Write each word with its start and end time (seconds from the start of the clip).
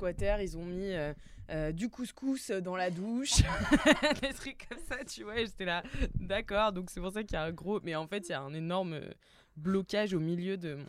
Squatters 0.00 0.40
ils 0.40 0.56
ont 0.56 0.64
mis 0.64 0.92
euh, 0.92 1.12
euh, 1.50 1.72
du 1.72 1.90
couscous 1.90 2.50
dans 2.50 2.76
la 2.76 2.90
douche, 2.90 3.42
des 4.22 4.32
trucs 4.32 4.66
comme 4.68 4.78
ça, 4.88 5.04
tu 5.04 5.24
vois. 5.24 5.36
J'étais 5.36 5.64
là, 5.66 5.82
d'accord. 6.14 6.72
Donc 6.72 6.88
c'est 6.90 7.00
pour 7.00 7.12
ça 7.12 7.22
qu'il 7.22 7.34
y 7.34 7.36
a 7.36 7.42
un 7.42 7.50
gros. 7.52 7.80
Mais 7.82 7.94
en 7.96 8.06
fait, 8.06 8.28
il 8.28 8.32
y 8.32 8.34
a 8.34 8.40
un 8.40 8.54
énorme 8.54 8.94
euh, 8.94 9.10
blocage 9.56 10.14
au 10.14 10.20
milieu 10.20 10.56
de 10.56 10.76
mon, 10.76 10.84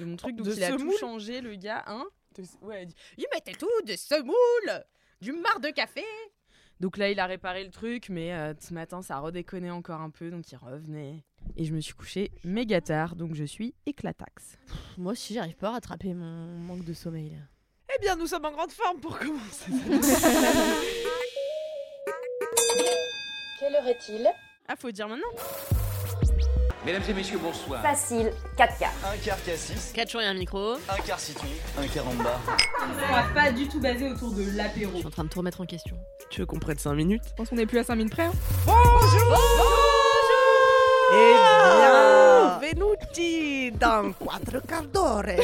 de 0.00 0.04
mon 0.04 0.16
truc. 0.16 0.36
Donc 0.36 0.46
De 0.48 0.52
il 0.52 0.64
a 0.64 0.72
tout 0.76 0.92
changé, 0.98 1.40
le 1.40 1.54
gars. 1.54 1.84
Hein 1.86 2.04
De- 2.36 2.66
ouais, 2.66 2.82
il, 2.82 2.86
dit, 2.88 2.94
il 3.18 3.26
mettait 3.32 3.52
tout 3.52 3.68
de 3.86 3.96
semoule, 3.96 4.84
du 5.22 5.32
marc 5.32 5.60
de 5.62 5.70
café. 5.70 6.04
Donc 6.80 6.96
là, 6.98 7.08
il 7.08 7.20
a 7.20 7.26
réparé 7.26 7.62
le 7.64 7.70
truc, 7.70 8.08
mais 8.10 8.34
euh, 8.34 8.52
ce 8.60 8.74
matin, 8.74 9.00
ça 9.00 9.20
redéconnait 9.20 9.70
encore 9.70 10.00
un 10.00 10.10
peu, 10.10 10.28
donc 10.30 10.50
il 10.50 10.56
revenait. 10.56 11.24
Et 11.56 11.64
je 11.64 11.72
me 11.72 11.80
suis 11.80 11.94
couchée 11.94 12.32
méga 12.42 12.80
tard, 12.80 13.14
donc 13.14 13.34
je 13.34 13.44
suis 13.44 13.74
éclataxe. 13.86 14.58
Moi 14.98 15.12
aussi, 15.12 15.34
j'arrive 15.34 15.54
pas 15.56 15.68
à 15.68 15.72
rattraper 15.72 16.12
mon 16.14 16.58
manque 16.58 16.84
de 16.84 16.92
sommeil. 16.92 17.30
là. 17.30 17.36
Eh 17.96 18.00
bien, 18.00 18.16
nous 18.16 18.26
sommes 18.26 18.44
en 18.44 18.50
grande 18.52 18.72
forme 18.72 18.98
pour 18.98 19.18
commencer. 19.18 19.70
Quelle 23.60 23.76
heure 23.76 23.86
est-il? 23.88 24.28
Ah, 24.68 24.74
faut 24.78 24.90
dire 24.90 25.08
maintenant 25.08 25.28
Mesdames 26.84 27.02
et 27.08 27.14
messieurs, 27.14 27.38
bonsoir. 27.38 27.80
Facile, 27.82 28.30
4 28.58 28.78
quarts. 28.78 28.92
Un 29.06 29.16
quart 29.16 29.42
cassis, 29.42 29.92
4 29.94 30.10
jours 30.10 30.20
et 30.20 30.26
un 30.26 30.34
micro. 30.34 30.74
un 30.74 30.96
quart 31.06 31.18
citron, 31.18 31.46
un 31.78 31.86
quart 31.86 32.06
en 32.06 32.14
bas. 32.14 32.38
On 32.82 33.12
va 33.14 33.22
pas 33.34 33.52
du 33.52 33.66
tout 33.68 33.80
basé 33.80 34.10
autour 34.10 34.32
de 34.32 34.44
l'apéro. 34.54 34.90
Je 34.92 34.98
suis 34.98 35.06
en 35.06 35.10
train 35.10 35.24
de 35.24 35.28
tout 35.30 35.38
remettre 35.38 35.62
en 35.62 35.66
question. 35.66 35.96
tu 36.30 36.40
veux 36.40 36.46
qu'on 36.46 36.58
prenne 36.58 36.78
5 36.78 36.92
minutes? 36.94 37.22
Je 37.30 37.34
pense 37.34 37.48
qu'on 37.48 37.56
est 37.56 37.64
plus 37.66 37.78
à 37.78 37.84
5 37.84 37.94
minutes 37.96 38.12
près. 38.12 38.24
hein. 38.24 38.32
Eh 41.12 41.16
bien, 41.16 41.93
venuti 42.72 43.70
dans 43.72 44.12
quatre 44.12 44.66
quarts 44.66 44.86
d'heure. 44.86 45.24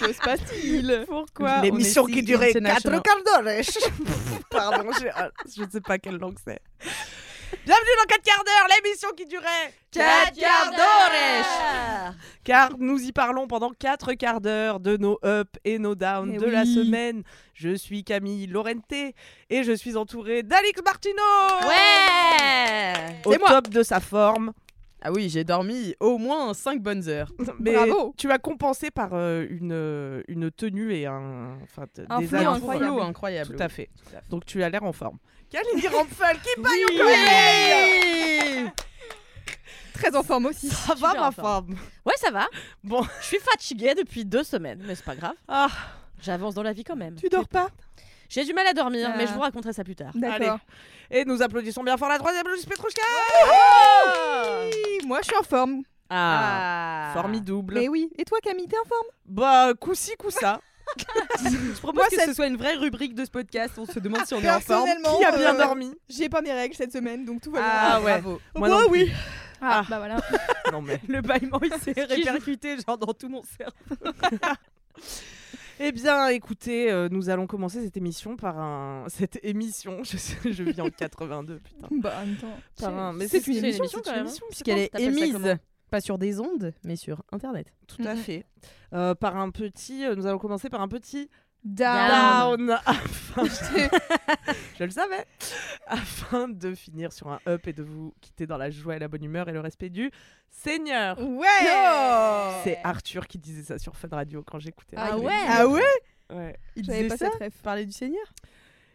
Que 0.00 0.12
se 0.12 0.18
passe-t-il? 0.18 1.04
Pourquoi 1.06 1.60
L'émission 1.60 2.06
qui 2.06 2.22
durait 2.22 2.56
international 2.56 3.02
4 3.02 3.22
quarts 3.24 3.44
d'heure. 3.44 3.64
Pardon, 4.50 4.90
je, 4.98 5.62
ne 5.62 5.70
sais 5.70 5.80
pas 5.82 5.98
quelle 5.98 6.16
langue 6.16 6.38
c'est. 6.42 6.60
Bienvenue 7.66 7.90
dans 7.98 8.06
4 8.08 8.22
quarts 8.22 8.44
d'heure, 8.44 8.78
l'émission 8.82 9.08
qui 9.14 9.26
durait 9.26 9.74
4 9.92 10.34
quarts 10.38 10.70
d'heure. 10.70 12.14
Car 12.44 12.70
nous 12.78 12.98
y 12.98 13.12
parlons 13.12 13.46
pendant 13.46 13.70
4 13.70 14.14
quarts 14.14 14.40
d'heure 14.40 14.80
de 14.80 14.96
nos 14.96 15.18
ups 15.22 15.58
et 15.64 15.78
nos 15.78 15.94
downs 15.94 16.32
Eh 16.34 16.38
de 16.38 16.46
la 16.46 16.64
semaine. 16.64 17.22
Je 17.52 17.74
suis 17.74 18.02
Camille 18.02 18.46
Lorente 18.46 18.92
et 19.50 19.62
je 19.62 19.72
suis 19.72 19.96
entourée 19.96 20.42
d'Alix 20.42 20.80
Martino. 20.82 21.22
Ouais 21.66 23.20
Au 23.26 23.34
top 23.36 23.68
de 23.68 23.82
sa 23.82 24.00
forme. 24.00 24.52
Ah 25.02 25.10
oui, 25.12 25.28
j'ai 25.30 25.44
dormi 25.44 25.94
au 26.00 26.18
moins 26.18 26.52
5 26.52 26.80
bonnes 26.82 27.08
heures. 27.08 27.32
Mais 27.58 27.72
Bravo. 27.74 28.14
tu 28.18 28.30
as 28.30 28.38
compensé 28.38 28.90
par 28.90 29.10
euh, 29.14 29.46
une, 29.48 29.72
euh, 29.72 30.22
une 30.28 30.50
tenue 30.50 30.92
et 30.94 31.06
un, 31.06 31.56
enfin, 31.62 31.86
t- 31.86 32.02
Un 32.10 32.20
des 32.20 32.34
alentours. 32.34 33.02
incroyable. 33.02 33.56
Tout 33.56 33.62
à 33.62 33.68
fait. 33.68 33.88
Tout 33.96 34.16
à 34.16 34.20
fait. 34.20 34.28
Donc 34.28 34.44
tu 34.44 34.62
as 34.62 34.68
l'air 34.68 34.82
en 34.84 34.92
forme. 34.92 35.18
Kalindi 35.50 35.88
Rampfel 35.88 36.36
qui 36.38 36.60
paye 36.62 36.98
collège 36.98 38.70
Très 39.94 40.14
en 40.16 40.22
forme 40.22 40.46
aussi. 40.46 40.68
Ça 40.68 40.94
va 40.94 41.08
Super 41.10 41.20
ma 41.22 41.28
en 41.28 41.32
forme. 41.32 41.66
femme 41.68 41.76
Ouais, 42.06 42.14
ça 42.16 42.30
va. 42.30 42.46
Bon. 42.84 43.02
Je 43.20 43.26
suis 43.26 43.38
fatiguée 43.38 43.94
depuis 43.94 44.24
deux 44.24 44.44
semaines, 44.44 44.82
mais 44.86 44.94
c'est 44.94 45.04
pas 45.04 45.16
grave. 45.16 45.34
Ah, 45.48 45.68
J'avance 46.22 46.54
dans 46.54 46.62
la 46.62 46.72
vie 46.72 46.84
quand 46.84 46.96
même. 46.96 47.16
tu 47.16 47.28
dors 47.28 47.48
pas? 47.48 47.68
J'ai 48.28 48.44
du 48.44 48.52
mal 48.54 48.66
à 48.66 48.72
dormir, 48.72 49.10
Ah. 49.12 49.16
mais 49.18 49.26
je 49.26 49.32
vous 49.32 49.40
raconterai 49.40 49.72
ça 49.72 49.82
plus 49.82 49.96
tard. 49.96 50.12
D'accord. 50.14 50.60
Et 51.10 51.24
nous 51.24 51.42
applaudissons 51.42 51.82
bien 51.82 51.96
fort 51.96 52.08
la 52.08 52.18
troisième 52.18 52.46
Lucie 52.46 52.66
Petrouchka 52.66 53.02
Oui, 53.44 54.70
Moi, 55.10 55.18
je 55.22 55.26
suis 55.26 55.36
en 55.36 55.42
forme. 55.42 55.82
Ah. 56.08 57.10
Formidable. 57.14 57.74
Mais 57.74 57.88
oui. 57.88 58.12
Et 58.16 58.24
toi, 58.24 58.38
Camille, 58.40 58.68
t'es 58.68 58.78
en 58.78 58.84
forme? 58.88 59.06
Bah, 59.26 59.72
coup-ci, 59.74 60.14
coup 60.16 60.30
ça. 60.30 60.60
Je 61.42 61.78
propose 61.80 61.94
Moi, 61.96 62.06
que 62.08 62.14
cette- 62.14 62.28
ce 62.28 62.34
soit 62.34 62.46
une 62.46 62.56
vraie 62.56 62.76
rubrique 62.76 63.16
de 63.16 63.24
ce 63.24 63.30
podcast. 63.32 63.74
On 63.76 63.86
se 63.86 63.98
demande 63.98 64.24
si 64.24 64.34
on 64.34 64.40
est 64.40 64.48
en 64.48 64.60
forme. 64.60 64.84
Personnellement, 64.84 65.18
Qui 65.18 65.24
a 65.24 65.32
bien 65.36 65.54
euh, 65.56 65.58
dormi? 65.58 65.92
J'ai 66.08 66.28
pas 66.28 66.42
mes 66.42 66.52
règles 66.52 66.76
cette 66.76 66.92
semaine, 66.92 67.24
donc 67.24 67.40
tout 67.40 67.50
va 67.50 67.58
bien. 67.58 67.68
Ah 67.72 68.00
ouais. 68.02 68.20
Bravo. 68.20 68.40
Moi 68.54 68.68
plus. 68.86 68.90
oui. 69.06 69.12
Ah, 69.60 69.82
Ah. 69.82 69.86
bah 69.90 69.98
voilà. 69.98 70.16
Non 70.72 70.80
mais. 70.80 71.00
Le 71.08 71.20
bâillement, 71.22 71.58
il 71.64 71.72
s'est 71.80 71.92
répercuté 72.08 72.76
genre 72.86 72.96
dans 72.98 73.12
tout 73.12 73.28
mon 73.28 73.42
cerveau. 73.42 74.12
Eh 75.82 75.92
bien, 75.92 76.28
écoutez, 76.28 76.90
euh, 76.90 77.08
nous 77.10 77.30
allons 77.30 77.46
commencer 77.46 77.82
cette 77.82 77.96
émission 77.96 78.36
par 78.36 78.58
un. 78.58 79.06
Cette 79.08 79.42
émission, 79.42 80.04
je, 80.04 80.18
sais, 80.18 80.52
je 80.52 80.62
vis 80.62 80.78
en 80.80 80.90
82, 80.96 81.58
putain. 81.60 81.88
Bah, 81.90 82.12
en 82.22 82.26
même 82.26 82.36
temps. 82.36 82.54
Par 82.78 82.98
un... 82.98 83.12
Mais 83.14 83.28
c'est 83.28 83.46
une 83.46 83.56
une 83.56 83.64
émission, 83.64 83.84
émission, 83.84 84.00
quand 84.04 84.12
même, 84.12 84.26
émission, 84.26 84.46
Puisqu'elle 84.50 84.78
est 84.78 85.00
émise, 85.00 85.56
pas 85.90 86.02
sur 86.02 86.18
des 86.18 86.38
ondes, 86.38 86.74
mais 86.84 86.96
sur 86.96 87.22
Internet. 87.32 87.72
Tout 87.86 88.02
à 88.04 88.14
Mhm. 88.14 88.20
fait. 88.20 88.44
Euh, 88.92 89.14
par 89.14 89.38
un 89.38 89.50
petit. 89.50 90.04
euh, 90.04 90.14
nous 90.14 90.26
allons 90.26 90.38
commencer 90.38 90.68
par 90.68 90.82
un 90.82 90.88
petit 90.88 91.30
Down. 91.64 92.66
down. 92.66 92.70
Afin 92.86 93.42
de- 93.44 93.48
Je 94.78 94.84
le 94.84 94.90
savais. 94.90 95.26
Afin 95.86 96.48
de 96.48 96.74
finir 96.74 97.12
sur 97.12 97.28
un 97.28 97.38
up 97.46 97.66
et 97.66 97.72
de 97.72 97.82
vous 97.82 98.14
quitter 98.20 98.46
dans 98.46 98.56
la 98.56 98.70
joie 98.70 98.96
et 98.96 98.98
la 98.98 99.08
bonne 99.08 99.24
humeur 99.24 99.48
et 99.48 99.52
le 99.52 99.60
respect 99.60 99.90
du 99.90 100.10
Seigneur. 100.48 101.18
Ouais 101.20 101.46
C'est 102.64 102.78
Arthur 102.82 103.26
qui 103.26 103.38
disait 103.38 103.62
ça 103.62 103.78
sur 103.78 103.94
Fun 103.96 104.08
Radio 104.10 104.42
quand 104.42 104.58
j'écoutais. 104.58 104.96
Ah 104.98 105.10
Radio. 105.10 105.24
ouais 105.26 105.34
Ah 105.48 105.66
ouais 105.68 105.82
Ouais. 106.32 106.56
Il 106.76 106.82
disait 106.82 107.08
pas 107.08 107.16
ça 107.16 107.28
cette. 107.38 107.54
Parler 107.62 107.84
du 107.86 107.92
Seigneur 107.92 108.24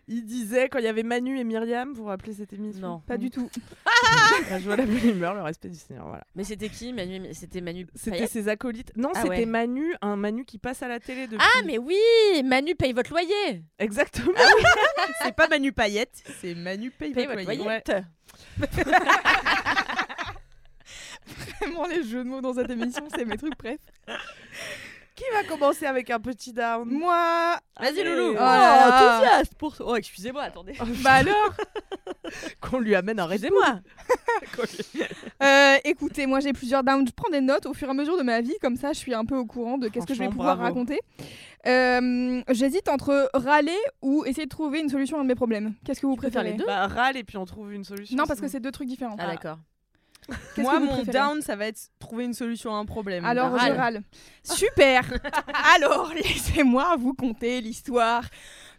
Il 0.07 0.23
disait 0.23 0.69
quand 0.69 0.77
il 0.79 0.85
y 0.85 0.87
avait 0.87 1.01
Manu 1.01 1.39
et 1.39 1.43
Myriam, 1.43 1.89
vous 1.93 2.03
vous 2.03 2.05
rappelez 2.09 2.33
cette 2.33 2.53
émission 2.53 2.87
Non. 2.87 2.99
Pas 3.07 3.17
du 3.17 3.31
tout. 3.31 3.49
La 4.51 4.59
joie, 4.59 4.75
la 4.75 4.85
bonne 4.85 5.09
humeur, 5.09 5.33
le 5.33 5.41
respect 5.41 5.69
du 5.69 5.75
Seigneur. 5.79 6.07
Voilà. 6.07 6.23
Mais 6.35 6.43
c'était 6.43 6.69
qui 6.69 6.93
Manu 6.93 7.33
C'était 7.33 7.61
Manu 7.61 7.87
C'était 7.95 8.27
ses 8.27 8.47
acolytes. 8.47 8.91
Non, 8.95 9.09
Ah 9.15 9.21
c'était 9.23 9.29
ouais. 9.39 9.45
Manu, 9.45 9.95
un 10.01 10.15
Manu 10.15 10.45
qui 10.45 10.59
passe 10.59 10.83
à 10.83 10.87
la 10.87 10.99
télé 10.99 11.25
depuis. 11.27 11.39
Ah, 11.41 11.61
mais 11.65 11.77
oui 11.79 11.95
Manu 12.43 12.75
paye 12.75 12.93
votre 12.93 13.09
loyer 13.11 13.63
Exactement. 13.79 14.31
C'est 15.23 15.35
pas 15.35 15.47
Manu 15.47 15.71
Payette, 15.71 16.23
c'est 16.41 16.53
Manu 16.55 16.91
Paye, 16.91 17.13
Paye 17.13 17.25
votre 17.25 17.37
votre 17.43 17.45
loyer. 17.45 17.63
loyer 17.63 18.03
Vraiment, 21.59 21.85
les 21.87 22.03
jeux 22.03 22.23
de 22.23 22.29
mots 22.29 22.41
dans 22.41 22.53
cette 22.53 22.69
émission, 22.69 23.07
c'est 23.15 23.25
mes 23.25 23.37
trucs 23.37 23.57
bref. 23.57 23.79
Qui 25.15 25.23
va 25.33 25.43
commencer 25.43 25.85
avec 25.85 26.09
un 26.09 26.19
petit 26.19 26.51
down 26.51 26.89
Moi. 26.89 27.57
Vas-y, 27.79 28.01
Allez. 28.01 28.03
Loulou 28.03 28.31
Oh 28.33 28.35
là. 28.39 29.15
enthousiaste 29.17 29.55
pour 29.55 29.73
Oh, 29.79 29.95
excusez-moi, 29.95 30.41
attendez. 30.43 30.73
Bah 31.03 31.13
alors 31.13 31.53
Qu'on 32.61 32.79
lui 32.79 32.95
amène 32.95 33.19
un 33.19 33.25
Bull. 33.27 33.33
Excusez-moi 33.35 33.79
Euh, 35.43 35.77
écoutez, 35.83 36.25
moi 36.25 36.39
j'ai 36.39 36.53
plusieurs 36.53 36.83
downs. 36.83 37.05
Je 37.07 37.11
prends 37.13 37.29
des 37.29 37.41
notes 37.41 37.65
au 37.65 37.73
fur 37.73 37.87
et 37.87 37.91
à 37.91 37.93
mesure 37.93 38.17
de 38.17 38.23
ma 38.23 38.41
vie, 38.41 38.55
comme 38.61 38.75
ça 38.77 38.93
je 38.93 38.99
suis 38.99 39.13
un 39.13 39.25
peu 39.25 39.35
au 39.35 39.45
courant 39.45 39.77
de 39.77 39.87
qu'est-ce 39.89 40.05
que 40.07 40.13
je 40.13 40.19
vais 40.19 40.29
pouvoir 40.29 40.55
bravo. 40.57 40.73
raconter. 40.73 40.99
Euh, 41.67 42.41
J'hésite 42.49 42.89
entre 42.89 43.29
râler 43.33 43.77
ou 44.01 44.23
essayer 44.25 44.45
de 44.45 44.49
trouver 44.49 44.79
une 44.79 44.89
solution 44.89 45.17
à 45.17 45.21
un 45.21 45.23
de 45.23 45.27
mes 45.29 45.35
problèmes. 45.35 45.73
Qu'est-ce 45.85 45.99
que 46.01 46.05
vous 46.07 46.15
préférez 46.15 46.51
les 46.51 46.53
deux? 46.53 46.65
Bah, 46.65 46.87
râle 46.87 47.17
et 47.17 47.23
puis 47.23 47.37
on 47.37 47.45
trouve 47.45 47.73
une 47.73 47.83
solution. 47.83 48.15
Non, 48.17 48.25
parce 48.25 48.39
que 48.41 48.47
c'est 48.47 48.59
deux 48.59 48.71
trucs 48.71 48.87
différents. 48.87 49.15
Ah, 49.19 49.27
d'accord. 49.27 49.57
Moi, 50.57 50.79
mon 50.79 51.03
down, 51.03 51.41
ça 51.41 51.55
va 51.55 51.67
être 51.67 51.79
trouver 51.99 52.25
une 52.25 52.33
solution 52.33 52.73
à 52.75 52.77
un 52.79 52.85
problème. 52.85 53.23
Alors, 53.25 53.49
Bah, 53.51 53.57
je 53.61 53.65
râle. 53.67 53.77
râle. 53.77 54.01
Super 54.43 55.03
Alors, 55.75 56.11
laissez-moi 56.15 56.95
vous 56.97 57.13
conter 57.13 57.61
l'histoire 57.61 58.23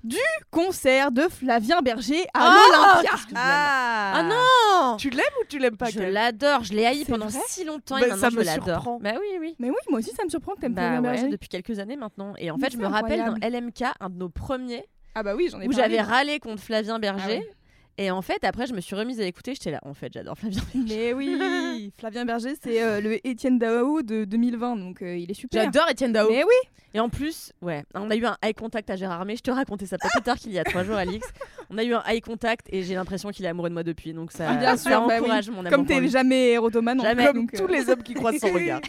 du 0.04 0.16
concert 0.50 1.10
de 1.10 1.22
Flavien 1.22 1.81
Berger 1.82 2.25
à 2.34 2.52
Oh, 2.54 2.72
l'Olympia. 3.02 3.10
Ah, 3.34 4.12
Ah 4.16 4.22
non 4.22 4.96
Tu 4.98 5.10
l'aimes 5.10 5.25
ou 5.40 5.44
tu 5.48 5.58
l'aimes 5.58 5.76
pas 5.76 5.90
Je 5.90 5.98
l'adore, 6.00 6.62
je 6.64 6.72
l'ai 6.75 6.87
haï 6.87 7.04
pendant 7.04 7.28
si 7.31 7.64
longtemps 7.64 7.96
Bah, 7.98 8.06
et 8.06 8.10
maintenant 8.10 8.20
ça 8.22 8.31
je 8.31 8.37
me 8.37 8.44
l'adore. 8.44 8.66
surprend. 8.66 8.98
Bah 9.00 9.12
oui, 9.19 9.26
oui. 9.40 9.56
Mais 9.58 9.69
oui, 9.70 9.76
moi 9.90 9.98
aussi 9.98 10.12
ça 10.16 10.25
me 10.25 10.28
surprend 10.31 10.54
que 10.54 10.60
t'aimes 10.60 10.75
Bah 10.75 10.82
Flavien 10.82 11.02
ouais, 11.02 11.10
Berger. 11.16 11.28
depuis 11.28 11.48
quelques 11.48 11.78
années 11.81 11.96
maintenant. 11.96 12.34
Et 12.38 12.50
en 12.50 12.56
Mais 12.56 12.66
fait, 12.69 12.72
je 12.75 12.78
me 12.78 12.87
rappelle 12.87 13.25
dans. 13.25 13.34
LMK, 13.48 13.82
un 13.98 14.10
de 14.10 14.16
nos 14.16 14.28
premiers, 14.28 14.84
Ah 15.16 15.22
bah 15.25 15.34
oui, 15.34 15.48
j'en 15.50 15.60
ai 15.60 15.66
où 15.66 15.72
j'avais 15.72 16.00
râlé 16.00 16.38
contre 16.38 16.62
Flavien 16.62 16.98
Berger. 17.00 17.25
Ah 17.25 17.28
ouais. 17.40 17.56
Et 17.98 18.10
en 18.10 18.20
fait, 18.22 18.44
après, 18.44 18.66
je 18.66 18.75
me 18.75 18.81
suis 18.81 18.94
remise 18.94 19.20
à 19.20 19.25
écouter. 19.25 19.54
J'étais 19.54 19.70
là, 19.70 19.81
en 19.84 19.94
fait, 19.94 20.12
j'adore 20.12 20.37
Flavien 20.38 20.60
Berger. 20.75 20.94
Mais 20.96 21.12
oui, 21.14 21.93
Flavien 21.98 22.25
Berger, 22.25 22.54
c'est 22.62 22.82
euh, 22.82 23.00
le 23.00 23.26
Étienne 23.26 23.58
Dao 23.58 24.02
de 24.02 24.25
2020, 24.25 24.76
donc 24.76 25.02
euh, 25.02 25.16
il 25.16 25.31
est 25.31 25.34
super. 25.34 25.64
J'adore 25.64 25.87
Etienne 25.90 26.12
Dao. 26.12 26.28
Mais 26.31 26.44
oui, 26.44 26.54
Et 26.94 27.00
en 27.00 27.08
plus, 27.08 27.52
ouais, 27.62 27.84
on 27.94 28.10
a 28.10 28.16
eu 28.16 28.25
un 28.26 28.37
eye 28.43 28.52
contact 28.54 28.90
à 28.90 28.96
Gérard 28.96 29.20
Armé. 29.20 29.37
Je 29.37 29.43
te 29.43 29.50
racontais 29.50 29.87
ça 29.87 29.96
pas 29.98 30.08
plus 30.10 30.22
tard 30.22 30.37
qu'il 30.37 30.52
y 30.52 30.58
a 30.58 30.64
trois 30.64 30.84
jours, 30.84 30.96
Alix. 30.96 31.26
On 31.69 31.78
a 31.78 31.82
eu 31.82 31.93
un 31.94 32.02
eye 32.06 32.20
contact 32.20 32.69
et 32.70 32.84
j'ai 32.84 32.94
l'impression 32.94 33.31
qu'il 33.31 33.44
est 33.44 33.48
amoureux 33.48 33.69
de 33.69 33.75
moi 33.75 33.82
depuis. 33.82 34.12
Donc 34.12 34.31
ça, 34.31 34.50
Ah, 34.50 34.54
bien 34.56 34.76
ça 34.76 34.88
sûr, 34.90 35.00
bah 35.00 35.14
oui. 35.16 35.20
encourage 35.22 35.50
mon 35.50 35.58
amour. 35.58 35.70
comme 35.72 35.84
t'es 35.84 36.06
jamais 36.06 36.50
érotomane, 36.52 37.02
Jamais. 37.02 37.26
Comme 37.26 37.37
donc, 37.38 37.54
euh, 37.54 37.58
tous 37.58 37.66
les 37.66 37.90
hommes 37.90 38.04
qui 38.04 38.14
croisent 38.14 38.38
son 38.38 38.52
regard. 38.52 38.81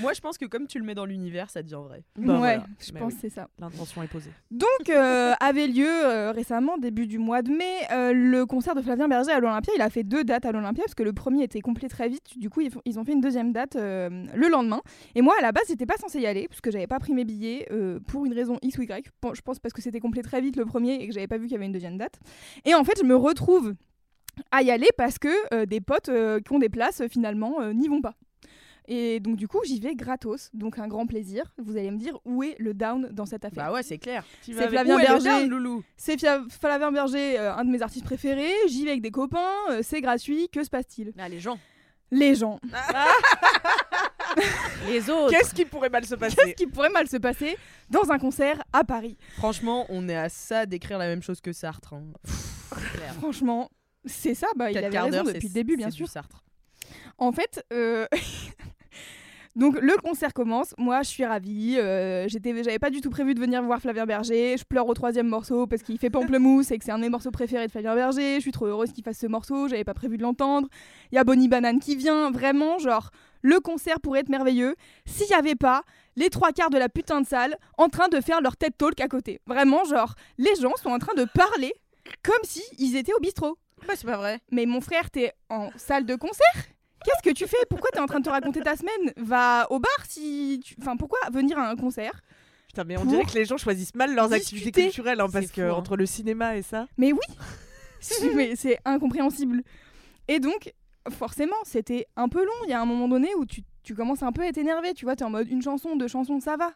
Moi, 0.00 0.12
je 0.12 0.20
pense 0.20 0.36
que 0.38 0.44
comme 0.44 0.66
tu 0.66 0.78
le 0.78 0.84
mets 0.84 0.94
dans 0.94 1.04
l'univers, 1.06 1.48
ça 1.48 1.62
devient 1.62 1.78
vrai. 1.82 2.02
Bah, 2.16 2.32
ouais, 2.34 2.38
voilà. 2.38 2.66
je 2.80 2.92
Bah 2.92 3.00
pense 3.00 3.12
oui. 3.12 3.18
que 3.20 3.20
c'est 3.28 3.34
ça. 3.34 3.48
L'intention 3.58 4.02
est 4.02 4.08
posée. 4.08 4.30
Donc 4.50 4.90
euh, 4.90 5.32
avait 5.40 5.68
lieu 5.68 5.88
euh, 5.88 6.32
récemment, 6.32 6.76
début 6.78 7.06
du 7.06 7.18
mois 7.18 7.40
de 7.42 7.50
mai, 7.56 7.86
euh, 7.92 8.12
le 8.12 8.46
concert 8.46 8.74
de 8.74 8.82
Flavien 8.82 9.08
Berger 9.08 9.32
à 9.32 9.40
l'Olympia. 9.40 9.72
Il 9.76 9.82
a 9.82 9.90
fait 9.90 10.02
deux 10.02 10.24
dates 10.24 10.44
à 10.44 10.52
l'Olympia 10.52 10.84
parce 10.84 10.94
que 10.94 11.02
le 11.02 11.12
premier 11.12 11.44
était 11.44 11.60
complet 11.60 11.88
très 11.88 12.08
vite. 12.08 12.38
Du 12.38 12.50
coup, 12.50 12.60
ils, 12.60 12.98
ont 12.98 13.04
fait 13.04 13.12
une 13.12 13.20
deuxième 13.20 13.52
date 13.52 13.76
euh, 13.76 14.26
le 14.34 14.48
lendemain. 14.48 14.80
Et 15.14 15.22
moi, 15.22 15.34
à 15.38 15.42
la 15.42 15.52
base, 15.52 15.64
j'étais 15.68 15.86
pas 15.86 15.96
censée 15.96 16.20
y 16.20 16.26
aller 16.26 16.48
parce 16.48 16.60
que 16.60 16.70
j'avais 16.70 16.86
pas 16.86 16.98
pris 16.98 17.12
mes 17.14 17.24
billets 17.24 17.68
euh, 17.70 18.00
pour 18.00 18.24
une 18.26 18.32
raison 18.32 18.58
X 18.62 18.78
ou 18.78 18.82
Y. 18.82 19.10
Je 19.32 19.40
pense 19.40 19.58
parce 19.58 19.72
que 19.72 19.82
c'était 19.82 20.00
complet 20.00 20.22
très 20.22 20.40
vite 20.40 20.56
le 20.56 20.64
premier 20.64 20.94
et 20.94 21.06
que 21.06 21.14
j'avais 21.14 21.28
pas 21.28 21.38
vu 21.38 21.44
qu'il 21.44 21.52
y 21.52 21.56
avait 21.56 21.66
une 21.66 21.72
deuxième 21.72 21.98
date. 21.98 22.18
Et 22.64 22.74
en 22.74 22.84
fait, 22.84 22.98
je 22.98 23.04
me 23.04 23.16
retrouve 23.16 23.74
à 24.50 24.62
y 24.62 24.70
aller 24.70 24.88
parce 24.96 25.18
que 25.18 25.64
des 25.66 25.80
potes 25.80 26.10
qui 26.44 26.52
ont 26.52 26.58
des 26.58 26.70
places 26.70 27.02
finalement 27.08 27.60
n'y 27.72 27.88
vont 27.88 28.00
pas. 28.00 28.14
Et 28.88 29.20
donc 29.20 29.36
du 29.36 29.46
coup 29.48 29.60
j'y 29.64 29.78
vais 29.80 29.94
gratos, 29.94 30.50
donc 30.54 30.78
un 30.78 30.88
grand 30.88 31.06
plaisir. 31.06 31.44
Vous 31.58 31.76
allez 31.76 31.90
me 31.90 31.98
dire 31.98 32.18
où 32.24 32.42
est 32.42 32.56
le 32.58 32.74
down 32.74 33.08
dans 33.12 33.26
cette 33.26 33.44
affaire. 33.44 33.66
Bah 33.66 33.72
ouais, 33.72 33.82
c'est 33.82 33.98
clair. 33.98 34.24
Tu 34.44 34.52
C'est 34.54 34.68
Flavien 34.68 34.96
Où 34.96 34.98
est 34.98 35.02
le 35.02 35.08
Berger. 35.08 35.28
down, 35.28 35.48
Loulou 35.48 35.84
C'est 35.96 36.16
Flavien 36.60 36.90
Berger, 36.92 37.38
euh, 37.38 37.54
un 37.54 37.64
de 37.64 37.70
mes 37.70 37.80
artistes 37.82 38.04
préférés. 38.04 38.52
J'y 38.68 38.84
vais 38.84 38.90
avec 38.90 39.02
des 39.02 39.10
copains, 39.12 39.38
euh, 39.70 39.80
c'est 39.82 40.00
gratuit. 40.00 40.48
Que 40.48 40.64
se 40.64 40.70
passe-t-il 40.70 41.12
Ah, 41.18 41.28
les 41.28 41.38
gens. 41.40 41.58
Les 42.10 42.34
gens. 42.34 42.58
Les 44.88 45.10
autres. 45.10 45.30
Qu'est-ce 45.30 45.54
qui 45.54 45.64
pourrait 45.64 45.90
mal 45.90 46.04
se 46.04 46.14
Qu'est-ce 46.14 46.34
passer 46.36 46.54
qui 46.54 46.66
pourrait 46.66 46.90
mal 46.90 47.06
se 47.08 47.16
passer 47.18 47.56
dans 47.90 48.10
un 48.10 48.18
concert 48.18 48.62
à 48.72 48.82
Paris 48.84 49.16
Franchement, 49.36 49.86
on 49.90 50.08
est 50.08 50.16
à 50.16 50.28
ça 50.28 50.66
d'écrire 50.66 50.98
la 50.98 51.06
même 51.06 51.22
chose 51.22 51.40
que 51.40 51.52
Sartre. 51.52 51.94
hein. 51.94 52.04
Franchement, 53.18 53.70
c'est 54.04 54.34
ça. 54.34 54.46
Bah, 54.56 54.70
il 54.70 54.78
avait 54.78 54.98
raison 54.98 55.22
depuis 55.24 55.48
le 55.48 55.54
début, 55.54 55.76
bien 55.76 55.90
sûr. 55.90 56.06
du 56.06 56.12
Sartre. 56.12 56.42
En 57.18 57.32
fait, 57.32 57.64
euh, 57.72 58.06
donc 59.54 59.78
le 59.80 59.96
concert 59.98 60.32
commence. 60.32 60.74
Moi, 60.78 61.02
je 61.02 61.08
suis 61.08 61.24
ravie. 61.24 61.76
euh, 61.78 62.26
j'avais 62.28 62.78
pas 62.78 62.90
du 62.90 63.00
tout 63.00 63.10
prévu 63.10 63.34
de 63.34 63.40
venir 63.40 63.62
voir 63.62 63.80
Flavien 63.80 64.06
Berger. 64.06 64.56
Je 64.56 64.64
pleure 64.64 64.86
au 64.86 64.94
troisième 64.94 65.28
morceau 65.28 65.66
parce 65.66 65.82
qu'il 65.82 65.98
fait 65.98 66.10
pamplemousse 66.10 66.70
et 66.70 66.78
que 66.78 66.84
c'est 66.84 66.90
un 66.92 66.98
de 66.98 67.02
mes 67.02 67.10
morceaux 67.10 67.30
préférés 67.30 67.66
de 67.66 67.70
Flavien 67.70 67.94
Berger. 67.94 68.36
Je 68.36 68.40
suis 68.40 68.52
trop 68.52 68.66
heureuse 68.66 68.92
qu'il 68.92 69.04
fasse 69.04 69.18
ce 69.18 69.26
morceau. 69.26 69.68
J'avais 69.68 69.84
pas 69.84 69.94
prévu 69.94 70.16
de 70.16 70.22
l'entendre. 70.22 70.68
Il 71.10 71.16
y 71.16 71.18
a 71.18 71.24
Bonnie 71.24 71.48
Banane 71.48 71.80
qui 71.80 71.96
vient. 71.96 72.30
Vraiment, 72.30 72.78
genre, 72.78 73.10
le 73.42 73.60
concert 73.60 74.00
pourrait 74.00 74.20
être 74.20 74.28
merveilleux 74.28 74.74
s'il 75.04 75.28
y 75.28 75.34
avait 75.34 75.54
pas 75.54 75.82
les 76.16 76.30
trois 76.30 76.52
quarts 76.52 76.70
de 76.70 76.78
la 76.78 76.88
putain 76.88 77.20
de 77.20 77.26
salle 77.26 77.56
en 77.78 77.88
train 77.88 78.08
de 78.08 78.20
faire 78.20 78.40
leur 78.40 78.56
TED 78.56 78.76
Talk 78.76 79.00
à 79.00 79.08
côté. 79.08 79.40
Vraiment, 79.46 79.84
genre, 79.84 80.14
les 80.38 80.54
gens 80.60 80.76
sont 80.76 80.90
en 80.90 80.98
train 80.98 81.14
de 81.14 81.24
parler 81.24 81.72
comme 82.22 82.42
si 82.44 82.62
ils 82.78 82.96
étaient 82.96 83.14
au 83.14 83.20
bistrot. 83.20 83.58
Bah, 83.86 83.94
c'est 83.96 84.06
pas 84.06 84.16
vrai. 84.16 84.40
Mais 84.50 84.64
mon 84.66 84.80
frère, 84.80 85.10
t'es 85.10 85.32
en 85.48 85.70
salle 85.76 86.06
de 86.06 86.14
concert? 86.14 86.71
Qu'est-ce 87.04 87.22
que 87.22 87.34
tu 87.34 87.46
fais? 87.46 87.56
Pourquoi 87.68 87.90
t'es 87.92 88.00
en 88.00 88.06
train 88.06 88.20
de 88.20 88.24
te 88.24 88.30
raconter 88.30 88.60
ta 88.60 88.76
semaine? 88.76 89.12
Va 89.16 89.66
au 89.70 89.78
bar 89.78 89.90
si. 90.08 90.60
tu- 90.64 90.74
Enfin, 90.80 90.96
pourquoi 90.96 91.18
venir 91.32 91.58
à 91.58 91.68
un 91.70 91.76
concert? 91.76 92.20
Putain, 92.68 92.84
mais 92.84 92.96
on 92.98 93.04
dirait 93.04 93.24
que 93.24 93.34
les 93.34 93.44
gens 93.44 93.56
choisissent 93.58 93.94
mal 93.94 94.14
leurs 94.14 94.28
discuter. 94.28 94.56
activités 94.56 94.82
culturelles, 94.84 95.20
hein, 95.20 95.26
parce 95.30 95.46
C'est 95.46 95.52
que 95.54 95.68
fou, 95.68 95.74
hein. 95.74 95.78
entre 95.78 95.96
le 95.96 96.06
cinéma 96.06 96.56
et 96.56 96.62
ça. 96.62 96.86
Mais 96.96 97.12
oui 97.12 97.20
mais 98.34 98.56
C'est 98.56 98.78
incompréhensible. 98.84 99.62
Et 100.28 100.40
donc, 100.40 100.72
forcément, 101.10 101.56
c'était 101.64 102.06
un 102.16 102.28
peu 102.28 102.44
long. 102.44 102.52
Il 102.64 102.70
y 102.70 102.72
a 102.72 102.80
un 102.80 102.86
moment 102.86 103.08
donné 103.08 103.28
où 103.36 103.44
tu, 103.44 103.62
tu 103.82 103.94
commences 103.94 104.22
un 104.22 104.32
peu 104.32 104.42
à 104.42 104.46
être 104.46 104.58
énervé. 104.58 104.94
Tu 104.94 105.04
vois, 105.04 105.16
t'es 105.16 105.24
en 105.24 105.30
mode 105.30 105.48
une 105.50 105.62
chanson, 105.62 105.96
deux 105.96 106.08
chansons, 106.08 106.40
ça 106.40 106.56
va. 106.56 106.72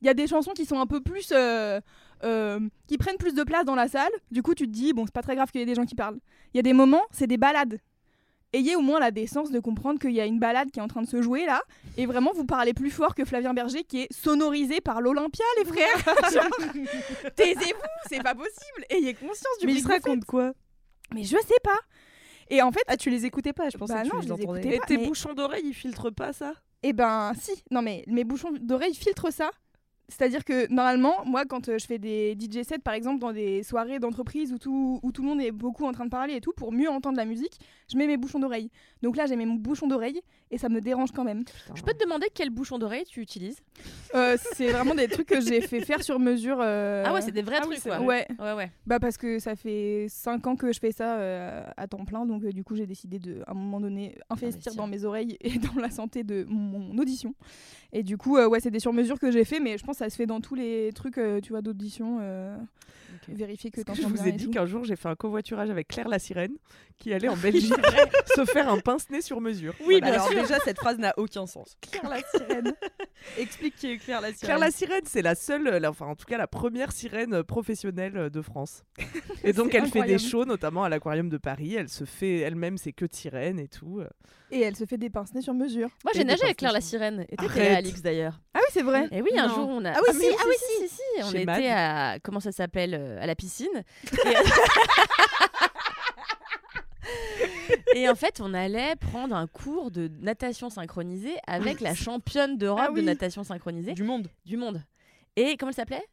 Il 0.00 0.06
y 0.06 0.10
a 0.10 0.14
des 0.14 0.26
chansons 0.26 0.52
qui 0.52 0.64
sont 0.64 0.80
un 0.80 0.86
peu 0.86 1.00
plus. 1.00 1.28
euh, 1.32 1.80
euh, 2.24 2.58
qui 2.88 2.98
prennent 2.98 3.16
plus 3.16 3.34
de 3.34 3.44
place 3.44 3.64
dans 3.64 3.76
la 3.76 3.86
salle. 3.86 4.10
Du 4.32 4.42
coup, 4.42 4.54
tu 4.54 4.66
te 4.66 4.72
dis, 4.72 4.92
bon, 4.92 5.06
c'est 5.06 5.14
pas 5.14 5.22
très 5.22 5.36
grave 5.36 5.50
qu'il 5.52 5.60
y 5.60 5.62
ait 5.62 5.66
des 5.66 5.74
gens 5.76 5.84
qui 5.86 5.94
parlent. 5.94 6.18
Il 6.52 6.56
y 6.56 6.60
a 6.60 6.62
des 6.64 6.72
moments, 6.72 7.02
c'est 7.12 7.28
des 7.28 7.36
balades. 7.36 7.78
Ayez 8.54 8.76
au 8.76 8.80
moins 8.80 8.98
la 8.98 9.10
décence 9.10 9.50
de 9.50 9.60
comprendre 9.60 9.98
qu'il 10.00 10.12
y 10.12 10.20
a 10.20 10.24
une 10.26 10.38
balade 10.38 10.70
qui 10.70 10.78
est 10.78 10.82
en 10.82 10.88
train 10.88 11.02
de 11.02 11.06
se 11.08 11.20
jouer 11.20 11.44
là. 11.44 11.62
Et 11.98 12.06
vraiment, 12.06 12.32
vous 12.34 12.46
parlez 12.46 12.72
plus 12.72 12.90
fort 12.90 13.14
que 13.14 13.24
Flavien 13.26 13.52
Berger 13.52 13.84
qui 13.84 14.02
est 14.02 14.12
sonorisé 14.12 14.80
par 14.80 15.00
l'Olympia, 15.02 15.44
les 15.58 15.64
frères. 15.66 16.04
Taisez-vous, 17.36 17.80
c'est 18.08 18.22
pas 18.22 18.34
possible. 18.34 18.84
Ayez 18.90 19.14
conscience 19.14 19.58
du 19.60 19.66
Mais 19.66 19.72
bruit 19.80 19.94
il 20.06 20.20
se 20.20 20.24
quoi? 20.26 20.52
Mais 21.14 21.24
je 21.24 21.36
sais 21.36 21.60
pas. 21.62 21.78
Et 22.50 22.62
en 22.62 22.72
fait, 22.72 22.82
Ah, 22.86 22.96
tu 22.96 23.10
les 23.10 23.26
écoutais 23.26 23.52
pas 23.52 23.68
Je 23.68 23.76
pensais 23.76 23.92
Bah 23.94 24.02
que 24.02 24.08
non, 24.08 24.20
tu 24.20 24.28
je 24.28 24.32
les 24.34 24.42
entendais. 24.44 24.76
Et 24.76 24.80
tes 24.80 24.96
mais- 24.96 25.06
bouchons 25.06 25.34
d'oreille, 25.34 25.64
ils 25.66 25.74
filtrent 25.74 26.10
pas 26.14 26.32
ça? 26.32 26.54
Eh 26.82 26.92
ben 26.92 27.32
si, 27.38 27.50
non 27.72 27.82
mais 27.82 28.04
mes 28.06 28.24
bouchons 28.24 28.52
d'oreille 28.60 28.94
filtrent 28.94 29.32
ça. 29.32 29.50
C'est-à-dire 30.10 30.42
que 30.44 30.72
normalement, 30.72 31.24
moi 31.26 31.44
quand 31.44 31.68
euh, 31.68 31.76
je 31.78 31.84
fais 31.86 31.98
des 31.98 32.34
DJ 32.38 32.62
sets 32.62 32.78
par 32.78 32.94
exemple 32.94 33.18
dans 33.20 33.32
des 33.32 33.62
soirées 33.62 33.98
d'entreprise 33.98 34.52
où 34.54 34.58
tout, 34.58 35.00
où 35.02 35.12
tout 35.12 35.20
le 35.22 35.28
monde 35.28 35.40
est 35.42 35.50
beaucoup 35.52 35.84
en 35.84 35.92
train 35.92 36.06
de 36.06 36.10
parler 36.10 36.34
et 36.36 36.40
tout, 36.40 36.52
pour 36.56 36.72
mieux 36.72 36.88
entendre 36.88 37.18
la 37.18 37.26
musique, 37.26 37.58
je 37.92 37.98
mets 37.98 38.06
mes 38.06 38.16
bouchons 38.16 38.38
d'oreille. 38.38 38.70
Donc 39.02 39.16
là 39.18 39.26
j'ai 39.26 39.36
mes 39.36 39.44
bouchons 39.44 39.86
d'oreille 39.86 40.22
et 40.50 40.56
ça 40.56 40.70
me 40.70 40.80
dérange 40.80 41.12
quand 41.12 41.24
même. 41.24 41.44
Je 41.74 41.82
peux 41.82 41.92
te 41.92 42.02
demander 42.02 42.26
quel 42.32 42.48
bouchon 42.48 42.78
d'oreille 42.78 43.04
tu 43.04 43.20
utilises? 43.20 43.60
Euh, 44.14 44.38
c'est 44.54 44.68
vraiment 44.72 44.94
des 44.94 45.08
trucs 45.08 45.28
que 45.28 45.42
j'ai 45.42 45.60
fait 45.60 45.80
faire 45.82 46.02
sur 46.02 46.18
mesure. 46.18 46.58
euh, 46.62 47.04
Ah 47.06 47.12
ouais, 47.12 47.20
c'est 47.20 47.30
des 47.30 47.42
vrais 47.42 47.58
ah 47.58 47.66
trucs 47.66 47.82
quoi. 47.82 48.00
Ouais, 48.00 48.26
Ouais, 48.38 48.54
ouais. 48.54 48.70
bah 48.86 48.98
parce 48.98 49.18
que 49.18 49.38
ça 49.38 49.56
fait 49.56 50.06
5 50.08 50.46
ans 50.46 50.56
que 50.56 50.72
je 50.72 50.78
fais 50.80 50.90
ça 50.92 51.18
à 51.76 51.86
temps 51.86 52.04
plein, 52.06 52.24
donc 52.24 52.46
du 52.46 52.64
coup 52.64 52.76
j'ai 52.76 52.86
décidé 52.86 53.18
de, 53.18 53.42
à 53.46 53.50
un 53.50 53.54
moment 53.54 53.80
donné, 53.80 54.16
investir 54.30 54.48
Investir. 54.48 54.74
dans 54.74 54.86
mes 54.86 55.04
oreilles 55.04 55.36
et 55.42 55.58
dans 55.58 55.78
la 55.80 55.90
santé 55.90 56.24
de 56.24 56.46
mon 56.48 56.96
audition. 56.96 57.34
Et 57.92 58.02
du 58.02 58.16
coup, 58.18 58.36
euh, 58.36 58.46
ouais, 58.48 58.60
c'est 58.60 58.70
des 58.70 58.80
sur-mesures 58.80 59.18
que 59.18 59.30
j'ai 59.30 59.44
fait, 59.44 59.60
mais 59.60 59.78
je 59.78 59.84
pense 59.84 59.98
que 59.98 60.04
ça 60.04 60.10
se 60.10 60.16
fait 60.16 60.26
dans 60.26 60.40
tous 60.40 60.54
les 60.54 60.90
trucs, 60.94 61.18
euh, 61.18 61.40
tu 61.40 61.50
vois, 61.50 61.62
d'audition. 61.62 62.18
euh, 62.20 62.56
Vérifier 63.26 63.70
que 63.70 63.82
que 63.82 63.94
je 63.94 64.02
vous 64.02 64.14
bien 64.14 64.24
ai 64.26 64.32
dit 64.32 64.48
qu'un 64.48 64.64
jour 64.64 64.84
j'ai 64.84 64.96
fait 64.96 65.08
un 65.08 65.14
covoiturage 65.14 65.68
avec 65.68 65.88
Claire 65.88 66.08
la 66.08 66.18
sirène 66.18 66.52
qui 66.98 67.12
allait 67.12 67.28
en 67.28 67.36
Belgique 67.42 67.74
se 68.36 68.44
faire 68.46 68.70
un 68.70 68.78
pince-nez 68.78 69.20
sur 69.20 69.40
mesure. 69.42 69.74
Oui, 69.86 69.98
Voilà. 70.00 70.22
alors 70.22 70.30
déjà, 70.30 70.58
cette 70.60 70.78
phrase 70.78 70.96
n'a 70.98 71.12
aucun 71.18 71.46
sens. 71.46 71.76
Claire 71.82 72.08
la 72.08 72.20
sirène. 72.22 72.74
Explique 73.36 73.76
qui 73.76 73.90
est 73.90 73.98
Claire 73.98 74.20
la 74.22 74.28
sirène. 74.32 74.40
Claire 74.46 74.58
la 74.58 74.70
sirène, 74.70 75.02
c'est 75.04 75.20
la 75.22 75.34
seule, 75.34 75.64
la- 75.64 75.90
enfin 75.90 76.06
en 76.06 76.14
tout 76.16 76.24
cas 76.26 76.38
la 76.38 76.46
première 76.46 76.92
sirène 76.92 77.42
professionnelle 77.42 78.30
de 78.30 78.40
France. 78.42 78.82
Et 79.44 79.52
donc 79.52 79.74
elle 79.74 79.86
fait 79.88 80.04
des 80.04 80.18
shows, 80.18 80.44
notamment 80.46 80.84
à 80.84 80.88
l'aquarium 80.88 81.28
de 81.28 81.38
Paris. 81.38 81.74
Elle 81.74 81.88
se 81.90 82.04
fait 82.04 82.38
elle-même 82.38 82.78
ses 82.78 82.92
queues 82.94 83.08
de 83.08 83.14
sirène 83.14 83.58
et 83.58 83.68
tout. 83.68 84.00
Et 84.50 84.60
elle 84.60 84.76
se 84.76 84.84
fait 84.86 84.96
des 84.96 85.10
pince-nez 85.10 85.42
sur 85.42 85.52
mesure. 85.54 85.90
Moi 86.04 86.12
j'ai 86.14 86.24
nagé 86.24 86.42
avec 86.44 86.56
Claire 86.56 86.72
la 86.72 86.80
sirène. 86.80 87.26
Et 87.28 87.36
t'étais 87.36 87.68
Alix 87.68 88.00
d'ailleurs. 88.02 88.40
Ah 88.54 88.60
oui, 88.60 88.66
c'est 88.72 88.82
vrai. 88.82 89.06
Et 89.12 89.20
oui, 89.20 89.30
un 89.38 89.46
Non. 89.48 89.54
jour 89.54 89.68
on 89.68 89.84
a. 89.84 89.90
Ah 89.92 89.98
oui, 90.08 90.14
mais 90.18 90.24
si, 90.30 90.36
ah 90.38 90.42
oui, 90.46 90.54
si, 90.58 90.88
si, 90.88 90.94
si. 90.94 91.22
On 91.22 91.30
Chez 91.30 91.36
était 91.42 91.44
Mad. 91.46 91.62
à. 91.66 92.18
Comment 92.22 92.40
ça 92.40 92.50
s'appelle 92.52 92.94
euh, 92.94 93.22
À 93.22 93.26
la 93.26 93.34
piscine. 93.34 93.68
Et... 94.24 94.34
Et 97.94 98.08
en 98.08 98.14
fait, 98.14 98.40
on 98.40 98.54
allait 98.54 98.96
prendre 98.96 99.34
un 99.34 99.46
cours 99.46 99.90
de 99.90 100.10
natation 100.20 100.70
synchronisée 100.70 101.36
avec 101.46 101.80
la 101.80 101.94
championne 101.94 102.56
d'Europe 102.58 102.80
Ah 102.86 102.90
oui. 102.92 103.00
de 103.00 103.06
natation 103.06 103.44
synchronisée 103.44 103.92
Du 103.94 104.04
monde. 104.04 104.28
du 104.44 104.56
monde. 104.56 104.82
Et 105.36 105.56
comment 105.56 105.70
elle 105.70 105.76
s'appelait? 105.76 106.04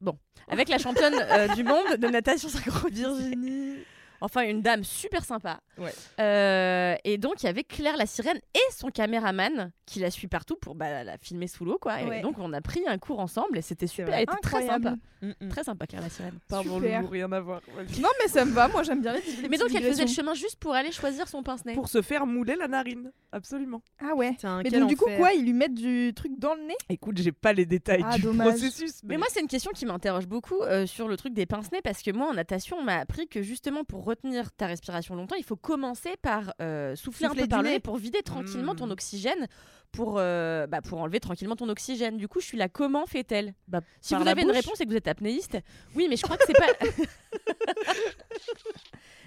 Bon, 0.00 0.16
avec 0.48 0.68
la 0.68 0.78
championne 0.78 1.14
euh, 1.14 1.48
du 1.54 1.64
monde 1.64 1.96
de 1.98 2.08
natation 2.10 2.48
synchronisée. 2.48 3.02
Virginie. 3.02 3.76
Enfin, 4.20 4.42
une 4.42 4.62
dame 4.62 4.84
super 4.84 5.24
sympa. 5.24 5.60
Ouais. 5.78 5.92
Euh, 6.20 6.94
et 7.04 7.18
donc, 7.18 7.42
il 7.42 7.46
y 7.46 7.48
avait 7.48 7.64
Claire 7.64 7.96
la 7.96 8.06
sirène 8.06 8.38
et 8.54 8.72
son 8.72 8.88
caméraman 8.90 9.72
qui 9.86 9.98
la 10.00 10.10
suit 10.10 10.28
partout 10.28 10.56
pour 10.56 10.74
bah, 10.74 11.04
la 11.04 11.18
filmer 11.18 11.46
sous 11.46 11.64
l'eau. 11.64 11.78
quoi. 11.80 12.00
Et 12.00 12.06
Ouais. 12.06 12.20
donc, 12.22 12.36
on 12.38 12.52
a 12.52 12.60
pris 12.60 12.82
un 12.86 12.98
cours 12.98 13.18
ensemble 13.20 13.58
et 13.58 13.62
c'était 13.62 13.86
super. 13.86 14.14
Elle 14.14 14.22
était 14.22 14.32
très 14.42 14.66
sympa. 14.66 14.94
Mm, 15.20 15.32
mm. 15.40 15.48
Très 15.48 15.64
sympa, 15.64 15.86
Claire 15.86 16.02
la 16.02 16.08
sirène. 16.10 16.38
Pardon, 16.48 16.76
Super. 16.76 17.00
Loulou, 17.00 17.10
rien 17.12 17.32
à 17.32 17.40
voir. 17.40 17.60
Non, 18.00 18.08
mais 18.22 18.28
ça 18.28 18.44
me 18.44 18.52
va. 18.52 18.68
Moi, 18.68 18.82
j'aime 18.82 19.00
bien 19.00 19.12
les, 19.14 19.20
les 19.42 19.48
Mais 19.48 19.58
donc, 19.58 19.74
elle 19.74 19.84
faisait 19.84 20.04
le 20.04 20.10
chemin 20.10 20.34
juste 20.34 20.56
pour 20.56 20.74
aller 20.74 20.92
choisir 20.92 21.28
son 21.28 21.42
pince-nez. 21.42 21.74
Pour 21.74 21.88
se 21.88 22.02
faire 22.02 22.26
mouler 22.26 22.56
la 22.56 22.68
narine, 22.68 23.10
absolument. 23.32 23.82
Ah 24.00 24.14
ouais. 24.14 24.32
Putain, 24.32 24.60
Mais 24.62 24.70
donc, 24.70 24.88
du 24.88 24.96
coup, 24.96 25.08
quoi 25.16 25.32
Ils 25.32 25.44
lui 25.44 25.52
mettent 25.52 25.74
du 25.74 26.12
truc 26.14 26.32
dans 26.38 26.54
le 26.54 26.62
nez? 26.62 26.76
Écoute, 26.88 27.18
j'ai 27.18 27.32
pas 27.32 27.52
les 27.52 27.66
détails 27.66 28.04
Ah, 28.06 28.16
du 28.16 28.22
dommage. 28.22 28.48
processus. 28.48 29.00
Mais 29.04 29.16
moi, 29.16 29.26
c'est 29.30 29.40
une 29.40 29.48
question 29.48 29.70
qui 29.74 29.86
m'interroge 29.86 30.26
beaucoup 30.26 30.60
euh, 30.62 30.86
sur 30.86 31.08
le 31.08 31.16
truc 31.16 31.32
des 31.34 31.46
pince-nez 31.46 31.80
parce 31.82 32.02
que 32.02 32.10
moi, 32.10 32.28
en 32.28 32.34
natation, 32.34 32.76
on 32.78 32.82
m'a 32.84 32.98
appris 32.98 33.26
que 33.28 33.42
justement, 33.42 33.84
pour 33.84 34.04
retenir 34.04 34.52
ta 34.52 34.66
respiration 34.66 35.14
longtemps, 35.14 35.36
il 35.36 35.44
faut 35.44 35.56
commencer 35.64 36.16
par 36.20 36.54
euh, 36.60 36.94
souffler, 36.94 37.26
un 37.26 37.34
peu 37.34 37.48
par 37.48 37.62
le 37.62 37.70
nez. 37.70 37.80
pour 37.80 37.96
vider 37.96 38.22
tranquillement 38.22 38.74
ton 38.74 38.90
oxygène, 38.90 39.48
pour, 39.92 40.16
euh, 40.18 40.66
bah, 40.66 40.82
pour 40.82 41.00
enlever 41.00 41.20
tranquillement 41.20 41.56
ton 41.56 41.68
oxygène. 41.70 42.18
Du 42.18 42.28
coup, 42.28 42.40
je 42.40 42.46
suis 42.46 42.58
là, 42.58 42.68
comment 42.68 43.06
fait-elle? 43.06 43.54
Bah, 43.66 43.80
Si 44.02 44.14
vous 44.14 44.28
avez 44.28 44.42
une 44.42 44.50
réponse 44.50 44.80
et 44.80 44.84
que 44.84 44.90
vous 44.90 44.96
êtes 44.96 45.08
apnéiste, 45.08 45.58
oui, 45.96 46.06
mais 46.08 46.16
je 46.16 46.22
crois 46.22 46.36
que 46.36 46.44
c'est 46.46 46.52
pas. 46.52 46.66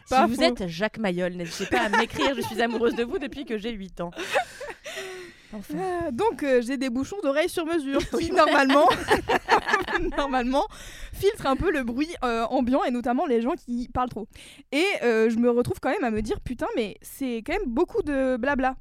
si 0.28 0.32
vous 0.32 0.44
êtes 0.44 0.68
Jacques 0.68 1.00
Mayol, 1.00 1.34
n'hésitez 1.34 1.66
pas 1.66 1.82
à 1.82 1.90
m'écrire, 1.90 2.36
je 2.36 2.42
suis 2.42 2.62
amoureuse 2.62 2.96
de 2.96 3.04
vous 3.04 3.18
depuis 3.18 3.44
que 3.44 3.58
j'ai 3.58 3.72
8 3.72 4.02
ans. 4.02 4.12
Enfin. 5.54 5.76
Ah, 5.80 6.12
donc 6.12 6.44
euh, 6.44 6.62
j'ai 6.62 6.76
des 6.78 6.90
bouchons 6.90 7.18
d'oreille 7.24 7.48
sur 7.50 7.66
mesure 7.66 8.00
qui 8.20 8.32
normalement 8.32 8.88
normalement 10.18 10.66
filtre 11.14 11.46
un 11.48 11.56
peu 11.56 11.72
le 11.72 11.84
bruit 11.84 12.14
euh, 12.24 12.44
ambiant 12.46 12.84
et 12.84 12.92
notamment 12.92 13.26
les 13.26 13.42
gens 13.42 13.54
qui 13.56 13.88
parlent 13.94 14.10
trop. 14.10 14.28
Et 14.72 14.86
euh, 15.04 15.30
je 15.30 15.38
me 15.38 15.50
retrouve 15.50 15.80
quand 15.80 15.90
même 15.90 16.04
à 16.04 16.12
me 16.12 16.22
dire 16.22 16.42
putain 16.42 16.68
mais 16.76 16.98
c'est 17.02 17.38
quand 17.46 17.54
même 17.54 17.68
beaucoup 17.68 18.02
de 18.02 18.38
blabla. 18.38 18.76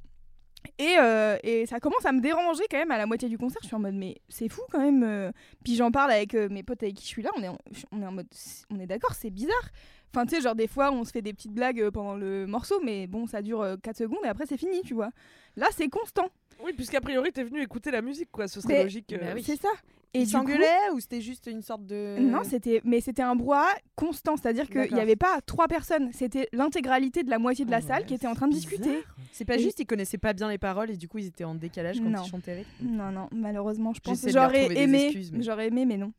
Et, 0.80 0.96
euh, 0.98 1.36
et 1.44 1.64
ça 1.66 1.78
commence 1.78 2.04
à 2.04 2.10
me 2.12 2.20
déranger 2.20 2.64
quand 2.68 2.78
même 2.78 2.90
à 2.90 2.98
la 2.98 3.06
moitié 3.06 3.28
du 3.28 3.38
concert. 3.38 3.60
Je 3.62 3.68
suis 3.68 3.76
en 3.76 3.78
mode 3.78 3.94
mais 3.94 4.16
c'est 4.28 4.48
fou 4.48 4.62
quand 4.72 4.80
même. 4.80 5.04
euh. 5.04 5.30
Puis 5.64 5.76
j'en 5.76 5.92
parle 5.92 6.10
avec 6.10 6.34
euh, 6.34 6.48
mes 6.50 6.64
potes 6.64 6.82
avec 6.82 6.96
qui 6.96 7.04
je 7.04 7.08
suis 7.08 7.22
là. 7.22 7.30
On 7.36 7.42
est 7.42 7.48
en, 7.48 7.58
on 7.92 8.02
est 8.02 8.06
en 8.06 8.12
mode 8.12 8.26
on 8.70 8.80
est 8.80 8.86
d'accord, 8.86 9.14
c'est 9.14 9.30
bizarre. 9.30 9.70
Enfin 10.12 10.26
tu 10.26 10.34
sais 10.34 10.40
genre 10.42 10.54
des 10.56 10.66
fois 10.66 10.90
on 10.92 11.04
se 11.04 11.12
fait 11.12 11.22
des 11.22 11.32
petites 11.32 11.52
blagues 11.52 11.80
euh, 11.80 11.90
pendant 11.90 12.14
le 12.14 12.46
morceau 12.46 12.80
mais 12.82 13.06
bon 13.06 13.26
ça 13.26 13.42
dure 13.42 13.60
euh, 13.60 13.76
4 13.82 13.96
secondes 13.96 14.18
et 14.24 14.28
après 14.28 14.46
c'est 14.46 14.56
fini 14.56 14.82
tu 14.82 14.94
vois. 14.94 15.10
Là 15.56 15.66
c'est 15.72 15.88
constant. 15.88 16.28
Oui, 16.64 16.72
puisqu'a 16.72 17.00
priori, 17.02 17.32
t'es 17.32 17.44
venu 17.44 17.60
écouter 17.62 17.90
la 17.90 18.00
musique, 18.00 18.30
quoi. 18.32 18.48
Ce 18.48 18.60
serait 18.60 18.74
Mais- 18.74 18.82
logique. 18.84 19.12
euh, 19.12 19.18
Bah 19.18 19.26
oui. 19.34 19.42
C'est 19.44 19.60
ça. 19.60 19.68
Et 20.14 20.20
Ils 20.20 20.26
du 20.26 20.32
coup- 20.32 20.38
s'engueulaient 20.38 20.90
ou 20.94 21.00
c'était 21.00 21.20
juste 21.20 21.46
une 21.46 21.60
sorte 21.60 21.84
de. 21.84 22.16
Non, 22.18 22.42
c'était 22.44 22.80
mais 22.84 23.02
c'était 23.02 23.20
un 23.22 23.36
brouhaha 23.36 23.68
constant, 23.96 24.36
c'est-à-dire 24.38 24.66
qu'il 24.66 24.76
D'accord. 24.76 24.96
n'y 24.96 25.02
avait 25.02 25.16
pas 25.16 25.40
trois 25.44 25.68
personnes, 25.68 26.10
c'était 26.14 26.48
l'intégralité 26.54 27.22
de 27.22 27.28
la 27.28 27.38
moitié 27.38 27.66
de 27.66 27.70
la 27.70 27.78
Ah 27.78 27.80
salle 27.82 28.06
qui 28.06 28.14
était 28.14 28.26
en 28.26 28.34
train 28.34 28.48
de 28.48 28.54
c'est 28.54 28.60
discuter. 28.60 29.02
C'est 29.32 29.44
pas 29.44 29.56
Et- 29.56 29.62
juste, 29.62 29.78
ils 29.80 29.84
connaissaient 29.86 30.16
pas 30.16 30.32
bien 30.32 30.48
les 30.48 30.56
paroles 30.56 30.90
et 30.90 30.96
du 30.96 31.06
coup 31.08 31.18
ils 31.18 31.26
étaient 31.26 31.44
en 31.44 31.54
décalage 31.54 31.98
quand 32.00 32.08
Non. 32.08 32.22
ils 32.24 32.30
chantaient 32.30 32.52
avec. 32.52 32.66
Non, 32.80 33.10
non, 33.10 33.28
malheureusement, 33.32 33.92
je 33.92 34.00
pense 34.00 34.14
J'essaie 34.20 34.30
de 34.30 34.34
leur 34.36 34.44
j'aurais 34.48 34.60
trouver 34.60 34.74
des 34.76 34.82
aimé, 34.82 35.04
excuses, 35.04 35.32
mais- 35.32 35.42
j'aurais 35.42 35.66
aimé, 35.66 35.84
mais 35.84 35.98
non. 35.98 36.12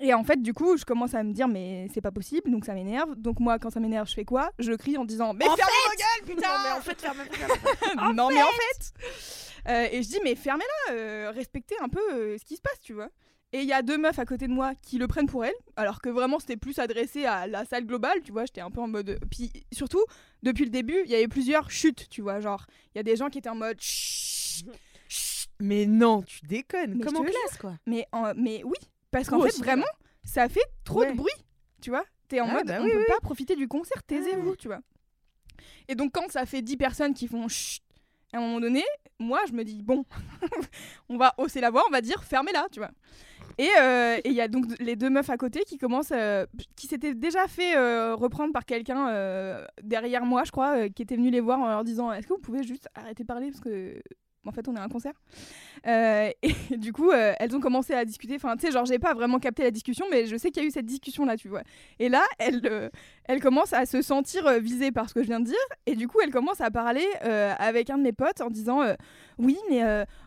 Et 0.00 0.14
en 0.14 0.22
fait, 0.24 0.40
du 0.40 0.54
coup, 0.54 0.76
je 0.76 0.84
commence 0.84 1.14
à 1.14 1.22
me 1.22 1.32
dire, 1.32 1.48
mais 1.48 1.88
c'est 1.92 2.00
pas 2.00 2.10
possible, 2.12 2.50
donc 2.50 2.64
ça 2.64 2.74
m'énerve. 2.74 3.14
Donc 3.16 3.40
moi, 3.40 3.58
quand 3.58 3.70
ça 3.70 3.80
m'énerve, 3.80 4.08
je 4.08 4.14
fais 4.14 4.24
quoi? 4.24 4.50
Je 4.58 4.72
crie 4.72 4.96
en 4.96 5.04
disant, 5.04 5.34
mais 5.34 5.46
En 5.48 5.56
fermez 5.56 5.72
vos 5.86 5.96
gueules, 6.26 6.36
putain 6.36 6.48
Non, 6.48 6.58
mais 6.64 6.72
en 6.72 6.80
fait, 6.80 7.00
ferme 7.00 7.18
Non, 8.14 8.28
mais 8.30 8.42
en 8.42 8.46
fait 8.46 8.92
Euh, 9.68 9.88
Et 9.92 10.02
je 10.02 10.08
dis, 10.08 10.18
mais 10.24 10.34
fermez-la, 10.34 10.94
euh, 10.94 11.32
respectez 11.34 11.74
un 11.80 11.88
peu 11.88 12.00
euh, 12.12 12.38
ce 12.38 12.44
qui 12.44 12.56
se 12.56 12.62
passe, 12.62 12.80
tu 12.80 12.92
vois. 12.94 13.08
Et 13.52 13.60
il 13.62 13.66
y 13.66 13.72
a 13.72 13.80
deux 13.82 13.96
meufs 13.96 14.18
à 14.18 14.26
côté 14.26 14.46
de 14.46 14.52
moi 14.52 14.72
qui 14.82 14.98
le 14.98 15.06
prennent 15.08 15.26
pour 15.26 15.42
elles, 15.44 15.54
alors 15.76 16.02
que 16.02 16.10
vraiment 16.10 16.38
c'était 16.38 16.58
plus 16.58 16.78
adressé 16.78 17.24
à 17.24 17.46
la 17.46 17.64
salle 17.64 17.86
globale, 17.86 18.20
tu 18.22 18.30
vois. 18.30 18.44
J'étais 18.44 18.60
un 18.60 18.70
peu 18.70 18.80
en 18.82 18.88
mode. 18.88 19.18
Puis 19.30 19.50
surtout, 19.72 20.04
depuis 20.42 20.64
le 20.64 20.70
début, 20.70 21.00
il 21.06 21.10
y 21.10 21.14
avait 21.14 21.28
plusieurs 21.28 21.70
chutes, 21.70 22.08
tu 22.10 22.20
vois. 22.20 22.40
Genre, 22.40 22.66
il 22.94 22.98
y 22.98 23.00
a 23.00 23.02
des 23.02 23.16
gens 23.16 23.30
qui 23.30 23.38
étaient 23.38 23.48
en 23.48 23.54
mode. 23.54 23.80
Chut 23.80 24.66
Mais 25.60 25.86
non, 25.86 26.20
tu 26.22 26.40
déconnes. 26.46 26.94
Mais 26.96 27.04
Comme 27.04 27.14
je 27.16 27.20
en 27.20 27.24
te 27.24 27.30
classe 27.30 27.58
quoi. 27.58 27.74
Mais, 27.86 28.06
en- 28.12 28.34
mais 28.36 28.62
oui, 28.64 28.76
parce 29.10 29.28
qu'en 29.28 29.40
fait, 29.40 29.56
vraiment, 29.58 29.86
ça 30.24 30.48
fait 30.48 30.64
trop 30.84 31.00
Ouais. 31.00 31.12
de 31.12 31.16
bruit, 31.16 31.32
tu 31.80 31.90
vois. 31.90 32.04
T'es 32.28 32.40
en 32.40 32.48
Ah, 32.48 32.54
mode, 32.54 32.66
bah 32.66 32.78
on 32.80 32.84
oui, 32.84 32.90
peut 32.92 32.98
oui. 32.98 33.04
pas 33.08 33.20
profiter 33.20 33.56
du 33.56 33.68
concert, 33.68 34.02
taisez-vous, 34.02 34.56
tu 34.56 34.68
vois. 34.68 34.80
Et 35.88 35.94
donc, 35.94 36.12
quand 36.12 36.30
ça 36.30 36.44
fait 36.46 36.60
10 36.62 36.76
personnes 36.76 37.14
qui 37.14 37.26
font 37.26 37.48
chut, 37.48 37.82
à 38.34 38.36
un 38.36 38.40
moment 38.40 38.60
donné, 38.60 38.84
moi, 39.18 39.40
je 39.48 39.52
me 39.54 39.64
dis, 39.64 39.82
bon, 39.82 40.04
on 41.08 41.16
va 41.16 41.34
hausser 41.38 41.60
la 41.60 41.70
voix, 41.70 41.84
on 41.88 41.90
va 41.90 42.00
dire, 42.02 42.22
fermez-la, 42.22 42.66
tu 42.70 42.80
vois. 42.80 42.90
Et 43.56 43.68
euh, 43.80 44.18
il 44.24 44.32
y 44.34 44.40
a 44.40 44.46
donc 44.46 44.66
les 44.78 44.94
deux 44.94 45.10
meufs 45.10 45.30
à 45.30 45.36
côté 45.36 45.64
qui 45.64 45.78
commencent, 45.78 46.12
euh, 46.12 46.44
qui 46.76 46.86
s'étaient 46.86 47.14
déjà 47.14 47.48
fait 47.48 47.76
euh, 47.76 48.14
reprendre 48.14 48.52
par 48.52 48.64
quelqu'un 48.66 49.66
derrière 49.82 50.24
moi, 50.26 50.44
je 50.44 50.50
crois, 50.52 50.88
qui 50.90 51.02
était 51.02 51.16
venu 51.16 51.30
les 51.30 51.40
voir 51.40 51.58
en 51.58 51.66
leur 51.68 51.82
disant, 51.82 52.12
est-ce 52.12 52.26
que 52.26 52.34
vous 52.34 52.40
pouvez 52.40 52.62
juste 52.62 52.88
arrêter 52.94 53.24
de 53.24 53.26
parler 53.26 53.50
parce 53.50 53.60
que 53.60 54.00
en 54.48 54.52
fait 54.52 54.66
on 54.68 54.74
est 54.74 54.80
à 54.80 54.84
un 54.84 54.88
concert. 54.88 55.14
Euh, 55.86 56.30
et 56.42 56.52
du 56.76 56.92
coup, 56.92 57.10
euh, 57.10 57.34
elles 57.38 57.54
ont 57.54 57.60
commencé 57.60 57.94
à 57.94 58.04
discuter. 58.04 58.34
Enfin, 58.36 58.56
tu 58.56 58.66
sais, 58.66 58.72
genre, 58.72 58.84
j'ai 58.84 58.98
pas 58.98 59.14
vraiment 59.14 59.38
capté 59.38 59.62
la 59.62 59.70
discussion, 59.70 60.06
mais 60.10 60.26
je 60.26 60.36
sais 60.36 60.50
qu'il 60.50 60.62
y 60.62 60.66
a 60.66 60.68
eu 60.68 60.72
cette 60.72 60.86
discussion-là, 60.86 61.36
tu 61.36 61.48
vois. 61.48 61.62
Et 61.98 62.08
là, 62.08 62.22
elles, 62.38 62.62
euh, 62.64 62.88
elles 63.24 63.40
commencent 63.40 63.72
à 63.72 63.86
se 63.86 64.02
sentir 64.02 64.50
visées 64.60 64.92
par 64.92 65.08
ce 65.08 65.14
que 65.14 65.22
je 65.22 65.28
viens 65.28 65.40
de 65.40 65.46
dire. 65.46 65.56
Et 65.86 65.94
du 65.94 66.08
coup, 66.08 66.18
elles 66.22 66.32
commencent 66.32 66.60
à 66.60 66.70
parler 66.70 67.06
avec 67.20 67.90
un 67.90 67.98
de 67.98 68.02
mes 68.02 68.12
potes 68.12 68.40
en 68.40 68.50
disant 68.50 68.82
Oui, 69.38 69.56
mais 69.70 69.82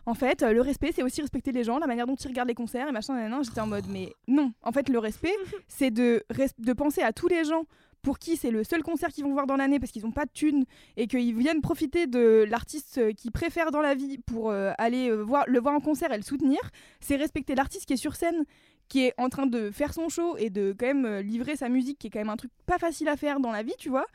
en 0.06 0.14
fait, 0.14 0.42
le 0.42 0.60
respect, 0.60 0.92
c'est 0.94 1.02
aussi 1.02 1.20
respecter 1.20 1.52
les 1.52 1.64
gens, 1.64 1.78
la 1.78 1.86
manière 1.86 2.06
dont 2.06 2.14
ils 2.14 2.28
regardent 2.28 2.48
les 2.48 2.54
concerts 2.54 2.88
et 2.88 2.92
machin. 2.92 3.42
J'étais 3.42 3.60
en 3.60 3.66
mode 3.66 3.86
Mais 3.88 4.12
non, 4.28 4.52
en 4.62 4.72
fait, 4.72 4.88
le 4.88 4.98
respect, 4.98 5.34
c'est 5.68 5.90
de, 5.90 6.24
de 6.58 6.72
penser 6.72 7.02
à 7.02 7.12
tous 7.12 7.28
les 7.28 7.44
gens 7.44 7.64
pour 8.02 8.18
qui 8.18 8.36
c'est 8.36 8.50
le 8.50 8.64
seul 8.64 8.82
concert 8.82 9.10
qu'ils 9.10 9.24
vont 9.24 9.32
voir 9.32 9.46
dans 9.46 9.56
l'année 9.56 9.78
parce 9.78 9.92
qu'ils 9.92 10.02
n'ont 10.02 10.12
pas 10.12 10.26
de 10.26 10.30
thunes 10.32 10.64
et 10.96 11.06
qu'ils 11.06 11.36
viennent 11.36 11.60
profiter 11.60 12.06
de 12.06 12.44
l'artiste 12.48 12.98
euh, 12.98 13.12
qu'ils 13.12 13.32
préfèrent 13.32 13.70
dans 13.70 13.80
la 13.80 13.94
vie 13.94 14.18
pour 14.18 14.50
euh, 14.50 14.72
aller 14.76 15.08
euh, 15.08 15.22
voir, 15.22 15.44
le 15.46 15.60
voir 15.60 15.74
en 15.74 15.80
concert 15.80 16.12
et 16.12 16.16
le 16.16 16.22
soutenir, 16.22 16.58
c'est 17.00 17.16
respecter 17.16 17.54
l'artiste 17.54 17.86
qui 17.86 17.92
est 17.94 17.96
sur 17.96 18.16
scène, 18.16 18.44
qui 18.88 19.06
est 19.06 19.14
en 19.18 19.28
train 19.28 19.46
de 19.46 19.70
faire 19.70 19.94
son 19.94 20.08
show 20.08 20.36
et 20.36 20.50
de 20.50 20.74
quand 20.78 20.86
même 20.86 21.20
livrer 21.20 21.56
sa 21.56 21.68
musique, 21.68 21.98
qui 21.98 22.08
est 22.08 22.10
quand 22.10 22.18
même 22.18 22.30
un 22.30 22.36
truc 22.36 22.50
pas 22.66 22.78
facile 22.78 23.08
à 23.08 23.16
faire 23.16 23.40
dans 23.40 23.52
la 23.52 23.62
vie, 23.62 23.74
tu 23.78 23.88
vois. 23.88 24.06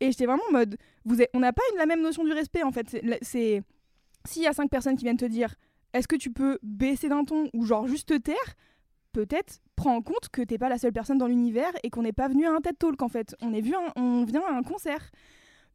Et 0.00 0.10
j'étais 0.10 0.26
vraiment 0.26 0.42
en 0.48 0.52
mode, 0.52 0.76
vous 1.04 1.16
on 1.34 1.40
n'a 1.40 1.52
pas 1.52 1.62
la 1.76 1.86
même 1.86 2.02
notion 2.02 2.24
du 2.24 2.32
respect 2.32 2.62
en 2.62 2.72
fait. 2.72 2.96
C'est 3.22 3.62
s'il 4.26 4.42
y 4.42 4.46
a 4.46 4.52
cinq 4.52 4.70
personnes 4.70 4.96
qui 4.96 5.04
viennent 5.04 5.16
te 5.16 5.24
dire, 5.24 5.54
est-ce 5.92 6.08
que 6.08 6.16
tu 6.16 6.30
peux 6.30 6.58
baisser 6.62 7.08
d'un 7.08 7.24
ton 7.24 7.48
ou 7.52 7.64
genre 7.64 7.86
juste 7.86 8.08
te 8.08 8.16
taire 8.16 8.56
peut-être 9.14 9.60
prends 9.76 9.94
en 9.96 10.02
compte 10.02 10.28
que 10.30 10.42
t'es 10.42 10.58
pas 10.58 10.68
la 10.68 10.76
seule 10.76 10.92
personne 10.92 11.16
dans 11.18 11.26
l'univers 11.28 11.72
et 11.82 11.88
qu'on 11.88 12.02
n'est 12.02 12.12
pas 12.12 12.28
venu 12.28 12.46
à 12.46 12.50
un 12.52 12.60
TED 12.60 12.76
Talk 12.78 13.00
en 13.00 13.08
fait. 13.08 13.34
On 13.40 13.54
est 13.54 13.62
vu 13.62 13.74
un- 13.74 13.92
on 13.96 14.24
vient 14.24 14.42
à 14.46 14.52
un 14.52 14.62
concert. 14.62 15.10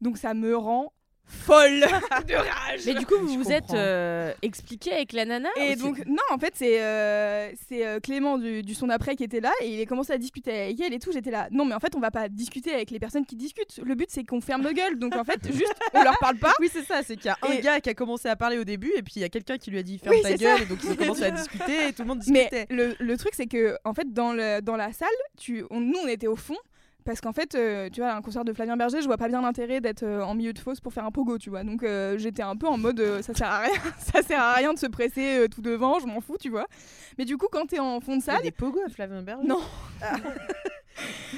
Donc 0.01 0.17
ça 0.17 0.33
me 0.35 0.55
rend 0.55 0.93
folle 1.29 1.79
de 2.27 2.33
rage. 2.35 2.81
Mais 2.85 2.95
du 2.95 3.05
coup, 3.05 3.15
vous 3.21 3.31
Je 3.33 3.37
vous 3.37 3.51
êtes 3.51 3.73
euh, 3.73 4.33
expliqué 4.41 4.91
avec 4.91 5.13
la 5.13 5.25
nana 5.25 5.49
Et 5.57 5.75
donc, 5.75 6.03
non, 6.07 6.17
en 6.31 6.37
fait, 6.37 6.53
c'est 6.55 6.81
euh, 6.81 7.49
c'est 7.69 7.85
euh, 7.85 7.99
Clément 7.99 8.37
du, 8.37 8.63
du 8.63 8.73
son 8.73 8.89
après 8.89 9.15
qui 9.15 9.23
était 9.23 9.39
là 9.39 9.51
et 9.61 9.69
il 9.69 9.81
a 9.81 9.85
commencé 9.85 10.11
à 10.11 10.17
discuter 10.17 10.51
avec 10.51 10.79
elle 10.81 10.93
et 10.93 10.99
tout. 10.99 11.11
J'étais 11.11 11.31
là, 11.31 11.47
non, 11.51 11.65
mais 11.65 11.75
en 11.75 11.79
fait, 11.79 11.95
on 11.95 11.99
va 11.99 12.11
pas 12.11 12.27
discuter 12.29 12.73
avec 12.73 12.91
les 12.91 12.99
personnes 12.99 13.25
qui 13.25 13.35
discutent. 13.35 13.79
Le 13.83 13.95
but, 13.95 14.09
c'est 14.09 14.23
qu'on 14.23 14.41
ferme 14.41 14.63
nos 14.63 14.71
gueules. 14.73 14.97
Donc, 14.97 15.15
en 15.15 15.23
fait, 15.23 15.39
juste, 15.51 15.73
on 15.93 16.03
leur 16.03 16.17
parle 16.19 16.37
pas. 16.37 16.53
Oui, 16.59 16.69
c'est 16.71 16.83
ça, 16.83 17.01
c'est 17.05 17.15
qu'il 17.15 17.27
y 17.27 17.29
a 17.29 17.37
un 17.47 17.51
Et- 17.53 17.61
gars 17.61 17.79
qui 17.79 17.89
a 17.89 17.93
commencé 17.93 18.27
à 18.27 18.35
parler 18.35 18.57
au 18.57 18.63
début 18.65 18.91
et 18.97 19.01
puis 19.03 19.13
il 19.17 19.21
y 19.21 19.25
a 19.25 19.29
quelqu'un 19.29 19.57
qui 19.57 19.71
lui 19.71 19.77
a 19.79 19.83
dit 19.83 19.97
ferme 19.99 20.15
Oui, 20.15 20.21
ta 20.23 20.29
c'est 20.29 20.37
gueule 20.37 20.63
et 20.63 20.65
donc 20.65 20.79
ils 20.83 20.91
ont 20.91 20.95
commencé 20.95 21.23
à 21.23 21.31
discuter 21.31 21.87
et 21.89 21.93
tout 21.93 22.01
le 22.01 22.07
monde 22.07 22.21
Mais 22.27 22.49
discutait. 22.49 22.65
le, 22.69 22.95
le 22.99 23.17
truc, 23.17 23.33
c'est 23.35 23.45
que, 23.47 23.77
en 23.85 23.93
fait, 23.93 24.11
dans, 24.11 24.33
le, 24.33 24.61
dans 24.61 24.75
la 24.75 24.91
salle, 24.91 25.07
tu, 25.37 25.63
on- 25.69 25.79
nous, 25.79 25.97
on 26.03 26.07
était 26.07 26.27
au 26.27 26.35
fond. 26.35 26.57
Parce 27.09 27.21
qu'en 27.21 27.33
fait, 27.33 27.55
euh, 27.55 27.89
tu 27.91 28.01
vois, 28.01 28.11
à 28.11 28.15
un 28.15 28.21
concert 28.21 28.45
de 28.45 28.53
Flavien 28.53 28.77
Berger, 28.77 29.01
je 29.01 29.07
vois 29.07 29.17
pas 29.17 29.27
bien 29.27 29.41
l'intérêt 29.41 29.81
d'être 29.81 30.03
euh, 30.03 30.21
en 30.21 30.35
milieu 30.35 30.53
de 30.53 30.59
fosse 30.59 30.79
pour 30.79 30.93
faire 30.93 31.05
un 31.05 31.11
pogo, 31.11 31.39
tu 31.39 31.49
vois. 31.49 31.63
Donc 31.63 31.81
euh, 31.81 32.19
j'étais 32.19 32.43
un 32.43 32.55
peu 32.55 32.67
en 32.67 32.77
mode, 32.77 33.01
ça 33.23 33.33
sert 33.33 33.47
à 33.49 33.61
rien, 33.61 33.81
ça 33.97 34.21
sert 34.21 34.39
à 34.39 34.53
rien 34.53 34.75
de 34.75 34.77
se 34.77 34.85
presser 34.85 35.47
tout 35.49 35.63
devant, 35.63 35.97
je 35.97 36.05
m'en 36.05 36.21
fous, 36.21 36.37
tu 36.39 36.49
vois. 36.51 36.67
Mais 37.17 37.25
du 37.25 37.35
coup, 37.35 37.47
quand 37.51 37.65
t'es 37.65 37.79
en 37.79 37.99
fond 37.99 38.15
de 38.15 38.21
Il 38.21 38.27
y 38.27 38.29
a 38.29 38.33
salle, 38.35 38.43
des 38.43 38.51
pogos 38.51 38.83
à 38.85 38.89
Flavien 38.89 39.23
Berger. 39.23 39.47
Non. 39.47 39.59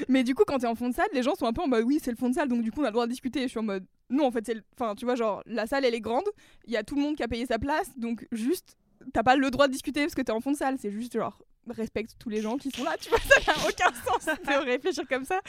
Mais 0.10 0.24
du 0.26 0.36
coup, 0.36 0.44
quand 0.46 0.60
t'es 0.60 0.68
en 0.68 0.76
fond 0.76 0.90
de 0.90 0.94
salle, 0.94 1.08
les 1.14 1.24
gens 1.24 1.36
sont 1.36 1.46
un 1.46 1.54
peu 1.54 1.62
en 1.62 1.70
mode 1.70 1.86
oui, 1.86 2.02
c'est 2.04 2.12
le 2.12 2.18
fond 2.18 2.28
de 2.28 2.34
salle, 2.36 2.50
donc 2.50 2.64
du 2.64 2.72
coup, 2.74 2.82
on 2.82 2.84
a 2.84 2.88
le 2.88 2.92
droit 2.94 3.06
de 3.06 3.12
discuter. 3.12 3.44
Je 3.44 3.48
suis 3.48 3.60
en 3.60 3.64
mode 3.64 3.86
non, 4.10 4.26
en 4.26 4.32
fait, 4.32 4.46
c'est. 4.46 4.56
le- 4.56 4.64
Enfin, 4.78 4.94
tu 4.96 5.06
vois, 5.06 5.16
genre, 5.16 5.42
la 5.46 5.68
salle, 5.68 5.86
elle 5.86 5.96
est 5.96 6.02
grande, 6.02 6.26
il 6.66 6.74
y 6.74 6.78
a 6.78 6.84
tout 6.84 6.96
le 6.96 7.02
monde 7.02 7.16
qui 7.16 7.24
a 7.24 7.30
payé 7.30 7.46
sa 7.46 7.60
place, 7.60 7.98
donc 7.98 8.28
juste, 8.34 8.76
t'as 9.14 9.24
pas 9.24 9.38
le 9.38 9.50
droit 9.52 9.68
de 9.68 9.72
discuter 9.72 10.02
parce 10.02 10.16
que 10.16 10.22
t'es 10.22 10.34
en 10.34 10.42
fond 10.42 10.52
de 10.52 10.58
salle. 10.58 10.76
C'est 10.80 10.92
juste, 10.92 11.14
genre, 11.14 11.38
respecte 11.70 12.12
tous 12.20 12.30
les 12.30 12.42
gens 12.42 12.58
qui 12.58 12.72
sont 12.72 12.84
là, 12.84 12.96
tu 13.00 13.10
vois, 13.10 13.20
ça 13.30 13.52
n'a 13.52 13.68
aucun 13.68 13.92
sens 14.06 14.26
de 14.26 14.66
réfléchir 14.66 15.04
comme 15.08 15.26
ça. 15.26 15.40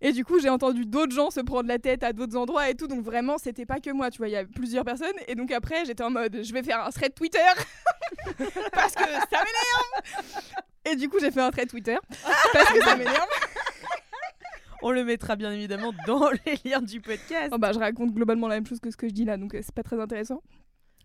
Et 0.00 0.12
du 0.12 0.24
coup, 0.24 0.38
j'ai 0.40 0.50
entendu 0.50 0.84
d'autres 0.84 1.14
gens 1.14 1.30
se 1.30 1.40
prendre 1.40 1.68
la 1.68 1.78
tête 1.78 2.02
à 2.02 2.12
d'autres 2.12 2.36
endroits 2.36 2.68
et 2.68 2.74
tout, 2.74 2.86
donc 2.86 3.02
vraiment, 3.02 3.38
c'était 3.38 3.66
pas 3.66 3.80
que 3.80 3.90
moi, 3.90 4.10
tu 4.10 4.18
vois, 4.18 4.28
il 4.28 4.32
y 4.32 4.36
a 4.36 4.44
plusieurs 4.44 4.84
personnes. 4.84 5.16
Et 5.26 5.34
donc 5.34 5.50
après, 5.50 5.84
j'étais 5.84 6.04
en 6.04 6.10
mode 6.10 6.42
je 6.42 6.52
vais 6.52 6.62
faire 6.62 6.84
un 6.84 6.90
thread 6.90 7.14
Twitter 7.14 7.38
parce 8.72 8.94
que 8.94 9.04
ça 9.04 9.42
m'énerve. 9.44 10.64
Et 10.84 10.96
du 10.96 11.08
coup, 11.08 11.18
j'ai 11.20 11.30
fait 11.30 11.40
un 11.40 11.50
thread 11.50 11.68
Twitter 11.68 11.96
parce 12.52 12.72
que 12.72 12.82
ça 12.82 12.96
m'énerve. 12.96 13.28
On 14.82 14.90
le 14.90 15.04
mettra 15.04 15.36
bien 15.36 15.52
évidemment 15.52 15.92
dans 16.06 16.30
les 16.44 16.58
liens 16.64 16.82
du 16.82 17.00
podcast. 17.00 17.48
Oh 17.52 17.58
bah, 17.58 17.72
je 17.72 17.78
raconte 17.78 18.12
globalement 18.12 18.46
la 18.46 18.56
même 18.56 18.66
chose 18.66 18.80
que 18.80 18.90
ce 18.90 18.96
que 18.96 19.08
je 19.08 19.14
dis 19.14 19.24
là, 19.24 19.36
donc 19.36 19.54
euh, 19.54 19.60
c'est 19.62 19.74
pas 19.74 19.82
très 19.82 19.98
intéressant. 19.98 20.42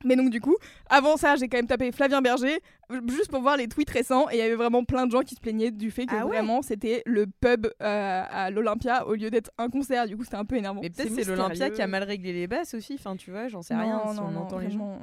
Mais 0.03 0.15
donc 0.15 0.29
du 0.29 0.41
coup, 0.41 0.55
avant 0.89 1.17
ça, 1.17 1.35
j'ai 1.35 1.47
quand 1.47 1.57
même 1.57 1.67
tapé 1.67 1.91
Flavien 1.91 2.21
Berger, 2.21 2.59
euh, 2.91 3.01
juste 3.07 3.29
pour 3.29 3.41
voir 3.41 3.57
les 3.57 3.67
tweets 3.67 3.89
récents, 3.89 4.29
et 4.29 4.35
il 4.35 4.39
y 4.39 4.41
avait 4.41 4.55
vraiment 4.55 4.83
plein 4.83 5.05
de 5.05 5.11
gens 5.11 5.21
qui 5.21 5.35
se 5.35 5.39
plaignaient 5.39 5.71
du 5.71 5.91
fait 5.91 6.05
que 6.05 6.15
Ah 6.15 6.25
ouais 6.25 6.37
vraiment 6.37 6.61
c'était 6.61 7.03
le 7.05 7.27
pub 7.27 7.67
euh, 7.67 8.23
à 8.29 8.49
l'Olympia 8.51 9.05
au 9.07 9.13
lieu 9.15 9.29
d'être 9.29 9.51
un 9.57 9.69
concert. 9.69 10.07
Du 10.07 10.17
coup, 10.17 10.23
c'était 10.23 10.37
un 10.37 10.45
peu 10.45 10.55
énervant. 10.55 10.81
Mais 10.81 10.89
peut-être 10.89 11.13
c'est 11.13 11.23
l'Olympia 11.23 11.69
qui 11.69 11.81
a 11.81 11.87
mal 11.87 12.03
réglé 12.03 12.33
les 12.33 12.47
basses 12.47 12.73
aussi. 12.73 12.95
Enfin, 12.95 13.15
tu 13.15 13.31
vois, 13.31 13.47
j'en 13.47 13.61
sais 13.61 13.73
Non, 13.75 13.81
rien 13.81 14.01
si 14.13 14.19
non, 14.19 14.25
on 14.27 14.31
non, 14.31 14.39
entend 14.41 14.59
les 14.59 14.71
gens. 14.71 14.99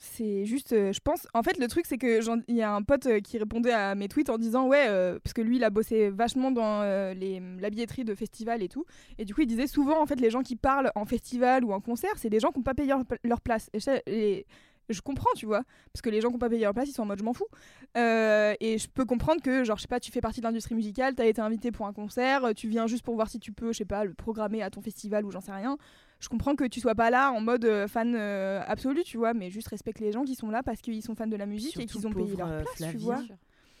C'est 0.00 0.44
juste, 0.44 0.72
euh, 0.74 0.92
je 0.92 1.00
pense. 1.00 1.26
En 1.34 1.42
fait, 1.42 1.58
le 1.58 1.66
truc, 1.66 1.84
c'est 1.86 1.98
que 1.98 2.20
il 2.48 2.54
y 2.54 2.62
a 2.62 2.72
un 2.72 2.82
pote 2.82 3.06
euh, 3.06 3.18
qui 3.20 3.36
répondait 3.36 3.72
à 3.72 3.96
mes 3.96 4.06
tweets 4.08 4.30
en 4.30 4.38
disant 4.38 4.68
ouais, 4.68 4.86
euh, 4.88 5.18
parce 5.22 5.32
que 5.32 5.42
lui, 5.42 5.56
il 5.56 5.64
a 5.64 5.70
bossé 5.70 6.08
vachement 6.10 6.52
dans 6.52 6.82
les, 7.14 7.42
la 7.60 7.68
billetterie 7.70 8.04
de 8.04 8.14
festival 8.14 8.62
et 8.62 8.68
tout. 8.68 8.84
Et 9.18 9.24
du 9.24 9.34
coup, 9.34 9.40
il 9.40 9.48
disait 9.48 9.66
souvent, 9.66 10.00
en 10.00 10.06
fait, 10.06 10.20
les 10.20 10.30
gens 10.30 10.42
qui 10.42 10.54
parlent 10.54 10.92
en 10.94 11.04
festival 11.04 11.64
ou 11.64 11.72
en 11.72 11.80
concert, 11.80 12.12
c'est 12.16 12.30
des 12.30 12.38
gens 12.38 12.52
qui 12.52 12.58
n'ont 12.60 12.62
pas 12.64 12.74
payé 12.74 12.92
leur, 13.24 13.40
place. 13.40 13.70
Et, 13.72 13.80
ça- 13.80 14.00
et 14.06 14.46
je 14.88 15.00
comprends, 15.00 15.32
tu 15.34 15.46
vois, 15.46 15.64
parce 15.92 16.00
que 16.00 16.10
les 16.10 16.20
gens 16.20 16.28
qui 16.28 16.34
n'ont 16.34 16.38
pas 16.38 16.48
payé 16.48 16.62
leur 16.62 16.74
place, 16.74 16.88
ils 16.88 16.92
sont 16.92 17.02
en 17.02 17.06
mode 17.06 17.18
je 17.18 17.24
m'en 17.24 17.34
fous. 17.34 17.48
Et 17.96 18.78
je 18.78 18.88
peux 18.88 19.04
comprendre 19.04 19.42
que, 19.42 19.64
genre, 19.64 19.78
je 19.78 19.82
sais 19.82 19.88
pas, 19.88 19.98
tu 20.00 20.12
fais 20.12 20.20
partie 20.20 20.40
de 20.40 20.46
l'industrie 20.46 20.76
musicale, 20.76 21.16
tu 21.16 21.22
as 21.22 21.26
été 21.26 21.40
invité 21.40 21.72
pour 21.72 21.86
un 21.86 21.92
concert, 21.92 22.54
tu 22.54 22.68
viens 22.68 22.86
juste 22.86 23.04
pour 23.04 23.16
voir 23.16 23.28
si 23.28 23.40
tu 23.40 23.52
peux, 23.52 23.72
je 23.72 23.78
sais 23.78 23.84
pas, 23.84 24.04
le 24.04 24.14
programmer 24.14 24.62
à 24.62 24.70
ton 24.70 24.80
festival 24.80 25.24
ou 25.24 25.32
j'en 25.32 25.40
sais 25.40 25.52
rien. 25.52 25.76
Je 26.20 26.28
comprends 26.28 26.56
que 26.56 26.64
tu 26.64 26.80
sois 26.80 26.94
pas 26.94 27.10
là 27.10 27.30
en 27.32 27.40
mode 27.40 27.64
euh, 27.64 27.86
fan 27.86 28.14
euh, 28.14 28.60
absolu, 28.66 29.04
tu 29.04 29.18
vois, 29.18 29.34
mais 29.34 29.50
juste 29.50 29.68
respecte 29.68 30.00
les 30.00 30.10
gens 30.10 30.24
qui 30.24 30.34
sont 30.34 30.50
là 30.50 30.62
parce 30.62 30.80
qu'ils 30.80 31.02
sont 31.02 31.14
fans 31.14 31.26
de 31.26 31.36
la 31.36 31.46
musique 31.46 31.78
et 31.78 31.86
qu'ils 31.86 32.06
ont 32.06 32.12
payé 32.12 32.34
leur 32.36 32.48
euh, 32.48 32.62
place, 32.62 32.90
tu 32.90 32.98
vois. 32.98 33.22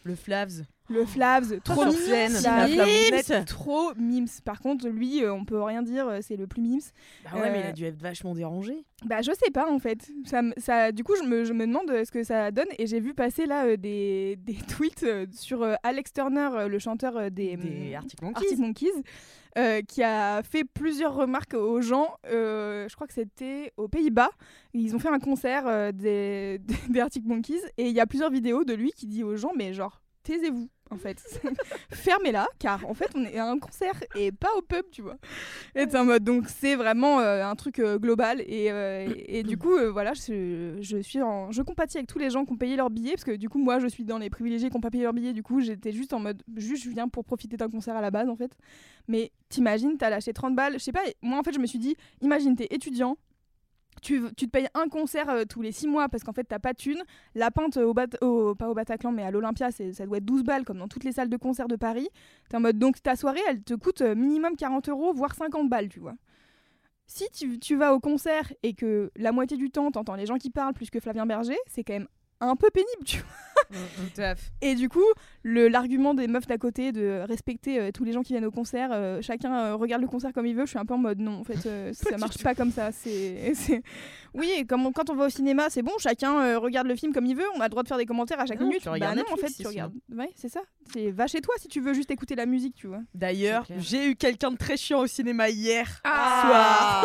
Le 0.04 0.14
Flavs. 0.14 0.64
Le 0.90 1.04
Flavs, 1.04 1.60
trop. 1.62 1.82
Flavounette, 1.82 3.44
trop 3.46 3.92
mimes. 3.96 4.26
Par 4.44 4.60
contre, 4.60 4.88
lui, 4.88 5.22
euh, 5.22 5.32
on 5.32 5.44
peut 5.44 5.62
rien 5.62 5.82
dire, 5.82 6.08
euh, 6.08 6.18
c'est 6.22 6.36
le 6.36 6.46
plus 6.46 6.62
mimes. 6.62 6.80
Bah 7.24 7.30
ouais, 7.40 7.50
mais 7.50 7.60
il 7.60 7.66
Euh, 7.66 7.68
a 7.68 7.72
dû 7.72 7.84
être 7.84 8.00
vachement 8.00 8.34
dérangé. 8.34 8.84
Bah 9.04 9.20
je 9.22 9.30
sais 9.32 9.50
pas 9.52 9.70
en 9.70 9.78
fait. 9.78 10.10
Ça, 10.56 10.90
du 10.92 11.04
coup 11.04 11.12
je 11.22 11.26
me, 11.28 11.44
je 11.44 11.52
me 11.52 11.66
demande 11.66 11.90
euh, 11.90 12.04
ce 12.04 12.10
que 12.10 12.24
ça 12.24 12.50
donne 12.50 12.66
et 12.78 12.86
j'ai 12.86 12.98
vu 13.00 13.14
passer 13.14 13.46
là 13.46 13.66
euh, 13.66 13.76
des, 13.76 14.36
des 14.44 14.54
tweets 14.54 15.02
euh, 15.04 15.26
sur 15.32 15.62
euh, 15.62 15.74
Alex 15.82 16.12
Turner, 16.12 16.48
euh, 16.54 16.68
le 16.68 16.78
chanteur 16.78 17.16
euh, 17.16 17.30
des, 17.30 17.56
Des 17.56 17.94
Arctic 17.94 18.20
Monkeys. 18.22 18.36
Arctic 18.44 18.58
Monkeys, 18.58 19.02
euh, 19.58 19.82
qui 19.82 20.02
a 20.02 20.42
fait 20.42 20.64
plusieurs 20.64 21.14
remarques 21.14 21.54
aux 21.54 21.80
gens. 21.80 22.16
euh, 22.26 22.88
je 22.88 22.94
crois 22.96 23.06
que 23.06 23.14
c'était 23.14 23.72
aux 23.76 23.88
Pays-Bas. 23.88 24.30
Ils 24.74 24.96
ont 24.96 24.98
fait 24.98 25.08
un 25.10 25.18
concert 25.20 25.64
euh, 25.66 25.92
des, 25.92 26.58
des, 26.60 26.74
des 26.88 27.00
Arctic 27.00 27.24
Monkeys 27.26 27.60
et 27.76 27.88
il 27.88 27.94
y 27.94 28.00
a 28.00 28.06
plusieurs 28.06 28.30
vidéos 28.30 28.64
de 28.64 28.72
lui 28.74 28.90
qui 28.92 29.06
dit 29.06 29.22
aux 29.22 29.36
gens 29.36 29.52
mais 29.56 29.74
genre 29.74 30.00
taisez-vous 30.24 30.68
en 30.90 30.96
fait. 30.96 31.22
Fermez-la 31.90 32.46
car 32.58 32.86
en 32.86 32.94
fait 32.94 33.10
on 33.14 33.24
est 33.24 33.38
à 33.38 33.46
un 33.46 33.58
concert 33.58 34.02
et 34.14 34.32
pas 34.32 34.50
au 34.56 34.62
pub 34.62 34.84
tu 34.90 35.02
vois. 35.02 35.16
Et 35.74 35.86
donc 35.86 36.48
c'est 36.48 36.74
vraiment 36.74 37.20
euh, 37.20 37.44
un 37.44 37.54
truc 37.54 37.78
euh, 37.78 37.98
global 37.98 38.40
et, 38.40 38.70
euh, 38.70 39.08
et, 39.14 39.40
et 39.40 39.42
du 39.42 39.56
coup 39.56 39.74
voilà 39.92 40.12
je, 40.14 40.78
je 40.80 40.98
suis 40.98 41.22
en 41.22 41.50
je 41.50 41.62
compatis 41.62 41.98
avec 41.98 42.08
tous 42.08 42.18
les 42.18 42.30
gens 42.30 42.44
qui 42.44 42.52
ont 42.52 42.56
payé 42.56 42.76
leur 42.76 42.90
billet 42.90 43.12
parce 43.12 43.24
que 43.24 43.36
du 43.36 43.48
coup 43.48 43.58
moi 43.58 43.78
je 43.78 43.86
suis 43.86 44.04
dans 44.04 44.18
les 44.18 44.30
privilégiés 44.30 44.68
qui 44.68 44.76
n'ont 44.76 44.80
pas 44.80 44.90
payé 44.90 45.04
leur 45.04 45.12
billet 45.12 45.32
du 45.32 45.42
coup 45.42 45.60
j'étais 45.60 45.92
juste 45.92 46.12
en 46.12 46.20
mode 46.20 46.42
juste 46.56 46.84
je 46.84 46.90
viens 46.90 47.08
pour 47.08 47.24
profiter 47.24 47.56
d'un 47.56 47.68
concert 47.68 47.96
à 47.96 48.00
la 48.00 48.10
base 48.10 48.28
en 48.28 48.36
fait. 48.36 48.52
Mais 49.08 49.32
t'imagines 49.48 49.96
t'as 49.98 50.10
lâché 50.10 50.32
30 50.32 50.54
balles 50.54 50.74
je 50.74 50.78
sais 50.78 50.92
pas 50.92 51.02
moi 51.22 51.38
en 51.38 51.42
fait 51.42 51.52
je 51.52 51.60
me 51.60 51.66
suis 51.66 51.78
dit 51.78 51.96
imagine 52.20 52.56
t'es 52.56 52.68
étudiant 52.70 53.16
tu, 54.00 54.22
tu 54.36 54.46
te 54.46 54.50
payes 54.50 54.68
un 54.74 54.88
concert 54.88 55.28
euh, 55.28 55.44
tous 55.48 55.62
les 55.62 55.72
6 55.72 55.86
mois 55.88 56.08
parce 56.08 56.22
qu'en 56.24 56.32
fait 56.32 56.44
t'as 56.44 56.58
pas 56.58 56.72
de 56.72 56.78
thune. 56.78 57.02
La 57.34 57.50
pinte 57.50 57.76
au, 57.76 57.94
Bat- 57.94 58.16
au- 58.22 58.54
pas 58.54 58.68
au 58.68 58.74
Bataclan 58.74 59.12
mais 59.12 59.22
à 59.24 59.30
l'Olympia 59.30 59.70
ça 59.70 60.06
doit 60.06 60.18
être 60.18 60.24
12 60.24 60.44
balles 60.44 60.64
comme 60.64 60.78
dans 60.78 60.88
toutes 60.88 61.04
les 61.04 61.12
salles 61.12 61.28
de 61.30 61.36
concert 61.36 61.68
de 61.68 61.76
Paris. 61.76 62.08
T'es 62.48 62.56
en 62.56 62.60
mode 62.60 62.78
donc 62.78 63.02
ta 63.02 63.16
soirée 63.16 63.40
elle 63.48 63.62
te 63.62 63.74
coûte 63.74 64.00
euh, 64.02 64.14
minimum 64.14 64.56
40 64.56 64.88
euros 64.88 65.12
voire 65.12 65.34
50 65.34 65.68
balles 65.68 65.88
tu 65.88 66.00
vois. 66.00 66.14
Si 67.06 67.24
tu, 67.30 67.58
tu 67.58 67.74
vas 67.76 67.94
au 67.94 68.00
concert 68.00 68.52
et 68.62 68.74
que 68.74 69.10
la 69.16 69.32
moitié 69.32 69.56
du 69.56 69.70
temps 69.70 69.90
t'entends 69.90 70.14
les 70.14 70.26
gens 70.26 70.36
qui 70.36 70.50
parlent 70.50 70.74
plus 70.74 70.90
que 70.90 71.00
Flavien 71.00 71.24
Berger 71.26 71.56
c'est 71.66 71.82
quand 71.84 71.94
même 71.94 72.08
un 72.40 72.54
peu 72.54 72.68
pénible 72.70 73.04
tu 73.04 73.18
vois. 73.18 73.26
À 74.18 74.34
fait. 74.34 74.50
Et 74.62 74.74
du 74.74 74.88
coup, 74.88 75.04
l'argument 75.44 76.14
des 76.14 76.26
meufs 76.26 76.46
d'à 76.46 76.58
côté 76.58 76.92
de 76.92 77.22
respecter 77.26 77.78
euh, 77.80 77.90
tous 77.92 78.04
les 78.04 78.12
gens 78.12 78.22
qui 78.22 78.32
viennent 78.32 78.44
au 78.46 78.50
concert, 78.50 78.90
euh, 78.92 79.20
chacun 79.22 79.54
euh, 79.58 79.76
regarde 79.76 80.02
le 80.02 80.08
concert 80.08 80.32
comme 80.32 80.46
il 80.46 80.54
veut, 80.54 80.64
je 80.64 80.70
suis 80.70 80.78
un 80.78 80.84
peu 80.86 80.94
en 80.94 80.98
mode 80.98 81.18
non, 81.20 81.40
en 81.40 81.44
fait, 81.44 81.56
ça 81.92 82.16
marche 82.18 82.42
pas 82.42 82.54
comme 82.54 82.70
ça. 82.72 82.90
C'est, 82.92 83.52
Oui, 84.34 84.50
et 84.58 84.64
comme 84.64 84.86
on- 84.86 84.92
quand 84.92 85.10
on 85.10 85.14
va 85.14 85.26
au 85.26 85.30
cinéma, 85.30 85.66
c'est 85.70 85.82
bon, 85.82 85.92
chacun 85.98 86.58
regarde 86.58 86.86
le 86.86 86.96
film 86.96 87.12
comme 87.12 87.26
il 87.26 87.36
veut, 87.36 87.44
on 87.56 87.60
a 87.60 87.64
le 87.64 87.70
droit 87.70 87.82
de 87.82 87.88
faire 87.88 87.98
des 87.98 88.06
commentaires 88.06 88.40
à 88.40 88.46
chaque 88.46 88.60
Non, 88.60 88.66
minute. 88.66 88.82
tu 88.82 88.88
bah 88.98 89.14
non, 89.14 89.22
en 89.32 89.36
fait, 89.36 89.50
tu 89.52 89.66
regardes. 89.66 89.94
Ouais, 90.14 90.30
c'est 90.34 90.48
ça. 90.48 90.60
C'est 90.92 91.10
va 91.10 91.26
chez 91.26 91.40
toi 91.40 91.54
si 91.58 91.68
tu 91.68 91.80
veux 91.80 91.92
juste 91.94 92.10
écouter 92.10 92.34
la 92.34 92.46
musique, 92.46 92.74
tu 92.74 92.86
vois. 92.86 93.00
D'ailleurs, 93.14 93.66
j'ai 93.78 94.08
eu 94.10 94.16
quelqu'un 94.16 94.50
de 94.50 94.56
très 94.56 94.76
chiant 94.76 95.00
au 95.00 95.06
cinéma 95.06 95.48
hier 95.50 96.00
Ah. 96.04 96.42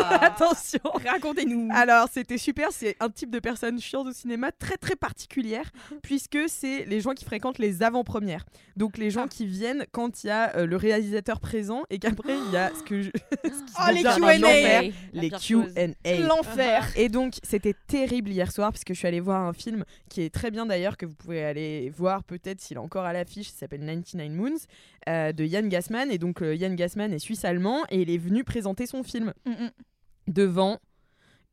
soir. 0.07 0.23
Attention. 0.23 0.79
Racontez-nous. 1.05 1.69
Alors, 1.73 2.07
c'était 2.11 2.37
super. 2.37 2.69
C'est 2.71 2.95
un 2.99 3.09
type 3.09 3.29
de 3.29 3.39
personne 3.39 3.79
chiante 3.79 4.07
au 4.07 4.11
cinéma 4.13 4.51
très 4.51 4.77
très 4.77 4.95
particulière, 4.95 5.69
puisque 6.01 6.37
c'est 6.53 6.85
les 6.85 7.01
gens 7.01 7.13
qui 7.13 7.25
fréquentent 7.25 7.59
les 7.59 7.83
avant-premières. 7.83 8.45
Donc, 8.75 8.97
les 8.97 9.09
gens 9.09 9.27
qui 9.27 9.45
viennent 9.45 9.85
quand 9.91 10.23
il 10.23 10.27
y 10.27 10.29
a 10.29 10.55
euh, 10.55 10.65
le 10.65 10.75
réalisateur 10.75 11.39
présent 11.39 11.83
et 11.89 11.99
qu'après, 11.99 12.37
il 12.37 12.53
y 12.53 12.57
a 12.57 12.71
ce 12.73 12.83
que 12.83 13.01
je. 13.01 13.09
ce 13.43 13.49
Oh, 13.79 13.91
les 13.91 14.03
Q&A. 14.03 14.81
Les. 15.13 15.29
Q&A. 15.29 16.19
L'enfer. 16.19 16.87
Et 16.95 17.09
donc, 17.09 17.33
c'était 17.43 17.75
terrible 17.87 18.29
hier 18.29 18.51
soir 18.51 18.71
parce 18.71 18.83
que 18.83 18.93
je 18.93 18.99
suis 18.99 19.07
allée 19.07 19.19
voir 19.19 19.41
un 19.41 19.53
film 19.53 19.83
qui 20.09 20.21
est 20.21 20.33
très 20.33 20.51
bien 20.51 20.65
d'ailleurs, 20.65 20.97
que 20.97 21.05
vous 21.05 21.15
pouvez 21.15 21.43
aller 21.43 21.89
voir 21.89 22.23
peut-être 22.23 22.61
s'il 22.61 22.77
est 22.77 22.79
encore 22.79 23.05
à 23.05 23.13
l'affiche. 23.13 23.49
Il 23.49 23.57
s'appelle 23.57 23.81
99 23.81 24.29
Moons 24.29 24.57
euh, 25.09 25.31
de 25.31 25.43
Yann 25.43 25.67
Gassman. 25.67 26.11
Et 26.11 26.17
donc, 26.17 26.41
euh, 26.41 26.55
Yann 26.55 26.75
Gassman 26.75 27.11
est 27.13 27.19
suisse-allemand 27.19 27.83
et 27.89 28.01
il 28.01 28.09
est 28.09 28.17
venu 28.17 28.43
présenter 28.43 28.85
son 28.85 29.03
film 29.03 29.23
Mm, 29.45 29.51
mm. 29.51 29.71
devant 30.27 30.79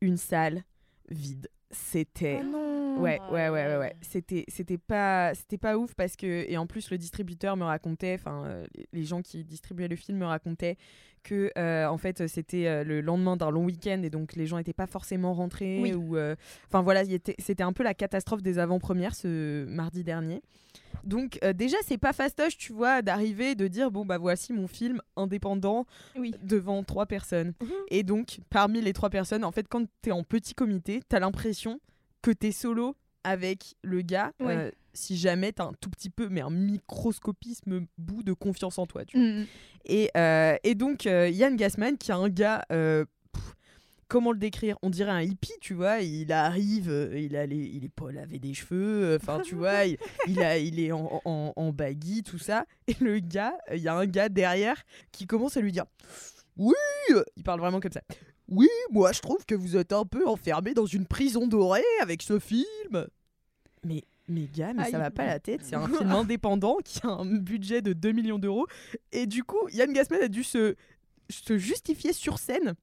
une 0.01 0.17
salle 0.17 0.63
vide. 1.09 1.49
C'était. 1.71 2.39
Ah 2.41 2.43
non. 2.43 2.99
Ouais, 2.99 3.19
ouais, 3.31 3.49
ouais, 3.49 3.77
ouais. 3.77 3.95
C'était, 4.01 4.45
c'était 4.47 4.77
pas, 4.77 5.33
c'était 5.33 5.57
pas 5.57 5.77
ouf 5.77 5.95
parce 5.95 6.15
que 6.15 6.45
et 6.47 6.57
en 6.57 6.67
plus 6.67 6.91
le 6.91 6.97
distributeur 6.97 7.55
me 7.55 7.63
racontait, 7.63 8.15
enfin 8.15 8.43
euh, 8.45 8.65
les 8.91 9.03
gens 9.05 9.21
qui 9.21 9.43
distribuaient 9.43 9.87
le 9.87 9.95
film 9.95 10.17
me 10.19 10.25
racontaient 10.25 10.77
que 11.23 11.51
euh, 11.57 11.85
en 11.87 11.97
fait 11.97 12.27
c'était 12.27 12.67
euh, 12.67 12.83
le 12.83 13.01
lendemain 13.01 13.37
d'un 13.37 13.49
long 13.51 13.65
week-end 13.65 14.01
et 14.03 14.09
donc 14.09 14.35
les 14.35 14.47
gens 14.47 14.57
étaient 14.57 14.73
pas 14.73 14.87
forcément 14.87 15.33
rentrés 15.33 15.79
Oui. 15.81 15.93
ou, 15.93 16.17
euh, 16.17 16.35
enfin 16.67 16.81
voilà, 16.81 17.03
il 17.03 17.13
était- 17.13 17.35
c'était 17.39 17.63
un 17.63 17.73
peu 17.73 17.83
la 17.83 17.93
catastrophe 17.93 18.41
des 18.41 18.59
avant-premières 18.59 19.15
ce 19.15 19.65
mardi 19.65 20.03
dernier. 20.03 20.41
Donc 21.03 21.39
déjà 21.55 21.77
c'est 21.83 21.97
pas 21.97 22.13
fastoche, 22.13 22.57
tu 22.57 22.73
vois, 22.73 23.01
d'arriver 23.01 23.55
de 23.55 23.67
dire 23.67 23.89
bon 23.91 24.05
bah 24.05 24.17
voici 24.19 24.53
mon 24.53 24.67
film 24.67 25.01
indépendant 25.15 25.85
Oui. 26.15 26.33
devant 26.43 26.83
trois 26.83 27.05
personnes. 27.07 27.53
Et 27.89 28.03
donc, 28.03 28.39
parmi 28.49 28.81
les 28.81 28.93
trois 28.93 29.09
personnes, 29.09 29.43
en 29.43 29.51
fait, 29.51 29.67
quand 29.67 29.83
t'es 30.03 30.11
en 30.11 30.23
petit 30.23 30.53
comité, 30.53 31.01
t'as 31.09 31.19
l'impression 31.19 31.79
que 32.21 32.29
t'es 32.31 32.51
solo 32.51 32.95
avec 33.23 33.75
le 33.83 34.01
gars. 34.01 34.31
Ouais. 34.39 34.55
euh, 34.55 34.71
si 34.93 35.15
jamais 35.17 35.53
t'as 35.53 35.63
un 35.65 35.73
tout 35.79 35.89
petit 35.89 36.09
peu, 36.09 36.27
mais 36.29 36.41
un 36.41 36.49
microscopisme 36.49 37.85
bout 37.97 38.23
de 38.23 38.33
confiance 38.33 38.77
en 38.77 38.85
toi. 38.85 39.05
Tu 39.05 39.17
vois. 39.17 39.25
Mm. 39.41 39.45
Et, 39.85 40.11
euh, 40.17 40.57
et 40.63 40.75
donc, 40.75 41.05
euh, 41.07 41.29
Yann 41.29 41.55
Gassman, 41.55 41.97
qui 41.97 42.11
est 42.11 42.13
un 42.13 42.29
gars. 42.29 42.65
euh, 42.71 43.05
pff, 43.31 43.55
Comment 44.07 44.33
le 44.33 44.37
décrire? 44.39 44.77
On 44.81 44.89
dirait 44.89 45.11
un 45.11 45.21
hippie, 45.21 45.53
tu 45.61 45.73
vois. 45.73 45.99
Il 46.01 46.33
arrive, 46.33 46.89
euh, 46.89 47.17
il, 47.17 47.37
a 47.37 47.45
les- 47.45 47.55
il 47.73 47.85
est 47.85 47.89
pas 47.93 48.11
lavé 48.11 48.39
des 48.39 48.53
cheveux, 48.53 49.03
euh, 49.05 49.17
enfin, 49.21 49.39
tu 49.39 49.55
vois, 49.55 49.85
il, 49.85 49.97
il, 50.27 50.41
a, 50.43 50.57
il 50.57 50.79
est 50.81 50.91
en, 50.91 51.21
en, 51.23 51.53
en 51.55 51.71
baggy, 51.71 52.21
tout 52.23 52.37
ça. 52.37 52.65
Et 52.87 52.95
le 52.99 53.19
gars, 53.19 53.53
il 53.73 53.79
y 53.79 53.87
a 53.87 53.95
un 53.95 54.05
gars 54.05 54.27
derrière 54.27 54.75
qui 55.13 55.25
commence 55.27 55.55
à 55.55 55.61
lui 55.61 55.71
dire 55.71 55.85
Oui 56.57 56.73
euh, 57.11 57.23
Il 57.37 57.43
parle 57.43 57.61
vraiment 57.61 57.79
comme 57.79 57.93
ça. 57.93 58.01
Oui, 58.51 58.67
moi 58.91 59.13
je 59.13 59.21
trouve 59.21 59.45
que 59.45 59.55
vous 59.55 59.77
êtes 59.77 59.93
un 59.93 60.05
peu 60.05 60.27
enfermé 60.27 60.73
dans 60.73 60.85
une 60.85 61.05
prison 61.07 61.47
dorée 61.47 61.81
avec 62.01 62.21
ce 62.21 62.37
film. 62.37 63.07
Mais, 63.83 64.03
mais 64.27 64.47
gars, 64.53 64.73
mais 64.73 64.91
ça 64.91 64.99
va 64.99 65.09
pas 65.09 65.25
la 65.25 65.39
tête. 65.39 65.61
C'est 65.63 65.75
un 65.75 65.87
film 65.97 66.11
indépendant 66.11 66.77
qui 66.83 66.99
a 67.03 67.09
un 67.09 67.25
budget 67.37 67.81
de 67.81 67.93
2 67.93 68.11
millions 68.11 68.39
d'euros. 68.39 68.67
Et 69.13 69.25
du 69.25 69.43
coup, 69.43 69.67
Yann 69.69 69.91
Gassman 69.93 70.21
a 70.21 70.27
dû 70.27 70.43
se, 70.43 70.75
se 71.29 71.57
justifier 71.57 72.13
sur 72.13 72.37
scène 72.39 72.75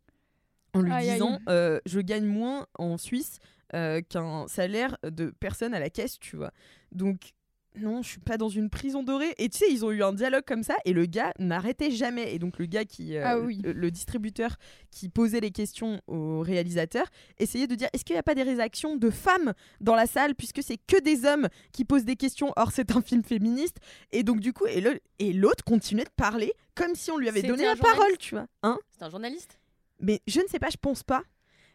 en 0.75 0.81
lui 0.81 0.91
Aïe, 0.93 1.11
aïe. 1.11 1.15
disant 1.17 1.39
euh, 1.49 1.81
Je 1.87 2.01
gagne 2.01 2.25
moins 2.27 2.67
en 2.79 2.97
Suisse 2.97 3.39
euh, 3.75 4.01
qu'un 4.01 4.49
salaire 4.49 4.97
de 5.03 5.35
personne 5.39 5.75
à 5.75 5.81
la 5.81 5.91
caisse, 5.91 6.19
tu 6.19 6.37
vois. 6.37 6.53
Donc, 6.93 7.35
non, 7.77 8.03
je 8.03 8.09
suis 8.09 8.21
pas 8.21 8.37
dans 8.39 8.49
une 8.49 8.71
prison 8.71 9.03
dorée. 9.05 9.35
Et 9.39 9.49
tu 9.49 9.59
sais, 9.59 9.67
ils 9.71 9.85
ont 9.85 9.93
eu 9.93 10.03
un 10.03 10.13
dialogue 10.13 10.43
comme 10.45 10.63
ça 10.65 10.77
et 10.85 10.93
le 10.93 11.07
gars 11.07 11.33
n'arrêtait 11.39 11.91
jamais. 11.93 12.35
Et 12.35 12.39
donc, 12.41 12.59
le 12.59 12.67
gars 12.67 12.85
qui. 12.85 13.17
euh, 13.17 13.23
Ah 13.25 13.39
oui. 13.39 13.61
le, 13.63 13.73
le 13.73 13.91
distributeur 13.91 14.57
qui 14.91 15.09
posait 15.09 15.39
les 15.41 15.51
questions 15.53 16.01
au 16.09 16.41
réalisateur 16.41 17.07
essayait 17.39 17.67
de 17.69 17.75
dire 17.77 17.89
est-ce 17.93 18.05
qu'il 18.05 18.15
n'y 18.15 18.19
a 18.21 18.25
pas 18.25 18.35
des 18.35 18.43
réactions 18.43 18.97
de 18.97 19.11
femmes 19.11 19.53
dans 19.81 19.95
la 19.95 20.07
salle 20.07 20.35
puisque 20.35 20.63
c'est 20.63 20.79
que 20.79 21.01
des 21.01 21.25
hommes 21.25 21.49
qui 21.73 21.85
posent 21.85 22.05
des 22.05 22.17
questions? 22.17 22.53
Or 22.57 22.73
c'est 22.73 22.91
un 22.97 23.01
film 23.03 23.23
féministe 23.23 23.77
et 24.11 24.23
donc 24.25 24.41
du 24.41 24.53
coup 24.53 24.67
et 24.67 24.81
le- 24.81 24.99
et 25.21 25.33
l'autre 25.33 25.63
continuait 25.63 26.05
de 26.05 26.11
parler 26.17 26.53
comme 26.75 26.95
si 26.95 27.11
on 27.11 27.17
lui 27.19 27.29
avait 27.29 27.43
donné 27.43 27.65
la 27.65 27.77
parole 27.77 28.17
tu 28.19 28.35
vois 28.35 28.47
hein? 28.63 28.79
C'est 28.97 29.05
un 29.05 29.11
journaliste? 29.11 29.59
Mais 30.01 30.21
je 30.27 30.41
ne 30.41 30.47
sais 30.49 30.59
pas 30.59 30.71
je 30.71 30.77
pense 30.81 31.03
pas 31.03 31.23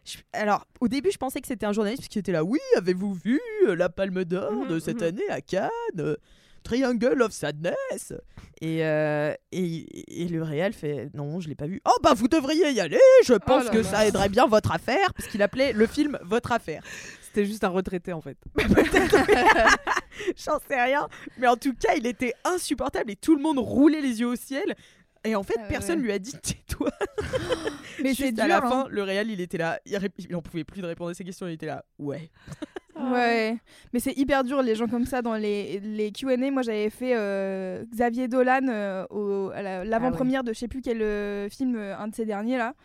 Je- 0.06 0.18
alors 0.34 0.66
au 0.82 0.88
début 0.88 1.12
je 1.12 1.18
pensais 1.18 1.40
que 1.42 1.48
c'était 1.48 1.66
un 1.66 1.72
journaliste 1.74 2.02
parce 2.04 2.10
qu'il 2.10 2.20
était 2.20 2.32
là 2.34 2.44
oui 2.44 2.60
avez-vous 2.78 3.14
vu 3.14 3.40
euh, 3.68 3.76
la 3.76 3.90
Palme 3.90 4.24
d'Or 4.26 4.66
de 4.68 4.74
Mhm, 4.74 4.80
cette 4.80 4.98
mhm. 5.02 5.04
année 5.08 5.30
à 5.30 5.40
Cannes 5.42 5.70
euh, 6.00 6.16
Triangle 6.64 7.22
of 7.22 7.32
Sadness? 7.34 8.14
Et, 8.62 8.86
euh, 8.86 9.34
et, 9.52 10.24
et 10.24 10.28
le 10.28 10.44
réel 10.44 10.74
fait 10.74 11.10
non 11.14 11.40
je 11.40 11.48
l'ai 11.50 11.56
pas 11.56 11.68
vu 11.68 11.82
oh 11.86 11.98
bah 12.04 12.14
vous 12.16 12.28
devriez 12.28 12.72
y 12.72 12.80
aller 12.80 13.00
je 13.26 13.34
pense 13.34 13.66
là 13.66 13.72
que 13.72 13.78
là. 13.78 13.84
ça 13.84 14.06
aiderait 14.06 14.30
bien 14.30 14.46
votre 14.48 14.72
affaire 14.72 15.14
parce 15.14 15.28
qu'il 15.30 15.42
appelait 15.42 15.74
le 15.74 15.88
film 15.88 16.18
votre 16.24 16.52
affaire 16.52 16.84
C'était 17.22 17.46
juste 17.46 17.64
un 17.64 17.70
retraité 17.70 18.14
en 18.14 18.22
fait. 18.22 18.38
J'en 20.38 20.60
sais 20.68 20.82
rien. 20.82 21.08
Mais 21.40 21.48
en 21.48 21.56
tout 21.56 21.74
cas, 21.74 21.96
il 21.98 22.06
était 22.06 22.34
insupportable 22.44 23.12
et 23.12 23.16
tout 23.16 23.36
le 23.36 23.42
monde 23.42 23.58
roulait 23.60 24.02
les 24.02 24.20
yeux 24.20 24.28
au 24.28 24.36
ciel. 24.36 24.76
Et 25.26 25.36
en 25.36 25.44
fait, 25.44 25.56
Ah 25.58 25.68
personne 25.70 26.00
ouais. 26.00 26.06
lui 26.06 26.12
a 26.12 26.20
dit 26.20 26.34
tais-toi. 26.42 26.90
Mais 28.04 28.14
c'est 28.14 28.32
dur. 28.32 28.44
à 28.44 28.48
la 28.48 28.58
hein. 28.58 28.70
fin, 28.70 28.86
le 28.90 29.04
réel, 29.04 29.30
il 29.32 29.40
était 29.42 29.58
là. 29.58 29.80
Il, 29.86 29.96
ré- 29.98 30.10
il 30.18 30.36
en 30.36 30.42
pouvait 30.42 30.64
plus 30.64 30.82
de 30.82 30.88
répondre 30.88 31.12
à 31.12 31.14
ces 31.14 31.24
questions. 31.24 31.48
Il 31.48 31.54
était 31.54 31.66
là. 31.68 31.84
Ouais. 32.00 32.30
Ouais, 32.96 33.58
mais 33.92 34.00
c'est 34.00 34.16
hyper 34.18 34.44
dur 34.44 34.62
les 34.62 34.76
gens 34.76 34.88
comme 34.88 35.06
ça 35.08 35.24
dans 35.24 35.34
les, 35.36 35.80
les 35.80 36.12
Q&A. 36.12 36.38
Moi 36.52 36.62
j'avais 36.62 36.92
fait 36.92 37.16
euh, 37.18 37.84
Xavier 37.92 38.28
Dolan 38.28 38.68
euh, 38.70 39.06
au- 39.10 39.50
à 39.50 39.64
la- 39.64 39.84
l'avant-première 39.84 40.44
de 40.44 40.54
je 40.54 40.60
sais 40.60 40.68
plus 40.68 40.82
quel 40.82 41.02
euh, 41.02 41.50
film, 41.50 41.76
un 41.76 42.08
de 42.08 42.14
ces 42.16 42.24
derniers 42.26 42.58
là. 42.58 42.76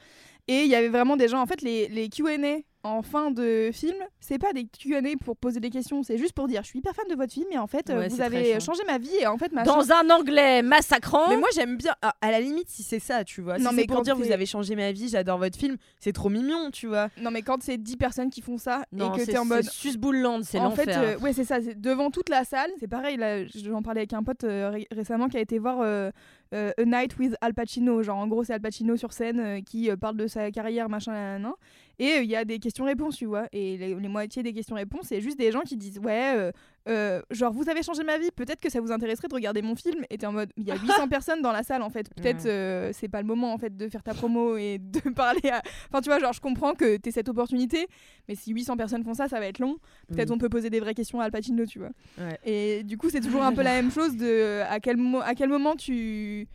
Et 0.49 0.63
il 0.63 0.69
y 0.69 0.75
avait 0.75 0.89
vraiment 0.89 1.17
des 1.19 1.29
gens, 1.29 1.41
en 1.43 1.47
fait 1.47 1.61
les, 1.61 1.89
les 1.89 2.09
Q&A 2.09 2.59
en 2.85 3.03
fin 3.03 3.31
de 3.31 3.71
film, 3.73 3.97
c'est 4.21 4.39
pas 4.39 4.53
des 4.53 4.65
Q&A 4.67 5.01
pour 5.25 5.37
poser 5.37 5.59
des 5.61 5.69
questions, 5.71 6.03
c'est 6.03 6.17
juste 6.17 6.33
pour 6.33 6.47
dire 6.47 6.63
je 6.63 6.69
suis 6.69 6.79
hyper 6.79 6.95
fan 6.95 7.07
de 7.11 7.15
votre 7.17 7.33
film 7.33 7.47
et 7.51 7.59
en 7.59 7.67
fait 7.67 7.91
euh, 7.91 7.99
Ouais, 7.99 8.09
vous 8.09 8.21
avez 8.21 8.45
chiant. 8.53 8.61
changé 8.61 8.83
ma 8.87 8.99
vie 8.99 9.15
et 9.21 9.27
en 9.27 9.37
fait 9.37 9.53
machin. 9.53 9.75
Dans 9.75 9.91
un 9.93 10.09
anglais 10.11 10.63
massacrant. 10.63 11.29
Mais 11.29 11.37
moi 11.37 11.49
j'aime 11.55 11.77
bien, 11.77 11.95
à, 12.03 12.15
à 12.21 12.31
la 12.31 12.41
limite 12.41 12.69
si 12.69 12.83
c'est 12.83 13.01
ça, 13.01 13.25
tu 13.25 13.41
vois. 13.43 13.59
Non, 13.59 13.71
si 13.71 13.77
mais 13.77 13.83
c'est 13.83 13.89
pour 13.89 14.03
dire 14.03 14.15
vous 14.17 14.31
avez 14.31 14.47
changé 14.47 14.77
ma 14.77 14.93
vie, 14.93 15.09
j'adore 15.09 15.39
votre 15.39 15.59
film, 15.59 15.77
c'est 15.99 16.13
trop 16.13 16.29
mignon, 16.29 16.71
tu 16.71 16.87
vois. 16.87 17.09
Non 17.21 17.31
mais 17.31 17.43
quand 17.43 17.63
c'est 17.63 17.79
10 17.79 17.97
personnes 17.97 18.31
qui 18.31 18.43
font 18.43 18.59
ça 18.59 18.85
non, 18.93 19.13
et 19.13 19.19
que 19.19 19.25
c'est 19.25 19.33
t'es 19.33 19.39
en 19.39 19.45
mode 19.45 19.65
c'est 19.65 19.71
Susboulland, 19.73 20.43
c'est 20.45 20.61
en 20.61 20.71
fait, 20.71 20.87
l'enfer. 20.87 21.03
euh, 21.03 21.19
ouais, 21.19 21.33
c'est 21.33 21.45
ça. 21.45 21.61
C'est 21.61 21.81
devant 21.81 22.11
toute 22.11 22.29
la 22.29 22.45
salle. 22.45 22.71
C'est 22.79 22.89
pareil. 22.89 23.17
Là, 23.17 23.45
j'en 23.47 23.83
parlais 23.83 24.01
avec 24.01 24.13
un 24.13 24.23
pote 24.23 24.45
euh, 24.45 24.71
ré- 24.71 24.87
récemment 24.91 25.29
qui 25.29 25.37
a 25.37 25.41
été 25.41 25.59
voir 25.59 25.81
euh, 25.81 26.11
euh, 26.55 26.71
A 26.79 26.85
Night 26.85 27.19
with 27.19 27.35
Al 27.41 27.55
Pacino. 27.55 28.03
Genre, 28.03 28.17
en 28.17 28.27
gros, 28.29 28.45
c'est 28.45 28.53
Al 28.53 28.61
Pacino 28.61 28.97
sur 28.97 29.13
scène 29.13 29.41
euh, 29.41 29.61
qui 29.61 29.91
euh, 29.91 29.97
parle 29.97 30.17
de 30.17 30.27
sa 30.27 30.51
carrière, 30.51 30.89
machin, 30.89 31.13
nan, 31.13 31.51
Et 31.99 32.13
euh, 32.19 32.23
il 32.23 32.31
y 32.31 32.37
a 32.37 32.45
des 32.45 32.59
questions-réponses, 32.59 33.17
tu 33.17 33.27
vois. 33.27 33.47
Et 33.53 33.77
les, 33.77 33.95
les 33.95 34.09
moitiés 34.09 34.43
des 34.43 34.53
questions-réponses, 34.53 35.07
c'est 35.09 35.21
juste 35.21 35.39
des 35.39 35.51
gens 35.51 35.61
qui 35.63 35.77
disent 35.77 35.99
Ouais, 35.99 36.35
euh, 36.37 36.53
euh, 36.89 37.21
genre, 37.31 37.53
vous 37.53 37.69
avez 37.69 37.83
changé 37.83 38.05
ma 38.05 38.19
vie. 38.19 38.31
Peut-être 38.35 38.61
que 38.61 38.71
ça 38.71 38.81
vous 38.81 38.93
intéresserait 38.93 39.29
de 39.29 39.35
regarder 39.35 39.63
mon 39.63 39.75
film. 39.75 40.05
Et 40.11 40.17
t'es 40.19 40.27
en 40.27 40.33
mode 40.33 40.51
Il 40.57 40.65
y 40.67 40.71
a 40.71 40.77
800 40.77 41.09
personnes 41.11 41.43
dans 41.43 41.53
la 41.53 41.63
salle, 41.63 41.83
en 41.83 41.91
fait. 41.91 42.09
Peut-être 42.15 42.45
Ouais. 42.45 42.51
euh, 42.51 42.91
c'est 42.93 43.09
pas 43.09 43.21
le 43.21 43.27
moment, 43.27 43.53
en 43.53 43.59
fait, 43.59 43.77
de 43.77 43.89
faire 43.89 44.03
ta 44.03 44.15
promo 44.15 44.57
et 44.57 44.79
de 44.81 45.11
parler 45.11 45.49
à. 45.51 45.63
Enfin, 45.89 46.01
tu 46.01 46.09
vois, 46.09 46.19
genre, 46.21 46.33
je 46.33 46.41
comprends 46.41 46.75
que 46.75 46.97
t'aies 46.99 47.11
cette 47.11 47.29
opportunité. 47.29 47.87
Mais 48.29 48.35
si 48.37 48.53
800 48.53 48.77
personnes 48.77 49.03
font 49.05 49.15
ça, 49.15 49.29
ça 49.29 49.41
va 49.41 49.47
être 49.47 49.59
long. 49.59 49.77
Peut-être 50.09 50.31
Mm. 50.31 50.35
on 50.35 50.39
peut 50.39 50.49
poser 50.49 50.71
des 50.71 50.81
vraies 50.81 50.95
questions 50.95 51.21
à 51.21 51.25
Al 51.25 51.33
Pacino, 51.33 51.67
tu 51.67 51.79
vois. 51.81 51.91
Ouais. 52.19 52.39
Et 52.45 52.83
du 52.85 52.97
coup, 52.97 53.11
c'est 53.11 53.21
toujours 53.21 53.43
un 53.43 53.53
peu 53.53 53.63
la 53.63 53.73
même 53.83 53.91
chose 53.91 54.17
de 54.17 54.63
à 54.69 54.79
quel, 54.81 54.99
à 55.25 55.35
quel 55.35 55.49
moment 55.49 55.75
tu 55.75 56.47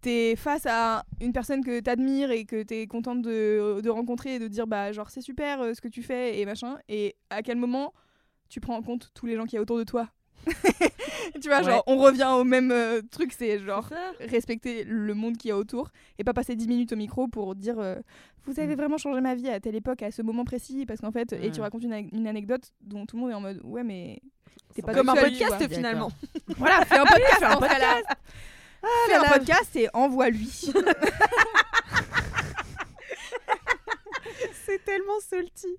t'es 0.00 0.34
face 0.36 0.66
à 0.66 1.04
une 1.20 1.32
personne 1.32 1.64
que 1.64 1.80
t'admires 1.80 2.30
et 2.30 2.44
que 2.44 2.62
t'es 2.62 2.86
contente 2.86 3.22
de, 3.22 3.80
de 3.82 3.90
rencontrer 3.90 4.36
et 4.36 4.38
de 4.38 4.48
dire 4.48 4.66
bah 4.66 4.92
genre 4.92 5.10
c'est 5.10 5.20
super 5.20 5.60
euh, 5.60 5.74
ce 5.74 5.80
que 5.80 5.88
tu 5.88 6.02
fais 6.02 6.38
et 6.40 6.46
machin 6.46 6.78
et 6.88 7.16
à 7.30 7.42
quel 7.42 7.56
moment 7.58 7.92
tu 8.48 8.60
prends 8.60 8.76
en 8.76 8.82
compte 8.82 9.10
tous 9.14 9.26
les 9.26 9.36
gens 9.36 9.44
qui 9.46 9.56
y 9.56 9.58
a 9.58 9.62
autour 9.62 9.78
de 9.78 9.84
toi? 9.84 10.08
Tu 11.42 11.48
vois 11.48 11.62
genre 11.62 11.82
on 11.86 11.98
revient 11.98 12.28
au 12.32 12.44
même 12.44 12.72
euh, 12.72 13.02
truc 13.10 13.32
c'est 13.32 13.58
genre 13.58 13.88
respecter 14.20 14.84
le 14.84 15.14
monde 15.14 15.36
qu'il 15.36 15.50
y 15.50 15.52
a 15.52 15.56
autour 15.56 15.90
et 16.18 16.24
pas 16.24 16.32
passer 16.32 16.56
10 16.56 16.66
minutes 16.66 16.92
au 16.92 16.96
micro 16.96 17.28
pour 17.28 17.54
dire 17.54 17.78
euh, 17.78 17.96
vous 18.46 18.58
avez 18.58 18.74
vraiment 18.74 18.96
changé 18.96 19.20
ma 19.20 19.34
vie 19.34 19.48
à 19.48 19.60
telle 19.60 19.74
époque 19.76 20.02
à 20.02 20.10
ce 20.10 20.22
moment 20.22 20.44
précis 20.44 20.86
parce 20.86 21.00
qu'en 21.00 21.12
fait 21.12 21.32
et 21.34 21.50
tu 21.50 21.60
racontes 21.60 21.84
une, 21.84 22.08
une 22.12 22.26
anecdote 22.26 22.72
dont 22.80 23.04
tout 23.06 23.16
le 23.16 23.22
monde 23.22 23.30
est 23.30 23.34
en 23.34 23.40
mode 23.40 23.60
ouais 23.64 23.84
mais 23.84 24.20
t'es 24.74 24.82
pas 24.82 24.94
Comme 24.94 25.10
un 25.10 25.14
podcast 25.14 25.68
finalement. 25.72 26.10
voilà 26.56 26.84
fais 26.86 26.98
un 26.98 27.04
podcast 27.58 28.06
Cas-là. 28.82 29.06
fais 29.06 29.14
un 29.14 29.38
podcast 29.38 29.76
et 29.76 29.88
envoie-lui 29.94 30.72
C'est 34.64 34.84
tellement 34.84 35.18
salty. 35.28 35.76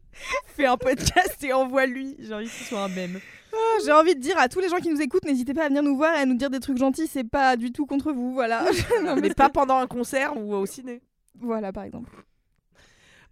Fais 0.47 0.65
un 0.65 0.77
podcast 0.77 1.41
et 1.43 1.53
envoie-lui. 1.53 2.17
J'ai 2.19 2.33
envie 2.33 2.45
que 2.45 2.51
ce 2.51 2.63
soit 2.65 2.83
un 2.83 2.87
mème. 2.89 3.19
Ah, 3.53 3.57
j'ai 3.85 3.91
envie 3.91 4.15
de 4.15 4.19
dire 4.19 4.37
à 4.37 4.47
tous 4.49 4.59
les 4.59 4.69
gens 4.69 4.77
qui 4.77 4.89
nous 4.89 5.01
écoutent 5.01 5.25
n'hésitez 5.25 5.53
pas 5.53 5.65
à 5.65 5.67
venir 5.67 5.83
nous 5.83 5.95
voir 5.97 6.15
et 6.15 6.19
à 6.19 6.25
nous 6.25 6.35
dire 6.35 6.49
des 6.49 6.61
trucs 6.61 6.77
gentils 6.77 7.07
c'est 7.07 7.25
pas 7.25 7.57
du 7.57 7.73
tout 7.73 7.85
contre 7.85 8.13
vous 8.13 8.33
voilà 8.33 8.63
Non, 9.03 9.17
mais 9.17 9.33
pas 9.33 9.49
pendant 9.49 9.77
un 9.77 9.87
concert 9.87 10.37
ou 10.37 10.53
au 10.55 10.65
ciné. 10.65 11.01
voilà 11.37 11.73
par 11.73 11.83
exemple 11.83 12.09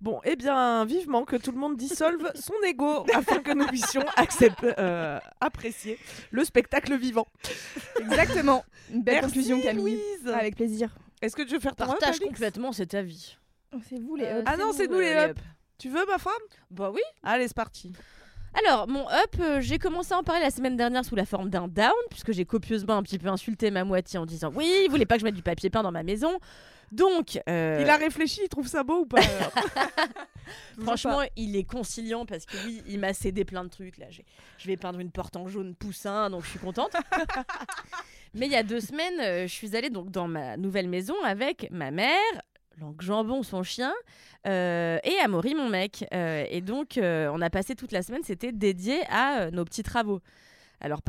Bon, 0.01 0.21
eh 0.23 0.35
bien, 0.37 0.85
vivement 0.85 1.25
que 1.25 1.35
tout 1.35 1.51
le 1.51 1.57
monde 1.57 1.75
dissolve 1.75 2.31
son 2.35 2.53
ego 2.65 3.05
afin 3.13 3.39
que 3.41 3.51
nous 3.51 3.67
puissions 3.67 4.03
accepter, 4.15 4.73
euh, 4.79 5.19
apprécier 5.41 5.99
le 6.31 6.43
spectacle 6.45 6.95
vivant. 6.97 7.27
exactement 7.99 8.63
une 8.91 9.03
belle 9.03 9.15
Merci, 9.15 9.27
conclusion 9.27 9.61
Camille 9.61 9.95
Louise. 9.95 10.27
avec 10.33 10.55
plaisir 10.55 10.95
Est-ce 11.21 11.35
que 11.35 11.41
tu 11.41 11.53
veux 11.55 11.59
faire 11.59 11.75
ton 11.75 11.83
up, 11.83 11.89
Partage 11.91 12.15
Alix 12.15 12.27
complètement 12.27 12.71
cette 12.71 12.93
avis. 12.93 13.37
c'est 13.89 13.99
vous 13.99 14.15
les 14.15 14.25
Euh, 14.25 14.39
ups. 14.39 14.47
Ah 14.49 14.55
non, 14.57 14.71
c'est 14.73 14.87
nous, 14.87 14.99
les 14.99 15.09
euh, 15.13 15.27
up. 15.31 15.39
Tu 15.77 15.89
veux, 15.89 16.05
ma 16.05 16.17
femme? 16.17 16.33
Bah 16.71 16.91
oui. 16.93 17.01
Allez, 17.23 17.47
c'est 17.47 17.55
parti. 17.55 17.93
Alors, 18.53 18.87
mon 18.87 19.07
up, 19.09 19.35
euh, 19.39 19.61
j'ai 19.61 19.77
commencé 19.77 20.13
à 20.13 20.17
en 20.17 20.23
parler 20.23 20.41
la 20.41 20.49
semaine 20.51 20.75
dernière 20.75 21.05
sous 21.05 21.15
la 21.15 21.25
forme 21.25 21.49
d'un 21.49 21.67
down, 21.67 21.91
puisque 22.09 22.31
j'ai 22.31 22.45
copieusement 22.45 22.97
un 22.97 23.03
petit 23.03 23.19
peu 23.19 23.27
insulté 23.27 23.69
ma 23.71 23.83
moitié 23.83 24.17
en 24.19 24.25
disant 24.25 24.51
Oui, 24.55 24.69
il 24.85 24.89
voulait 24.89 25.05
pas 25.05 25.15
que 25.15 25.21
je 25.21 25.25
mette 25.25 25.35
du 25.35 25.43
papier 25.43 25.69
peint 25.69 25.83
dans 25.83 25.91
ma 25.91 26.03
maison. 26.03 26.37
Donc, 26.91 27.39
euh, 27.47 27.77
Il 27.81 27.89
a 27.89 27.97
réfléchi, 27.97 28.41
il 28.43 28.49
trouve 28.49 28.67
ça 28.67 28.83
beau 28.83 29.01
ou 29.01 29.05
pas 29.05 29.19
alors 29.19 29.51
franchement, 30.81 31.21
il 31.35 31.55
est 31.55 31.63
conciliant 31.63 32.25
parce 32.25 32.47
que 32.47 32.57
oui, 32.65 32.81
il 32.87 32.99
m'a 32.99 33.13
cédé 33.13 33.45
plein 33.45 33.63
de 33.63 33.69
trucs. 33.69 33.99
Là, 33.99 34.07
J'ai- 34.09 34.25
je 34.57 34.65
vais 34.65 34.75
peindre 34.77 34.99
une 34.99 35.11
porte 35.11 35.35
en 35.35 35.47
jaune 35.47 35.75
poussin, 35.75 36.31
donc 36.31 36.43
je 36.45 36.49
suis 36.49 36.59
contente. 36.59 36.91
Mais 38.33 38.47
il 38.47 38.51
y 38.51 38.55
a 38.55 38.63
deux 38.63 38.79
semaines, 38.79 39.19
euh, 39.21 39.43
je 39.47 39.53
suis 39.53 39.75
allée 39.75 39.89
donc 39.91 40.09
dans 40.09 40.27
ma 40.27 40.57
nouvelle 40.57 40.87
maison 40.89 41.15
avec 41.23 41.67
ma 41.71 41.91
mère, 41.91 42.15
donc 42.79 43.01
Jambon, 43.01 43.43
son 43.43 43.63
chien, 43.63 43.93
euh, 44.47 44.97
et 45.03 45.17
Amaury, 45.23 45.55
mon 45.55 45.69
mec. 45.69 46.05
Euh, 46.13 46.45
et 46.49 46.61
donc, 46.61 46.97
euh, 46.97 47.29
on 47.33 47.41
a 47.41 47.49
passé 47.49 47.75
toute 47.75 47.91
la 47.91 48.01
semaine, 48.01 48.21
c'était 48.23 48.51
dédié 48.51 49.01
à 49.09 49.51
nos 49.51 49.65
petits 49.65 49.83
travaux. 49.83 50.21
Alors, 50.81 51.01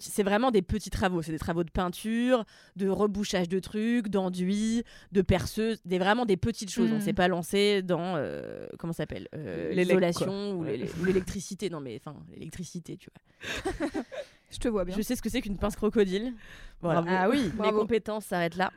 c'est 0.00 0.22
vraiment 0.22 0.50
des 0.50 0.62
petits 0.62 0.88
travaux. 0.88 1.20
C'est 1.20 1.32
des 1.32 1.38
travaux 1.38 1.62
de 1.62 1.70
peinture, 1.70 2.46
de 2.76 2.88
rebouchage 2.88 3.46
de 3.46 3.58
trucs, 3.58 4.08
d'enduit, 4.08 4.84
de 5.12 5.20
perceuse, 5.20 5.82
des, 5.84 5.98
vraiment 5.98 6.24
des 6.24 6.38
petites 6.38 6.70
choses. 6.70 6.90
On 6.90 6.94
Mhm. 6.94 7.00
s'est 7.02 7.12
pas 7.12 7.28
lancé 7.28 7.82
dans, 7.82 8.14
euh, 8.16 8.66
comment 8.78 8.94
ça 8.94 9.02
s'appelle 9.02 9.28
euh, 9.34 9.70
L'isolation 9.74 10.52
ou 10.54 10.64
l'électricité. 11.04 11.68
Non, 11.68 11.80
mais 11.80 12.00
enfin, 12.02 12.16
l'électricité, 12.32 12.96
tu 12.96 13.10
vois. 13.10 14.02
je 14.50 14.56
te 14.58 14.68
vois 14.68 14.86
bien 14.86 14.96
Je 14.96 15.02
sais 15.02 15.14
ce 15.14 15.20
que 15.20 15.28
c'est 15.28 15.42
qu'une 15.42 15.58
pince 15.58 15.76
crocodile. 15.76 16.32
Voilà. 16.80 17.02
Bravo. 17.02 17.16
Ah 17.20 17.28
oui, 17.28 17.52
mes 17.60 17.70
compétences 17.72 18.24
s'arrêtent 18.24 18.56
là. 18.56 18.72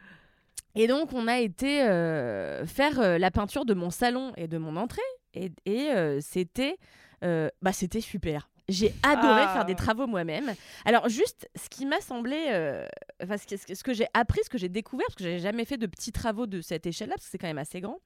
Et 0.76 0.88
donc, 0.88 1.14
on 1.14 1.28
a 1.28 1.40
été 1.40 1.82
euh, 1.84 2.66
faire 2.66 3.00
euh, 3.00 3.18
la 3.18 3.32
peinture 3.32 3.66
de 3.66 3.74
mon 3.74 3.90
salon 3.90 4.32
et 4.38 4.48
de 4.48 4.58
mon 4.58 4.76
entrée. 4.78 5.02
Et, 5.34 5.52
et, 5.66 5.90
euh, 5.92 6.20
c'était 6.22 6.78
bah, 7.22 7.72
c'était 7.72 8.02
super. 8.02 8.50
J'ai 8.70 8.94
adoré 9.04 9.42
Ah. 9.46 9.54
faire 9.54 9.66
des 9.66 9.76
travaux 9.76 10.08
moi-même. 10.08 10.54
Alors, 10.86 11.08
juste, 11.10 11.50
ce 11.62 11.68
qui 11.70 11.86
m'a 11.86 12.00
semblé. 12.02 12.36
enfin, 13.22 13.38
ce 13.38 13.46
que, 13.46 13.76
ce 13.76 13.84
que- 13.84 13.94
j'ai 13.94 14.08
appris, 14.14 14.40
ce 14.44 14.50
que 14.50 14.58
j'ai 14.58 14.70
découvert, 14.70 15.06
parce 15.08 15.16
que 15.18 15.24
j'avais 15.26 15.40
jamais 15.40 15.66
fait 15.66 15.78
de 15.78 15.88
petits 15.88 16.12
travaux 16.12 16.48
de 16.48 16.62
cette 16.62 16.86
échelle-là, 16.86 17.16
parce 17.16 17.26
que 17.26 17.32
c'est 17.32 17.38
quand 17.38 17.48
même 17.48 17.58
assez 17.58 17.82
grand, 17.82 18.00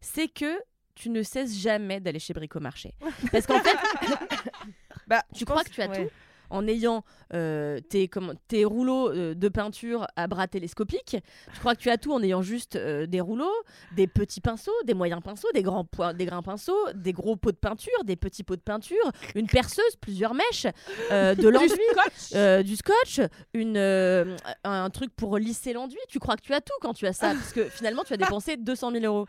c'est 0.00 0.28
que 0.28 0.58
tu 0.94 1.10
ne 1.10 1.22
cesses 1.22 1.54
jamais 1.58 2.00
d'aller 2.00 2.18
chez 2.18 2.32
Bricomarché. 2.32 2.94
Parce 3.30 3.46
qu'en 3.46 3.60
fait, 3.60 3.76
Bah, 5.06 5.22
tu 5.34 5.44
crois 5.44 5.62
que 5.62 5.70
tu 5.70 5.82
as 5.82 5.88
tout? 5.88 6.08
En 6.50 6.66
ayant 6.66 7.04
euh, 7.34 7.80
tes, 7.80 8.08
comment, 8.08 8.32
tes 8.48 8.64
rouleaux 8.64 9.10
euh, 9.10 9.34
de 9.34 9.48
peinture 9.48 10.06
à 10.16 10.26
bras 10.26 10.46
télescopiques. 10.46 11.16
Tu 11.52 11.60
crois 11.60 11.74
que 11.74 11.80
tu 11.80 11.90
as 11.90 11.98
tout 11.98 12.12
en 12.12 12.22
ayant 12.22 12.42
juste 12.42 12.76
euh, 12.76 13.06
des 13.06 13.20
rouleaux, 13.20 13.52
des 13.96 14.06
petits 14.06 14.40
pinceaux, 14.40 14.72
des 14.84 14.94
moyens 14.94 15.22
pinceaux, 15.22 15.48
des 15.52 15.62
grands, 15.62 15.86
des 16.14 16.26
grands 16.26 16.42
pinceaux, 16.42 16.92
des 16.94 17.12
gros 17.12 17.36
pots 17.36 17.52
de 17.52 17.56
peinture, 17.56 18.04
des 18.04 18.16
petits 18.16 18.44
pots 18.44 18.56
de 18.56 18.60
peinture, 18.60 19.10
une 19.34 19.46
perceuse, 19.46 19.96
plusieurs 20.00 20.34
mèches, 20.34 20.66
de 21.10 21.48
l'enduit, 21.48 22.64
du 22.64 22.76
scotch, 22.76 23.20
une, 23.54 23.76
un 24.64 24.90
truc 24.90 25.14
pour 25.16 25.38
lisser 25.38 25.72
l'enduit. 25.72 25.98
Tu 26.08 26.18
crois 26.18 26.36
que 26.36 26.42
tu 26.42 26.52
as 26.52 26.60
tout 26.60 26.74
quand 26.80 26.94
tu 26.94 27.06
as 27.06 27.12
ça, 27.12 27.34
parce 27.34 27.52
que 27.52 27.64
finalement 27.64 28.04
tu 28.04 28.12
as 28.12 28.16
dépensé 28.16 28.56
200 28.56 28.92
000 28.92 29.04
euros. 29.04 29.26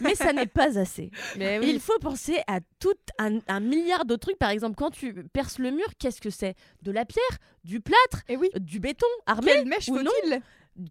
Mais 0.00 0.14
ça 0.14 0.32
n'est 0.32 0.46
pas 0.46 0.78
assez. 0.78 1.10
Mais 1.36 1.60
Il 1.62 1.80
faut 1.80 1.98
penser 1.98 2.40
à 2.46 2.60
tout 2.78 2.94
un, 3.18 3.38
un 3.48 3.60
milliard 3.60 4.04
d'autres 4.04 4.26
trucs. 4.28 4.38
Par 4.38 4.50
exemple, 4.50 4.76
quand 4.76 4.90
tu 4.90 5.24
perces 5.32 5.58
le 5.58 5.70
mur, 5.70 5.86
qu'est-ce 5.98 6.20
que 6.20 6.30
c'est? 6.30 6.54
De 6.82 6.90
la 6.92 7.04
pierre, 7.04 7.38
du 7.64 7.80
plâtre, 7.80 8.22
et 8.28 8.36
oui 8.36 8.50
du 8.60 8.78
béton 8.80 9.06
armé. 9.26 9.52
quelle 9.52 9.66
mèche 9.66 9.88
ou 9.88 10.00
non 10.02 10.10
faut-il 10.22 10.40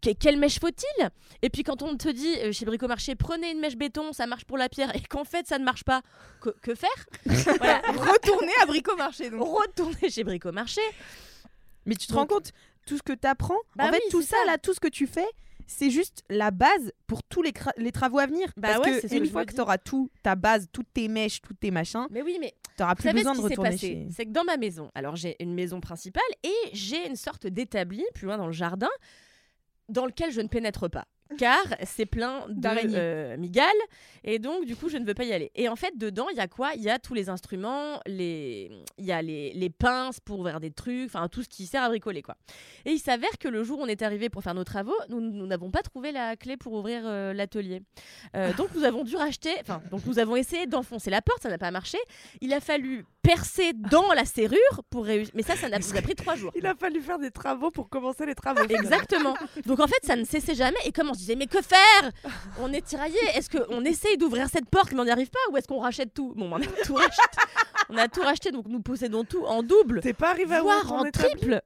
Que- 0.02 0.14
quelle 0.14 0.38
mèche 0.38 0.60
faut-il 0.60 1.10
Et 1.42 1.50
puis 1.50 1.64
quand 1.64 1.82
on 1.82 1.96
te 1.96 2.10
dit 2.10 2.36
euh, 2.40 2.52
chez 2.52 2.66
Bricomarché, 2.66 3.16
prenez 3.16 3.52
une 3.52 3.60
mèche 3.62 3.78
béton, 3.78 4.12
ça 4.12 4.28
marche 4.28 4.44
pour 4.44 4.58
la 4.58 4.68
pierre, 4.68 4.94
et 4.96 5.02
qu'en 5.02 5.24
fait 5.24 5.48
ça 5.48 5.58
ne 5.60 5.64
marche 5.64 5.86
pas, 5.86 6.02
que, 6.42 6.50
que 6.62 6.76
faire 6.76 6.90
Voilà. 7.26 7.82
retourner 7.88 8.52
à 8.62 8.66
Bricomarché 8.66 9.30
donc 9.30 9.48
Retourner 9.48 10.10
chez 10.10 10.26
Bricomarché. 10.26 10.82
Mais 11.86 11.96
tu 11.96 12.08
te 12.08 12.12
Donc- 12.12 12.20
rends 12.30 12.36
compte, 12.36 12.52
tout 12.86 12.98
ce 12.98 13.04
que 13.04 13.14
tu 13.14 13.26
apprends, 13.28 13.60
Bah 13.78 13.86
en 13.86 13.92
fait, 13.94 14.02
oui, 14.04 14.12
tout 14.12 14.22
ça, 14.22 14.36
ça. 14.40 14.46
là, 14.46 14.58
tout 14.58 14.74
ce 14.74 14.80
que 14.82 14.90
tu 14.90 15.08
fais, 15.08 15.28
c'est 15.68 15.90
juste 15.90 16.24
la 16.30 16.50
base 16.52 16.92
pour 17.06 17.22
tous 17.24 17.42
les, 17.44 17.52
travaux 17.92 18.20
à 18.20 18.26
venir. 18.26 18.52
Bah 18.58 18.70
Parce 18.70 18.88
ouais, 18.88 19.02
que 19.02 19.16
une 19.16 19.28
fois 19.28 19.46
que 19.46 19.54
tu 19.54 19.62
auras 19.62 19.78
tout, 19.78 20.10
ta 20.24 20.36
base, 20.36 20.68
toutes 20.72 20.92
tes 20.94 21.08
mèches, 21.10 21.42
toutes 21.42 21.60
tes 21.60 21.72
machins, 21.72 22.08
Mais 22.10 22.22
oui, 22.22 22.38
mais 22.40 22.56
tu 22.76 22.82
n'auras 22.82 22.96
Vous 22.96 23.04
plus 23.04 23.14
besoin 23.14 23.34
ce 23.34 23.40
de 23.40 23.44
retourner 23.44 23.78
chez. 23.78 24.08
C'est 24.12 24.26
que 24.26 24.32
dans 24.32 24.46
ma 24.46 24.58
maison, 24.58 24.90
alors 24.96 25.16
j'ai 25.16 25.36
une 25.44 25.54
maison 25.54 25.82
principale 25.82 26.24
et 26.44 26.56
j'ai 26.74 27.08
une 27.08 27.18
sorte 27.18 27.46
d'établi 27.46 28.04
plus 28.16 28.26
loin 28.26 28.38
dans 28.38 28.48
le 28.48 28.54
jardin 28.54 28.90
dans 29.90 30.06
lequel 30.06 30.32
je 30.32 30.42
ne 30.42 30.48
pénètre 30.48 30.90
pas. 30.90 31.06
Car 31.38 31.64
c'est 31.84 32.06
plein 32.06 32.48
de 32.48 32.54
D'araignées. 32.54 32.96
euh, 32.98 33.38
migales 33.38 33.66
et 34.24 34.40
donc 34.40 34.66
du 34.66 34.76
coup 34.76 34.90
je 34.90 34.98
ne 34.98 35.06
veux 35.06 35.14
pas 35.14 35.24
y 35.26 35.34
aller. 35.34 35.52
Et 35.56 35.68
en 35.70 35.76
fait 35.76 35.98
dedans 35.98 36.28
il 36.32 36.38
y 36.38 36.40
a 36.40 36.48
quoi? 36.48 36.72
Il 36.76 36.82
y 36.82 36.90
a 36.90 37.00
tous 37.00 37.14
les 37.14 37.30
instruments, 37.30 38.00
les 38.06 38.72
il 38.98 39.06
y 39.06 39.12
a 39.12 39.22
les, 39.22 39.54
les 39.54 39.70
pinces 39.70 40.20
pour 40.20 40.40
ouvrir 40.40 40.60
des 40.60 40.72
trucs, 40.72 41.06
enfin 41.08 41.28
tout 41.28 41.44
ce 41.44 41.50
qui 41.50 41.66
sert 41.66 41.84
à 41.84 41.90
bricoler 41.90 42.22
quoi. 42.22 42.36
Et 42.86 42.92
il 42.92 43.00
s'avère 43.00 43.38
que 43.40 43.48
le 43.48 43.64
jour 43.64 43.80
où 43.80 43.84
on 43.84 43.88
est 43.88 44.02
arrivé 44.02 44.30
pour 44.30 44.42
faire 44.44 44.54
nos 44.56 44.64
travaux, 44.64 44.96
nous 45.10 45.20
nous 45.20 45.48
n'avons 45.48 45.70
pas 45.72 45.82
trouvé 45.82 46.12
la 46.12 46.36
clé 46.36 46.56
pour 46.58 46.74
ouvrir 46.74 47.02
euh, 47.06 47.34
l'atelier. 47.34 47.82
Euh, 48.36 48.54
donc 48.54 48.70
nous 48.76 48.84
avons 48.84 49.04
dû 49.04 49.16
racheter, 49.16 49.52
enfin 49.62 49.82
donc 49.92 50.06
nous 50.06 50.20
avons 50.20 50.36
essayé 50.36 50.66
d'enfoncer 50.68 51.10
la 51.10 51.22
porte, 51.22 51.44
ça 51.44 51.50
n'a 51.50 51.58
pas 51.58 51.72
marché. 51.72 51.98
Il 52.42 52.54
a 52.54 52.60
fallu 52.60 53.06
percer 53.28 53.74
dans 53.74 54.14
la 54.14 54.26
serrure 54.26 54.82
pour 54.90 55.06
réussir. 55.06 55.34
Mais 55.36 55.44
ça, 55.44 55.56
ça 55.56 55.68
n'a- 55.70 55.80
nous 55.80 55.98
a 55.98 56.02
pris 56.02 56.16
trois 56.16 56.36
jours. 56.36 56.52
Il 56.56 56.66
a 56.66 56.76
fallu 56.76 57.02
faire 57.02 57.20
des 57.20 57.32
travaux 57.32 57.72
pour 57.72 57.90
commencer 57.90 58.26
les 58.26 58.36
travaux. 58.36 58.64
Exactement. 58.70 59.36
Donc 59.66 59.80
en 59.80 59.88
fait, 59.88 60.00
ça 60.04 60.16
ne 60.16 60.24
cessait 60.24 60.56
jamais. 60.56 60.78
Et 60.86 60.92
comme 60.92 61.10
on 61.10 61.14
se 61.14 61.20
disait, 61.20 61.36
mais 61.36 61.48
que 61.48 61.62
faire? 61.62 62.12
On 62.62 62.72
est 62.74 62.86
tiraillé. 62.86 63.18
Est-ce 63.36 63.50
qu'on 63.50 63.84
essaye 63.84 64.18
d'ouvrir 64.18 64.48
cette 64.50 64.70
porte, 64.70 64.92
mais 64.94 65.00
on 65.02 65.06
n'y 65.06 65.12
arrive 65.12 65.30
pas, 65.30 65.40
ou 65.52 65.58
est-ce 65.58 65.68
qu'on 65.68 65.80
rachète 65.80 66.14
tout? 66.14 66.34
Bon, 66.36 66.50
on 66.52 66.56
a 66.58 66.66
tout 66.86 66.94
racheté. 66.96 67.22
On 67.90 67.98
a 67.98 68.08
tout 68.10 68.22
racheté, 68.22 68.52
donc 68.52 68.66
nous 68.68 68.82
possédons 68.82 69.24
tout 69.24 69.46
en 69.46 69.64
double, 69.64 70.02
T'es 70.02 70.14
pas 70.14 70.32
arrivé 70.32 70.56
à 70.56 70.64
ouvrir 70.64 70.92
en 70.92 71.10
triple. 71.10 71.62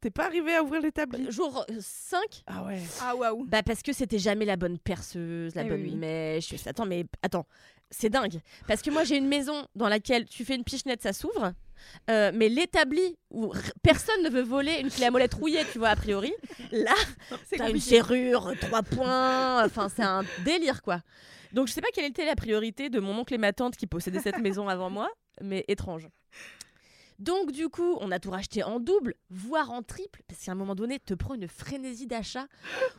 T'es 0.00 0.10
pas 0.10 0.24
arrivé 0.24 0.54
à 0.56 0.62
ouvrir 0.64 0.80
l'établi? 0.80 1.30
Jour 1.30 1.64
5 1.78 2.20
Ah 2.46 2.64
ouais. 2.64 2.80
Ah 3.02 3.14
waouh. 3.14 3.44
Bah 3.46 3.62
parce 3.62 3.82
que 3.82 3.92
c'était 3.92 4.18
jamais 4.18 4.46
la 4.46 4.56
bonne 4.56 4.78
perceuse, 4.78 5.54
la 5.54 5.62
Eh 5.62 5.68
bonne 5.68 5.82
oui, 5.82 5.94
mèche. 5.94 6.54
Attends, 6.66 6.86
mais 6.86 7.04
attends, 7.22 7.46
c'est 7.90 8.10
dingue. 8.10 8.40
Parce 8.66 8.82
que 8.82 8.90
moi 8.90 9.04
j'ai 9.04 9.16
une 9.16 9.28
maison 9.28 9.66
dans 9.74 9.88
laquelle 9.88 10.26
tu 10.26 10.44
fais 10.44 10.54
une 10.54 10.64
pichenette, 10.64 11.02
ça 11.02 11.12
s'ouvre. 11.12 11.52
Euh, 12.10 12.30
mais 12.34 12.48
l'établi 12.48 13.16
où 13.30 13.52
personne 13.82 14.22
ne 14.22 14.28
veut 14.28 14.42
voler 14.42 14.80
une 14.80 14.90
clé 14.90 15.06
à 15.06 15.10
molette 15.10 15.34
rouillée, 15.34 15.64
tu 15.72 15.78
vois, 15.78 15.88
a 15.88 15.96
priori, 15.96 16.32
là, 16.72 16.94
C'est 17.46 17.56
t'as 17.56 17.70
une 17.70 17.80
serrure, 17.80 18.52
trois 18.60 18.82
points, 18.82 19.64
enfin, 19.64 19.88
c'est 19.88 20.02
un 20.02 20.22
délire, 20.44 20.82
quoi. 20.82 21.00
Donc, 21.52 21.68
je 21.68 21.72
sais 21.72 21.80
pas 21.80 21.88
quelle 21.92 22.04
était 22.04 22.26
la 22.26 22.36
priorité 22.36 22.90
de 22.90 23.00
mon 23.00 23.18
oncle 23.18 23.34
et 23.34 23.38
ma 23.38 23.52
tante 23.52 23.76
qui 23.76 23.86
possédaient 23.86 24.20
cette 24.20 24.38
maison 24.38 24.68
avant 24.68 24.90
moi, 24.90 25.10
mais 25.40 25.64
étrange. 25.68 26.08
Donc, 27.18 27.52
du 27.52 27.68
coup, 27.68 27.98
on 28.00 28.10
a 28.12 28.18
tout 28.18 28.30
racheté 28.30 28.62
en 28.62 28.80
double, 28.80 29.14
voire 29.28 29.70
en 29.70 29.82
triple, 29.82 30.22
parce 30.26 30.42
qu'à 30.44 30.52
un 30.52 30.54
moment 30.54 30.74
donné, 30.74 30.98
te 30.98 31.12
prends 31.12 31.34
une 31.34 31.48
frénésie 31.48 32.06
d'achat 32.06 32.46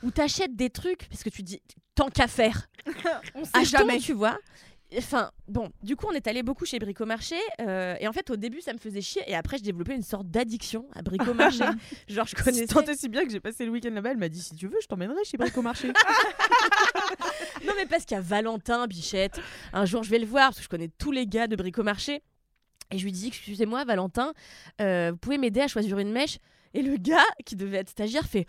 où 0.04 0.12
t'achètes 0.12 0.56
des 0.56 0.70
trucs, 0.70 1.08
parce 1.10 1.24
que 1.24 1.30
tu 1.30 1.42
dis, 1.44 1.62
tant 1.96 2.10
qu'à 2.10 2.28
faire, 2.28 2.68
On 3.36 3.46
sait 3.46 3.66
jamais. 3.66 4.00
tu 4.00 4.14
vois. 4.14 4.38
Enfin, 4.98 5.32
bon, 5.48 5.70
du 5.82 5.96
coup, 5.96 6.08
on 6.10 6.14
est 6.14 6.28
allé 6.28 6.44
beaucoup 6.44 6.66
chez 6.66 6.78
Bricomarché. 6.78 7.38
euh, 7.62 7.96
et 8.00 8.08
en 8.08 8.14
fait, 8.14 8.30
au 8.30 8.36
début, 8.36 8.60
ça 8.62 8.74
me 8.74 8.78
faisait 8.78 9.02
chier. 9.02 9.22
Et 9.28 9.36
après, 9.36 9.58
je 9.58 9.64
développais 9.64 9.96
une 9.96 10.02
sorte 10.02 10.28
d'addiction 10.28 10.86
à 10.94 11.02
Bricomarché. 11.02 11.64
Genre, 12.10 12.28
je 12.28 12.36
connaissais. 12.36 12.68
Tant 12.68 12.82
et 12.82 12.96
si 12.96 13.08
bien 13.08 13.24
que 13.24 13.32
j'ai 13.32 13.40
passé 13.40 13.66
le 13.66 13.72
week-end 13.72 13.92
là-bas, 13.92 14.12
elle 14.12 14.18
m'a 14.18 14.28
dit 14.30 14.42
si 14.42 14.56
tu 14.56 14.68
veux, 14.68 14.78
je 14.82 14.88
t'emmènerai 14.88 15.24
chez 15.24 15.38
Bricomarché. 15.38 15.94
Non, 17.66 17.74
mais 17.78 17.86
parce 17.86 18.06
qu'il 18.06 18.16
y 18.16 18.18
a 18.18 18.22
Valentin 18.22 18.88
Bichette. 18.88 19.40
Un 19.72 19.86
jour, 19.86 20.04
je 20.04 20.10
vais 20.10 20.18
le 20.18 20.26
voir 20.26 20.48
parce 20.50 20.58
que 20.58 20.64
je 20.64 20.70
connais 20.70 20.90
tous 20.98 21.12
les 21.12 21.28
gars 21.28 21.46
de 21.48 21.56
Bricomarché. 21.56 22.24
Et 22.92 22.98
je 22.98 23.04
lui 23.04 23.12
dis 23.12 23.28
Excusez-moi, 23.28 23.86
Valentin, 23.86 24.34
euh, 24.82 25.12
vous 25.12 25.18
pouvez 25.18 25.38
m'aider 25.38 25.62
à 25.62 25.68
choisir 25.68 26.00
une 26.00 26.12
mèche? 26.12 26.40
Et 26.74 26.82
le 26.82 26.98
gars, 26.98 27.24
qui 27.46 27.56
devait 27.56 27.78
être 27.78 27.90
stagiaire, 27.90 28.26
fait. 28.26 28.48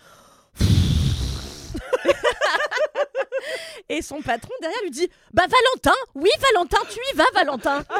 Et 3.89 4.03
son 4.03 4.21
patron 4.23 4.53
derrière 4.61 4.83
lui 4.83 4.91
dit 4.91 5.09
Bah, 5.33 5.45
Valentin, 5.47 5.97
oui, 6.15 6.31
Valentin, 6.53 6.79
tu 6.91 6.99
y 7.13 7.17
vas, 7.17 7.25
Valentin 7.35 7.85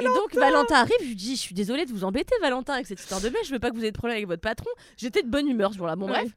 Et 0.00 0.04
donc 0.04 0.34
Valentin 0.34 0.76
arrive, 0.76 0.96
je 1.00 1.06
lui 1.06 1.14
dis, 1.14 1.36
je 1.36 1.40
suis 1.40 1.54
désolée 1.54 1.86
de 1.86 1.92
vous 1.92 2.04
embêter 2.04 2.34
Valentin 2.40 2.74
avec 2.74 2.86
cette 2.86 3.00
histoire 3.00 3.20
de 3.20 3.28
mèche, 3.28 3.46
je 3.46 3.52
veux 3.52 3.58
pas 3.60 3.70
que 3.70 3.76
vous 3.76 3.82
ayez 3.82 3.92
de 3.92 3.96
problème 3.96 4.16
avec 4.16 4.26
votre 4.26 4.42
patron. 4.42 4.70
J'étais 4.96 5.22
de 5.22 5.28
bonne 5.28 5.48
humeur 5.48 5.72
ce 5.72 5.78
jour-là. 5.78 5.94
Bon 5.96 6.06
Ouais. 6.06 6.22
bref. 6.22 6.32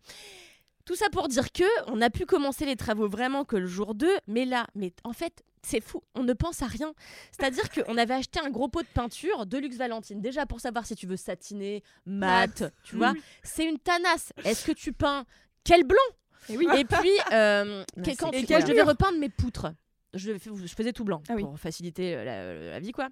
Tout 0.85 0.95
ça 0.95 1.09
pour 1.09 1.27
dire 1.27 1.51
que 1.51 1.63
on 1.87 2.01
a 2.01 2.09
pu 2.09 2.25
commencer 2.25 2.65
les 2.65 2.75
travaux 2.75 3.09
vraiment 3.09 3.43
que 3.45 3.55
le 3.57 3.67
jour 3.67 3.93
2, 3.95 4.09
mais 4.27 4.45
là, 4.45 4.67
mais 4.75 4.93
en 5.03 5.11
fait, 5.11 5.43
c'est 5.61 5.81
fou, 5.81 6.01
on 6.15 6.23
ne 6.23 6.31
pense 6.33 6.61
à 6.61 6.67
rien. 6.67 6.93
C'est-à-dire 7.31 7.69
qu'on 7.69 7.97
avait 7.97 8.13
acheté 8.13 8.39
un 8.39 8.49
gros 8.49 8.69
pot 8.69 8.83
de 8.83 8.87
peinture 8.93 9.45
de 9.45 9.57
Luxe 9.57 9.75
Valentine, 9.75 10.21
déjà 10.21 10.45
pour 10.45 10.61
savoir 10.61 10.85
si 10.85 10.95
tu 10.95 11.05
veux 11.05 11.17
satiner, 11.17 11.83
mat, 12.05 12.63
tu 12.83 12.95
vois. 12.95 13.13
C'est 13.43 13.65
une 13.65 13.79
tanasse. 13.79 14.31
Est-ce 14.45 14.65
que 14.65 14.71
tu 14.71 14.93
peins? 14.93 15.25
Quel 15.63 15.83
blanc 15.83 15.97
Et 16.49 16.57
oui. 16.57 16.67
Et 16.77 16.85
puis, 16.85 17.11
euh, 17.33 17.83
que- 18.03 18.15
quand 18.17 18.31
je 18.33 18.65
devais 18.65 18.81
repeindre 18.83 19.17
mes 19.19 19.29
poutres. 19.29 19.67
Je, 20.13 20.31
je 20.33 20.73
faisais 20.73 20.93
tout 20.93 21.03
blanc 21.03 21.21
Ah 21.29 21.33
oui. 21.35 21.43
pour 21.43 21.59
faciliter 21.59 22.15
euh, 22.15 22.23
la, 22.23 22.71
la 22.71 22.79
vie, 22.79 22.91
quoi. 22.93 23.09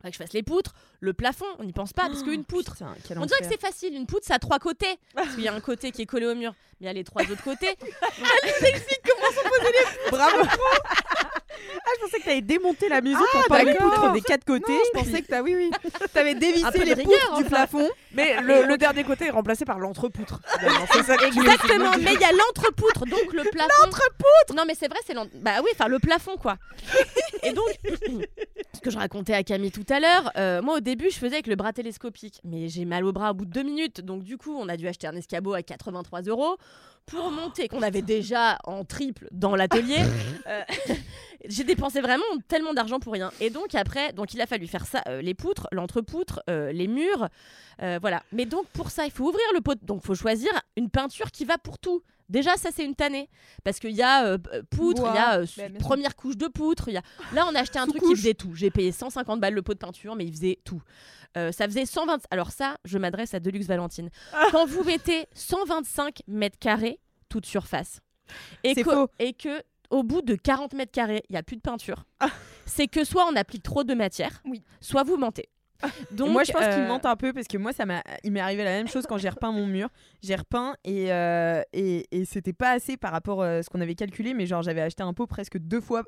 Fallait 0.00 0.12
que 0.12 0.18
je 0.18 0.22
fasse 0.22 0.32
les 0.32 0.44
poutres, 0.44 0.72
le 1.00 1.12
plafond, 1.12 1.44
on 1.58 1.64
n'y 1.64 1.72
pense 1.72 1.92
pas, 1.92 2.06
parce 2.06 2.22
qu'une 2.22 2.44
poutre, 2.44 2.74
Putain, 2.74 2.94
quel 3.06 3.18
on 3.18 3.26
dirait 3.26 3.40
que 3.40 3.44
enfer. 3.46 3.58
c'est 3.60 3.66
facile, 3.66 3.94
une 3.96 4.06
poutre, 4.06 4.24
ça 4.24 4.34
a 4.34 4.38
trois 4.38 4.60
côtés. 4.60 4.96
Parce 5.12 5.34
qu'il 5.34 5.42
y 5.42 5.48
a 5.48 5.52
un 5.54 5.58
côté 5.60 5.90
qui 5.90 6.02
est 6.02 6.06
collé 6.06 6.24
au 6.26 6.36
mur, 6.36 6.54
mais 6.80 6.84
il 6.84 6.86
y 6.86 6.88
a 6.88 6.92
les 6.92 7.02
trois 7.02 7.22
autres 7.24 7.42
côtés. 7.42 7.76
Bravo 10.10 10.44
Ah, 11.76 11.90
je 11.96 12.04
pensais 12.04 12.18
que 12.18 12.24
t'avais 12.24 12.40
démonté 12.40 12.88
la 12.88 13.00
maison 13.00 13.18
pour 13.32 13.40
Ah, 13.44 13.48
pas 13.48 13.62
les 13.64 13.74
poutres 13.74 14.12
des 14.12 14.20
quatre 14.20 14.44
côtés. 14.44 14.72
Non, 14.72 14.78
je 14.94 15.00
pensais 15.00 15.22
que 15.22 15.26
t'as 15.28 15.42
oui 15.42 15.54
oui. 15.56 15.70
T'avais 16.12 16.34
dévissé 16.36 16.84
les 16.84 16.94
rigueur, 16.94 17.06
poutres 17.20 17.36
du 17.38 17.42
enfin. 17.44 17.48
plafond. 17.48 17.88
Mais 18.12 18.40
le, 18.42 18.64
le 18.66 18.76
dernier 18.78 19.04
côté 19.04 19.26
est 19.26 19.30
remplacé 19.30 19.64
par 19.64 19.78
l'entrepoutre. 19.78 20.40
Exactement, 20.96 21.92
mais 21.98 22.14
il 22.14 22.20
y 22.20 22.24
a 22.24 22.32
l'entrepoutre, 22.32 23.04
donc 23.06 23.32
le 23.32 23.42
plafond. 23.44 23.68
L'entrepoutre 23.84 24.54
Non, 24.56 24.64
mais 24.66 24.74
c'est 24.74 24.88
vrai, 24.88 24.98
c'est 25.06 25.14
l'en- 25.14 25.26
Bah 25.34 25.60
oui, 25.62 25.70
enfin 25.74 25.88
le 25.88 25.98
plafond, 25.98 26.36
quoi. 26.36 26.56
Et 27.42 27.52
donc, 27.52 27.68
ce 28.74 28.80
que 28.80 28.90
je 28.90 28.98
racontais 28.98 29.34
à 29.34 29.42
Camille 29.42 29.70
tout 29.72 29.86
à 29.88 30.00
l'heure, 30.00 30.30
euh, 30.36 30.62
moi 30.62 30.76
au 30.76 30.80
début, 30.80 31.10
je 31.10 31.16
faisais 31.18 31.34
avec 31.34 31.46
le 31.46 31.56
bras 31.56 31.72
télescopique, 31.72 32.40
mais 32.44 32.68
j'ai 32.68 32.84
mal 32.84 33.04
au 33.04 33.12
bras 33.12 33.30
au 33.30 33.34
bout 33.34 33.44
de 33.44 33.50
deux 33.52 33.62
minutes, 33.62 34.00
donc 34.00 34.22
du 34.24 34.36
coup, 34.36 34.56
on 34.58 34.68
a 34.68 34.76
dû 34.76 34.88
acheter 34.88 35.06
un 35.06 35.16
escabeau 35.16 35.54
à 35.54 35.62
83 35.62 36.22
euros 36.22 36.56
pour 37.08 37.30
monter, 37.30 37.68
qu'on 37.68 37.82
avait 37.82 38.02
déjà 38.02 38.58
en 38.64 38.84
triple 38.84 39.28
dans 39.32 39.56
l'atelier. 39.56 39.98
Euh, 40.46 40.62
j'ai 41.48 41.64
dépensé 41.64 42.00
vraiment 42.00 42.24
tellement 42.48 42.72
d'argent 42.72 43.00
pour 43.00 43.12
rien. 43.12 43.30
Et 43.38 43.50
donc 43.50 43.74
après, 43.74 44.14
donc 44.14 44.32
il 44.32 44.40
a 44.40 44.46
fallu 44.46 44.66
faire 44.66 44.86
ça, 44.86 45.02
euh, 45.06 45.20
les 45.20 45.34
poutres, 45.34 45.68
l'entrepoutre, 45.72 46.40
euh, 46.48 46.72
les 46.72 46.86
murs, 46.86 47.28
voilà. 48.00 48.22
Mais 48.32 48.46
donc 48.46 48.66
pour 48.68 48.90
ça, 48.90 49.04
il 49.04 49.10
faut 49.10 49.24
ouvrir 49.24 49.44
le 49.52 49.60
pot. 49.60 49.78
Donc 49.82 50.02
faut 50.02 50.14
choisir 50.14 50.50
une 50.76 50.88
peinture 50.88 51.30
qui 51.30 51.44
va 51.44 51.58
pour 51.58 51.78
tout. 51.78 52.02
Déjà, 52.28 52.56
ça 52.56 52.70
c'est 52.74 52.84
une 52.84 52.94
tannée 52.94 53.28
parce 53.64 53.78
qu'il 53.78 53.92
y 53.92 54.02
a 54.02 54.26
euh, 54.26 54.38
poutre, 54.70 55.02
il 55.10 55.14
y 55.14 55.18
a 55.18 55.38
euh, 55.38 55.40
bah, 55.40 55.46
sûr. 55.46 55.78
première 55.78 56.14
couche 56.16 56.36
de 56.36 56.46
poutre. 56.46 56.88
Y 56.90 56.98
a... 56.98 57.02
Là, 57.32 57.46
on 57.50 57.54
a 57.54 57.60
acheté 57.60 57.78
un 57.78 57.86
truc 57.86 58.02
qui 58.02 58.14
faisait 58.14 58.34
tout. 58.34 58.54
J'ai 58.54 58.70
payé 58.70 58.92
150 58.92 59.40
balles 59.40 59.54
le 59.54 59.62
pot 59.62 59.74
de 59.74 59.78
peinture, 59.78 60.14
mais 60.14 60.24
il 60.26 60.32
faisait 60.32 60.58
tout. 60.64 60.82
Euh, 61.36 61.52
ça 61.52 61.66
faisait 61.66 61.86
120. 61.86 62.24
Alors 62.30 62.50
ça, 62.50 62.76
je 62.84 62.98
m'adresse 62.98 63.34
à 63.34 63.40
Deluxe 63.40 63.66
Valentine. 63.66 64.10
Quand 64.50 64.66
vous 64.66 64.84
mettez 64.84 65.26
125 65.34 66.22
mètres 66.26 66.58
carrés 66.58 67.00
toute 67.28 67.46
surface 67.46 68.00
et 68.64 68.74
que, 68.74 68.82
faux. 68.82 69.08
et 69.18 69.32
que 69.32 69.62
au 69.90 70.02
bout 70.02 70.22
de 70.22 70.34
40 70.34 70.74
mètres 70.74 70.92
carrés, 70.92 71.22
il 71.28 71.34
y 71.34 71.36
a 71.36 71.42
plus 71.42 71.56
de 71.56 71.62
peinture. 71.62 72.04
C'est 72.66 72.88
que 72.88 73.04
soit 73.04 73.26
on 73.26 73.36
applique 73.36 73.62
trop 73.62 73.84
de 73.84 73.94
matière, 73.94 74.42
Oui. 74.44 74.62
soit 74.80 75.02
vous 75.02 75.16
mentez. 75.16 75.48
Donc, 76.10 76.30
moi, 76.30 76.44
je 76.44 76.52
pense 76.52 76.64
qu'il 76.64 76.72
euh, 76.82 76.88
mente 76.88 77.06
un 77.06 77.16
peu 77.16 77.32
parce 77.32 77.46
que 77.46 77.56
moi, 77.58 77.72
ça 77.72 77.86
m'a, 77.86 78.02
il 78.24 78.32
m'est 78.32 78.40
arrivé 78.40 78.64
la 78.64 78.70
même 78.72 78.88
chose 78.88 79.06
quand 79.06 79.18
j'ai 79.18 79.28
repeint 79.28 79.52
mon 79.52 79.66
mur. 79.66 79.88
J'ai 80.22 80.34
repeint 80.34 80.74
et 80.84 81.12
euh, 81.12 81.62
et, 81.72 82.06
et 82.10 82.24
c'était 82.24 82.52
pas 82.52 82.72
assez 82.72 82.96
par 82.96 83.12
rapport 83.12 83.42
à 83.42 83.62
ce 83.62 83.70
qu'on 83.70 83.80
avait 83.80 83.94
calculé, 83.94 84.34
mais 84.34 84.46
genre 84.46 84.62
j'avais 84.62 84.80
acheté 84.80 85.02
un 85.02 85.14
pot 85.14 85.26
presque 85.26 85.58
deux 85.58 85.80
fois 85.80 86.02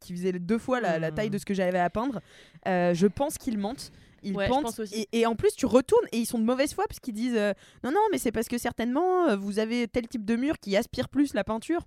qui 0.00 0.12
faisait 0.14 0.32
deux 0.32 0.58
fois 0.58 0.80
la, 0.80 0.98
la 0.98 1.10
taille 1.10 1.30
de 1.30 1.38
ce 1.38 1.44
que 1.44 1.54
j'avais 1.54 1.78
à 1.78 1.90
peindre. 1.90 2.20
Euh, 2.66 2.94
je 2.94 3.06
pense 3.06 3.38
qu'ils 3.38 3.58
mentent. 3.58 3.92
Ils 4.24 4.36
Ouais, 4.36 4.48
pense 4.48 4.78
aussi. 4.78 5.08
Et, 5.12 5.20
et 5.20 5.26
en 5.26 5.34
plus, 5.34 5.52
tu 5.56 5.66
retournes 5.66 6.06
et 6.12 6.18
ils 6.18 6.26
sont 6.26 6.38
de 6.38 6.44
mauvaise 6.44 6.72
foi 6.74 6.84
parce 6.88 7.00
qu'ils 7.00 7.14
disent 7.14 7.36
euh, 7.36 7.52
non, 7.82 7.90
non, 7.90 8.00
mais 8.12 8.18
c'est 8.18 8.30
parce 8.30 8.46
que 8.46 8.56
certainement 8.58 9.28
euh, 9.28 9.36
vous 9.36 9.58
avez 9.58 9.88
tel 9.88 10.06
type 10.06 10.24
de 10.24 10.36
mur 10.36 10.58
qui 10.60 10.76
aspire 10.76 11.08
plus 11.08 11.34
la 11.34 11.42
peinture. 11.42 11.82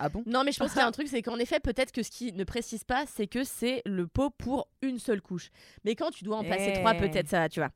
Ah 0.00 0.08
bon? 0.08 0.22
Non, 0.26 0.44
mais 0.44 0.52
je 0.52 0.58
pense 0.58 0.70
qu'il 0.70 0.80
y 0.80 0.82
a 0.82 0.86
un 0.86 0.92
truc, 0.92 1.08
c'est 1.08 1.22
qu'en 1.22 1.38
effet, 1.38 1.58
peut-être 1.60 1.90
que 1.92 2.02
ce 2.02 2.10
qui 2.10 2.32
ne 2.32 2.44
précise 2.44 2.84
pas, 2.84 3.04
c'est 3.06 3.26
que 3.26 3.42
c'est 3.44 3.82
le 3.84 4.06
pot 4.06 4.30
pour 4.30 4.68
une 4.82 4.98
seule 4.98 5.20
couche. 5.20 5.50
Mais 5.84 5.94
quand 5.96 6.10
tu 6.10 6.24
dois 6.24 6.36
en 6.36 6.44
placer 6.44 6.72
Eh. 6.76 6.78
trois, 6.78 6.94
peut-être 6.94 7.28
ça, 7.28 7.40
va, 7.40 7.48
tu 7.48 7.60
vois. 7.60 7.70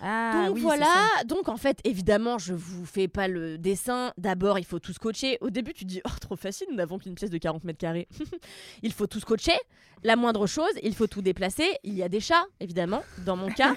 Ah 0.00 0.46
donc 0.48 0.58
voilà. 0.58 0.86
Donc 1.26 1.48
en 1.48 1.56
fait, 1.56 1.78
évidemment, 1.84 2.38
je 2.38 2.54
vous 2.54 2.84
fais 2.86 3.06
pas 3.08 3.28
le 3.28 3.58
dessin. 3.58 4.12
D'abord, 4.18 4.58
il 4.58 4.64
faut 4.64 4.78
tout 4.78 4.92
scotcher. 4.92 5.38
Au 5.40 5.50
début, 5.50 5.72
tu 5.74 5.84
dis, 5.84 6.00
oh, 6.06 6.10
trop 6.20 6.36
facile, 6.36 6.66
nous 6.70 6.76
n'avons 6.76 6.98
qu'une 6.98 7.14
pièce 7.14 7.30
de 7.30 7.38
40 7.38 7.64
mètres 7.64 7.78
carrés. 7.78 8.08
il 8.82 8.92
faut 8.92 9.06
tout 9.06 9.20
scotcher. 9.20 9.56
La 10.02 10.16
moindre 10.16 10.46
chose, 10.46 10.72
il 10.82 10.94
faut 10.94 11.06
tout 11.06 11.20
déplacer. 11.22 11.68
Il 11.84 11.94
y 11.94 12.02
a 12.02 12.08
des 12.08 12.20
chats, 12.20 12.44
évidemment, 12.58 13.02
dans 13.26 13.36
mon 13.36 13.50
cas. 13.50 13.74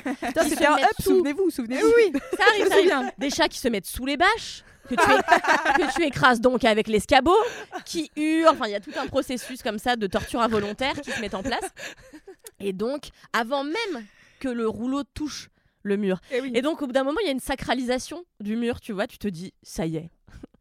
C'était 0.47 0.65
un 0.65 0.75
up, 0.75 0.87
sous- 1.01 1.09
souvenez-vous, 1.17 1.49
souvenez-vous. 1.49 1.85
Oui, 1.97 2.13
Ça 2.37 2.43
arrive, 2.49 2.67
ça 2.89 2.97
arrive. 2.97 3.11
Des 3.17 3.29
chats 3.29 3.49
qui 3.49 3.59
se 3.59 3.67
mettent 3.67 3.85
sous 3.87 4.05
les 4.05 4.15
bâches. 4.17 4.63
Que 4.89 4.95
tu, 4.95 4.95
que 5.81 5.95
tu 5.95 6.03
écrases 6.03 6.41
donc 6.41 6.63
avec 6.65 6.87
l'escabeau, 6.87 7.35
qui 7.85 8.11
hurlent. 8.15 8.49
Enfin, 8.49 8.67
il 8.67 8.71
y 8.71 8.75
a 8.75 8.79
tout 8.79 8.91
un 8.97 9.07
processus 9.07 9.63
comme 9.63 9.79
ça 9.79 9.95
de 9.95 10.07
torture 10.07 10.41
involontaire 10.41 10.99
qui 11.01 11.11
se 11.11 11.21
met 11.21 11.33
en 11.35 11.43
place. 11.43 11.69
Et 12.59 12.73
donc, 12.73 13.09
avant 13.33 13.63
même 13.63 14.05
que 14.39 14.49
le 14.49 14.67
rouleau 14.67 15.03
touche 15.03 15.49
le 15.83 15.97
mur. 15.97 16.19
Et 16.31 16.41
oui. 16.41 16.51
Et 16.55 16.61
donc, 16.61 16.81
au 16.81 16.87
bout 16.87 16.93
d'un 16.93 17.03
moment, 17.03 17.19
il 17.21 17.25
y 17.25 17.29
a 17.29 17.33
une 17.33 17.39
sacralisation 17.39 18.23
du 18.39 18.55
mur, 18.55 18.79
tu 18.79 18.93
vois. 18.93 19.07
Tu 19.07 19.17
te 19.17 19.27
dis, 19.27 19.53
ça 19.61 19.85
y 19.85 19.97
est. 19.97 20.09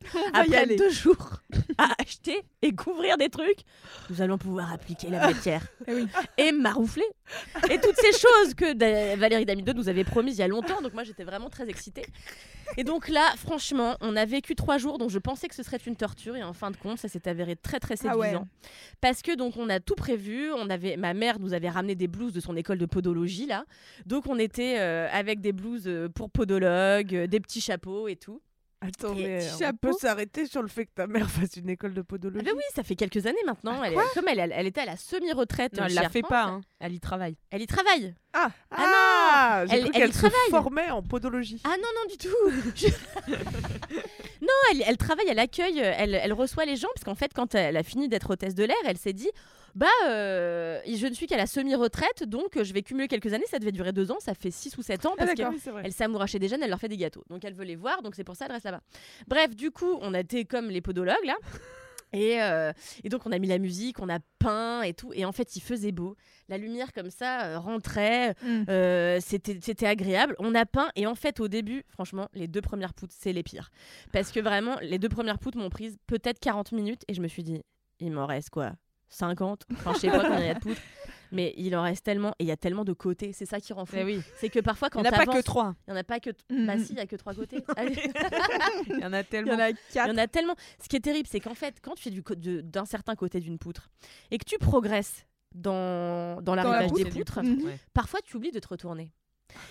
Après 0.33 0.67
deux 0.77 0.91
jours 0.91 1.31
à 1.79 1.95
acheter 2.01 2.37
et 2.62 2.73
couvrir 2.73 3.17
des 3.17 3.29
trucs, 3.29 3.61
nous 4.11 4.21
allons 4.21 4.38
pouvoir 4.38 4.73
appliquer 4.73 5.09
la 5.11 5.27
matière 5.27 5.67
Eh 5.87 5.95
oui. 5.95 6.07
et 6.38 6.53
maroufler. 6.53 7.05
Et 7.71 7.81
toutes 7.81 7.97
ces 7.97 8.12
choses 8.12 8.55
que 8.57 9.17
Valérie 9.17 9.45
Damido 9.45 9.73
nous 9.73 9.88
avait 9.88 10.05
promises 10.05 10.37
il 10.38 10.41
y 10.41 10.45
a 10.45 10.49
longtemps. 10.49 10.81
Donc 10.83 10.95
moi, 10.95 11.05
j'étais 11.05 11.25
vraiment 11.25 11.51
très 11.51 11.69
excitée. 11.69 12.05
Et 12.77 12.85
donc 12.85 13.09
là, 13.09 13.33
franchement, 13.37 13.97
on 14.01 14.17
a 14.17 14.25
vécu 14.25 14.55
trois 14.55 14.79
jours 14.79 14.99
dont 14.99 15.09
je 15.09 15.19
pensais 15.19 15.49
que 15.49 15.55
ce 15.55 15.62
serait 15.62 15.81
une 15.87 15.97
torture 15.97 16.37
et 16.37 16.43
en 16.43 16.53
fin 16.53 16.71
de 16.71 16.77
compte, 16.77 16.99
ça 16.99 17.09
s'est 17.09 17.29
avéré 17.29 17.57
très 17.57 17.81
très 17.81 17.97
séduisant. 17.97 18.19
Ah 18.21 18.38
ouais. 18.38 18.71
Parce 19.01 19.23
que 19.23 19.35
donc 19.35 19.57
on 19.57 19.69
a 19.69 19.81
tout 19.81 19.95
prévu. 19.95 20.53
On 20.53 20.71
avait, 20.71 20.97
ma 20.97 21.15
mère 21.15 21.38
nous 21.38 21.53
avait 21.53 21.69
ramené 21.69 21.95
des 21.95 22.09
blouses 22.09 22.33
de 22.33 22.41
son 22.41 22.57
école 22.57 22.79
de 22.79 22.87
podologie 22.87 23.47
là. 23.47 23.65
Donc 24.07 24.27
on 24.27 24.38
était 24.38 24.79
euh, 24.79 25.09
avec 25.12 25.41
des 25.41 25.53
blouses 25.53 25.87
euh, 25.87 26.09
pour 26.09 26.31
podologue, 26.31 27.15
euh, 27.15 27.27
des 27.27 27.41
petits 27.41 27.61
chapeaux 27.61 28.09
et 28.09 28.17
tout. 28.17 28.41
Attends, 28.85 29.14
Et 29.16 29.23
mais 29.27 29.49
on 29.55 29.59
chapeau. 29.59 29.77
peut 29.81 29.92
s'arrêter 29.92 30.47
sur 30.47 30.61
le 30.61 30.66
fait 30.68 30.87
que 30.87 30.90
ta 30.95 31.07
mère 31.07 31.31
fasse 31.31 31.57
une 31.57 31.68
école 31.71 31.95
de 31.95 32.01
Ah 32.01 32.05
podologie. 32.05 32.45
bah 32.45 32.51
oui, 32.57 32.62
ça 32.75 32.83
fait 32.83 32.97
quelques 32.97 33.25
années 33.27 33.38
maintenant. 33.47 33.81
elle 33.85 33.92
est- 33.92 34.14
comme 34.14 34.27
elle, 34.29 34.40
elle, 34.40 34.53
elle 34.55 34.66
était 34.66 34.81
à 34.81 34.87
la 34.87 34.97
semi-retraite. 34.97 35.75
Non, 35.77 35.85
elle 35.85 35.90
chez 35.90 35.95
la 35.95 36.03
Air 36.03 36.11
fait 36.11 36.18
France, 36.21 36.31
pas, 36.31 36.42
hein. 36.47 36.61
elle 36.81 36.92
y 36.92 36.99
travaille. 37.01 37.37
Elle 37.51 37.62
y 37.62 37.66
travaille. 37.68 38.14
Ah, 38.33 38.51
Ah 38.73 39.64
j'ai 39.68 39.77
Elle- 39.77 39.81
cru 39.83 39.90
elle 39.95 39.97
y 39.97 40.01
qu'elle 40.01 40.12
se 40.12 40.18
travaille. 40.18 40.51
formait 40.51 40.90
en 40.90 41.03
podologie. 41.03 41.61
Ah 41.64 41.77
non, 41.79 41.88
non, 41.95 42.11
du 42.11 42.16
tout. 42.18 42.75
Je- 42.75 43.33
non, 44.42 44.49
elle, 44.73 44.83
elle 44.87 44.97
travaille, 44.97 45.27
elle 45.29 45.38
accueille, 45.38 45.79
elle, 45.79 46.14
elle 46.14 46.33
reçoit 46.33 46.64
les 46.64 46.77
gens, 46.77 46.88
parce 46.95 47.05
qu'en 47.05 47.14
fait, 47.14 47.33
quand 47.35 47.55
elle 47.55 47.77
a 47.77 47.83
fini 47.83 48.09
d'être 48.09 48.31
hôtesse 48.31 48.55
de 48.55 48.64
l'air, 48.64 48.77
elle 48.87 48.99
s'est 48.99 49.12
dit 49.12 49.31
Bah, 49.75 49.87
euh, 50.07 50.81
je 50.87 51.07
ne 51.07 51.15
suis 51.15 51.27
qu'à 51.27 51.37
la 51.37 51.47
semi-retraite, 51.47 52.25
donc 52.25 52.57
euh, 52.57 52.65
je 52.65 52.73
vais 52.73 52.83
cumuler 52.83 53.09
quelques 53.09 53.33
années. 53.33 53.47
Ça 53.51 53.59
devait 53.59 53.73
durer 53.73 53.93
deux 53.93 54.11
ans, 54.11 54.19
ça 54.21 54.35
fait 54.35 54.51
six 54.51 54.77
ou 54.77 54.83
sept 54.83 55.07
ans, 55.07 55.15
parce 55.17 55.31
que. 55.31 55.37
d'accord. 55.37 55.53
Oui, 55.55 55.61
c'est 55.63 55.71
vrai. 55.71 55.83
Elle 55.85 55.93
s'est 55.93 56.05
amourachée 56.05 56.39
des 56.39 56.49
jeunes, 56.49 56.63
elle 56.63 56.71
leur 56.71 56.81
fait 56.81 56.89
des 56.89 56.97
gâteaux. 56.97 57.25
Donc 57.31 57.45
elle 57.45 57.55
veut 57.55 57.65
les 57.65 57.77
voir, 57.77 58.03
donc 58.03 58.15
c'est 58.15 58.25
pour 58.25 58.37
ça 58.37 58.47
elle 58.47 58.53
reste 58.53 58.65
là-bas. 58.67 58.83
Bref, 59.29 59.55
du 59.57 59.71
coup, 59.71 59.99
on 60.01 60.15
a 60.15 60.21
été 60.21 60.45
comme 60.45 60.69
les 60.69 60.81
podologues 60.81 61.25
là. 61.25 61.37
Et, 62.15 62.43
euh, 62.43 62.75
et 63.05 63.09
donc 63.09 63.25
on 63.25 63.33
a 63.33 63.39
mis 63.39 63.49
la 63.49 63.57
musique, 63.57 63.99
on 63.99 64.09
a 64.11 64.19
peint 64.39 64.83
et 64.83 64.93
tout. 64.93 65.13
Et 65.15 65.25
en 65.25 65.33
fait, 65.33 65.57
il 65.57 65.61
faisait 65.61 65.93
beau. 65.93 66.15
La 66.51 66.59
lumière 66.59 66.93
comme 66.93 67.09
ça 67.09 67.59
rentrait. 67.59 68.35
Mm. 68.43 68.65
euh, 68.69 69.19
C'était 69.23 69.59
c'était 69.63 69.87
agréable. 69.87 70.37
On 70.39 70.55
a 70.55 70.67
peint. 70.67 70.91
Et 70.95 71.07
en 71.07 71.15
fait, 71.15 71.41
au 71.41 71.49
début, 71.49 71.85
franchement, 71.89 72.29
les 72.35 72.49
deux 72.49 72.61
premières 72.61 72.93
poutres, 72.93 73.15
c'est 73.19 73.33
les 73.33 73.43
pires. 73.43 73.71
Parce 74.13 74.31
que 74.31 74.41
vraiment, 74.41 74.77
les 74.83 74.99
deux 74.99 75.09
premières 75.09 75.39
poutres 75.39 75.57
m'ont 75.57 75.71
prise 75.71 75.97
peut-être 76.07 76.39
40 76.39 76.73
minutes. 76.73 77.01
Et 77.09 77.15
je 77.15 77.23
me 77.23 77.29
suis 77.29 77.45
dit, 77.45 77.63
il 77.99 78.13
m'en 78.13 78.27
reste 78.27 78.51
quoi? 78.51 78.73
50 79.12 79.66
Enfin, 79.72 79.92
je 79.94 79.98
sais 80.01 80.11
pas 80.11 80.20
combien 80.20 80.40
il 80.40 80.46
y 80.46 80.51
a 80.51 80.55
de 80.55 80.61
poutres. 80.61 80.81
Mais 81.35 81.55
il 81.57 81.75
en 81.77 81.83
reste 81.83 82.05
tellement. 82.05 82.33
Et 82.38 82.44
il 82.44 82.46
y 82.46 82.51
a 82.51 82.57
tellement 82.59 82.85
de 82.85 82.92
côtés. 82.92 83.33
C'est 83.33 83.46
ça 83.46 83.59
qui 83.59 83.72
rend 83.72 83.87
fou. 83.87 83.96
Eh 83.98 84.05
oui. 84.05 84.20
C'est 84.37 84.51
que 84.51 84.61
parfois, 84.61 84.88
Il 84.88 84.90
quand 84.90 85.01
n'y 85.03 85.09
en 85.09 85.12
a 85.12 85.25
pas 85.25 85.27
que 85.27 85.40
trois. 85.42 85.75
il 85.87 85.90
y 85.90 85.94
en 85.94 85.96
a 85.96 86.05
pas 86.05 86.20
que. 86.20 86.29
t- 86.31 86.44
Mm. 86.51 86.66
Bah 86.66 86.79
si, 86.79 86.92
il 86.92 86.98
y 86.98 87.01
a 87.01 87.07
que 87.07 87.16
trois 87.16 87.33
côtés. 87.33 87.64
Il 88.88 88.98
y 89.01 89.05
en 89.05 89.12
a 89.12 89.20
Il 89.20 89.22
y 89.22 89.25
tellement. 89.25 89.53
en 89.55 89.59
a 89.59 89.70
Il 89.70 89.75
y 89.75 89.92
quatre. 89.94 90.11
en 90.12 90.18
a 90.18 90.27
tellement. 90.29 90.55
Ce 90.83 90.88
qui 90.88 90.96
est 90.96 91.01
terrible, 91.01 91.27
c'est 91.31 91.40
qu'en 91.40 91.55
fait, 91.55 91.77
quand 91.83 91.94
tu 91.94 92.03
fais 92.03 92.11
du 92.11 92.22
co- 92.22 92.35
de- 92.35 92.61
d'un 92.61 92.85
certain 92.85 93.14
côté 93.14 93.40
d'une 93.40 93.59
poutre 93.59 93.88
et 94.31 94.37
que 94.38 94.44
tu 94.44 94.59
progresses 94.59 95.25
dans, 95.55 96.37
dans 96.37 96.42
Dans 96.42 96.55
la 96.55 96.62
l'arrivage 96.64 96.92
des 96.92 97.05
poutre. 97.05 97.16
poutres, 97.40 97.42
Mhm. 97.42 97.64
Ouais. 97.64 97.79
parfois 97.94 98.20
tu 98.25 98.37
oublies 98.37 98.53
de 98.53 98.59
te 98.59 98.68
retourner. 98.68 99.11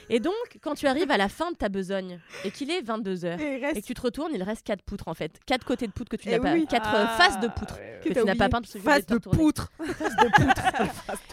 Et 0.10 0.20
donc, 0.20 0.34
quand 0.62 0.76
tu 0.76 0.88
arrives 0.88 1.12
à 1.12 1.17
la 1.17 1.30
fin 1.30 1.52
de 1.52 1.56
ta 1.56 1.70
besogne 1.70 2.20
et 2.44 2.52
qu'il 2.52 2.70
est 2.72 2.82
22h 2.82 3.39
Et 3.39 3.58
reste 3.58 3.78
et 3.78 3.82
que 3.82 3.88
tu 3.88 3.94
te 3.94 4.02
retournes, 4.02 4.32
il 4.34 4.44
reste 4.44 4.65
quatre 4.65 4.84
poutres 4.84 5.08
en 5.08 5.13
fait. 5.13 5.39
Quatre 5.46 5.65
côtés 5.65 5.88
de 5.88 5.91
poutres 5.91 6.10
que 6.12 6.15
tu 6.17 6.28
Eh 6.30 6.32
n'as 6.32 6.39
pas. 6.39 6.54
oui. 6.54 6.65
Quatre 6.70 6.89
Ah, 6.91 7.02
euh, 7.13 7.17
faces 7.17 7.39
de 7.39 7.48
poutres 7.48 7.78
que 8.04 8.10
Que 8.10 8.13
tu 8.20 8.24
n'as 8.26 8.36
pas 8.36 8.50
peintes 8.50 8.65
Face 8.84 9.06
de 9.06 9.13
retourner. 9.15 9.38
poutre. 9.44 9.72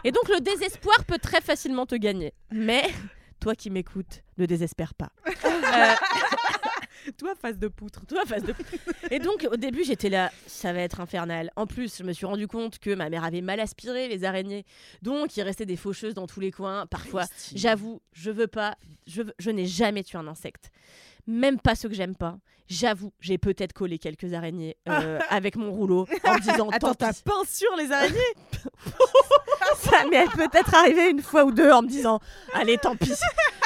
Et 0.05 0.13
donc, 0.13 0.29
le 0.29 0.41
désespoir 0.41 1.05
peut 1.07 1.19
très 1.19 1.41
facilement 1.41 1.87
te 1.87 1.95
gagner. 1.95 2.33
Mais 2.51 2.83
toi 3.41 3.55
qui 3.55 3.71
m'écoutes, 3.71 4.23
ne 4.39 4.47
désespère 4.47 4.95
pas. 4.95 5.11
Euh, 5.71 5.95
Toi, 7.17 7.35
face 7.41 7.59
de 7.59 7.69
poutre. 7.69 8.05
Toi, 8.07 8.25
face 8.27 8.43
de... 8.43 8.55
Et 9.11 9.19
donc, 9.19 9.47
au 9.51 9.57
début, 9.57 9.85
j'étais 9.85 10.09
là, 10.09 10.31
ça 10.47 10.73
va 10.73 10.81
être 10.81 11.01
infernal. 11.01 11.51
En 11.57 11.67
plus, 11.67 11.97
je 11.99 12.03
me 12.03 12.13
suis 12.13 12.27
rendu 12.27 12.47
compte 12.49 12.79
que 12.79 12.95
ma 12.95 13.09
mère 13.11 13.25
avait 13.25 13.41
mal 13.41 13.61
aspiré 13.61 14.09
les 14.09 14.25
araignées. 14.25 14.65
Donc, 15.03 15.37
il 15.37 15.43
restait 15.43 15.67
des 15.67 15.77
faucheuses 15.77 16.15
dans 16.15 16.27
tous 16.27 16.41
les 16.41 16.51
coins. 16.51 16.87
Parfois, 16.87 17.25
j'avoue, 17.55 18.01
je 18.13 18.31
veux 18.31 18.47
pas, 18.47 18.77
je, 19.07 19.23
veux- 19.23 19.35
je 19.39 19.51
n'ai 19.51 19.67
jamais 19.67 20.03
tué 20.05 20.19
un 20.19 20.27
insecte. 20.29 20.71
Même 21.29 21.61
pas 21.61 21.75
ceux 21.75 21.89
que 21.91 21.95
j'aime 21.95 22.17
pas. 22.17 22.39
J'avoue, 22.69 23.13
j'ai 23.21 23.39
peut-être 23.39 23.73
collé 23.75 23.99
quelques 23.99 24.33
araignées 24.35 24.77
euh, 24.89 25.19
avec 25.29 25.57
mon 25.57 25.71
rouleau 25.71 26.07
en 26.25 26.35
me 26.35 26.41
disant 26.41 26.69
Attends, 26.71 26.89
tant 26.89 26.95
t'as 26.95 27.13
peint 27.13 27.45
sur 27.47 27.75
les 27.77 27.93
araignées 27.93 28.19
Ça 29.79 30.05
m'est 30.11 30.27
peut-être 30.27 30.75
arrivé 30.75 31.11
une 31.11 31.23
fois 31.23 31.45
ou 31.45 31.53
deux 31.53 31.71
en 31.71 31.83
me 31.83 31.89
disant 31.89 32.19
allez, 32.55 32.79
tant 32.79 32.97
pis. 32.97 33.13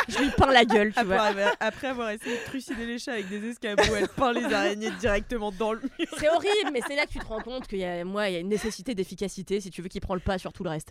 Je 0.08 0.18
lui 0.18 0.30
peins 0.30 0.50
la 0.52 0.64
gueule, 0.64 0.92
tu 0.92 0.98
après, 0.98 1.14
vois. 1.16 1.22
avoir- 1.22 1.52
après 1.60 1.86
avoir 1.86 2.10
essayé 2.10 2.36
de 2.36 2.44
trucider 2.44 2.84
les 2.84 2.98
chats 2.98 3.12
avec 3.12 3.28
des 3.28 3.50
escabeaux, 3.50 3.82
elle 3.96 4.08
peint 4.08 4.32
les 4.32 4.52
araignées 4.52 4.90
directement 4.98 5.52
dans 5.52 5.72
le 5.72 5.80
mur. 5.80 6.08
C'est 6.18 6.28
horrible, 6.28 6.70
mais 6.72 6.80
c'est 6.86 6.96
là 6.96 7.06
que 7.06 7.12
tu 7.12 7.20
te 7.20 7.24
rends 7.26 7.40
compte 7.40 7.68
qu'il 7.68 7.78
y 7.78 7.84
a, 7.84 8.04
moi, 8.04 8.28
il 8.28 8.32
y 8.32 8.36
a 8.36 8.40
une 8.40 8.48
nécessité 8.48 8.94
d'efficacité 8.96 9.60
si 9.60 9.70
tu 9.70 9.80
veux 9.82 9.88
qu'il 9.88 10.00
prend 10.00 10.14
le 10.14 10.20
pas 10.20 10.38
sur 10.38 10.52
tout 10.52 10.64
le 10.64 10.70
reste. 10.70 10.90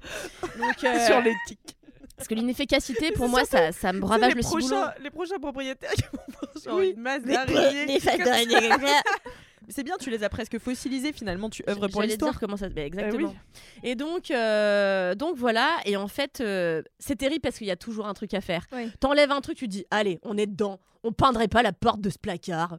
Donc, 0.57 0.83
euh, 0.85 1.05
Sur 1.05 1.21
l'éthique. 1.21 1.75
Parce 2.15 2.27
que 2.27 2.35
l'inefficacité, 2.35 3.11
pour 3.11 3.29
moi, 3.29 3.45
ça, 3.45 3.71
ça 3.71 3.93
me 3.93 3.99
bravage 3.99 4.35
le 4.35 4.41
ciboulot. 4.41 4.75
les 5.01 5.09
prochains 5.09 5.39
propriétaires 5.39 5.91
qui 5.91 6.03
vont 6.03 6.61
genre 6.63 6.77
Oui. 6.77 6.93
une 6.95 7.01
masse 7.01 7.23
d'araignées. 7.23 7.85
les 7.85 7.99
C'est 9.69 9.83
bien, 9.83 9.95
tu 9.97 10.09
les 10.09 10.23
as 10.23 10.29
presque 10.29 10.59
fossilisés 10.59 11.13
finalement, 11.13 11.49
tu 11.49 11.63
œuvres 11.69 11.87
pour 11.87 12.01
l'histoire. 12.01 12.31
dire 12.31 12.39
comment 12.39 12.57
ça 12.57 12.67
se... 12.67 12.73
bah, 12.73 12.81
exactement. 12.81 13.29
oui. 13.29 13.59
Et 13.83 13.95
donc, 13.95 14.29
euh, 14.31 15.15
donc 15.15 15.37
voilà. 15.37 15.69
Et 15.85 15.95
en 15.95 16.07
fait, 16.07 16.41
euh, 16.41 16.81
c'est 16.99 17.15
terrible 17.15 17.41
parce 17.41 17.57
qu'il 17.57 17.67
y 17.67 17.71
a 17.71 17.75
toujours 17.77 18.07
un 18.07 18.13
truc 18.13 18.33
à 18.33 18.41
faire. 18.41 18.65
Oui. 18.73 18.91
T'enlèves 18.99 19.31
un 19.31 19.39
truc, 19.39 19.57
tu 19.57 19.65
te 19.67 19.71
dis, 19.71 19.85
allez, 19.91 20.19
on 20.23 20.37
est 20.37 20.47
dedans. 20.47 20.79
On 21.03 21.11
peindrait 21.13 21.47
pas 21.47 21.63
la 21.63 21.71
porte 21.73 22.01
de 22.01 22.09
ce 22.09 22.17
placard. 22.17 22.77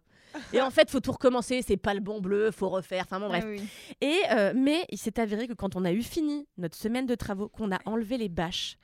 Et 0.52 0.60
en 0.60 0.70
fait, 0.70 0.90
faut 0.90 1.00
tout 1.00 1.12
recommencer. 1.12 1.62
C'est 1.62 1.76
pas 1.76 1.94
le 1.94 2.00
bon 2.00 2.20
bleu, 2.20 2.50
faut 2.50 2.68
refaire. 2.68 3.04
Enfin 3.04 3.20
bon, 3.20 3.28
bref. 3.28 3.44
Ah 3.46 3.50
oui. 3.50 3.62
Et 4.00 4.18
euh, 4.30 4.52
mais 4.54 4.84
il 4.90 4.98
s'est 4.98 5.18
avéré 5.20 5.46
que 5.46 5.52
quand 5.52 5.76
on 5.76 5.84
a 5.84 5.92
eu 5.92 6.02
fini 6.02 6.46
notre 6.58 6.76
semaine 6.76 7.06
de 7.06 7.14
travaux, 7.14 7.48
qu'on 7.48 7.72
a 7.72 7.78
enlevé 7.86 8.16
les 8.18 8.28
bâches 8.28 8.78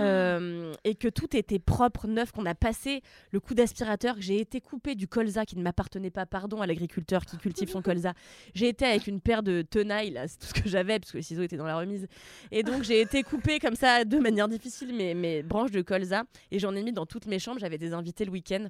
euh, 0.00 0.72
et 0.84 0.94
que 0.94 1.08
tout 1.08 1.36
était 1.36 1.58
propre, 1.58 2.06
neuf, 2.06 2.32
qu'on 2.32 2.46
a 2.46 2.54
passé 2.54 3.02
le 3.30 3.40
coup 3.40 3.54
d'aspirateur, 3.54 4.16
que 4.16 4.22
j'ai 4.22 4.40
été 4.40 4.60
coupée 4.60 4.94
du 4.94 5.08
colza 5.08 5.44
qui 5.44 5.56
ne 5.56 5.62
m'appartenait 5.62 6.10
pas, 6.10 6.26
pardon 6.26 6.60
à 6.60 6.66
l'agriculteur 6.66 7.24
qui 7.24 7.36
cultive 7.38 7.68
son 7.68 7.82
colza. 7.82 8.14
J'ai 8.54 8.68
été 8.68 8.84
avec 8.84 9.06
une 9.06 9.20
paire 9.20 9.42
de 9.42 9.62
tenailles, 9.62 10.10
là, 10.10 10.28
c'est 10.28 10.38
tout 10.38 10.46
ce 10.46 10.54
que 10.54 10.68
j'avais 10.68 10.98
parce 10.98 11.12
que 11.12 11.18
les 11.18 11.22
ciseaux 11.22 11.42
étaient 11.42 11.56
dans 11.56 11.66
la 11.66 11.76
remise. 11.76 12.06
Et 12.50 12.62
donc 12.62 12.82
j'ai 12.82 13.00
été 13.00 13.22
coupée 13.22 13.58
comme 13.58 13.76
ça 13.76 14.04
de 14.04 14.18
manière 14.18 14.48
difficile 14.48 14.94
mes, 14.94 15.14
mes 15.14 15.42
branches 15.42 15.70
de 15.70 15.82
colza 15.82 16.24
et 16.50 16.58
j'en 16.58 16.74
ai 16.74 16.82
mis 16.82 16.92
dans 16.92 17.06
toutes 17.06 17.26
mes 17.26 17.38
chambres. 17.38 17.60
J'avais 17.60 17.78
des 17.78 17.92
invités 17.92 18.24
le 18.24 18.30
week-end. 18.30 18.68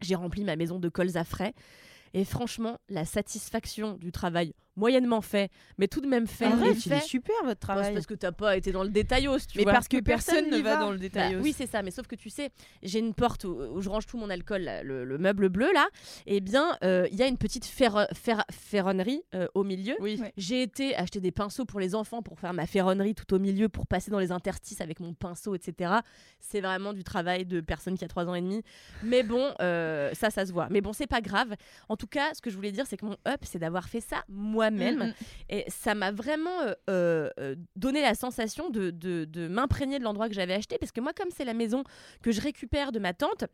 J'ai 0.00 0.14
rempli 0.14 0.44
ma 0.44 0.56
maison 0.56 0.78
de 0.78 0.88
colza 0.88 1.24
frais. 1.24 1.54
Et 2.14 2.24
franchement, 2.24 2.78
la 2.88 3.04
satisfaction 3.04 3.94
du 3.94 4.12
travail 4.12 4.54
moyennement 4.76 5.20
fait, 5.20 5.50
mais 5.78 5.88
tout 5.88 6.00
de 6.00 6.06
même 6.06 6.26
fait, 6.26 6.46
En 6.46 6.56
vrai, 6.56 6.68
et 6.68 6.72
il 6.72 6.80
fait. 6.80 6.96
est 6.96 7.00
super 7.00 7.34
votre 7.44 7.46
Bah, 7.46 7.54
c'est 7.60 7.66
travail. 7.80 7.94
parce 7.94 8.06
que 8.06 8.14
t'as 8.14 8.32
pas 8.32 8.56
été 8.56 8.72
dans 8.72 8.82
le 8.82 8.90
détaillos, 8.90 9.38
tu 9.40 9.58
Mais 9.58 9.64
vois. 9.64 9.72
parce 9.72 9.88
que 9.88 9.96
personne 9.98 10.34
personne 10.36 10.50
ne 10.50 10.62
va 10.62 10.74
va. 10.76 10.80
dans 10.80 10.90
le 10.90 10.96
Bah, 10.96 11.00
détail. 11.02 11.36
oui, 11.36 11.54
c'est 11.56 11.66
ça, 11.66 11.82
mais 11.82 11.90
sauf 11.90 12.06
que 12.06 12.14
tu 12.14 12.30
sais, 12.30 12.50
j'ai 12.82 12.98
une 12.98 13.14
porte 13.14 13.44
où, 13.44 13.48
où 13.48 13.80
je 13.80 13.88
range 13.88 14.06
tout 14.06 14.18
mon 14.18 14.30
alcool, 14.30 14.62
là, 14.62 14.82
le, 14.82 15.04
le 15.04 15.18
meuble 15.18 15.48
bleu 15.48 15.70
là, 15.72 15.86
et 16.26 16.40
bien 16.40 16.76
euh, 16.84 17.06
il 17.10 17.16
y 17.18 17.22
a 17.22 17.26
une 17.26 17.38
petite 17.38 17.64
ferro- 17.64 18.06
fer- 18.14 18.44
ferronnerie 18.50 19.22
euh, 19.34 19.46
au 19.54 19.64
milieu. 19.64 19.94
Oui. 20.00 20.18
Ouais. 20.20 20.32
J'ai 20.36 20.62
été 20.62 20.94
acheter 20.96 21.20
des 21.20 21.30
pinceaux 21.32 21.64
pour 21.64 21.80
les 21.80 21.94
enfants 21.94 22.22
pour 22.22 22.38
faire 22.38 22.52
ma 22.52 22.66
ferronnerie 22.66 23.14
tout 23.14 23.32
au 23.34 23.38
milieu, 23.38 23.68
pour 23.68 23.86
passer 23.86 24.10
dans 24.10 24.18
les 24.18 24.32
interstices 24.32 24.80
avec 24.80 25.00
mon 25.00 25.14
pinceau, 25.14 25.54
etc. 25.54 25.94
C'est 26.40 26.60
vraiment 26.60 26.92
du 26.92 27.02
travail 27.04 27.44
de 27.46 27.60
personne 27.60 27.96
qui 27.96 28.04
a 28.04 28.08
3 28.08 28.26
ans 28.26 28.34
et 28.34 28.40
demi. 28.42 28.62
Mais 29.02 29.22
bon, 29.22 29.52
euh, 29.60 30.10
ça, 30.14 30.30
ça 30.30 30.44
se 30.46 30.52
voit. 30.52 30.68
Mais 30.70 30.80
bon, 30.80 30.92
c'est 30.92 31.06
pas 31.06 31.20
grave. 31.20 31.54
En 31.88 31.96
tout 31.96 32.06
cas, 32.06 32.34
ce 32.34 32.40
que 32.40 32.50
je 32.50 32.56
voulais 32.56 32.72
dire, 32.72 32.86
c'est 32.86 32.96
que 32.96 33.06
mon 33.06 33.16
up, 33.26 33.40
c'est 33.42 33.58
d'avoir 33.58 33.88
fait 33.88 34.00
ça 34.00 34.24
moi-même. 34.70 34.98
Mm, 34.98 35.06
mm. 35.08 35.14
Et 35.50 35.64
ça 35.68 35.94
m'a 35.94 36.10
vraiment 36.12 36.62
euh, 36.62 36.74
euh, 36.90 37.30
euh, 37.40 37.54
donné 37.76 38.00
la 38.00 38.14
sensation 38.14 38.70
de, 38.70 38.90
de, 38.90 39.24
de 39.24 39.48
m'imprégner 39.48 39.98
de 39.98 40.04
l'endroit 40.04 40.28
que 40.28 40.34
j'avais 40.34 40.54
acheté. 40.54 40.78
Parce 40.78 40.92
que 40.92 41.00
moi, 41.00 41.12
comme 41.12 41.30
c'est 41.30 41.44
la 41.44 41.54
maison 41.54 41.84
que 42.22 42.32
je 42.32 42.40
récupère 42.40 42.92
de 42.92 42.98
ma 42.98 43.14
tante, 43.14 43.44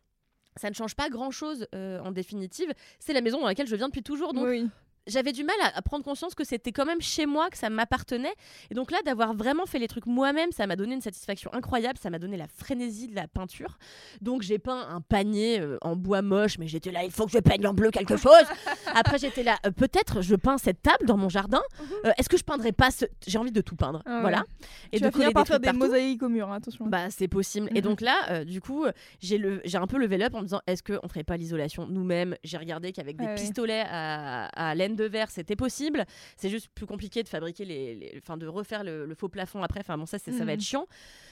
ça 0.57 0.69
ne 0.69 0.75
change 0.75 0.95
pas 0.95 1.09
grand-chose 1.09 1.67
euh, 1.75 2.01
en 2.01 2.13
définitive. 2.13 2.73
C'est 2.99 3.13
la 3.13 3.21
maison 3.21 3.41
dans 3.41 3.47
laquelle 3.47 3.67
je 3.67 3.77
viens 3.77 3.89
depuis 3.89 4.03
toujours. 4.03 4.33
Donc 4.35 4.47
Oui. 4.47 4.69
J'avais 5.07 5.33
du 5.33 5.45
mal 5.45 5.57
à, 5.63 5.77
à 5.79 5.83
prendre 5.83 6.05
conscience 6.05 6.35
que 6.35 6.45
c'était 6.45 6.73
quand 6.73 6.85
même 6.87 7.01
chez 7.01 7.27
moi, 7.27 7.51
que 7.51 7.59
ça 7.59 7.71
m'appartenait. 7.71 8.35
Et 8.71 8.75
donc 8.75 8.91
là, 8.91 8.99
d'avoir 9.05 9.35
vraiment 9.35 9.67
fait 9.67 9.79
les 9.79 9.89
trucs 9.89 10.07
moi-même, 10.07 10.53
ça 10.53 10.67
m'a 10.67 10.77
donné 10.77 10.95
une 10.95 11.01
satisfaction 11.01 11.53
incroyable. 11.55 11.99
Ça 12.01 12.11
m'a 12.11 12.19
donné 12.19 12.37
la 12.37 12.47
frénésie 12.49 13.09
de 13.09 13.15
la 13.15 13.27
peinture. 13.29 13.79
Donc 14.21 14.43
j'ai 14.43 14.59
peint 14.59 14.87
un 14.89 15.01
panier 15.01 15.61
euh, 15.61 15.79
en 15.83 15.97
bois 15.97 16.23
moche, 16.23 16.59
mais 16.59 16.67
j'étais 16.69 16.91
là, 16.91 17.05
il 17.05 17.11
faut 17.11 17.27
que 17.27 17.33
je 17.33 17.39
peigne 17.39 17.67
en 17.67 17.75
bleu 17.75 17.91
quelque 17.91 18.17
chose. 18.17 18.33
Après, 18.95 19.19
j'étais 19.19 19.43
là, 19.43 19.57
euh, 19.67 19.71
peut-être 19.71 20.23
je 20.23 20.35
peins 20.37 20.59
cette 20.59 20.83
table 20.83 21.07
dans 21.07 21.17
mon 21.17 21.29
jardin. 21.29 21.61
Euh, 22.05 22.13
Est-ce 22.19 22.29
que 22.29 22.37
je 22.37 22.45
peindrais 22.45 22.73
pas 22.73 22.91
ce... 22.91 23.05
J'ai 23.27 23.39
envie 23.39 23.53
de 23.53 23.61
tout 23.61 23.77
peindre. 23.77 24.03
Ah 24.07 24.17
ouais. 24.17 24.21
voilà. 24.23 24.45
Et 24.93 24.99
tu 24.99 25.01
de 25.03 25.07
vas 25.07 25.13
finir 25.13 25.27
coller 25.27 25.33
par 25.35 25.45
des 25.45 25.49
faire 25.49 25.61
des 25.61 25.67
partout. 25.67 25.79
mosaïques 25.79 26.23
au 26.23 26.29
mur, 26.29 26.51
hein, 26.51 26.57
attention. 26.57 26.87
Bah, 26.87 27.11
c'est 27.11 27.29
possible. 27.29 27.69
Et 27.71 27.77
Mhm. 27.77 27.81
donc 27.81 28.01
là, 28.01 28.45
du 28.45 28.61
coup, 28.61 28.85
j'ai 29.21 29.39
le, 29.39 29.61
un 29.75 29.87
peu 29.87 29.99
levé 29.99 30.23
up 30.23 30.35
en 30.35 30.39
me 30.39 30.45
disant, 30.45 30.61
est-ce 30.67 30.83
qu'on 30.83 31.09
ferait 31.09 31.25
pas 31.25 31.37
l'isolation 31.37 31.87
nous-mêmes? 31.87 32.37
J'ai 32.45 32.57
regardé 32.59 32.93
qu'avec 32.93 33.17
des 33.17 33.25
Ah 33.25 33.29
ouais. 33.31 33.35
pistolets 33.35 33.85
à, 33.89 34.47
à 34.47 34.75
laine 34.75 34.92
de 34.97 35.05
verre, 35.05 35.31
c'était 35.31 35.57
possible. 35.57 36.05
C'est 36.37 36.49
juste 36.51 36.69
plus 36.75 36.87
compliqué 36.87 37.23
de 37.23 37.29
fabriquer 37.29 37.65
les, 37.65 37.95
les- 37.95 38.15
enfin, 38.19 38.37
de 38.37 38.47
refaire 38.47 38.85
le, 38.85 39.07
le 39.07 39.15
faux 39.15 39.29
plafond 39.29 39.63
après. 39.63 39.81
Enfin 39.81 39.99
bon, 39.99 40.07
ça, 40.07 40.19
c'est- 40.19 40.33
ça 40.33 40.39
va 40.39 40.45
Mhm. 40.45 40.51
être 40.51 40.61
chiant. 40.63 40.87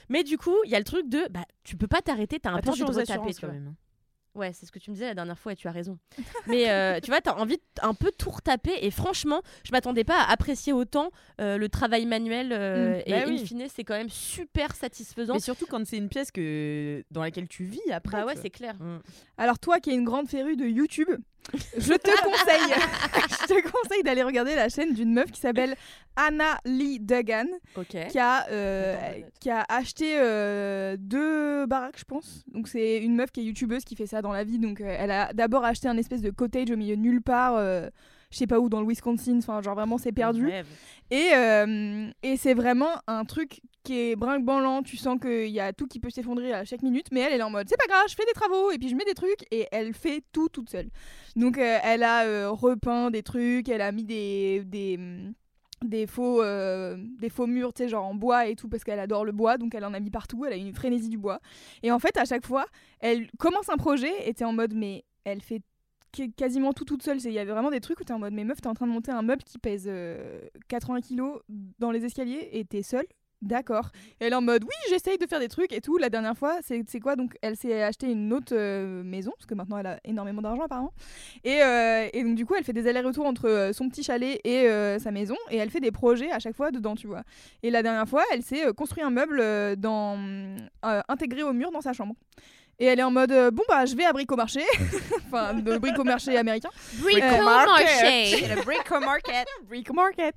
Mais 0.09 0.23
du 0.23 0.37
coup, 0.37 0.55
il 0.65 0.71
y 0.71 0.75
a 0.75 0.79
le 0.79 0.85
truc 0.85 1.07
de, 1.09 1.27
bah, 1.29 1.45
tu 1.63 1.75
peux 1.77 1.87
pas 1.87 2.01
t'arrêter. 2.01 2.39
T'as 2.39 2.51
un 2.51 2.59
peu 2.59 2.69
envie 2.69 2.79
de 2.81 2.85
retaper, 2.91 3.33
tu 3.33 3.45
vois. 3.45 3.53
même. 3.53 3.75
Ouais, 4.33 4.53
c'est 4.53 4.65
ce 4.65 4.71
que 4.71 4.79
tu 4.79 4.91
me 4.91 4.95
disais 4.95 5.07
la 5.07 5.13
dernière 5.13 5.37
fois 5.37 5.51
et 5.51 5.57
tu 5.57 5.67
as 5.67 5.71
raison. 5.73 5.99
Mais 6.47 6.69
euh, 6.71 7.01
tu 7.01 7.11
vois, 7.11 7.19
t'as 7.19 7.33
envie 7.35 7.57
de 7.57 7.61
un 7.81 7.93
peu 7.93 8.13
tout 8.17 8.29
retaper 8.29 8.71
et 8.81 8.89
franchement, 8.89 9.41
je 9.65 9.73
m'attendais 9.73 10.05
pas 10.05 10.21
à 10.21 10.31
apprécier 10.31 10.71
autant 10.71 11.11
euh, 11.41 11.57
le 11.57 11.67
travail 11.67 12.05
manuel 12.05 12.53
euh, 12.53 12.95
Mm. 12.99 13.03
et 13.07 13.11
Bah 13.11 13.23
in 13.25 13.27
oui. 13.27 13.45
fine, 13.45 13.65
c'est 13.67 13.83
quand 13.83 13.93
même 13.97 14.07
super 14.09 14.73
satisfaisant. 14.73 15.33
Mais 15.33 15.41
surtout 15.41 15.65
quand 15.65 15.85
c'est 15.85 15.97
une 15.97 16.07
pièce 16.07 16.31
que 16.31 17.03
dans 17.11 17.21
laquelle 17.23 17.49
tu 17.49 17.65
vis 17.65 17.81
après. 17.91 18.21
Bah 18.21 18.25
ouais, 18.25 18.37
c'est 18.41 18.49
clair. 18.49 18.75
Mm. 18.79 18.99
Alors 19.37 19.59
toi 19.59 19.81
qui 19.81 19.89
es 19.89 19.95
une 19.95 20.05
grande 20.05 20.29
férue 20.29 20.55
de 20.55 20.65
YouTube, 20.65 21.09
Je 21.77 21.93
te 21.93 22.23
conseille, 22.23 22.73
je 23.41 23.47
te 23.47 23.71
conseille 23.71 24.03
d'aller 24.03 24.23
regarder 24.23 24.55
la 24.55 24.69
chaîne 24.69 24.93
d'une 24.93 25.13
meuf 25.13 25.31
qui 25.31 25.39
s'appelle 25.39 25.75
Anna 26.15 26.57
Lee 26.65 26.99
Duggan, 26.99 27.47
qui 28.09 28.19
a, 28.19 28.47
euh, 28.49 28.95
qui 29.39 29.49
a 29.49 29.65
acheté 29.67 30.15
euh, 30.17 30.95
deux 30.99 31.65
baraques, 31.65 31.99
je 31.99 32.03
pense. 32.05 32.43
Donc 32.53 32.67
c'est 32.67 32.97
une 32.97 33.15
meuf 33.15 33.31
qui 33.31 33.41
est 33.41 33.43
youtubeuse 33.43 33.83
qui 33.83 33.95
fait 33.95 34.05
ça 34.07 34.21
dans 34.21 34.31
la 34.31 34.43
vie. 34.43 34.59
Donc 34.59 34.81
euh, 34.81 34.95
elle 34.97 35.11
a 35.11 35.33
d'abord 35.33 35.65
acheté 35.65 35.87
un 35.87 35.97
espèce 35.97 36.21
de 36.21 36.29
cottage 36.29 36.71
au 36.71 36.77
milieu 36.77 36.95
de 36.95 37.01
nulle 37.01 37.21
part, 37.21 37.57
je 38.31 38.37
sais 38.37 38.47
pas 38.47 38.59
où, 38.59 38.69
dans 38.69 38.81
le 38.81 38.87
Wisconsin. 38.87 39.37
Enfin, 39.39 39.61
genre 39.61 39.75
vraiment, 39.75 39.97
c'est 39.97 40.11
perdu. 40.13 40.49
Et, 41.11 41.29
euh, 41.35 42.09
et 42.23 42.37
c'est 42.37 42.53
vraiment 42.53 42.91
un 43.07 43.25
truc 43.25 43.59
qui 43.83 43.97
est 43.97 44.15
brinque-ballant. 44.15 44.83
Tu 44.83 44.97
sens 44.97 45.19
qu'il 45.19 45.49
y 45.49 45.59
a 45.59 45.73
tout 45.73 45.87
qui 45.87 45.99
peut 45.99 46.09
s'effondrer 46.09 46.53
à 46.53 46.65
chaque 46.65 46.81
minute. 46.81 47.07
Mais 47.11 47.21
elle, 47.21 47.33
elle 47.33 47.39
est 47.41 47.43
en 47.43 47.49
mode 47.49 47.67
c'est 47.69 47.77
pas 47.77 47.87
grave, 47.87 48.05
je 48.09 48.15
fais 48.15 48.25
des 48.25 48.33
travaux 48.33 48.71
et 48.71 48.77
puis 48.77 48.89
je 48.89 48.95
mets 48.95 49.05
des 49.05 49.13
trucs. 49.13 49.45
Et 49.51 49.67
elle 49.71 49.93
fait 49.93 50.23
tout 50.31 50.49
toute 50.49 50.69
seule. 50.69 50.89
Donc 51.35 51.57
euh, 51.57 51.79
elle 51.83 52.03
a 52.03 52.25
euh, 52.25 52.49
repeint 52.49 53.11
des 53.11 53.23
trucs, 53.23 53.69
elle 53.69 53.81
a 53.81 53.91
mis 53.91 54.03
des. 54.03 54.63
des 54.65 54.99
des 55.83 56.05
faux, 56.05 56.43
euh, 56.43 56.95
des 57.19 57.29
faux 57.29 57.47
murs, 57.47 57.73
tu 57.73 57.81
sais, 57.81 57.89
genre 57.89 58.05
en 58.05 58.13
bois 58.13 58.45
et 58.45 58.55
tout, 58.55 58.69
parce 58.69 58.83
qu'elle 58.83 58.99
adore 58.99 59.25
le 59.25 59.31
bois, 59.31 59.57
donc 59.57 59.73
elle 59.73 59.83
en 59.83 59.95
a 59.95 59.99
mis 59.99 60.11
partout, 60.11 60.45
elle 60.45 60.53
a 60.53 60.55
une 60.55 60.75
frénésie 60.75 61.09
du 61.09 61.17
bois. 61.17 61.39
Et 61.81 61.91
en 61.91 61.97
fait, 61.97 62.17
à 62.17 62.25
chaque 62.25 62.45
fois, 62.45 62.67
elle 62.99 63.31
commence 63.39 63.67
un 63.67 63.77
projet 63.77 64.11
et 64.29 64.33
t'es 64.35 64.45
en 64.45 64.53
mode, 64.53 64.75
mais 64.75 65.05
elle 65.23 65.41
fait 65.41 65.63
quasiment 66.35 66.73
tout 66.73 66.85
toute 66.85 67.03
seule. 67.03 67.17
Il 67.23 67.31
y 67.31 67.39
avait 67.39 67.51
vraiment 67.51 67.71
des 67.71 67.79
trucs 67.79 67.99
où 67.99 68.03
t'es 68.03 68.13
en 68.13 68.19
mode, 68.19 68.33
mais 68.33 68.43
meuf, 68.43 68.61
t'es 68.61 68.67
en 68.67 68.73
train 68.73 68.87
de 68.87 68.91
monter 68.91 69.11
un 69.11 69.21
meuble 69.21 69.43
qui 69.43 69.57
pèse 69.57 69.85
euh, 69.87 70.41
80 70.67 71.01
kilos 71.01 71.41
dans 71.79 71.91
les 71.91 72.05
escaliers 72.05 72.49
et 72.51 72.65
t'es 72.65 72.83
seule. 72.83 73.05
D'accord. 73.41 73.89
Elle 74.19 74.33
est 74.33 74.35
en 74.35 74.41
mode, 74.41 74.63
oui, 74.63 74.75
j'essaye 74.89 75.17
de 75.17 75.25
faire 75.25 75.39
des 75.39 75.47
trucs 75.47 75.73
et 75.73 75.81
tout. 75.81 75.97
La 75.97 76.09
dernière 76.09 76.37
fois, 76.37 76.59
c'est 76.61 76.99
quoi? 76.99 77.15
Donc, 77.15 77.35
elle 77.41 77.55
s'est 77.55 77.81
acheté 77.81 78.11
une 78.11 78.31
autre 78.33 78.53
euh, 78.55 79.01
maison, 79.03 79.31
parce 79.35 79.47
que 79.47 79.55
maintenant 79.55 79.79
elle 79.79 79.87
a 79.87 79.99
énormément 80.05 80.43
d'argent 80.43 80.63
apparemment. 80.63 80.93
Et, 81.43 81.63
euh, 81.63 82.07
et 82.13 82.23
donc, 82.23 82.35
du 82.35 82.45
coup, 82.45 82.53
elle 82.55 82.63
fait 82.63 82.73
des 82.73 82.87
allers-retours 82.87 83.25
entre 83.25 83.49
euh, 83.49 83.73
son 83.73 83.89
petit 83.89 84.03
chalet 84.03 84.39
et 84.43 84.67
sa 84.99 85.09
maison. 85.09 85.35
Et 85.49 85.57
elle 85.57 85.71
fait 85.71 85.79
des 85.79 85.91
projets 85.91 86.31
à 86.31 86.37
chaque 86.37 86.55
fois 86.55 86.69
dedans, 86.69 86.95
tu 86.95 87.07
vois. 87.07 87.23
Et 87.63 87.71
la 87.71 87.81
dernière 87.81 88.07
fois, 88.07 88.23
elle 88.31 88.43
s'est 88.43 88.71
construit 88.73 89.03
un 89.03 89.09
meuble 89.09 89.41
intégré 90.83 91.41
au 91.41 91.53
mur 91.53 91.71
dans 91.71 91.81
sa 91.81 91.93
chambre. 91.93 92.15
Et 92.81 92.85
elle 92.85 92.99
est 92.99 93.03
en 93.03 93.11
mode, 93.11 93.31
euh, 93.31 93.51
bon, 93.51 93.61
bah, 93.69 93.85
je 93.85 93.95
vais 93.95 94.05
à 94.05 94.11
Bricomarché. 94.11 94.61
enfin, 95.27 95.53
le 95.53 95.77
Bricomarché 95.77 96.35
américain. 96.35 96.69
Brico-marché. 96.99 98.47
le 98.47 98.55
Brico 98.65 98.99
Market. 98.99 99.45
Brico 99.67 99.93
Market. 99.93 100.33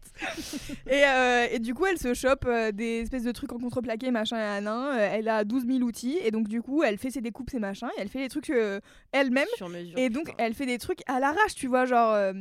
et, 0.86 1.07
euh, 1.07 1.47
et 1.51 1.59
du 1.59 1.72
coup, 1.72 1.86
elle 1.86 1.97
se 1.97 2.12
chope 2.12 2.45
euh, 2.47 2.70
des 2.70 3.01
espèces 3.01 3.22
de 3.22 3.32
trucs 3.32 3.51
en 3.53 3.59
contreplaqué, 3.59 4.11
machin 4.11 4.36
et 4.36 4.61
nain. 4.61 4.92
Euh, 4.95 5.09
elle 5.11 5.30
a 5.30 5.45
12 5.45 5.64
000 5.66 5.78
outils. 5.78 6.18
Et 6.22 6.30
donc, 6.30 6.47
du 6.47 6.61
coup, 6.61 6.82
elle 6.82 6.99
fait 6.99 7.11
ses 7.11 7.22
découpes, 7.22 7.49
ses 7.49 7.61
machins. 7.61 7.88
Et 7.97 8.03
elle 8.03 8.09
fait 8.11 8.18
les 8.20 8.28
trucs 8.28 8.51
euh, 8.51 8.78
elle-même. 9.12 9.49
Sur 9.57 9.70
mesure. 9.70 9.97
Et 9.97 10.11
donc, 10.11 10.26
putain. 10.26 10.45
elle 10.45 10.53
fait 10.53 10.66
des 10.66 10.76
trucs 10.78 11.01
à 11.07 11.20
l'arrache, 11.20 11.55
tu 11.57 11.66
vois, 11.66 11.86
genre. 11.86 12.12
euh, 12.12 12.34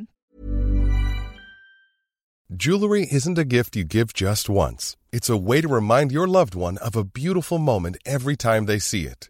Jewelry 2.56 3.08
isn't 3.10 3.38
a 3.40 3.46
gift 3.50 3.76
you 3.78 3.86
give 3.90 4.08
just 4.14 4.50
once. 4.50 4.98
It's 5.14 5.30
a 5.30 5.38
way 5.38 5.62
to 5.62 5.70
remind 5.70 6.12
your 6.12 6.28
loved 6.28 6.56
one 6.56 6.78
of 6.80 6.98
a 6.98 7.04
beautiful 7.06 7.58
moment 7.58 7.96
every 8.06 8.36
time 8.36 8.66
they 8.66 8.80
see 8.80 9.06
it. 9.06 9.30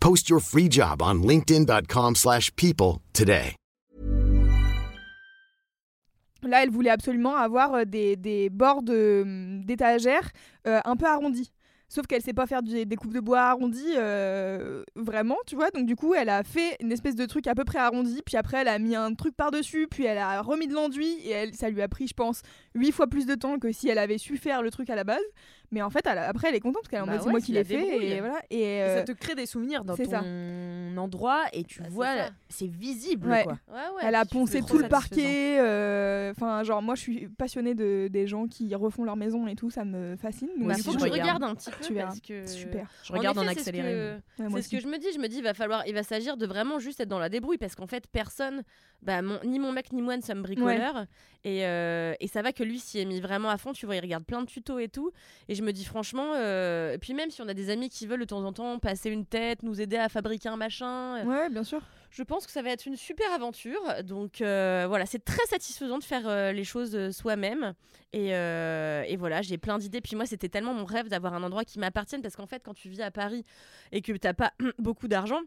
Post 0.00 0.28
your 0.28 0.40
free 0.40 0.68
job 0.70 1.02
on 1.02 1.22
linkedin.com/people 1.22 2.14
slash 2.16 2.50
people 2.56 3.00
today. 3.12 3.54
Là, 6.42 6.62
elle 6.62 6.70
voulait 6.70 6.90
absolument 6.90 7.36
avoir 7.36 7.74
euh, 7.74 7.84
des, 7.84 8.48
bords 8.50 8.82
de- 8.82 9.60
d'étagères 9.64 10.30
euh, 10.66 10.80
un 10.84 10.96
peu 10.96 11.06
arrondis. 11.06 11.50
Sauf 11.90 12.06
qu'elle 12.06 12.20
sait 12.20 12.34
pas 12.34 12.46
faire 12.46 12.62
des 12.62 12.84
coupes 12.96 13.14
de 13.14 13.20
bois 13.20 13.40
arrondies 13.40 13.94
euh, 13.96 14.82
vraiment, 14.94 15.38
tu 15.46 15.54
vois. 15.56 15.70
Donc 15.70 15.86
du 15.86 15.96
coup, 15.96 16.12
elle 16.12 16.28
a 16.28 16.42
fait 16.44 16.76
une 16.80 16.92
espèce 16.92 17.16
de 17.16 17.24
truc 17.24 17.46
à 17.46 17.54
peu 17.54 17.64
près 17.64 17.78
arrondi, 17.78 18.20
puis 18.26 18.36
après 18.36 18.58
elle 18.58 18.68
a 18.68 18.78
mis 18.78 18.94
un 18.94 19.14
truc 19.14 19.34
par-dessus, 19.34 19.88
puis 19.90 20.04
elle 20.04 20.18
a 20.18 20.42
remis 20.42 20.66
de 20.68 20.74
l'enduit 20.74 21.16
et 21.26 21.50
ça 21.54 21.70
lui 21.70 21.80
a 21.80 21.88
pris, 21.88 22.06
je 22.06 22.12
pense, 22.12 22.42
huit 22.74 22.92
fois 22.92 23.06
plus 23.06 23.24
de 23.24 23.34
temps 23.34 23.58
que 23.58 23.72
si 23.72 23.88
elle 23.88 23.96
avait 23.96 24.18
su 24.18 24.36
faire 24.36 24.60
le 24.60 24.70
truc 24.70 24.90
à 24.90 24.96
la 24.96 25.04
base. 25.04 25.22
Mais 25.70 25.82
en 25.82 25.90
fait, 25.90 26.06
elle 26.06 26.16
après, 26.18 26.48
elle 26.48 26.54
est 26.54 26.60
contente 26.60 26.82
parce 26.82 26.88
qu'elle 26.88 27.00
est 27.00 27.02
en 27.02 27.06
Bah 27.06 27.12
mode 27.12 27.22
c'est 27.22 27.30
moi 27.30 27.40
qui 27.40 27.52
la 27.52 27.60
l'ai 27.60 27.64
fait 27.64 28.06
et 28.06 28.20
voilà. 28.20 28.40
Et, 28.48 28.60
Et 28.62 28.82
euh, 28.82 28.96
ça 28.98 29.04
te 29.04 29.12
crée 29.12 29.34
des 29.34 29.44
souvenirs 29.44 29.84
dans 29.84 29.96
ton 29.96 30.04
ça. 30.08 30.22
endroit 30.96 31.42
et 31.52 31.64
tu 31.64 31.82
Bah, 31.82 31.88
vois, 31.90 32.16
ça. 32.16 32.30
c'est 32.48 32.66
visible 32.68 33.28
Ouais. 33.28 33.42
quoi. 33.44 33.52
Ouais, 33.68 33.74
ouais, 33.96 34.02
elle 34.04 34.14
a 34.14 34.24
poncé 34.24 34.62
tout 34.62 34.78
le 34.78 34.88
parquet. 34.88 35.58
euh, 35.60 36.30
Enfin, 36.30 36.62
genre, 36.64 36.82
moi, 36.82 36.94
je 36.94 37.00
suis 37.00 37.28
passionnée 37.28 37.74
de, 37.74 38.08
des 38.10 38.26
gens 38.26 38.46
qui 38.46 38.74
refont 38.74 39.04
leur 39.04 39.16
maison 39.16 39.46
et 39.46 39.54
tout, 39.56 39.70
ça 39.70 39.84
me 39.84 40.16
fascine. 40.16 40.48
Donc, 40.58 40.72
Il 40.76 40.82
faut 40.82 40.92
que 40.92 40.98
je 41.00 41.04
regarde. 41.04 41.42
un 41.42 41.54
petit 41.54 41.70
peu 41.70 41.84
Tu 41.84 41.94
verras. 41.94 42.08
parce 42.08 42.20
que 42.20 42.46
super. 42.46 42.88
Je 43.04 43.12
regarde 43.12 43.38
en, 43.38 43.42
effet, 43.42 43.54
c'est 43.56 43.64
ce 43.64 43.68
accéléré. 43.70 43.92
que- 43.92 44.42
Ouais, 44.42 44.48
C'est 44.56 44.62
ce 44.62 44.68
que 44.70 44.80
je 44.80 44.86
me 44.88 44.98
dis. 44.98 45.12
Je 45.12 45.18
me 45.18 45.28
dis, 45.28 45.38
il 45.38 45.42
va 45.44 45.54
falloir, 45.54 45.86
il 45.86 45.94
va 45.94 46.02
s'agir 46.02 46.36
de 46.36 46.46
vraiment 46.46 46.78
juste 46.78 47.00
être 47.00 47.08
dans 47.08 47.18
la 47.18 47.28
débrouille 47.28 47.58
parce 47.58 47.74
qu'en 47.74 47.86
fait, 47.86 48.06
personne, 48.10 48.62
bah, 49.02 49.22
mon- 49.22 49.40
ni 49.44 49.58
mon 49.58 49.72
mec 49.72 49.92
ni 49.92 50.02
moi 50.02 50.16
ne 50.16 50.22
sommes 50.22 50.42
bricoleurs. 50.42 51.04
Et, 51.44 51.64
euh, 51.66 52.14
et 52.20 52.26
ça 52.26 52.42
va 52.42 52.52
que 52.52 52.64
lui 52.64 52.78
s'y 52.80 52.98
est 52.98 53.04
mis 53.04 53.20
vraiment 53.20 53.48
à 53.50 53.58
fond. 53.58 53.72
Tu 53.72 53.86
vois, 53.86 53.96
il 53.96 54.00
regarde 54.00 54.24
plein 54.24 54.40
de 54.42 54.46
tutos 54.46 54.78
et 54.78 54.88
tout. 54.88 55.12
Et 55.48 55.54
je 55.58 55.62
me 55.62 55.72
dis, 55.72 55.84
franchement, 55.84 56.32
euh, 56.36 56.96
puis 56.98 57.14
même 57.14 57.30
si 57.30 57.42
on 57.42 57.48
a 57.48 57.54
des 57.54 57.68
amis 57.70 57.88
qui 57.90 58.06
veulent 58.06 58.20
de 58.20 58.24
temps 58.24 58.44
en 58.44 58.52
temps 58.52 58.78
passer 58.78 59.10
une 59.10 59.26
tête, 59.26 59.62
nous 59.62 59.80
aider 59.80 59.96
à 59.96 60.08
fabriquer 60.08 60.48
un 60.48 60.56
machin, 60.56 61.16
euh, 61.18 61.24
Ouais, 61.24 61.50
bien 61.50 61.64
sûr. 61.64 61.80
je 62.10 62.22
pense 62.22 62.46
que 62.46 62.52
ça 62.52 62.62
va 62.62 62.70
être 62.70 62.86
une 62.86 62.96
super 62.96 63.30
aventure. 63.32 63.80
Donc 64.04 64.40
euh, 64.40 64.86
voilà, 64.88 65.04
c'est 65.06 65.24
très 65.24 65.44
satisfaisant 65.46 65.98
de 65.98 66.04
faire 66.04 66.26
euh, 66.28 66.52
les 66.52 66.64
choses 66.64 67.10
soi-même. 67.10 67.74
Et, 68.12 68.28
et 68.30 69.16
voilà, 69.18 69.42
j'ai 69.42 69.58
plein 69.58 69.76
d'idées. 69.78 70.00
Puis 70.00 70.16
moi, 70.16 70.24
c'était 70.24 70.48
tellement 70.48 70.72
mon 70.72 70.84
rêve 70.86 71.08
d'avoir 71.08 71.34
un 71.34 71.42
endroit 71.42 71.64
qui 71.64 71.78
m'appartienne 71.78 72.22
parce 72.22 72.36
qu'en 72.36 72.46
fait, 72.46 72.62
quand 72.64 72.72
tu 72.74 72.88
vis 72.88 73.02
à 73.02 73.10
Paris 73.10 73.44
et 73.92 74.00
que 74.00 74.12
t'as 74.12 74.32
pas 74.32 74.52
beaucoup 74.78 75.08
d'argent, 75.08 75.40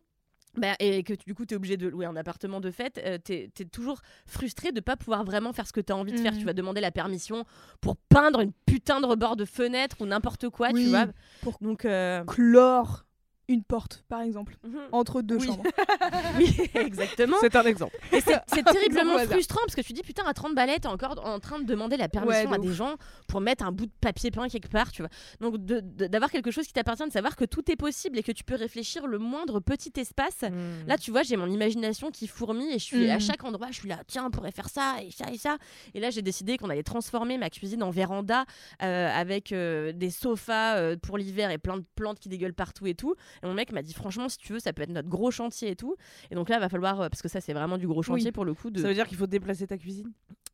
bah, 0.57 0.73
et 0.79 1.03
que 1.03 1.13
tu- 1.13 1.25
du 1.25 1.33
coup 1.33 1.45
tu 1.45 1.53
es 1.53 1.57
obligé 1.57 1.77
de 1.77 1.87
louer 1.87 2.05
un 2.05 2.15
appartement 2.15 2.59
de 2.59 2.71
fête, 2.71 2.99
euh, 3.05 3.17
t'es 3.17 3.49
es 3.59 3.65
toujours 3.65 4.01
frustré 4.25 4.71
de 4.71 4.79
pas 4.81 4.97
pouvoir 4.97 5.23
vraiment 5.23 5.53
faire 5.53 5.65
ce 5.67 5.73
que 5.73 5.81
tu 5.81 5.93
as 5.93 5.95
envie 5.95 6.11
de 6.11 6.17
faire. 6.23 6.33
Tu 6.37 6.45
vas 6.45 6.53
demander 6.53 6.81
la 6.81 6.91
permission 6.91 7.45
pour 7.79 7.95
peindre 7.97 8.41
une 8.41 8.51
putain 8.65 8.99
de 9.01 9.05
rebord 9.05 9.35
de 9.35 9.45
fenêtre 9.45 9.97
ou 10.01 10.05
n'importe 10.05 10.49
quoi, 10.49 10.69
tu 10.69 10.85
vois. 10.89 11.05
pour- 11.41 11.57
Donc 11.61 11.85
euh, 11.85 12.23
Clore 12.25 13.05
une 13.47 13.63
porte, 13.63 14.03
par 14.07 14.21
exemple, 14.21 14.55
mhm. 14.63 14.79
entre 14.91 15.21
deux 15.21 15.35
Oui. 15.37 15.47
chambres. 15.47 15.63
oui, 16.37 16.69
exactement. 16.75 17.35
C'est 17.41 17.55
un 17.55 17.63
exemple. 17.63 17.97
Et 18.13 18.21
c'est 18.21 18.63
terriblement 18.63 19.17
frustrant 19.19 19.59
parce 19.65 19.75
que 19.75 19.81
tu 19.81 19.93
dis 19.93 20.01
putain 20.03 20.23
à 20.25 20.33
30 20.33 20.55
balais 20.55 20.79
t'es 20.79 20.87
encore 20.87 21.19
en 21.25 21.39
train 21.39 21.59
de 21.59 21.65
demander 21.65 21.97
la 21.97 22.07
permission 22.07 22.49
Ouais, 22.49 22.55
à 22.55 22.57
de 22.57 22.63
des 22.67 22.73
gens 22.73 22.95
pour 23.27 23.41
mettre 23.41 23.65
un 23.65 23.71
bout 23.71 23.85
de 23.87 23.91
papier 23.99 24.31
peint 24.31 24.47
quelque 24.47 24.69
part 24.69 24.91
tu 24.91 25.01
vois 25.01 25.09
donc 25.41 25.57
de- 25.57 25.79
de- 25.81 26.07
d'avoir 26.07 26.31
quelque 26.31 26.51
chose 26.51 26.65
qui 26.67 26.73
t'appartient 26.73 27.05
de 27.05 27.11
savoir 27.11 27.35
que 27.35 27.43
tout 27.45 27.69
est 27.71 27.75
possible 27.75 28.17
et 28.19 28.23
que 28.23 28.31
tu 28.31 28.43
peux 28.43 28.55
réfléchir 28.55 29.07
le 29.07 29.17
moindre 29.19 29.59
petit 29.59 29.91
espace 29.97 30.41
là 30.87 30.97
tu 30.97 31.11
vois 31.11 31.23
j'ai 31.23 31.35
mon 31.35 31.47
imagination 31.47 32.11
qui 32.11 32.27
fourmille 32.27 32.69
et 32.73 32.79
je 32.79 32.85
suis 32.85 33.09
à 33.09 33.17
Mm. 33.17 33.21
chaque 33.21 33.43
endroit 33.43 33.67
je 33.71 33.75
suis 33.79 33.89
là 33.89 33.99
tiens 34.07 34.25
on 34.27 34.31
pourrait 34.31 34.51
faire 34.51 34.69
ça 34.69 34.95
et 35.03 35.11
ça 35.11 35.25
et 35.31 35.37
ça 35.37 35.57
et 35.93 35.99
là 35.99 36.09
j'ai 36.09 36.21
décidé 36.21 36.57
qu'on 36.57 36.69
allait 36.69 36.83
transformer 36.83 37.37
ma 37.37 37.49
cuisine 37.49 37.83
en 37.83 37.89
véranda 37.91 38.45
euh, 38.83 39.09
avec 39.13 39.51
euh, 39.51 39.91
des 39.91 40.09
sofas 40.11 40.77
euh, 40.77 40.95
pour 41.01 41.17
l'hiver 41.17 41.51
et 41.51 41.57
plein 41.57 41.77
de 41.77 41.83
plantes 41.95 42.19
qui 42.19 42.29
dégueulent 42.29 42.53
partout 42.53 42.87
et 42.87 42.93
tout 42.95 43.15
et 43.43 43.45
mon 43.45 43.53
mec 43.53 43.71
m'a 43.71 43.81
dit 43.81 43.93
franchement 43.93 44.29
si 44.29 44.37
tu 44.37 44.53
veux 44.53 44.59
ça 44.59 44.73
peut 44.73 44.81
être 44.81 44.89
notre 44.89 45.09
gros 45.09 45.31
chantier 45.31 45.69
et 45.71 45.75
tout 45.75 45.95
et 46.29 46.35
donc 46.35 46.49
là 46.49 46.59
va 46.59 46.69
falloir 46.69 47.01
euh, 47.01 47.09
parce 47.09 47.21
que 47.21 47.27
ça 47.29 47.41
c'est 47.41 47.53
vraiment 47.53 47.77
du 47.77 47.87
gros 47.87 48.01
chantier 48.03 48.25
Oui. 48.27 48.31
pour 48.31 48.45
le 48.45 48.53
coup 48.53 48.69
de 48.69 48.81
Ça 48.81 48.87
veut 48.87 48.93
dire 48.93 49.07
qu'il 49.07 49.17
faut 49.17 49.27
déplacer 49.27 49.67
ta 49.67 49.77
cuisine? 49.77 50.11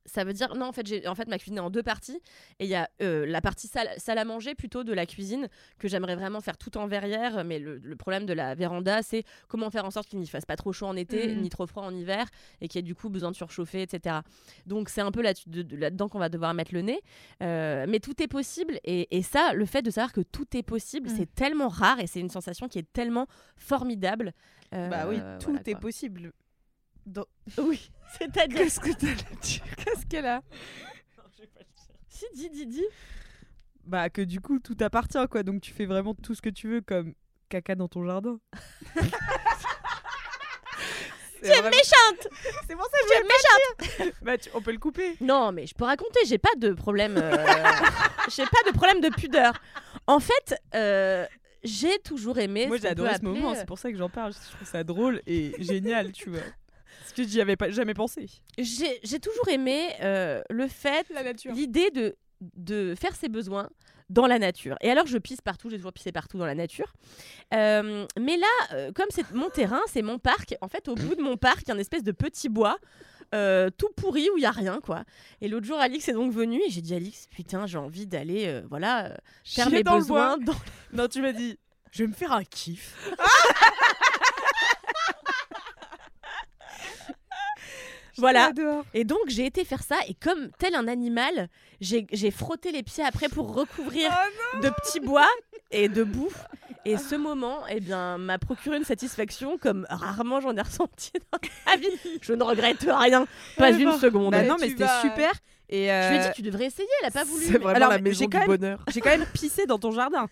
Ça 0.08 0.24
veut 0.24 0.34
dire 0.34 0.55
non 0.55 0.66
en 0.68 0.72
fait 0.72 0.88
j'ai 0.88 1.08
en 1.08 1.14
fait 1.16 1.28
ma 1.28 1.38
cuisine 1.38 1.58
est 1.58 1.62
en 1.62 1.70
deux 1.70 1.84
parties 1.84 2.20
et 2.60 2.66
il 2.66 2.70
y 2.70 2.76
a 2.76 2.89
euh, 3.01 3.26
la 3.28 3.41
partie 3.41 3.68
salle, 3.68 3.89
salle 3.97 4.18
à 4.18 4.26
manger 4.26 4.55
plutôt 4.55 4.84
de 4.84 4.93
la 4.93 5.05
cuisine 5.05 5.47
que 5.78 5.88
j'aimerais 5.88 6.16
vraiment 6.16 6.41
faire 6.41 6.58
tout 6.58 6.76
en 6.78 6.88
verrière 6.88 7.43
mais 7.43 7.60
le, 7.60 7.78
le 7.78 7.95
problème 7.95 8.26
de 8.26 8.34
la 8.34 8.55
véranda 8.55 9.03
c'est 9.03 9.24
comment 9.47 9.70
faire 9.70 9.86
en 9.86 9.91
sorte 9.91 10.08
qu'il 10.08 10.20
n'y 10.20 10.28
fasse 10.28 10.45
pas 10.45 10.55
trop 10.55 10.74
chaud 10.74 10.88
en 10.88 10.95
été 10.95 11.28
Mhm. 11.36 11.41
ni 11.41 11.49
trop 11.49 11.68
froid 11.68 11.84
en 11.84 11.93
hiver 11.93 12.26
et 12.62 12.68
qu'il 12.68 12.80
y 12.80 12.82
ait 12.82 12.84
du 12.84 12.95
coup 12.95 13.10
besoin 13.10 13.30
de 13.32 13.36
surchauffer 13.36 13.82
etc 13.84 14.18
donc 14.66 14.89
c'est 14.89 15.01
un 15.01 15.12
peu 15.12 15.22
là- 15.22 15.34
de- 15.45 15.62
de- 15.62 15.76
là-dedans 15.78 16.08
qu'on 16.10 16.20
va 16.20 16.30
devoir 16.30 16.53
mettre 16.53 16.74
le 16.74 16.82
nez 16.82 17.01
Euh, 17.43 17.86
mais 17.88 17.99
tout 17.99 18.20
est 18.24 18.28
possible 18.28 18.80
et, 18.84 19.16
et 19.16 19.22
ça 19.22 19.53
le 19.53 19.66
fait 19.66 19.82
de 19.82 19.91
savoir 19.91 20.14
que 20.14 20.22
tout 20.22 20.47
est 20.58 20.64
possible 20.64 21.10
Mhm. 21.10 21.16
c'est 21.18 21.36
tellement 21.36 21.68
rare 21.68 21.99
et 21.99 22.08
c'est 22.08 22.20
une 22.20 22.30
sensation 22.30 22.68
qui 22.68 22.80
est 22.80 22.91
tellement 22.93 23.28
formidable 23.55 24.34
Euh, 24.74 24.89
Bah 24.89 25.05
oui, 25.08 25.18
tout 25.39 25.51
voilà, 25.51 25.62
est 25.66 25.72
quoi. 25.72 25.80
possible. 25.80 26.34
Dans- 27.08 27.26
oui 27.58 27.89
c'est-à-dire 28.20 28.58
Qu'est-ce 28.60 28.80
que 28.80 28.91
t'as 28.91 29.08
à 29.12 29.36
dire 29.41 29.62
Qu'est-ce 29.78 30.05
qu'elle 30.05 30.26
a 30.28 30.41
si 32.10 32.26
dis 32.36 32.49
dis 32.49 32.66
dis 32.68 32.86
Bah 33.86 34.10
que 34.10 34.22
du 34.22 34.39
coup 34.41 34.60
tout 34.60 34.76
appartient 34.82 35.26
quoi, 35.30 35.43
donc 35.43 35.62
tu 35.62 35.72
fais 35.72 35.86
vraiment 35.86 36.14
tout 36.16 36.36
ce 36.36 36.41
que 36.41 36.49
tu 36.49 36.68
veux 36.68 36.82
comme 36.82 37.14
caca 37.49 37.76
dans 37.76 37.88
ton 37.88 38.03
jardin. 38.05 38.39
tu 41.43 41.49
es 41.49 41.62
méchante 41.62 42.28
C'est 42.68 42.76
pour 42.76 42.86
ça 42.86 42.97
tu 43.08 43.14
es 43.14 43.24
méchante 43.24 44.14
Bah 44.24 44.38
tu- 44.38 44.49
on 44.53 44.62
peut 44.62 44.72
le 44.72 44.80
couper. 44.80 45.16
Non, 45.22 45.51
mais 45.51 45.68
je 45.68 45.74
peux 45.76 45.86
raconter, 45.86 46.20
j'ai 46.26 46.38
pas 46.39 46.55
de 46.58 46.74
problème. 46.74 47.16
euh, 47.18 47.45
j'ai 48.30 48.43
pas 48.45 48.64
de 48.70 48.72
problème 48.76 48.99
de 49.01 49.10
pudeur. 49.10 49.53
En 50.08 50.20
fait, 50.20 50.55
euh, 50.76 51.26
j'ai 51.64 51.99
toujours 51.99 52.38
aimé. 52.39 52.66
Moi 52.68 52.78
j'ai 52.78 52.82
qu'on 52.82 52.88
peut 52.88 52.91
adoré 52.91 53.10
ce 53.12 53.16
appeler, 53.18 53.32
moment, 53.32 53.51
euh, 53.51 53.55
c'est 53.55 53.66
pour 53.68 53.78
ça 53.80 53.91
que 53.91 53.97
j'en 53.97 54.10
parle. 54.10 54.34
Je 54.34 54.55
trouve 54.55 54.68
ça 54.68 54.84
drôle 54.84 55.22
et 55.28 55.53
génial, 55.60 56.12
tu 56.12 56.30
vois. 56.32 56.41
J'y 57.24 57.41
avais 57.41 57.55
pas 57.55 57.70
jamais 57.70 57.93
pensé. 57.93 58.28
J'ai 58.57 58.99
j'ai 59.03 59.20
toujours 59.20 59.47
aimé 59.49 59.89
euh, 60.01 60.41
le 60.49 60.68
fait, 60.68 61.05
La 61.13 61.24
nature. 61.24 61.53
l'idée 61.53 61.89
de, 61.91 62.15
de 62.41 62.93
faire 62.99 63.15
ses 63.15 63.30
besoins 63.30 63.70
dans 64.09 64.26
la 64.26 64.39
nature. 64.39 64.78
Et 64.82 64.89
alors, 64.89 65.05
je 65.05 65.18
pisse 65.18 65.41
partout, 65.41 65.70
j'ai 65.70 65.76
toujours 65.78 65.91
pissé 65.91 66.11
partout 66.13 66.38
dans 66.38 66.45
la 66.45 66.55
nature. 66.55 66.93
Euh, 67.53 68.05
mais 68.18 68.38
là, 68.38 68.47
euh, 68.72 68.91
comme 68.93 69.07
c'est 69.09 69.30
mon 69.34 69.49
terrain, 69.49 69.82
c'est 69.91 70.01
mon 70.01 70.18
parc, 70.18 70.55
en 70.61 70.70
fait, 70.70 70.88
au 70.88 70.95
bout 70.95 71.15
de 71.15 71.22
mon 71.22 71.36
parc, 71.36 71.63
il 71.63 71.68
y 71.68 71.72
a 71.72 71.74
une 71.74 71.82
espèce 71.82 72.03
de 72.03 72.13
petit 72.13 72.47
bois. 72.47 72.78
euh, 73.36 73.70
tout 73.78 73.89
pourri 73.97 74.30
où 74.34 74.38
il 74.38 74.43
y 74.43 74.45
a 74.45 74.51
rien 74.51 74.80
quoi. 74.82 75.03
Et 75.41 75.49
l'autre 75.49 75.65
jour 75.65 75.78
Alix 75.78 76.07
est 76.07 76.13
donc 76.13 76.32
venu 76.32 76.61
et 76.65 76.70
j'ai 76.70 76.80
dit 76.80 76.95
Alix 76.95 77.28
putain 77.28 77.68
j'ai 77.68 77.78
envie 77.78 78.07
d'aller 78.07 78.45
euh, 78.47 78.61
voilà 78.70 79.07
euh, 79.07 79.15
faire 79.43 79.70
mes 79.70 79.84
dans 79.84 79.95
le 79.95 79.99
besoins 79.99 80.38
bois. 80.38 80.55
dans 80.93 81.01
Non, 81.03 81.07
tu 81.09 81.22
m'as 81.22 81.34
dit, 81.34 81.59
je 81.91 82.03
vais 82.03 82.07
me 82.07 82.13
faire 82.13 82.32
un 82.32 82.45
kiff. 82.45 82.95
Voilà. 88.18 88.51
Et 88.93 89.03
donc 89.03 89.20
j'ai 89.28 89.45
été 89.45 89.63
faire 89.65 89.84
ça 89.84 89.95
et 90.07 90.13
comme 90.15 90.49
tel 90.57 90.76
un 90.76 90.88
animal, 90.88 91.49
j'ai 91.82 92.07
j'ai 92.11 92.32
frotté 92.32 92.72
les 92.72 92.84
pieds 92.84 93.03
après 93.03 93.30
pour 93.30 93.53
recouvrir 93.53 94.09
Oh 94.55 94.59
de 94.61 94.70
petits 94.70 94.99
bois 94.99 95.28
et 95.72 95.89
de 95.89 96.03
boue. 96.03 96.32
Et 96.86 96.97
ce 96.97 97.15
moment, 97.15 97.59
eh 97.70 97.82
bien, 97.82 98.18
m'a 98.18 98.38
procuré 98.38 98.78
une 98.78 98.86
satisfaction 98.86 99.57
comme 99.57 99.86
rarement 99.89 100.39
j'en 100.39 100.55
ai 100.55 100.61
ressenti 100.61 101.11
dans 101.34 101.39
ma 101.65 101.76
vie. 101.76 101.88
Je 102.22 102.32
ne 102.34 102.41
regrette 102.43 102.88
rien, 102.89 103.26
pas 103.57 103.72
une 103.72 103.89
bon. 103.91 103.97
seconde. 103.99 104.32
Bah 104.32 104.41
Mais 104.41 104.47
non, 104.47 104.55
mais 104.59 104.70
c'était 104.70 104.86
vas- 104.86 105.01
super. 105.01 105.32
Et 105.70 105.88
Je 105.88 106.09
lui 106.09 106.15
ai 106.15 106.20
euh, 106.20 106.28
dit 106.30 106.34
tu 106.36 106.41
devrais 106.43 106.65
essayer, 106.68 106.88
elle 107.01 107.09
a 107.09 107.11
pas 107.11 107.26
voulu. 107.26 107.43
C'est 107.43 107.51
mais- 107.53 107.57
vraiment 107.57 107.76
Alors, 107.76 107.89
la 107.89 107.97
mais 107.97 108.03
maison 108.03 108.20
j'ai 108.20 108.26
du 108.28 108.30
quand 108.30 108.39
même- 108.39 108.47
bonheur. 108.57 108.80
J'ai 108.93 109.01
quand 109.01 109.09
même 109.09 109.26
pissé 109.34 109.65
dans 109.65 109.78
ton 109.80 109.91
jardin. 109.91 110.28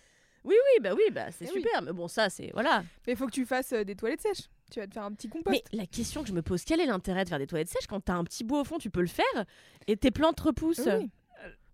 Oui, 0.46 0.54
bah 0.80 0.90
oui, 0.94 1.02
bah 1.12 1.26
c'est 1.36 1.44
Eh 1.46 1.52
oui. 1.54 1.62
super. 1.62 1.82
Mais 1.82 1.92
bon, 1.92 2.08
ça 2.08 2.30
c'est 2.30 2.50
voilà. 2.52 2.84
Mais 3.06 3.12
il 3.14 3.16
faut 3.16 3.26
que 3.26 3.32
tu 3.32 3.44
fasses 3.44 3.72
euh, 3.72 3.84
des 3.84 3.96
toilettes 3.96 4.20
sèches. 4.22 4.48
Tu 4.72 4.80
vas 4.80 4.86
te 4.86 4.94
faire 4.94 5.04
un 5.04 5.12
petit 5.12 5.28
compost. 5.28 5.50
Mais 5.72 5.78
la 5.78 5.86
question 5.86 6.22
que 6.22 6.28
je 6.28 6.32
me 6.32 6.42
pose, 6.42 6.64
quel 6.64 6.80
est 6.80 6.86
l'intérêt 6.86 7.24
de 7.24 7.28
faire 7.28 7.38
des 7.38 7.46
toilettes 7.46 7.68
sèches 7.68 7.86
quand 7.88 8.00
t'as 8.00 8.14
un 8.14 8.24
petit 8.24 8.44
bois 8.44 8.60
au 8.60 8.64
fond, 8.64 8.78
tu 8.78 8.90
peux 8.90 9.00
le 9.00 9.06
faire 9.06 9.44
et 9.86 9.96
tes 9.96 10.10
plantes 10.10 10.40
repoussent? 10.40 10.88
Oui. 10.98 11.10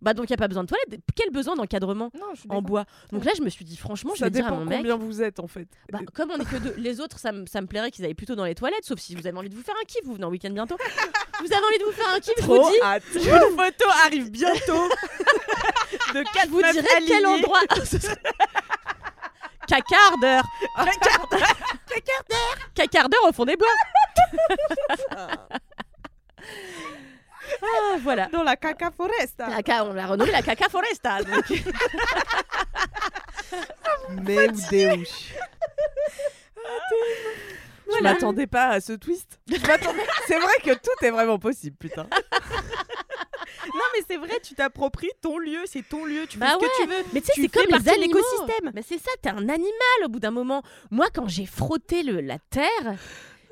Bah 0.02 0.14
donc 0.14 0.26
il 0.26 0.30
y 0.30 0.34
a 0.34 0.36
pas 0.36 0.48
besoin 0.48 0.64
de 0.64 0.68
toilettes. 0.68 1.00
Quel 1.14 1.30
besoin 1.30 1.54
d'encadrement 1.54 2.10
en 2.48 2.60
bois? 2.60 2.84
Donc 3.12 3.24
là, 3.24 3.30
je 3.36 3.42
me 3.42 3.48
suis 3.48 3.64
dit 3.64 3.76
franchement, 3.76 4.14
je 4.14 4.18
Ça 4.18 4.24
vais 4.26 4.30
dire 4.32 4.48
à 4.48 4.50
mon 4.50 4.64
mec. 4.64 4.78
combien 4.78 4.96
vous 4.96 5.22
êtes 5.22 5.38
en 5.38 5.46
fait. 5.46 5.68
Bah, 5.92 6.00
comme 6.12 6.32
on 6.32 6.38
est 6.40 6.44
que 6.44 6.56
deux, 6.58 6.74
les 6.76 7.00
autres, 7.00 7.20
ça, 7.20 7.30
me- 7.30 7.46
ça 7.46 7.60
me 7.60 7.68
plairait 7.68 7.92
qu'ils 7.92 8.04
aillent 8.04 8.12
plutôt 8.14 8.34
dans 8.34 8.44
les 8.44 8.56
toilettes, 8.56 8.84
sauf 8.84 8.98
si 8.98 9.14
vous 9.14 9.24
avez 9.28 9.38
envie 9.38 9.48
de 9.48 9.54
vous 9.54 9.62
faire 9.62 9.76
un 9.80 9.84
kiff, 9.86 10.00
vous 10.04 10.14
venez 10.14 10.24
en 10.24 10.30
week-end 10.30 10.50
bientôt. 10.50 10.76
vous 10.76 11.52
avez 11.52 11.64
envie 11.64 11.78
de 11.78 11.84
vous 11.84 11.92
faire 11.92 12.08
un 12.14 12.18
kiff, 12.18 12.34
je 12.36 12.42
vous 12.42 12.58
dis, 12.58 12.80
hâte. 12.82 13.02
Une 13.14 13.20
photo 13.56 13.84
arrive 14.04 14.30
bientôt. 14.32 14.88
de 16.14 16.18
je 16.18 16.32
quatre 16.34 16.48
vous 16.48 16.62
dirai 16.62 16.88
quel 17.06 17.24
endroit. 17.24 17.60
Ce 17.84 17.98
serait- 18.00 18.16
Cacardeur 19.72 20.42
Cacardeur 22.74 23.20
au 23.28 23.32
fond 23.32 23.44
des 23.46 23.56
bois 23.56 23.68
Ah, 27.62 27.96
voilà. 28.02 28.26
Dans 28.26 28.42
la 28.42 28.56
caca 28.56 28.90
foresta. 28.90 29.46
La 29.48 29.60
ca- 29.64 29.84
on 29.84 29.92
l'a 29.92 30.06
renommé 30.06 30.30
la 30.30 30.42
caca 30.42 30.68
foresta. 30.68 31.22
donc. 31.22 31.44
Mais 34.10 34.48
ou 34.48 34.52
Deus. 34.70 35.04
Je 37.84 37.98
Voilà. 37.98 38.12
m'attendais 38.14 38.46
pas 38.46 38.68
à 38.68 38.80
ce 38.80 38.92
twist. 38.94 39.38
Je 39.48 39.60
m'attendais- 39.66 40.06
C'est 40.26 40.38
vrai 40.38 40.54
que 40.64 40.72
tout 40.74 41.04
est 41.04 41.10
vraiment 41.10 41.38
possible, 41.38 41.76
putain. 41.78 42.06
Non, 43.66 43.80
mais 43.94 44.00
c'est 44.08 44.16
vrai, 44.16 44.40
tu 44.42 44.54
t'appropries 44.54 45.10
ton 45.20 45.38
lieu, 45.38 45.60
c'est 45.66 45.86
ton 45.88 46.04
lieu, 46.04 46.26
tu 46.28 46.38
fais 46.38 46.44
Bah 46.44 46.56
ce 46.60 46.66
que 46.66 46.82
tu 46.82 46.88
veux. 46.88 47.04
Mais 47.12 47.20
tu 47.20 47.26
sais, 47.26 47.32
c'est 47.42 47.48
comme 47.48 47.64
les 47.68 47.88
animaux. 47.88 48.14
l'écosystème. 48.18 48.70
Mais 48.74 48.82
c'est 48.86 48.98
ça, 48.98 49.10
t'es 49.20 49.28
un 49.30 49.48
animal 49.48 49.64
au 50.04 50.08
bout 50.08 50.20
d'un 50.20 50.30
moment. 50.30 50.62
Moi, 50.90 51.06
quand 51.14 51.28
j'ai 51.28 51.46
frotté 51.46 52.02
le, 52.02 52.20
la 52.20 52.38
terre, 52.50 52.96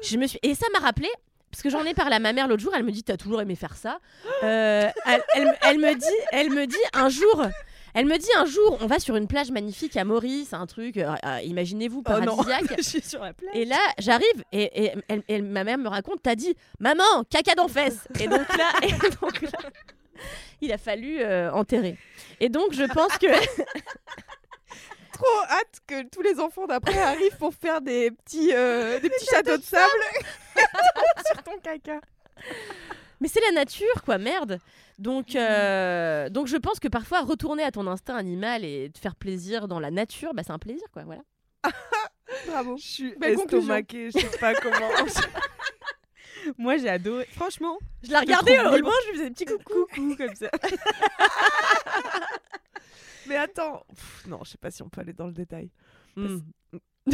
je 0.02 0.16
me 0.16 0.26
suis 0.26 0.38
et 0.42 0.54
ça 0.54 0.66
m'a 0.72 0.78
rappelé. 0.80 1.08
Parce 1.50 1.62
que 1.64 1.70
j'en 1.70 1.84
ai 1.84 1.94
parlé 1.94 2.14
à 2.14 2.20
ma 2.20 2.32
mère 2.32 2.46
l'autre 2.46 2.62
jour, 2.62 2.72
elle 2.76 2.84
me 2.84 2.92
dit 2.92 3.02
t'as 3.02 3.16
toujours 3.16 3.40
aimé 3.40 3.56
faire 3.56 3.74
ça. 3.74 3.98
Euh, 4.44 4.88
elle, 5.04 5.22
elle- 5.34 5.58
elle 5.62 5.78
me 5.78 5.94
dit, 5.96 6.06
elle 6.30 6.50
me 6.50 6.64
dit 6.64 6.76
un 6.92 7.08
jour, 7.08 7.44
elle 7.92 8.06
me 8.06 8.16
dit 8.18 8.28
un 8.36 8.44
jour, 8.44 8.78
on 8.80 8.86
va 8.86 9.00
sur 9.00 9.16
une 9.16 9.26
plage 9.26 9.50
magnifique 9.50 9.96
à 9.96 10.04
Maurice, 10.04 10.52
un 10.52 10.66
truc, 10.66 10.96
euh, 10.96 11.12
euh, 11.26 11.40
imaginez-vous 11.42 12.04
Oh 12.06 12.12
non. 12.20 12.36
paradisiaque. 12.36 12.74
Je 12.78 12.82
suis 12.84 13.02
sur 13.02 13.20
la 13.24 13.32
plage. 13.32 13.50
Et 13.54 13.64
là, 13.64 13.80
j'arrive 13.98 14.44
et, 14.52 14.84
et 14.84 14.92
elle- 15.08 15.24
elle- 15.26 15.42
ma 15.42 15.64
mère 15.64 15.78
me 15.78 15.88
raconte, 15.88 16.20
t'as 16.22 16.36
dit, 16.36 16.54
maman, 16.78 17.02
caca 17.28 17.56
d'en 17.56 17.66
fesses. 17.76 18.06
Et 18.20 18.28
donc 18.28 18.46
là, 18.56 18.68
et 18.84 18.92
donc 18.92 19.42
là, 19.42 19.58
il 20.60 20.72
a 20.72 20.78
fallu 20.78 21.20
euh, 21.20 21.52
enterrer. 21.52 21.96
Et 22.40 22.48
donc, 22.48 22.72
je 22.72 22.84
pense 22.84 23.16
que 23.18 23.26
trop 25.12 25.42
hâte 25.48 25.80
que 25.86 26.08
tous 26.08 26.22
les 26.22 26.40
enfants 26.40 26.66
d'après 26.66 26.98
arrivent 26.98 27.36
pour 27.38 27.54
faire 27.54 27.80
des 27.80 28.10
petits, 28.10 28.52
euh, 28.54 28.98
des 29.00 29.10
petits 29.10 29.26
châteaux 29.26 29.56
de 29.56 29.62
sable 29.62 30.02
sur 31.32 31.42
ton 31.42 31.58
caca. 31.62 32.00
Mais 33.20 33.28
c'est 33.28 33.40
la 33.40 33.52
nature, 33.52 34.02
quoi, 34.04 34.18
merde. 34.18 34.58
Donc, 34.98 35.34
euh, 35.34 36.28
donc 36.28 36.46
je 36.46 36.56
pense 36.56 36.78
que 36.78 36.88
parfois 36.88 37.20
retourner 37.20 37.62
à 37.62 37.70
ton 37.70 37.86
instinct 37.86 38.16
animal 38.16 38.64
et 38.64 38.90
te 38.90 38.98
faire 38.98 39.16
plaisir 39.16 39.68
dans 39.68 39.80
la 39.80 39.90
nature, 39.90 40.34
bah, 40.34 40.42
c'est 40.44 40.52
un 40.52 40.58
plaisir, 40.58 40.86
quoi. 40.92 41.04
Voilà. 41.04 41.22
Bravo. 42.46 42.76
Je 42.76 42.82
suis 42.82 43.14
estomaquée, 43.22 44.10
je 44.10 44.18
sais 44.18 44.38
pas 44.38 44.54
comment. 44.54 44.88
Moi 46.58 46.76
j'ai 46.78 46.88
adoré. 46.88 47.26
Franchement, 47.32 47.78
Je 48.02 48.10
la 48.12 48.20
regardais 48.20 48.56
loin, 48.56 48.92
je 49.06 49.10
lui 49.10 49.16
faisais 49.18 49.28
des 49.30 49.34
petits 49.34 49.44
coucous. 49.58 49.86
coucou 49.94 50.16
comme 50.16 50.34
ça. 50.34 50.50
Mais 53.26 53.36
attends, 53.36 53.84
Pff, 53.94 54.26
non, 54.26 54.40
je 54.44 54.50
sais 54.50 54.58
pas 54.58 54.70
si 54.70 54.82
on 54.82 54.88
peut 54.88 55.00
aller 55.02 55.12
dans 55.12 55.26
le 55.26 55.32
détail. 55.32 55.70
Hmm. 56.16 56.38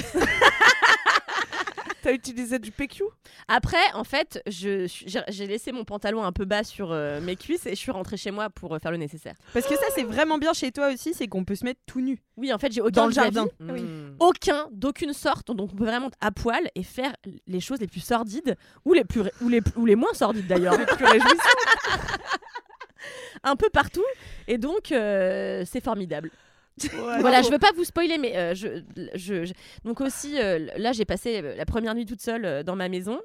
T'as 2.07 2.12
utilisé 2.12 2.61
du 2.61 2.70
PQ 2.70 3.02
Après, 3.48 3.82
en 3.94 4.04
fait, 4.04 4.40
je 4.46 4.86
suis- 4.86 5.12
j'ai 5.26 5.46
laissé 5.48 5.72
mon 5.72 5.84
pantalon 5.84 6.22
un 6.22 6.30
peu 6.30 6.44
bas 6.44 6.62
sur 6.62 6.92
euh, 6.92 7.20
mes 7.20 7.34
cuisses 7.34 7.66
et 7.66 7.70
je 7.70 7.74
suis 7.74 7.90
rentrée 7.90 8.16
chez 8.16 8.30
moi 8.30 8.48
pour 8.48 8.72
euh, 8.72 8.78
faire 8.78 8.92
le 8.92 8.96
nécessaire. 8.96 9.34
Parce 9.52 9.66
que 9.66 9.74
ça 9.74 9.86
c'est 9.92 10.04
vraiment 10.04 10.38
bien 10.38 10.52
chez 10.52 10.70
toi 10.70 10.92
aussi, 10.92 11.14
c'est 11.14 11.26
qu'on 11.26 11.44
peut 11.44 11.57
se 11.57 11.64
mettre 11.64 11.80
tout 11.84 12.00
nu. 12.00 12.22
Oui, 12.36 12.52
en 12.52 12.59
fait, 12.59 12.70
j'ai 12.70 12.80
aucun 12.80 12.90
Dans 12.92 13.07
le 13.07 13.12
jardin. 13.12 13.48
Oui. 13.59 13.82
Hmm. 13.82 14.14
aucun, 14.20 14.68
d'aucune 14.70 15.12
sorte. 15.12 15.50
Donc 15.50 15.70
on 15.72 15.76
peut 15.76 15.84
vraiment 15.84 16.07
être 16.07 16.18
à 16.20 16.30
poil 16.30 16.70
et 16.76 16.84
faire 16.84 17.12
les 17.48 17.59
choses 17.59 17.80
les 17.80 17.88
plus 17.88 18.04
sordides 18.04 18.57
ou 18.84 18.92
les 18.92 19.04
plus 19.04 19.22
ou 19.40 19.48
les, 19.48 19.61
ou 19.74 19.84
les 19.84 19.96
moins 19.96 20.14
sordides 20.14 20.46
d'ailleurs, 20.46 20.76
Plus 20.86 21.07
un 23.42 23.57
peu 23.57 23.68
partout. 23.68 24.04
Et 24.46 24.59
donc 24.59 24.92
euh, 24.92 25.64
c'est 25.66 25.82
formidable. 25.82 26.30
Voilà, 27.20 27.43
je 27.43 27.51
veux 27.51 27.59
pas 27.59 27.70
vous 27.74 27.85
spoiler, 27.85 28.18
mais 28.18 28.37
euh, 28.37 28.55
je, 28.55 28.83
je, 29.14 29.45
je- 29.47 29.53
donc 29.85 30.01
aussi 30.01 30.39
euh, 30.39 30.66
là 30.77 30.93
j'ai 30.93 31.05
passé 31.07 31.41
euh, 31.43 31.55
la 31.57 31.64
première 31.64 31.95
nuit 31.95 32.05
toute 32.05 32.20
seule 32.20 32.45
euh, 32.45 32.62
dans 32.62 32.77
ma 32.77 32.89
maison 32.89 33.18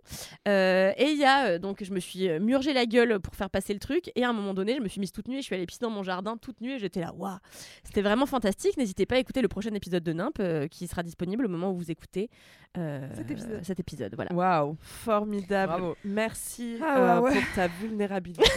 Euh, 0.47 0.91
et 0.97 1.11
il 1.11 1.17
y 1.17 1.25
a 1.25 1.45
euh, 1.47 1.59
donc 1.59 1.83
je 1.83 1.91
me 1.91 1.99
suis 1.99 2.27
murgé 2.39 2.71
la 2.73 2.85
gueule 2.85 3.19
pour 3.19 3.35
faire 3.35 3.49
passer 3.49 3.73
le 3.73 3.79
truc 3.79 4.09
et 4.15 4.23
à 4.23 4.29
un 4.29 4.33
moment 4.33 4.53
donné 4.53 4.75
je 4.75 4.81
me 4.81 4.87
suis 4.87 4.99
mise 5.01 5.11
toute 5.11 5.27
nue 5.27 5.37
et 5.37 5.41
je 5.41 5.45
suis 5.45 5.55
allée 5.55 5.65
pisser 5.65 5.81
dans 5.81 5.89
mon 5.89 6.03
jardin 6.03 6.37
toute 6.37 6.61
nue 6.61 6.73
et 6.75 6.79
j'étais 6.79 7.01
là 7.01 7.13
waouh 7.17 7.37
c'était 7.83 8.01
vraiment 8.01 8.25
fantastique 8.25 8.77
n'hésitez 8.77 9.05
pas 9.05 9.15
à 9.15 9.19
écouter 9.19 9.41
le 9.41 9.47
prochain 9.49 9.73
épisode 9.73 10.03
de 10.03 10.13
Nimp 10.13 10.39
euh, 10.39 10.67
qui 10.67 10.87
sera 10.87 11.03
disponible 11.03 11.45
au 11.45 11.49
moment 11.49 11.71
où 11.71 11.75
vous 11.75 11.91
écoutez 11.91 12.29
euh, 12.77 13.07
Cet 13.15 13.31
épisode. 13.31 13.59
cet 13.63 13.79
épisode 13.81 14.15
voilà 14.15 14.33
Waouh, 14.33 14.77
formidable. 14.81 15.71
Bravo. 15.73 15.95
Merci 16.05 16.77
Ah 16.81 17.17
euh, 17.17 17.19
ouais, 17.19 17.31
ouais. 17.31 17.39
pour 17.41 17.53
ta 17.55 17.67
vulnérabilité. 17.67 18.43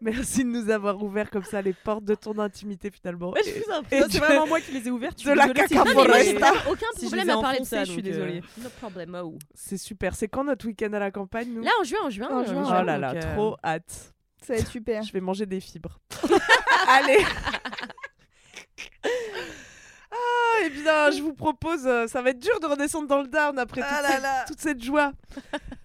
Merci 0.00 0.44
de 0.44 0.48
nous 0.48 0.70
avoir 0.70 1.02
ouvert 1.02 1.28
comme 1.30 1.42
ça 1.42 1.60
les 1.60 1.72
portes 1.72 2.04
de 2.04 2.14
ton 2.14 2.38
intimité 2.38 2.87
finalement. 2.90 3.34
Je 3.44 3.50
vous 3.64 3.72
en 3.72 3.82
prie. 3.82 3.98
C'est 4.02 4.18
de- 4.20 4.24
vraiment 4.24 4.46
moi 4.46 4.60
qui 4.60 4.72
les 4.72 4.86
ai 4.88 4.90
ouvertes. 4.90 5.24
de 5.24 5.32
la 5.32 5.48
caca 5.48 5.82
aucun 6.70 6.86
Si 6.96 7.02
je 7.02 7.06
problème 7.06 7.30
à 7.30 7.40
parler 7.40 7.60
de 7.60 7.64
ça. 7.64 7.84
je 7.84 7.92
suis 7.92 8.00
euh, 8.00 8.04
désolée. 8.04 8.42
No 8.62 8.68
problem. 8.80 9.18
oh. 9.22 9.38
C'est 9.54 9.78
super. 9.78 10.14
C'est 10.14 10.28
quand 10.28 10.44
notre 10.44 10.66
week-end 10.66 10.92
à 10.92 10.98
la 10.98 11.10
campagne 11.10 11.48
nous 11.52 11.62
Là, 11.62 11.70
en 11.80 11.84
juin, 11.84 11.98
en 12.04 12.10
juin. 12.10 12.28
En 12.30 12.40
euh, 12.40 12.46
juin, 12.46 12.64
Oh 12.66 12.84
là 12.84 12.98
là, 12.98 13.12
euh, 13.14 13.34
trop 13.34 13.56
hâte. 13.64 14.14
Ça 14.42 14.52
va 14.54 14.58
être 14.60 14.70
super. 14.70 15.02
Je 15.02 15.12
vais 15.12 15.20
manger 15.20 15.46
des 15.46 15.60
fibres. 15.60 15.98
Allez. 16.88 17.18
Ah, 20.60 20.66
et 20.66 20.70
bien, 20.70 21.10
je 21.10 21.22
vous 21.22 21.34
propose, 21.34 21.86
euh, 21.86 22.06
ça 22.06 22.22
va 22.22 22.30
être 22.30 22.38
dur 22.38 22.58
de 22.60 22.66
redescendre 22.66 23.06
dans 23.08 23.22
le 23.22 23.28
down 23.28 23.58
après 23.58 23.80
toute, 23.80 23.90
Ah 23.92 24.02
là 24.02 24.08
cette, 24.08 24.22
là. 24.22 24.44
toute 24.46 24.60
cette 24.60 24.82
joie. 24.82 25.12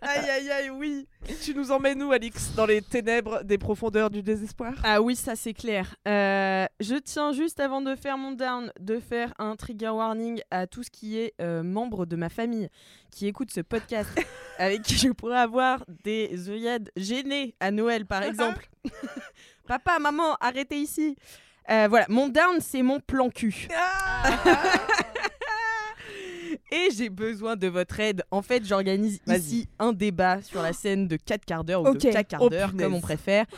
Aïe, 0.01 0.29
aïe, 0.29 0.51
aïe, 0.51 0.69
oui. 0.69 1.07
Tu 1.41 1.53
nous 1.53 1.71
emmènes 1.71 2.01
où, 2.03 2.11
Alix 2.11 2.53
Dans 2.55 2.65
les 2.65 2.81
ténèbres 2.81 3.43
des 3.43 3.57
profondeurs 3.57 4.09
du 4.09 4.21
désespoir? 4.21 4.73
Ah 4.83 5.01
oui, 5.01 5.15
ça 5.15 5.35
c'est 5.35 5.53
clair. 5.53 5.95
Euh, 6.07 6.65
je 6.79 6.95
tiens 6.95 7.31
juste 7.31 7.59
avant 7.59 7.81
de 7.81 7.95
faire 7.95 8.17
mon 8.17 8.31
down, 8.31 8.71
de 8.79 8.99
faire 8.99 9.33
un 9.39 9.55
trigger 9.55 9.89
warning 9.89 10.41
à 10.51 10.67
tout 10.67 10.83
ce 10.83 10.89
qui 10.89 11.17
est 11.19 11.33
euh, 11.39 11.63
membre 11.63 12.05
de 12.05 12.15
ma 12.15 12.29
famille 12.29 12.69
qui 13.11 13.27
écoute 13.27 13.51
ce 13.51 13.61
podcast, 13.61 14.09
avec 14.57 14.81
qui 14.81 14.95
je 14.95 15.09
pourrais 15.09 15.39
avoir 15.39 15.85
des 16.03 16.49
œillades 16.49 16.89
gênées 16.97 17.55
à 17.59 17.71
Noël 17.71 18.05
par 18.05 18.23
exemple. 18.23 18.67
Papa, 19.67 19.99
maman, 19.99 20.35
arrêtez 20.41 20.77
ici. 20.77 21.15
Euh, 21.69 21.87
voilà, 21.89 22.05
mon 22.09 22.27
down 22.27 22.57
c'est 22.59 22.81
mon 22.81 22.99
plan 22.99 23.29
cul. 23.29 23.67
Et 26.71 26.89
j'ai 26.95 27.09
besoin 27.09 27.55
de 27.55 27.67
votre 27.67 27.99
aide. 27.99 28.23
En 28.31 28.41
fait, 28.41 28.65
j'organise 28.65 29.19
ici 29.27 29.69
un 29.77 29.93
débat 29.93 30.41
sur 30.41 30.61
la 30.63 30.73
scène 30.73 31.07
de 31.07 31.17
4 31.17 31.45
quarts 31.45 31.63
d'heure 31.63 31.83
ou 31.83 31.93
de 31.93 31.99
4 31.99 32.27
quarts 32.27 32.41
Oh, 32.41 32.49
d'heure, 32.49 32.73
comme 32.75 32.95
on 32.95 33.01
préfère. 33.01 33.45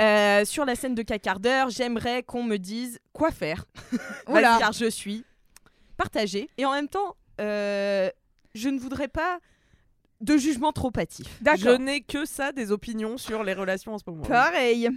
Euh, 0.00 0.44
sur 0.44 0.64
la 0.64 0.74
scène 0.74 0.94
de 0.94 1.02
4 1.02 1.20
quarts 1.20 1.40
d'heure, 1.40 1.68
j'aimerais 1.68 2.22
qu'on 2.22 2.44
me 2.44 2.56
dise 2.56 2.98
quoi 3.12 3.30
faire. 3.30 3.66
Oula. 4.28 4.56
Car 4.58 4.72
je 4.72 4.88
suis 4.88 5.24
partagée. 5.96 6.48
Et 6.56 6.64
en 6.64 6.72
même 6.72 6.88
temps, 6.88 7.16
euh, 7.40 8.08
je 8.54 8.68
ne 8.68 8.78
voudrais 8.78 9.08
pas 9.08 9.38
de 10.20 10.36
jugement 10.36 10.72
trop 10.72 10.90
hâtif. 10.96 11.26
Je 11.58 11.76
n'ai 11.76 12.00
que 12.00 12.24
ça, 12.24 12.52
des 12.52 12.72
opinions 12.72 13.18
sur 13.18 13.42
les 13.42 13.54
relations 13.54 13.94
en 13.94 13.98
ce 13.98 14.04
moment. 14.06 14.22
Pareil. 14.22 14.88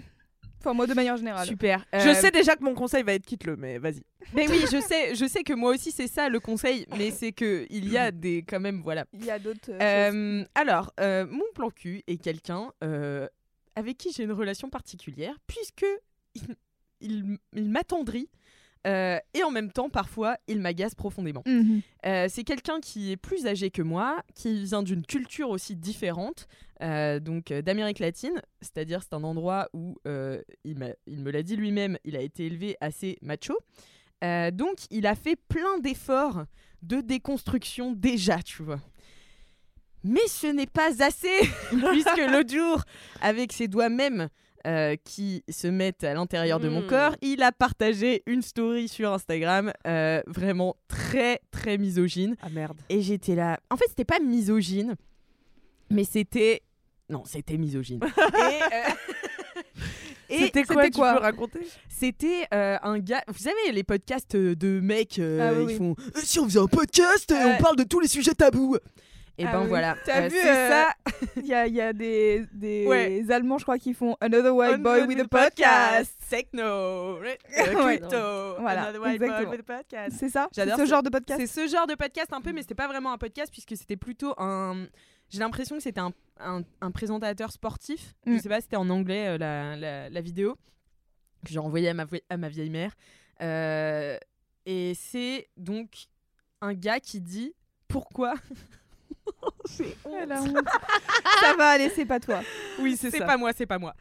Enfin, 0.59 0.73
moi, 0.73 0.87
de 0.87 0.93
manière 0.93 1.15
générale. 1.17 1.47
Super. 1.47 1.85
Je 1.93 2.09
Euh, 2.09 2.13
sais 2.15 2.31
déjà 2.31 2.55
que 2.55 2.63
mon 2.63 2.73
conseil 2.73 3.03
va 3.03 3.13
être 3.13 3.25
quitte-le, 3.25 3.55
mais 3.55 3.77
vas-y. 3.77 4.01
Mais 4.33 4.47
oui, 4.49 4.61
je 4.71 4.79
sais, 4.81 5.13
je 5.15 5.25
sais 5.27 5.43
que 5.43 5.53
moi 5.53 5.71
aussi 5.73 5.91
c'est 5.91 6.07
ça 6.07 6.29
le 6.29 6.39
conseil, 6.39 6.87
mais 6.97 7.11
c'est 7.11 7.31
que 7.31 7.67
il 7.69 7.89
y 7.91 7.97
a 7.97 8.09
des 8.11 8.43
quand 8.47 8.59
même 8.59 8.81
voilà. 8.81 9.05
Il 9.13 9.23
y 9.23 9.29
a 9.29 9.37
d'autres 9.37 9.69
euh. 9.69 10.11
Euh, 10.11 10.45
alors, 10.55 10.91
euh, 10.99 11.27
mon 11.29 11.45
plan 11.53 11.69
cul 11.69 12.01
est 12.07 12.17
quelqu'un 12.17 12.71
avec 13.75 13.97
qui 13.97 14.11
j'ai 14.13 14.23
une 14.23 14.31
relation 14.31 14.69
particulière, 14.69 15.35
puisque 15.47 15.85
il, 16.33 16.41
il- 17.01 17.37
il 17.53 17.69
m'attendrit 17.69 18.29
euh, 18.85 19.19
et 19.33 19.43
en 19.43 19.51
même 19.51 19.71
temps, 19.71 19.89
parfois, 19.89 20.37
il 20.47 20.59
m'agace 20.59 20.95
profondément. 20.95 21.43
Mhm. 21.45 21.81
Euh, 22.05 22.27
c'est 22.29 22.43
quelqu'un 22.43 22.79
qui 22.79 23.11
est 23.11 23.17
plus 23.17 23.47
âgé 23.47 23.71
que 23.71 23.81
moi, 23.81 24.23
qui 24.35 24.63
vient 24.63 24.83
d'une 24.83 25.05
culture 25.05 25.49
aussi 25.49 25.75
différente, 25.75 26.47
euh, 26.81 27.19
donc 27.19 27.51
d'Amérique 27.51 27.99
latine, 27.99 28.41
c'est-à-dire 28.61 29.01
c'est 29.01 29.13
un 29.13 29.23
endroit 29.23 29.69
où, 29.73 29.95
il, 30.05 30.95
il 31.07 31.19
me 31.19 31.31
l'a 31.31 31.43
dit 31.43 31.55
lui-même, 31.55 31.97
il 32.03 32.15
a 32.15 32.21
été 32.21 32.45
élevé 32.45 32.77
assez 32.81 33.17
macho. 33.21 33.57
Donc 34.21 34.85
il 34.89 35.05
a 35.05 35.15
fait 35.15 35.35
plein 35.35 35.77
d'efforts 35.79 36.45
de 36.81 37.01
déconstruction 37.01 37.91
déjà, 37.91 38.41
tu 38.41 38.63
vois. 38.63 38.79
Mais 40.03 40.27
ce 40.27 40.47
n'est 40.47 40.67
pas 40.67 41.03
assez, 41.03 41.39
puisque 41.69 42.31
l'autre 42.31 42.53
jour, 42.53 42.83
avec 43.21 43.51
ses 43.51 43.67
doigts 43.67 43.89
même 43.89 44.29
euh, 44.65 44.95
qui 45.03 45.43
se 45.49 45.67
mettent 45.67 46.03
à 46.03 46.13
l'intérieur 46.13 46.59
de 46.59 46.69
mon 46.69 46.81
Mm. 46.81 46.87
corps, 46.87 47.15
il 47.21 47.41
a 47.43 47.51
partagé 47.51 48.23
une 48.25 48.41
story 48.41 48.87
sur 48.87 49.11
Instagram 49.13 49.71
euh, 49.87 50.21
vraiment 50.27 50.75
très 50.87 51.39
très 51.51 51.77
misogyne. 51.77 52.35
Ah 52.41 52.49
merde. 52.49 52.77
Et 52.89 53.01
j'étais 53.01 53.35
là. 53.35 53.59
En 53.69 53.77
fait, 53.77 53.85
c'était 53.89 54.05
pas 54.05 54.19
misogyne, 54.19 54.95
mais 55.89 56.03
c'était. 56.03 56.61
Non, 57.09 57.23
c'était 57.25 57.57
misogyne. 57.57 57.99
et. 58.17 58.73
euh, 58.73 58.91
et 60.29 60.39
C'était 60.39 60.63
quoi, 60.63 60.75
c'était 60.77 60.89
tu 60.91 60.97
quoi 60.99 61.13
peux 61.15 61.21
raconter? 61.21 61.59
C'était 61.87 62.47
euh, 62.53 62.77
un 62.81 62.99
gars. 62.99 63.23
Vous 63.27 63.37
savez, 63.37 63.71
les 63.71 63.83
podcasts 63.83 64.35
de 64.35 64.79
mecs, 64.79 65.19
Ah 65.19 65.53
oui, 65.53 65.59
ils 65.61 65.65
oui. 65.67 65.75
font. 65.75 65.95
Si 66.15 66.39
on 66.39 66.45
faisait 66.45 66.59
un 66.59 66.67
podcast, 66.67 67.31
Ouais. 67.31 67.55
on 67.57 67.61
parle 67.61 67.75
de 67.75 67.83
tous 67.83 67.99
les 67.99 68.07
sujets 68.07 68.33
tabous. 68.33 68.77
Et 69.37 69.45
Ah 69.45 69.51
ben 69.51 69.61
oui. 69.63 69.67
voilà. 69.67 69.97
T'as 70.05 70.23
euh, 70.23 70.27
vu, 70.29 70.37
c'est 70.41 70.49
euh, 70.49 70.69
ça. 70.69 70.93
Il 71.35 71.45
y 71.45 71.53
a, 71.53 71.67
y 71.67 71.81
a 71.81 71.91
des, 71.91 72.45
des 72.53 72.85
Ouais. 72.87 73.23
Allemands, 73.29 73.57
je 73.57 73.63
crois, 73.63 73.77
qui 73.77 73.93
font 73.93 74.15
Another 74.21 74.55
White 74.55 74.81
Boy 74.81 75.03
with 75.03 75.19
a 75.19 75.27
podcast. 75.27 76.13
Techno. 76.29 77.19
Ouais. 77.19 77.37
Crypto. 77.49 78.55
Voilà, 78.59 78.83
Another 78.83 79.01
white 79.01 79.19
boy 79.19 79.27
exactement. 79.27 79.51
with 79.51 79.59
a 79.59 79.63
podcast. 79.63 80.15
C'est 80.17 80.29
ça? 80.29 80.47
J'adore 80.55 80.77
ce 80.77 80.85
genre 80.85 81.03
de 81.03 81.09
podcast? 81.09 81.39
C'est 81.41 81.47
ce 81.47 81.67
genre 81.69 81.85
de 81.85 81.95
podcast 81.95 82.31
un 82.31 82.39
peu, 82.41 82.53
mais 82.53 82.61
c'était 82.61 82.75
pas 82.75 82.87
vraiment 82.87 83.11
un 83.11 83.17
podcast 83.17 83.51
puisque 83.51 83.75
c'était 83.75 83.97
plutôt 83.97 84.33
un. 84.37 84.85
J'ai 85.29 85.39
l'impression 85.39 85.75
que 85.75 85.83
c'était 85.83 85.99
un, 85.99 86.13
un- 86.39 86.61
un 86.81 86.91
présentateur 86.91 87.51
sportif. 87.51 88.13
Je 88.25 88.31
Mm. 88.33 88.39
sais 88.39 88.49
pas, 88.49 88.61
c'était 88.61 88.75
en 88.77 88.89
anglais 88.89 89.27
euh, 89.27 89.37
la, 89.37 89.75
la- 89.75 90.09
la 90.09 90.21
vidéo 90.21 90.55
que 91.45 91.51
j'ai 91.51 91.59
envoyée 91.59 91.89
à 91.89 91.93
ma, 91.93 92.05
à 92.29 92.37
ma 92.37 92.47
vieille 92.47 92.69
mère. 92.69 92.93
Euh, 93.41 94.17
et 94.65 94.93
c'est 94.95 95.47
donc 95.57 96.05
un 96.61 96.73
gars 96.73 96.99
qui 97.01 97.19
dit 97.21 97.53
pourquoi. 97.89 98.35
J'ai 99.77 99.95
honte. 100.05 100.29
Ça 101.41 101.53
va 101.57 101.69
aller, 101.69 101.89
c'est 101.89 102.05
pas 102.05 102.19
toi. 102.19 102.41
Oui, 102.79 102.95
c'est 102.97 103.09
C'est 103.11 103.19
ça. 103.19 103.25
pas 103.25 103.37
moi, 103.37 103.51
c'est 103.55 103.65
pas 103.65 103.79
moi. 103.79 103.93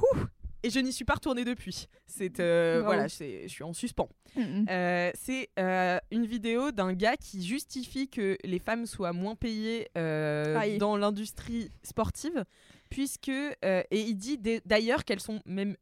Ouh. 0.00 0.18
Et 0.62 0.68
je 0.68 0.78
n'y 0.78 0.92
suis 0.92 1.06
pas 1.06 1.14
retournée 1.14 1.44
depuis. 1.44 1.88
C'est 2.06 2.38
euh, 2.38 2.80
Bravo. 2.80 2.86
voilà, 2.94 3.08
c'est- 3.08 3.42
je 3.44 3.48
suis 3.48 3.64
en 3.64 3.72
suspens. 3.72 4.10
Mhm. 4.36 4.66
Euh, 4.68 5.10
c'est 5.14 5.48
euh, 5.58 5.98
une 6.10 6.26
vidéo 6.26 6.70
d'un 6.70 6.92
gars 6.92 7.16
qui 7.16 7.42
justifie 7.46 8.08
que 8.08 8.36
les 8.44 8.58
femmes 8.58 8.84
soient 8.84 9.14
moins 9.14 9.34
payées 9.36 9.88
euh, 9.96 10.76
dans 10.78 10.96
l'industrie 10.98 11.70
sportive, 11.82 12.44
puisque 12.90 13.28
et 13.30 13.86
il 13.90 14.14
dit 14.16 14.38
d'ailleurs 14.66 15.04
qu'elles 15.06 15.20
sont 15.20 15.40
même 15.46 15.76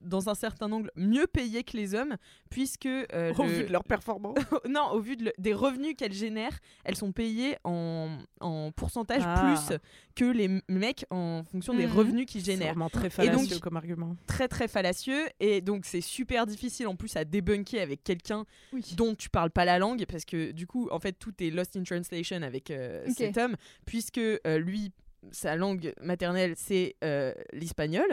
dans 0.00 0.28
un 0.28 0.34
certain 0.34 0.72
angle 0.72 0.90
mieux 0.96 1.28
payées 1.28 1.62
que 1.62 1.76
les 1.76 1.94
hommes, 1.94 2.16
puisque 2.50 2.86
euh, 2.86 3.32
Au 3.38 3.44
le- 3.44 3.48
vu 3.48 3.64
de 3.68 3.72
leur 3.72 3.84
performance. 3.84 4.36
non, 4.68 4.90
au 4.90 4.98
vu 5.00 5.16
de 5.16 5.26
le- 5.26 5.32
des 5.38 5.54
revenus 5.54 5.94
qu'elles 5.96 6.12
génèrent, 6.12 6.58
elles 6.84 6.96
sont 6.96 7.12
payées 7.12 7.56
en, 7.62 8.18
en 8.40 8.72
pourcentage 8.72 9.22
Ah. 9.24 9.54
plus 9.68 9.76
que 10.16 10.24
les 10.24 10.48
mecs 10.68 11.06
en 11.10 11.44
fonction 11.44 11.72
des 11.74 11.86
Mhm. 11.86 11.92
revenus 11.92 12.26
qu'ils 12.26 12.40
C'est 12.44 12.50
génèrent 12.52 12.74
vraiment 12.74 12.90
très 12.90 13.06
Et 13.06 13.28
donc- 13.28 13.36
fallacieux 13.42 13.58
comme 13.60 13.76
argument. 13.76 14.16
très 14.26 14.48
très 14.48 14.66
fallacieux 14.66 15.28
et 15.38 15.60
donc 15.60 15.84
c'est 15.86 16.00
super 16.00 16.46
difficile 16.46 16.88
en 16.88 16.96
plus 16.96 17.14
à 17.14 17.24
débunker 17.24 17.80
avec 17.80 18.02
quelqu'un 18.02 18.44
Oui. 18.72 18.82
dont 18.96 19.14
tu 19.14 19.30
parles 19.30 19.50
pas 19.52 19.64
la 19.64 19.78
langue 19.78 20.04
parce 20.06 20.24
que 20.24 20.50
du 20.50 20.66
coup 20.66 20.88
en 20.90 20.98
fait 20.98 21.12
tout 21.12 21.32
est 21.40 21.50
lost 21.50 21.76
in 21.76 21.84
translation 21.84 22.42
avec 22.42 22.72
euh, 22.72 23.06
cet 23.16 23.38
homme 23.38 23.54
puisque 23.86 24.18
euh, 24.18 24.58
lui 24.58 24.90
sa 25.30 25.54
langue 25.54 25.92
maternelle 26.00 26.54
c'est 26.56 26.96
euh, 27.04 27.32
l'espagnol 27.52 28.06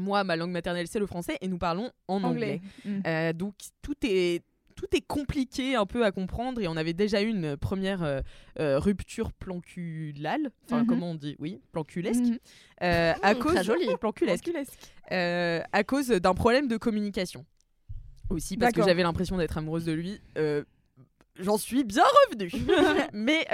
moi 0.00 0.24
ma 0.24 0.34
langue 0.36 0.50
maternelle 0.50 0.88
c'est 0.88 0.98
le 0.98 1.06
français 1.06 1.36
et 1.40 1.48
nous 1.48 1.58
parlons 1.58 1.90
en 2.08 2.24
anglais, 2.24 2.60
Mhm. 2.84 3.02
Euh, 3.06 3.32
donc 3.32 3.54
tout 3.82 3.94
est 4.02 4.42
tout 4.76 4.86
est 4.96 5.02
compliqué 5.06 5.74
un 5.74 5.84
peu 5.84 6.06
à 6.06 6.10
comprendre 6.10 6.58
et 6.62 6.66
on 6.66 6.74
avait 6.76 6.94
déjà 6.94 7.20
eu 7.20 7.28
une 7.28 7.54
première 7.58 8.02
euh, 8.02 8.20
euh, 8.60 8.78
rupture 8.78 9.30
planculale, 9.34 10.50
enfin 10.64 10.80
Mhm. 10.80 10.86
comment 10.86 11.10
on 11.10 11.14
dit, 11.14 11.36
oui, 11.38 11.60
planculesque, 11.72 12.24
Mhm. 12.24 12.38
euh, 12.84 13.12
à 13.22 13.34
Mmh, 13.34 13.38
cause 13.38 13.70
planculesque, 14.00 14.50
euh, 15.12 15.60
à 15.72 15.84
cause 15.84 16.08
d'un 16.08 16.32
problème 16.34 16.66
de 16.66 16.78
communication. 16.78 17.44
Aussi 18.30 18.56
parce 18.56 18.72
que 18.72 18.82
j'avais 18.82 19.02
l'impression 19.02 19.36
d'être 19.36 19.58
amoureuse 19.58 19.84
de 19.84 19.92
lui. 19.92 20.18
J'en 21.38 21.56
suis 21.58 21.84
bien 21.84 22.04
revenue. 22.28 22.50
mais, 23.14 23.46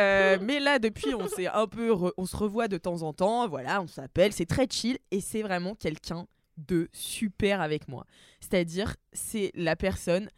mais 0.43 0.61
là, 0.61 0.79
depuis, 0.79 1.15
on 1.15 1.27
s'est 1.29 1.47
un 1.47 1.67
peu, 1.67 1.93
on 2.17 2.27
se 2.27 2.37
revoit 2.37 2.69
de 2.69 2.79
temps 2.79 3.03
en 3.03 3.13
temps. 3.13 3.49
Voilà, 3.49 3.81
on 3.83 3.87
s'appelle, 3.87 4.33
c'est 4.33 4.47
très 4.47 4.67
chill 4.71 4.99
et 5.11 5.21
c'est 5.21 5.43
vraiment 5.43 5.75
quelqu'un 5.75 6.27
de 6.57 6.89
super 6.93 7.61
avec 7.61 7.89
moi. 7.89 8.07
C'est-à-dire, 8.41 8.97
c'est 9.13 9.51
la 9.55 9.77
personne 9.77 10.29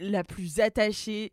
la 0.00 0.24
plus 0.24 0.60
attachée. 0.60 1.32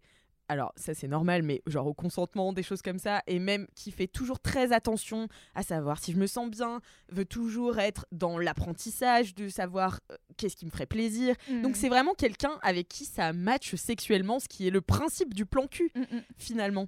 Alors, 0.52 0.74
ça 0.76 0.96
c'est 0.96 1.08
normal, 1.08 1.44
mais 1.44 1.62
genre 1.68 1.86
au 1.86 1.94
consentement, 1.94 2.54
des 2.54 2.64
choses 2.64 2.82
comme 2.82 2.98
ça, 2.98 3.22
et 3.28 3.38
même 3.38 3.68
qui 3.76 3.92
fait 3.92 4.08
toujours 4.08 4.40
très 4.40 4.72
attention 4.74 5.28
à 5.54 5.62
savoir 5.62 6.02
si 6.04 6.12
je 6.12 6.18
me 6.18 6.26
sens 6.26 6.50
bien, 6.50 6.82
veut 7.10 7.26
toujours 7.26 7.78
être 7.78 8.08
dans 8.12 8.40
l'apprentissage, 8.40 9.36
de 9.36 9.48
savoir 9.48 10.00
euh, 10.12 10.16
qu'est-ce 10.38 10.56
qui 10.56 10.66
me 10.66 10.72
ferait 10.72 10.88
plaisir. 10.88 11.36
Donc 11.62 11.70
Mhm. 11.70 11.76
c'est 11.76 11.90
vraiment 11.90 12.16
quelqu'un 12.16 12.58
avec 12.64 12.88
qui 12.88 13.06
ça 13.06 13.32
match 13.32 13.76
sexuellement, 13.76 14.40
ce 14.40 14.48
qui 14.48 14.68
est 14.68 14.72
le 14.72 14.82
principe 14.82 15.36
du 15.36 15.46
plan 15.46 15.68
cul 15.68 15.92
Mhm. 15.94 16.24
finalement. 16.38 16.88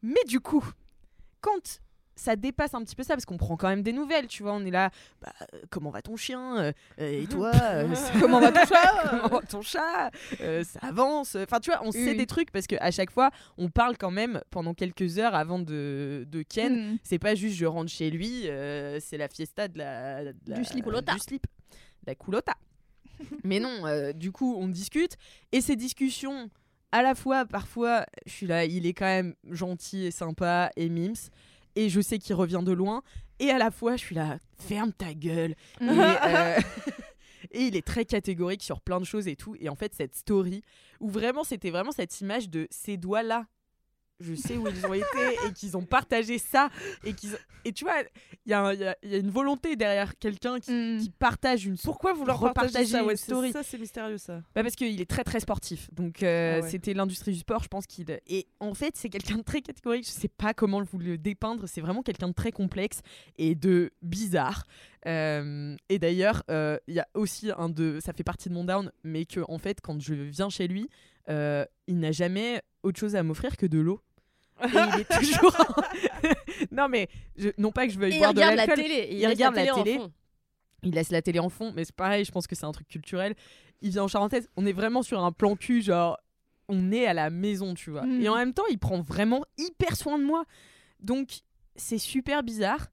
Mais 0.00 0.24
du 0.26 0.40
coup, 0.40 0.64
quand 1.42 1.80
ça 2.22 2.36
dépasse 2.36 2.74
un 2.74 2.82
petit 2.84 2.94
peu 2.94 3.02
ça 3.02 3.14
parce 3.14 3.24
qu'on 3.26 3.36
prend 3.36 3.56
quand 3.56 3.68
même 3.68 3.82
des 3.82 3.92
nouvelles, 3.92 4.26
tu 4.28 4.42
vois. 4.42 4.52
On 4.54 4.64
est 4.64 4.70
là, 4.70 4.90
bah, 5.20 5.32
euh, 5.54 5.58
comment 5.70 5.90
va 5.90 6.02
ton 6.02 6.16
chien 6.16 6.56
Euh, 6.58 6.72
euh, 7.00 7.22
Et 7.22 7.26
toi 7.26 7.50
euh, 7.54 7.88
Comment 8.20 8.40
va 8.40 8.52
ton 8.52 8.64
chat 8.66 9.08
Comment 9.10 9.28
va 9.28 9.46
ton 9.46 9.62
chat 9.62 10.10
Euh, 10.40 10.62
Ça 10.64 10.80
avance. 10.82 11.36
Enfin, 11.36 11.58
tu 11.60 11.70
vois, 11.70 11.80
on 11.84 11.90
sait 11.92 12.14
des 12.14 12.26
trucs 12.26 12.50
parce 12.52 12.66
qu'à 12.66 12.90
chaque 12.90 13.10
fois, 13.10 13.30
on 13.58 13.68
parle 13.68 13.96
quand 13.98 14.10
même 14.10 14.40
pendant 14.50 14.74
quelques 14.74 15.18
heures 15.18 15.34
avant 15.34 15.58
de, 15.58 16.24
de 16.30 16.42
Ken. 16.42 16.92
Mm. 16.94 16.98
C'est 17.02 17.18
pas 17.18 17.34
juste 17.34 17.56
je 17.56 17.66
rentre 17.66 17.90
chez 17.90 18.10
lui, 18.10 18.42
c'est 19.00 19.18
la 19.18 19.28
fiesta 19.28 19.68
de 19.68 19.78
la, 19.78 20.24
de 20.24 20.34
la- 20.46 20.56
Du 20.58 20.64
slip. 20.64 20.84
Du 20.84 21.38
La 22.06 22.14
culotta. 22.14 22.54
Mais 23.44 23.60
non, 23.60 23.82
du 24.14 24.32
coup, 24.32 24.56
on 24.58 24.68
discute. 24.68 25.16
Et 25.52 25.60
ces 25.60 25.76
discussions, 25.76 26.50
à 26.92 27.02
la 27.02 27.14
fois, 27.14 27.44
parfois, 27.46 28.04
je 28.26 28.32
suis 28.32 28.46
là, 28.46 28.64
il 28.64 28.86
est 28.86 28.92
quand 28.94 29.06
même 29.06 29.34
gentil 29.50 30.04
et 30.06 30.10
sympa 30.10 30.70
et 30.76 30.88
mims. 30.88 31.30
Et 31.76 31.88
je 31.88 32.00
sais 32.00 32.18
qu'il 32.18 32.34
revient 32.34 32.62
de 32.62 32.72
loin. 32.72 33.02
Et 33.38 33.50
à 33.50 33.58
la 33.58 33.70
fois, 33.70 33.96
je 33.96 34.04
suis 34.04 34.14
là, 34.14 34.38
ferme 34.58 34.92
ta 34.92 35.14
gueule. 35.14 35.54
Et, 35.80 35.84
euh, 35.88 36.60
et 37.50 37.62
il 37.62 37.76
est 37.76 37.86
très 37.86 38.04
catégorique 38.04 38.62
sur 38.62 38.80
plein 38.80 39.00
de 39.00 39.04
choses 39.04 39.28
et 39.28 39.36
tout. 39.36 39.56
Et 39.60 39.68
en 39.68 39.74
fait, 39.74 39.94
cette 39.94 40.14
story, 40.14 40.62
où 41.00 41.08
vraiment, 41.08 41.44
c'était 41.44 41.70
vraiment 41.70 41.92
cette 41.92 42.20
image 42.20 42.48
de 42.48 42.66
ces 42.70 42.96
doigts-là. 42.96 43.46
Je 44.22 44.34
sais 44.34 44.56
où 44.56 44.66
ils 44.68 44.86
ont 44.86 44.94
été 44.94 45.04
et 45.48 45.52
qu'ils 45.52 45.76
ont 45.76 45.84
partagé 45.84 46.38
ça. 46.38 46.70
Et, 47.04 47.12
qu'ils... 47.12 47.36
et 47.64 47.72
tu 47.72 47.84
vois, 47.84 47.96
il 48.46 48.50
y, 48.50 48.54
a 48.54 48.72
y 48.74 48.84
a- 48.84 48.96
y 49.02 49.14
a 49.14 49.18
une 49.18 49.30
volonté 49.30 49.76
derrière 49.76 50.16
quelqu'un 50.18 50.58
qui, 50.60 50.72
Mm. 50.72 50.98
qui 51.00 51.10
partage 51.10 51.66
une 51.66 51.76
Pourquoi 51.76 52.12
partagez 52.14 52.32
repartager 52.46 52.84
ça 52.86 53.00
une 53.00 53.06
ouais, 53.06 53.16
story. 53.16 53.52
Ça, 53.52 53.62
c'est 53.62 53.78
mystérieux, 53.78 54.18
ça. 54.18 54.42
Bah 54.54 54.62
parce 54.62 54.74
qu'il 54.76 55.00
est 55.00 55.08
très 55.10 55.24
très 55.24 55.40
sportif. 55.40 55.88
Donc 55.92 56.22
euh, 56.22 56.58
Ah 56.58 56.64
ouais. 56.64 56.70
c'était 56.70 56.94
l'industrie 56.94 57.32
du 57.32 57.38
sport, 57.38 57.62
je 57.62 57.68
pense 57.68 57.86
qu'il 57.86 58.06
et 58.26 58.46
en 58.60 58.74
fait, 58.74 58.96
c'est 58.96 59.08
quelqu'un 59.08 59.36
de 59.38 59.42
très 59.42 59.60
catégorique, 59.62 60.04
je 60.06 60.10
sais 60.10 60.28
pas 60.28 60.54
comment 60.54 60.82
vous 60.82 60.98
le 60.98 61.18
dépeindre, 61.18 61.66
c'est 61.68 61.80
vraiment 61.80 62.02
quelqu'un 62.02 62.28
de 62.28 62.32
très 62.34 62.52
complexe 62.52 63.00
et 63.38 63.54
de 63.54 63.90
bizarre. 64.02 64.64
Euh, 65.06 65.76
et 65.88 65.98
d'ailleurs, 65.98 66.42
euh, 66.50 66.78
il 66.86 66.94
y 66.94 67.00
a 67.00 67.08
aussi 67.14 67.50
un 67.56 67.68
de 67.68 67.98
ça 68.04 68.12
fait 68.12 68.22
partie 68.22 68.48
de 68.48 68.54
mon 68.54 68.64
down 68.64 68.90
mais 69.02 69.24
que 69.26 69.40
en 69.48 69.58
fait 69.58 69.80
quand 69.80 70.00
je 70.00 70.14
viens 70.14 70.48
chez 70.48 70.68
lui, 70.68 70.88
il 71.28 71.98
n'a 71.98 72.12
jamais 72.12 72.62
autre 72.82 72.98
chose 72.98 73.14
à 73.16 73.22
m'offrir 73.22 73.56
que 73.56 73.66
de 73.66 73.78
l'eau. 73.78 74.00
Et 74.64 74.68
il 74.94 75.00
est 75.00 75.18
toujours 75.18 75.56
Non 76.70 76.88
mais 76.88 77.08
je- 77.36 77.50
non 77.58 77.70
pas 77.72 77.86
que 77.86 77.92
je 77.92 77.98
veuille 77.98 78.12
Et 78.12 78.16
il 78.16 78.22
de 78.22 78.26
regarde 78.26 78.54
la 78.56 78.66
télé. 78.66 79.08
Il 79.10 79.18
laisse 79.20 79.30
regarde 79.30 79.54
la 79.56 79.66
télé. 79.74 79.96
fond. 79.98 80.12
Il 80.84 80.90
laisse 80.94 81.10
la 81.10 81.22
télé 81.22 81.38
en 81.38 81.48
fond, 81.48 81.72
mais 81.76 81.84
c'est 81.84 81.94
pareil, 81.94 82.24
je 82.24 82.32
pense 82.32 82.46
que 82.46 82.54
c'est 82.56 82.64
un 82.66 82.72
truc 82.72 82.88
culturel. 82.88 83.34
Il 83.82 83.90
vient 83.90 84.02
en 84.04 84.08
charentaise, 84.08 84.48
on 84.56 84.66
est 84.66 84.72
vraiment 84.72 85.02
sur 85.02 85.22
un 85.24 85.30
plan 85.32 85.54
cul, 85.56 85.80
genre, 85.82 86.18
on 86.68 86.90
est 86.92 87.06
à 87.06 87.14
la 87.14 87.30
maison, 87.30 87.74
tu 87.74 87.90
vois. 87.90 88.02
Mhm. 88.02 88.20
Et 88.22 88.28
en 88.28 88.34
même 88.36 88.52
temps, 88.52 88.66
il 88.70 88.78
prend 88.78 89.00
vraiment 89.00 89.44
hyper 89.58 89.96
soin 89.96 90.18
de 90.18 90.24
moi. 90.24 90.44
Donc, 91.00 91.28
c'est 91.76 91.98
super 91.98 92.42
bizarre. 92.42 92.88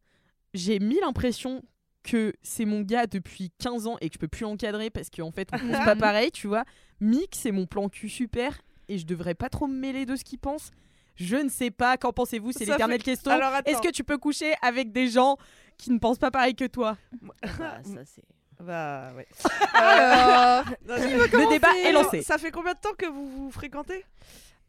J'ai 0.54 0.80
mis 0.80 1.00
l'impression 1.00 1.64
que 2.04 2.34
c'est 2.42 2.66
mon 2.66 2.82
gars 2.82 3.08
depuis 3.08 3.52
15 3.60 3.88
ans 3.88 3.98
et 4.02 4.10
que 4.10 4.14
je 4.16 4.20
peux 4.20 4.28
plus 4.28 4.44
l'encadrer 4.44 4.90
parce 4.90 5.10
qu'en 5.10 5.32
fait, 5.32 5.50
on 5.54 5.58
pense 5.58 5.84
pas 5.86 5.96
pareil, 5.96 6.32
tu 6.32 6.48
vois. 6.48 6.64
Mick, 7.02 7.36
c'est 7.36 7.52
mon 7.52 7.66
plan 7.66 7.90
cul 7.90 8.10
super 8.10 8.58
et 8.88 8.98
je 8.98 9.06
devrais 9.06 9.36
pas 9.36 9.50
trop 9.50 9.68
me 9.68 9.76
mêler 9.78 10.06
de 10.06 10.16
ce 10.16 10.24
qu'il 10.24 10.40
pense. 10.40 10.72
Je 11.20 11.36
ne 11.36 11.50
sais 11.50 11.70
pas, 11.70 11.98
qu'en 11.98 12.14
pensez-vous 12.14 12.52
C'est 12.54 12.66
l'éternelle 12.66 13.00
fait- 13.00 13.12
question. 13.12 13.32
Est-ce 13.66 13.82
que 13.82 13.92
tu 13.92 14.04
peux 14.04 14.18
coucher 14.18 14.54
avec 14.62 14.92
des 14.92 15.10
gens 15.10 15.38
qui 15.78 15.92
ne 15.92 16.00
pensent 16.00 16.18
pas 16.18 16.32
pareil 16.32 16.56
que 16.56 16.66
toi? 16.66 16.98
Bah, 17.22 17.34
ça, 17.84 18.06
c'est- 18.06 18.24
Bah 18.60 19.12
ouais. 19.16 19.28
Alors, 19.74 20.66
Le 20.88 21.50
débat 21.50 21.76
est 21.84 21.92
lancé. 21.92 22.22
Ça 22.22 22.38
fait 22.38 22.52
combien 22.52 22.74
de 22.74 22.80
temps 22.80 22.94
que 22.98 23.06
vous 23.06 23.28
vous 23.30 23.52
fréquentez? 23.52 24.06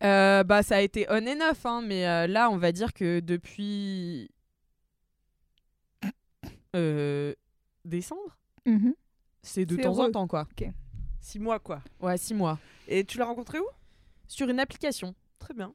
Euh, 0.02 0.44
bah 0.44 0.62
ça 0.62 0.76
a 0.76 0.80
été 0.80 1.06
on 1.10 1.26
and 1.26 1.50
off, 1.50 1.66
hein, 1.66 1.82
mais 1.84 2.08
euh, 2.08 2.26
là 2.26 2.48
on 2.48 2.56
va 2.56 2.72
dire 2.72 2.94
que 2.94 3.20
depuis 3.20 4.30
euh, 6.74 7.34
décembre, 7.84 8.38
mhm. 8.64 8.94
c'est 9.42 9.66
de 9.66 9.76
temps 9.76 9.98
en 9.98 10.10
temps 10.10 10.26
quoi. 10.26 10.48
Six 11.20 11.38
mois, 11.38 11.58
quoi. 11.58 11.82
Ouais, 12.00 12.16
six 12.16 12.32
mois. 12.32 12.58
Et 12.88 13.04
tu 13.04 13.18
l'as 13.18 13.26
rencontré 13.26 13.58
où? 13.58 13.66
Sur 14.26 14.48
une 14.48 14.58
application, 14.58 15.14
Très 15.38 15.54
bien. 15.54 15.74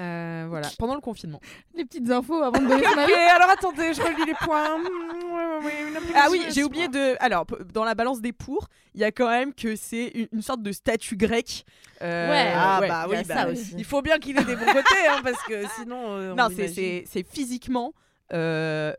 Euh, 0.00 0.46
voilà, 0.48 0.68
pendant 0.78 0.94
le 0.94 1.00
confinement. 1.00 1.40
les 1.74 1.84
petites 1.84 2.10
infos 2.10 2.42
avant 2.42 2.60
de 2.60 2.66
donner 2.66 2.82
son 2.92 2.98
avis. 2.98 3.12
alors 3.12 3.50
attendez, 3.50 3.94
je 3.94 4.00
relis 4.02 4.26
les 4.26 4.34
points. 4.34 4.78
Mmh, 4.78 6.12
Ah 6.14 6.26
oui, 6.30 6.42
j'ai 6.50 6.64
oublié 6.64 6.88
de. 6.88 7.14
Alors, 7.20 7.46
dans 7.72 7.84
la 7.84 7.94
balance 7.94 8.20
des 8.20 8.32
pour, 8.32 8.68
il 8.94 9.00
y 9.00 9.04
a 9.04 9.12
quand 9.12 9.28
même 9.28 9.54
que 9.54 9.76
c'est 9.76 10.28
une, 10.32 10.42
sorte 10.42 10.62
de 10.62 10.72
statut 10.72 11.16
grec. 11.16 11.64
Euh, 12.02 12.28
Ouais, 12.30 12.52
Ah 12.54 12.80
ouais. 12.80 12.88
bah 12.88 13.24
ça 13.24 13.46
bah, 13.46 13.52
aussi. 13.52 13.74
Il 13.78 13.84
faut 13.84 14.02
bien 14.02 14.18
qu'il 14.18 14.36
ait 14.38 14.44
des 14.44 14.56
bons 14.56 14.66
côtés, 14.66 15.06
hein, 15.08 15.20
parce 15.22 15.42
que 15.44 15.66
sinon. 15.78 16.16
euh, 16.16 16.32
on 16.32 16.36
Non, 16.36 16.48
c'est- 16.54 17.24
physiquement 17.32 17.92
euh, 18.32 18.92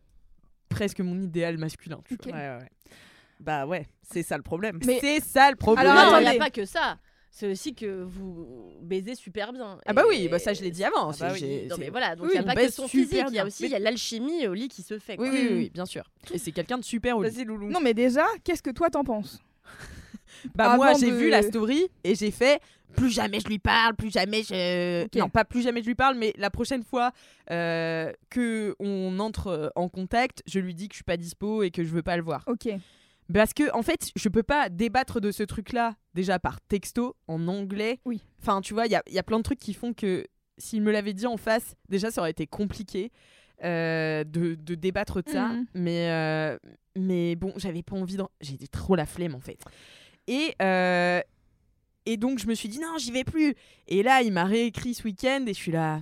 presque 0.70 1.00
mon 1.02 1.20
idéal 1.22 1.58
masculin. 1.58 2.00
tu 2.08 2.14
Ok. 2.16 2.28
vois. 2.28 2.34
Ouais, 2.38 2.50
ouais, 2.50 2.58
ouais. 2.58 2.70
Bah 3.42 3.66
ouais, 3.66 3.86
c'est 4.02 4.24
ça 4.24 4.38
le 4.38 4.44
problème. 4.44 4.80
Mais- 4.86 5.00
C'est 5.02 5.20
ça 5.20 5.50
le 5.52 5.58
problème. 5.58 5.88
Alors, 5.88 6.14
non, 6.14 6.20
il 6.20 6.30
n'y 6.30 6.36
a 6.38 6.40
pas 6.40 6.50
que 6.50 6.66
ça. 6.66 6.98
C'est 7.38 7.52
aussi 7.52 7.76
que 7.76 8.02
vous 8.02 8.72
baisez 8.82 9.14
super 9.14 9.52
bien. 9.52 9.78
Ah 9.86 9.92
bah 9.92 10.04
Et- 10.06 10.10
oui, 10.10 10.28
bah 10.30 10.40
ça 10.40 10.54
je 10.54 10.62
l'ai 10.62 10.72
dit 10.72 10.86
avant. 10.86 11.10
Ah 11.12 11.16
bah 11.20 11.32
oui. 11.34 11.68
Non 11.70 11.76
mais 11.78 11.90
voilà, 11.90 12.16
donc 12.16 12.28
Oui, 12.28 12.32
il 12.36 12.40
n'y 12.40 12.40
a 12.40 12.44
pas 12.48 12.54
que 12.56 12.60
baise 12.62 12.74
son 12.74 12.88
super 12.88 13.02
physique, 13.10 13.26
il 13.28 13.36
y 13.36 13.40
a 13.40 13.44
bien. 13.44 13.46
aussi 13.48 13.64
Mais- 13.64 13.68
il 13.68 13.72
y 13.74 13.76
a 13.76 13.80
l'alchimie 13.80 14.48
au 14.48 14.54
lit 14.54 14.70
qui 14.70 14.82
se 14.84 14.98
fait. 15.00 15.18
Oui, 15.20 15.28
quoi. 15.30 15.38
oui, 15.38 15.48
oui, 15.50 15.56
oui, 15.58 15.70
bien 15.74 15.86
sûr. 15.86 16.04
Et 16.34 16.38
c'est 16.38 16.54
quelqu'un 16.54 16.78
de 16.78 16.86
super 16.86 17.18
au 17.18 17.24
lit. 17.24 17.30
Vas-y, 17.30 17.44
Loulou. 17.44 17.68
Non, 17.70 17.82
mais 17.82 17.94
déjà, 17.94 18.26
qu'est-ce 18.46 18.64
que 18.64 18.70
toi 18.70 18.90
t'en 18.90 19.04
penses? 19.04 19.40
Bah 20.56 20.76
moi 20.76 20.94
j'ai 20.94 21.10
de- 21.12 21.16
vu 21.16 21.30
la 21.30 21.42
story 21.42 21.88
et 22.04 22.14
j'ai 22.16 22.30
fait 22.32 22.62
plus 22.96 23.10
jamais 23.10 23.40
je 23.40 23.48
lui 23.48 23.58
parle, 23.60 23.96
plus 23.96 24.12
jamais 24.12 24.44
je 24.44 25.06
non 25.18 25.28
pas 25.30 25.44
plus 25.44 25.62
jamais 25.62 25.82
je 25.82 25.88
lui 25.88 25.96
parle, 25.96 26.16
mais 26.18 26.34
la 26.38 26.50
prochaine 26.50 26.84
fois 26.84 27.12
euh, 27.52 28.12
que 28.30 28.76
on 28.80 29.18
entre 29.20 29.72
en 29.76 29.90
contact, 29.90 30.44
je 30.46 30.60
lui 30.60 30.74
dis 30.76 30.88
que 30.88 30.94
je 30.94 30.98
suis 30.98 31.04
pas 31.04 31.18
dispo 31.18 31.64
et 31.64 31.72
que 31.72 31.84
je 31.84 31.90
veux 31.90 32.04
pas 32.04 32.16
le 32.16 32.24
voir. 32.24 32.44
Ok. 32.48 32.70
Parce 33.34 33.54
que 33.54 33.72
en 33.76 33.82
fait 33.82 34.12
je 34.16 34.30
peux 34.30 34.44
pas 34.44 34.70
débattre 34.70 35.20
de 35.20 35.32
ce 35.32 35.44
truc 35.44 35.74
là 35.74 35.96
déjà 36.14 36.38
par 36.40 36.62
texto 36.62 37.16
en 37.28 37.48
anglais. 37.48 38.00
Oui. 38.06 38.22
Enfin 38.42 38.62
tu 38.62 38.74
vois 38.74 38.86
il 38.86 38.92
y 38.92 38.96
a, 38.96 39.04
y 39.10 39.18
a 39.20 39.24
plein 39.24 39.38
de 39.38 39.44
trucs 39.44 39.60
qui 39.60 39.74
font 39.74 39.94
que 39.94 40.26
s'il 40.58 40.82
me 40.84 40.92
l'avait 40.92 41.14
dit 41.14 41.26
en 41.28 41.38
face 41.38 41.76
déjà 41.90 42.12
ça 42.12 42.22
aurait 42.22 42.32
été 42.32 42.46
compliqué. 42.48 43.12
euh, 43.64 44.24
de, 44.26 44.56
de 44.56 44.76
débattre 44.76 45.24
de 45.24 45.30
ça 45.30 45.48
Mhm. 45.48 45.66
mais 45.76 46.10
euh, 46.12 46.58
mais 46.98 47.36
bon 47.38 47.54
j'avais 47.56 47.84
pas 47.84 47.96
envie 47.96 48.18
d'en... 48.18 48.30
j'ai 48.42 48.58
trop 48.68 48.96
la 48.96 49.06
flemme 49.06 49.34
en 49.34 49.40
fait 49.40 49.58
et 50.28 50.54
euh, 50.62 51.22
et 52.06 52.18
donc 52.18 52.38
je 52.40 52.48
me 52.48 52.54
suis 52.54 52.68
dit 52.70 52.80
non 52.80 52.98
j'y 53.00 53.12
vais 53.12 53.24
plus 53.24 53.56
et 53.88 54.04
là 54.04 54.22
il 54.22 54.34
m'a 54.34 54.44
réécrit 54.44 54.94
ce 54.94 55.04
week-end 55.04 55.44
et 55.48 55.54
je 55.54 55.58
suis 55.60 55.72
là 55.72 56.02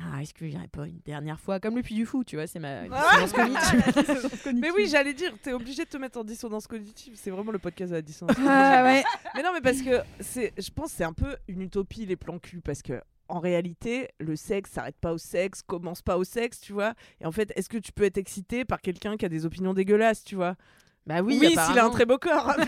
ah, 0.00 0.22
est-ce 0.22 0.32
que 0.34 0.46
j'irai 0.46 0.68
pas 0.68 0.86
une 0.86 1.00
dernière 1.04 1.38
fois? 1.38 1.60
Comme 1.60 1.76
le 1.76 1.82
Puy 1.82 1.94
du 1.94 2.06
Fou 2.06 2.24
tu 2.24 2.36
vois 2.36 2.46
c'est 2.46 2.58
ma 2.58 2.82
dissonance 2.82 3.32
cognitive. 3.32 4.54
Mais 4.60 4.70
oui, 4.70 4.88
j'allais 4.88 5.14
dire, 5.14 5.32
t'es 5.42 5.52
obligé 5.52 5.84
de 5.84 5.88
te 5.88 5.96
mettre 5.96 6.18
en 6.18 6.24
dissonance 6.24 6.66
cognitive. 6.66 7.14
C'est 7.16 7.30
vraiment 7.30 7.52
le 7.52 7.58
podcast 7.58 7.90
de 7.90 7.96
la 7.96 8.02
dissonance. 8.02 8.36
Ah 8.46 8.82
ouais. 8.84 9.04
Mais 9.34 9.42
non, 9.42 9.50
mais 9.52 9.60
parce 9.60 9.82
que 9.82 10.00
c'est, 10.20 10.52
je 10.58 10.70
pense 10.70 10.90
que 10.90 10.96
c'est 10.98 11.04
un 11.04 11.12
peu 11.12 11.36
une 11.48 11.62
utopie 11.62 12.06
les 12.06 12.16
plans 12.16 12.38
cul 12.38 12.60
parce 12.60 12.82
que 12.82 13.00
en 13.28 13.38
réalité, 13.38 14.08
le 14.18 14.34
sexe 14.34 14.72
s'arrête 14.72 14.98
pas 15.00 15.12
au 15.12 15.18
sexe, 15.18 15.62
commence 15.62 16.02
pas 16.02 16.18
au 16.18 16.24
sexe, 16.24 16.60
tu 16.60 16.72
vois. 16.72 16.94
Et 17.20 17.26
en 17.26 17.32
fait, 17.32 17.52
est-ce 17.54 17.68
que 17.68 17.78
tu 17.78 17.92
peux 17.92 18.02
être 18.02 18.18
excité 18.18 18.64
par 18.64 18.80
quelqu'un 18.80 19.16
qui 19.16 19.24
a 19.24 19.28
des 19.28 19.46
opinions 19.46 19.72
dégueulasses, 19.72 20.24
tu 20.24 20.34
vois? 20.34 20.56
Bah 21.06 21.22
oui, 21.22 21.38
Oui, 21.40 21.48
s'il 21.50 21.78
a 21.78 21.84
un 21.84 21.90
très 21.90 22.06
beau 22.06 22.18
corps. 22.18 22.56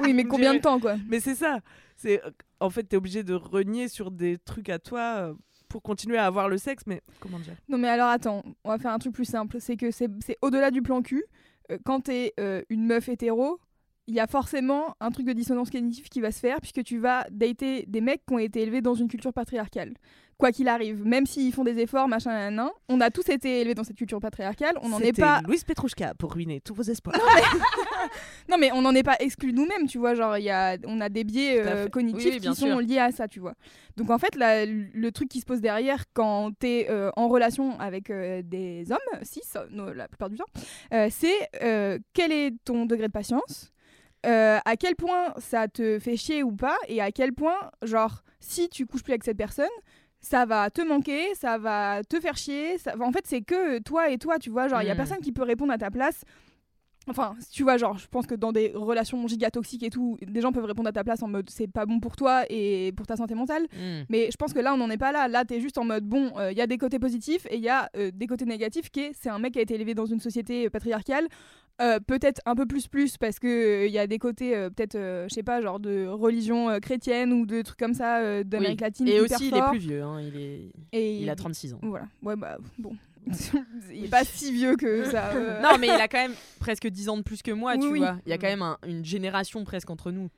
Oui, 0.00 0.14
mais 0.14 0.24
combien 0.24 0.54
de 0.54 0.60
temps 0.60 0.78
quoi? 0.78 0.96
Mais 1.08 1.20
c'est 1.20 1.34
ça. 1.34 1.58
C'est 1.96 2.22
en 2.60 2.70
fait, 2.70 2.84
t'es 2.84 2.96
obligé 2.96 3.22
de 3.22 3.34
renier 3.34 3.88
sur 3.88 4.10
des 4.10 4.38
trucs 4.38 4.68
à 4.68 4.78
toi 4.78 5.00
euh, 5.18 5.34
pour 5.68 5.82
continuer 5.82 6.18
à 6.18 6.26
avoir 6.26 6.48
le 6.48 6.58
sexe. 6.58 6.84
Mais 6.86 7.02
comment 7.20 7.38
dire? 7.38 7.54
Non 7.68 7.78
mais 7.78 7.88
alors 7.88 8.08
attends, 8.08 8.42
on 8.64 8.70
va 8.70 8.78
faire 8.78 8.92
un 8.92 8.98
truc 8.98 9.14
plus 9.14 9.24
simple. 9.24 9.58
C'est 9.60 9.76
que 9.76 9.90
c'est 9.90 10.08
au-delà 10.42 10.70
du 10.70 10.82
plan 10.82 11.02
cul. 11.02 11.24
Euh, 11.70 11.78
quand 11.84 12.02
t'es 12.02 12.32
euh, 12.40 12.62
une 12.70 12.86
meuf 12.86 13.08
hétéro, 13.08 13.60
il 14.06 14.14
y 14.14 14.20
a 14.20 14.26
forcément 14.26 14.96
un 15.00 15.10
truc 15.10 15.26
de 15.26 15.32
dissonance 15.32 15.70
cognitive 15.70 16.08
qui 16.08 16.20
va 16.20 16.32
se 16.32 16.40
faire 16.40 16.60
puisque 16.60 16.82
tu 16.82 16.98
vas 16.98 17.26
dater 17.30 17.84
des 17.86 18.00
mecs 18.00 18.24
qui 18.26 18.34
ont 18.34 18.38
été 18.38 18.62
élevés 18.62 18.80
dans 18.80 18.94
une 18.94 19.08
culture 19.08 19.32
patriarcale. 19.32 19.94
Quoi 20.38 20.52
qu'il 20.52 20.68
arrive, 20.68 21.04
même 21.04 21.26
s'ils 21.26 21.52
font 21.52 21.64
des 21.64 21.78
efforts, 21.80 22.06
machin, 22.06 22.50
nan, 22.52 22.68
on 22.88 23.00
a 23.00 23.10
tous 23.10 23.28
été 23.28 23.60
élevés 23.60 23.74
dans 23.74 23.82
cette 23.82 23.96
culture 23.96 24.20
patriarcale. 24.20 24.76
On 24.82 24.88
n'en 24.88 25.00
est 25.00 25.12
pas. 25.12 25.40
Louise 25.44 25.64
Petrouchka 25.64 26.14
pour 26.14 26.32
ruiner 26.32 26.60
tous 26.60 26.74
vos 26.74 26.82
espoirs. 26.84 27.16
Non 28.48 28.56
mais 28.58 28.72
on 28.72 28.80
n'en 28.80 28.94
est 28.94 29.02
pas 29.02 29.16
exclus 29.20 29.52
nous-mêmes, 29.52 29.86
tu 29.86 29.98
vois. 29.98 30.14
Genre 30.14 30.38
y 30.38 30.48
a, 30.50 30.76
on 30.86 31.00
a 31.00 31.08
des 31.08 31.24
biais 31.24 31.60
euh, 31.66 31.88
cognitifs 31.88 32.24
Oui, 32.24 32.30
oui, 32.34 32.40
bien 32.40 32.52
qui 32.52 32.60
sont 32.60 32.78
liés 32.78 32.98
à 32.98 33.10
ça, 33.10 33.28
tu 33.28 33.40
vois. 33.40 33.54
Donc 33.96 34.08
en 34.10 34.18
fait, 34.18 34.34
la- 34.36 34.64
le 34.64 35.10
truc 35.12 35.28
qui 35.28 35.40
se 35.40 35.44
pose 35.44 35.60
derrière 35.60 36.04
quand 36.14 36.52
t'es 36.58 36.86
euh, 36.88 37.10
en 37.16 37.28
relation 37.28 37.78
avec 37.80 38.08
euh, 38.08 38.40
des 38.42 38.90
hommes, 38.90 39.22
cis, 39.22 39.42
no- 39.70 39.92
la 39.92 40.08
plupart 40.08 40.30
du 40.30 40.36
temps, 40.36 40.46
euh, 40.94 41.08
c'est 41.10 41.50
quel 42.14 42.32
est 42.32 42.54
ton 42.64 42.86
degré 42.86 43.08
de 43.08 43.12
patience 43.12 43.72
euh, 44.26 44.58
à 44.64 44.76
quel 44.76 44.96
point 44.96 45.34
ça 45.38 45.68
te 45.68 45.98
fait 45.98 46.16
chier 46.16 46.42
ou 46.42 46.52
pas 46.52 46.76
et 46.88 47.00
à 47.00 47.12
quel 47.12 47.32
point 47.32 47.70
genre 47.82 48.22
si 48.40 48.68
tu 48.68 48.84
couches 48.86 49.02
plus 49.04 49.12
avec 49.12 49.22
cette 49.24 49.36
personne 49.36 49.68
ça 50.20 50.44
va 50.46 50.70
te 50.70 50.80
manquer, 50.82 51.34
ça 51.34 51.58
va 51.58 52.02
te 52.08 52.18
faire 52.20 52.36
chier. 52.36 52.78
Ça... 52.78 52.94
En 53.00 53.12
fait, 53.12 53.24
c'est 53.26 53.40
que 53.42 53.78
toi 53.80 54.10
et 54.10 54.18
toi, 54.18 54.38
tu 54.38 54.50
vois. 54.50 54.68
Genre, 54.68 54.82
il 54.82 54.86
y 54.88 54.90
a 54.90 54.94
Mm. 54.94 54.96
personne 54.96 55.18
qui 55.20 55.32
peut 55.32 55.42
répondre 55.44 55.72
à 55.72 55.78
ta 55.78 55.90
place. 55.90 56.24
Enfin, 57.10 57.34
tu 57.50 57.62
vois, 57.62 57.78
genre, 57.78 57.96
je 57.96 58.06
pense 58.06 58.26
que 58.26 58.34
dans 58.34 58.52
des 58.52 58.70
relations 58.74 59.26
giga 59.28 59.50
toxiques 59.50 59.82
et 59.82 59.88
tout, 59.88 60.18
des 60.20 60.42
gens 60.42 60.52
peuvent 60.52 60.66
répondre 60.66 60.90
à 60.90 60.92
ta 60.92 61.02
place 61.04 61.22
en 61.22 61.28
mode 61.28 61.48
c'est 61.48 61.66
pas 61.66 61.86
bon 61.86 62.00
pour 62.00 62.16
toi 62.16 62.44
et 62.50 62.92
pour 62.98 63.06
ta 63.06 63.16
santé 63.16 63.34
mentale. 63.34 63.62
Mm. 63.72 64.02
Mais 64.10 64.28
je 64.30 64.36
pense 64.36 64.52
que 64.52 64.58
là, 64.58 64.74
on 64.74 64.76
n'en 64.76 64.90
est 64.90 64.98
pas 64.98 65.10
là. 65.12 65.26
Là, 65.26 65.46
t'es 65.46 65.58
juste 65.60 65.78
en 65.78 65.84
mode 65.84 66.04
bon, 66.04 66.32
il 66.50 66.56
y 66.58 66.60
a 66.60 66.66
des 66.66 66.76
côtés 66.76 66.98
positifs 66.98 67.46
et 67.48 67.56
il 67.56 67.62
y 67.62 67.70
a 67.70 67.88
euh, 67.96 68.10
des 68.12 68.26
côtés 68.26 68.44
négatifs 68.44 68.90
qui 68.90 69.00
est 69.00 69.12
c'est 69.18 69.30
un 69.30 69.38
mec 69.38 69.54
qui 69.54 69.58
a 69.58 69.62
été 69.62 69.74
élevé 69.76 69.94
dans 69.94 70.04
une 70.04 70.20
société 70.20 70.66
euh, 70.66 70.70
patriarcale. 70.70 71.28
Euh, 71.80 72.00
peut-être 72.00 72.40
un 72.46 72.54
peu 72.54 72.66
plus 72.66 72.88
plus 72.88 73.16
parce 73.16 73.38
que 73.38 73.86
il 73.86 73.92
y 73.92 73.98
a 73.98 74.06
des 74.06 74.18
côtés 74.18 74.56
euh, 74.56 74.68
peut-être 74.70 74.94
euh, 74.96 75.26
je 75.28 75.34
sais 75.34 75.42
pas 75.42 75.60
genre 75.62 75.78
de 75.80 76.06
religion 76.06 76.68
euh, 76.70 76.78
chrétienne 76.80 77.32
ou 77.32 77.46
de 77.46 77.62
trucs 77.62 77.78
comme 77.78 77.94
ça 77.94 78.18
euh, 78.18 78.42
d'Amérique 78.44 78.78
Oui. 78.80 78.84
latine 78.84 79.08
Et 79.08 79.20
aussi, 79.20 79.48
il 79.48 79.56
est 79.56 79.68
plus 79.70 79.78
vieux. 79.78 80.02
hein, 80.02 80.20
Il, 80.20 80.36
est... 80.40 80.72
et 80.92 81.20
il 81.20 81.30
a 81.30 81.36
36 81.36 81.74
ans. 81.74 81.78
voilà 81.82 82.06
ouais 82.22 82.36
bah 82.36 82.58
bon 82.78 82.96
il 83.92 84.04
est 84.06 84.08
pas 84.08 84.24
si 84.24 84.52
vieux 84.52 84.76
que 84.76 85.04
ça 85.10 85.30
euh. 85.34 85.60
Non, 85.62 85.76
mais 85.78 85.86
il 85.88 85.92
a 86.00 86.08
quand 86.08 86.18
même 86.18 86.34
presque 86.60 86.86
10 86.88 87.08
ans 87.10 87.16
de 87.16 87.22
plus 87.22 87.42
que 87.42 87.50
moi, 87.50 87.74
Oui, 87.76 87.80
tu 87.80 87.86
oui. 87.92 87.98
vois. 87.98 88.18
Il 88.26 88.30
y 88.30 88.32
a 88.32 88.38
quand 88.38 88.46
même 88.46 88.62
un- 88.62 88.78
une 88.86 89.04
génération 89.04 89.62
presque 89.64 89.90
entre 89.90 90.10
nous. 90.12 90.30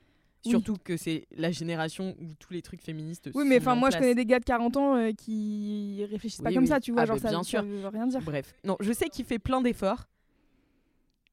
Oui. 0.44 0.50
Surtout 0.50 0.76
que 0.82 0.96
c'est 0.96 1.26
la 1.36 1.50
génération 1.52 2.16
où 2.20 2.34
tous 2.38 2.52
les 2.52 2.62
trucs 2.62 2.80
féministes. 2.82 3.30
Oui, 3.34 3.44
mais 3.46 3.58
enfin, 3.58 3.74
moi, 3.76 3.90
je 3.90 3.98
connais 3.98 4.14
des 4.14 4.24
gars 4.24 4.40
de 4.40 4.44
40 4.44 4.76
ans 4.78 4.96
euh, 4.96 5.12
qui 5.12 6.04
réfléchissent 6.10 6.40
pas 6.40 6.48
Oui, 6.48 6.54
comme 6.54 6.66
ça, 6.66 6.80
tu 6.80 6.92
vois. 6.92 7.02
Ah, 7.02 7.06
genre, 7.06 7.18
ça, 7.18 7.28
bien 7.28 7.42
ça 7.42 7.48
sûr. 7.48 7.62
veut 7.62 7.86
rien 7.86 8.06
dire. 8.06 8.20
Bref, 8.22 8.54
non, 8.64 8.76
je 8.80 8.92
sais 8.92 9.08
qu'il 9.10 9.24
fait 9.26 9.38
plein 9.38 9.60
d'efforts, 9.60 10.06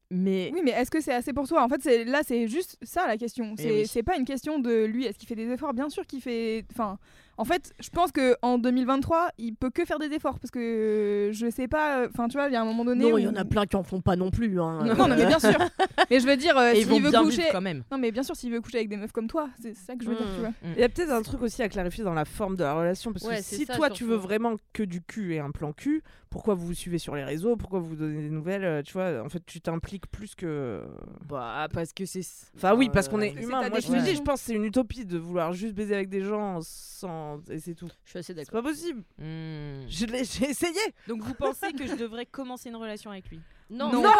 mais 0.09 0.51
Oui, 0.53 0.61
mais 0.63 0.71
est-ce 0.71 0.89
que 0.91 1.01
c'est 1.01 1.13
assez 1.13 1.33
pour 1.33 1.47
toi? 1.47 1.63
En 1.63 1.69
fait, 1.69 1.81
c'est 1.81 2.03
là, 2.05 2.21
c'est 2.25 2.47
juste 2.47 2.77
ça 2.81 3.07
la 3.07 3.17
question. 3.17 3.55
Eh 3.57 3.61
C'est 3.61 3.71
oui. 3.71 3.87
c'est 3.87 4.03
pas 4.03 4.17
une 4.17 4.25
question 4.25 4.59
de 4.59 4.85
lui, 4.85 5.05
est-ce 5.05 5.17
qu'il 5.17 5.27
fait 5.27 5.35
des 5.35 5.49
efforts? 5.51 5.73
Bien 5.73 5.89
sûr 5.89 6.05
qu'il 6.05 6.21
fait. 6.21 6.65
Enfin, 6.71 6.97
en 7.37 7.45
fait, 7.45 7.73
je 7.79 7.89
pense 7.89 8.11
que 8.11 8.35
en 8.41 8.57
2023, 8.57 9.29
il 9.37 9.55
peut 9.55 9.69
que 9.69 9.85
faire 9.85 9.99
des 9.99 10.07
efforts 10.13 10.39
parce 10.39 10.51
que 10.51 11.29
je 11.33 11.49
sais 11.49 11.67
pas. 11.67 11.99
euh, 12.01 12.07
Enfin, 12.11 12.27
tu 12.27 12.37
vois, 12.37 12.47
il 12.47 12.53
y 12.53 12.55
a 12.55 12.61
un 12.61 12.65
moment 12.65 12.83
donné. 12.85 13.03
Non, 13.05 13.15
où- 13.15 13.17
il 13.17 13.25
y 13.25 13.27
en 13.27 13.35
a 13.35 13.45
plein 13.45 13.65
qui 13.65 13.75
en 13.75 13.83
font 13.83 14.01
pas 14.01 14.15
non 14.15 14.31
plus. 14.31 14.59
hein. 14.59 14.83
Non, 14.83 14.95
non, 14.95 15.07
mais 15.07 15.25
bien 15.25 15.39
sûr. 15.39 15.49
mais 16.09 16.19
je 16.19 16.25
veux 16.27 16.37
dire, 16.37 16.57
euh, 16.57 16.73
s'il 16.73 16.85
veut 16.87 17.09
bien 17.09 17.23
coucher. 17.23 17.43
quand 17.51 17.61
même. 17.61 17.83
Non, 17.91 17.97
mais 17.97 18.11
bien 18.11 18.23
sûr, 18.23 18.35
s'il 18.35 18.51
veut 18.51 18.61
coucher 18.61 18.77
avec 18.77 18.89
des 18.89 18.97
meufs 18.97 19.11
comme 19.11 19.27
toi, 19.27 19.49
c'est 19.61 19.75
ça 19.75 19.95
que 19.95 20.03
je 20.03 20.09
veux 20.09 20.15
dire, 20.15 20.25
Mm. 20.25 20.33
tu 20.35 20.39
vois. 20.41 20.51
Il 20.75 20.79
y 20.79 20.83
a 20.83 20.89
peut-être 20.89 21.11
un 21.11 21.21
truc 21.21 21.41
aussi 21.41 21.61
à 21.61 21.69
clarifier 21.69 22.03
dans 22.03 22.13
la 22.13 22.25
forme 22.25 22.55
de 22.55 22.63
la 22.63 22.73
relation. 22.73 23.13
Parce 23.13 23.25
Ouais, 23.25 23.37
que 23.37 23.43
si 23.43 23.65
ça, 23.65 23.75
toi, 23.75 23.89
tu 23.89 24.03
veux 24.03 24.15
vraiment 24.17 24.55
que 24.73 24.83
du 24.83 25.01
cul 25.01 25.33
et 25.35 25.39
un 25.39 25.51
plan 25.51 25.73
cul, 25.73 26.03
pourquoi 26.29 26.55
vous 26.55 26.65
vous 26.67 26.73
suivez 26.73 26.97
sur 26.97 27.15
les 27.15 27.23
réseaux 27.23 27.55
Pourquoi 27.55 27.79
vous 27.79 27.87
vous 27.89 27.95
donnez 27.95 28.21
des 28.21 28.29
nouvelles 28.29 28.65
euh, 28.65 28.81
Tu 28.83 28.93
vois, 28.93 29.23
en 29.23 29.29
fait, 29.29 29.41
tu 29.45 29.61
t'impliques 29.61 30.07
plus 30.11 30.35
que. 30.35 30.81
Bah, 31.27 31.67
parce 31.73 31.93
que 31.93 32.05
c'est. 32.05 32.21
Enfin, 32.55 32.73
oui, 32.75 32.89
parce 32.91 33.07
qu'on 33.07 33.19
Euh, 33.19 33.23
est 33.23 33.33
c'est 33.37 33.43
humain. 33.43 33.59
Moi, 33.69 33.79
je 33.79 33.87
définition. 33.87 34.03
dis, 34.11 34.15
je 34.17 34.21
pense 34.23 34.41
que 34.41 34.47
c'est 34.47 34.53
une 34.55 34.65
utopie 34.65 35.05
de 35.05 35.17
vouloir 35.17 35.53
juste 35.53 35.73
baiser 35.73 35.95
avec 35.95 36.09
des 36.09 36.21
gens 36.21 36.59
sans. 36.61 37.26
Et 37.49 37.59
c'est 37.59 37.73
tout. 37.75 37.89
Je 38.05 38.09
suis 38.09 38.19
assez 38.19 38.27
C'est 38.27 38.33
d'accord. 38.35 38.61
pas 38.63 38.69
possible. 38.69 39.01
Hmm. 39.17 39.85
Je 39.87 40.05
l'ai- 40.05 40.23
J'ai 40.25 40.49
essayé. 40.49 40.79
Donc 41.07 41.21
vous 41.23 41.33
pensez 41.33 41.71
que 41.73 41.85
je 41.87 41.95
devrais 41.95 42.25
commencer 42.25 42.69
une 42.69 42.75
relation 42.75 43.11
avec 43.11 43.29
lui? 43.29 43.39
Non, 43.69 43.91
Non. 43.91 44.01
non. 44.03 44.11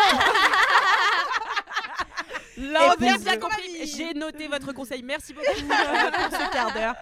Là, 2.58 2.80
on 2.88 2.92
a 2.92 3.18
bien 3.18 3.38
compris. 3.38 3.86
J'ai 3.86 4.14
noté 4.16 4.48
votre 4.48 4.74
conseil. 4.74 5.04
Merci 5.04 5.34
beaucoup 5.34 5.46
pour 5.56 5.60
ce 6.40 6.52
quart 6.52 6.74
d'heure. 6.74 6.96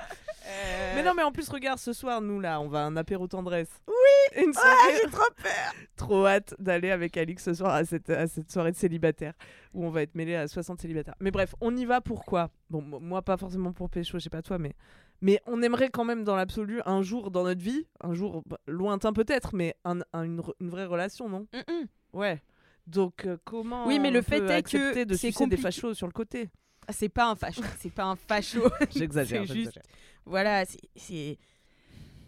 Euh, 0.48 0.94
Mais 0.96 1.02
non, 1.04 1.14
mais 1.16 1.24
en 1.24 1.32
plus, 1.32 1.48
regarde, 1.50 1.80
ce 1.80 1.94
soir, 1.94 2.22
nous, 2.22 2.40
là, 2.40 2.60
on 2.60 2.68
va 2.68 2.80
à 2.80 2.84
un 2.84 2.98
apéro 2.98 3.26
tendresse. 3.28 3.70
Oui 3.88 4.44
Une 4.44 4.54
soirée. 4.54 5.00
j'ai 5.02 5.10
trop 5.10 5.24
peur 5.42 5.74
Trop 5.96 6.28
hâte 6.28 6.54
d'aller 6.60 6.92
avec 6.92 7.16
Alix 7.18 7.42
ce 7.44 7.54
soir 7.54 7.74
à 7.74 7.86
cette, 7.86 8.10
à 8.10 8.28
cette 8.28 8.52
soirée 8.52 8.72
de 8.72 8.76
célibataire 8.76 9.34
où 9.74 9.86
on 9.86 9.90
va 9.90 10.02
être 10.04 10.14
mêlé 10.14 10.36
à 10.36 10.48
60 10.48 10.82
célibataires. 10.82 11.16
Mais 11.22 11.32
bref, 11.32 11.56
on 11.62 11.76
y 11.76 11.86
va 11.86 12.02
pourquoi 12.02 12.52
Bon, 12.70 12.82
mo- 12.82 13.00
moi, 13.00 13.22
pas 13.22 13.38
forcément 13.38 13.72
pour 13.72 13.90
pécho, 13.90 14.20
je 14.20 14.24
sais 14.26 14.30
pas 14.30 14.42
toi, 14.42 14.58
mais. 14.60 14.74
Mais 15.22 15.42
on 15.46 15.62
aimerait 15.62 15.90
quand 15.90 16.04
même, 16.04 16.24
dans 16.24 16.36
l'absolu, 16.36 16.82
un 16.86 17.02
jour 17.02 17.32
dans 17.32 17.44
notre 17.44 17.62
vie, 17.62 17.88
un 18.02 18.14
jour 18.14 18.44
bah, 18.46 18.60
lointain 18.68 19.14
peut-être, 19.14 19.56
mais 19.56 19.76
un, 19.86 20.00
un- 20.14 20.24
une, 20.24 20.42
vraie 20.60 20.86
relation, 20.86 21.30
non? 21.30 21.48
Mm, 21.54 21.72
mm. 21.72 21.86
Ouais. 22.14 22.42
Donc, 22.88 23.26
euh, 23.26 23.38
comment 23.44 23.88
Oui, 23.88 24.00
mais 24.00 24.12
le 24.12 24.20
on 24.20 24.24
fait 24.24 24.40
peut 24.40 24.50
est 24.50 24.64
que 24.64 25.04
de 25.04 25.16
c'est 25.16 25.32
sucer 25.32 25.48
des 25.48 25.58
fachos 25.58 25.94
sur 25.94 26.08
le 26.08 26.14
côté? 26.14 26.50
Ah, 26.88 26.94
C'est 26.94 27.10
pas 27.10 27.30
un 27.30 27.36
facho. 27.36 27.62
C'est 27.80 27.92
pas 27.92 28.04
un 28.04 28.16
facho. 28.16 28.62
J'exagère. 28.92 29.42
Juste. 29.44 29.54
j'exagère. 29.56 29.84
Voilà, 30.26 30.64
c'est. 30.96 31.38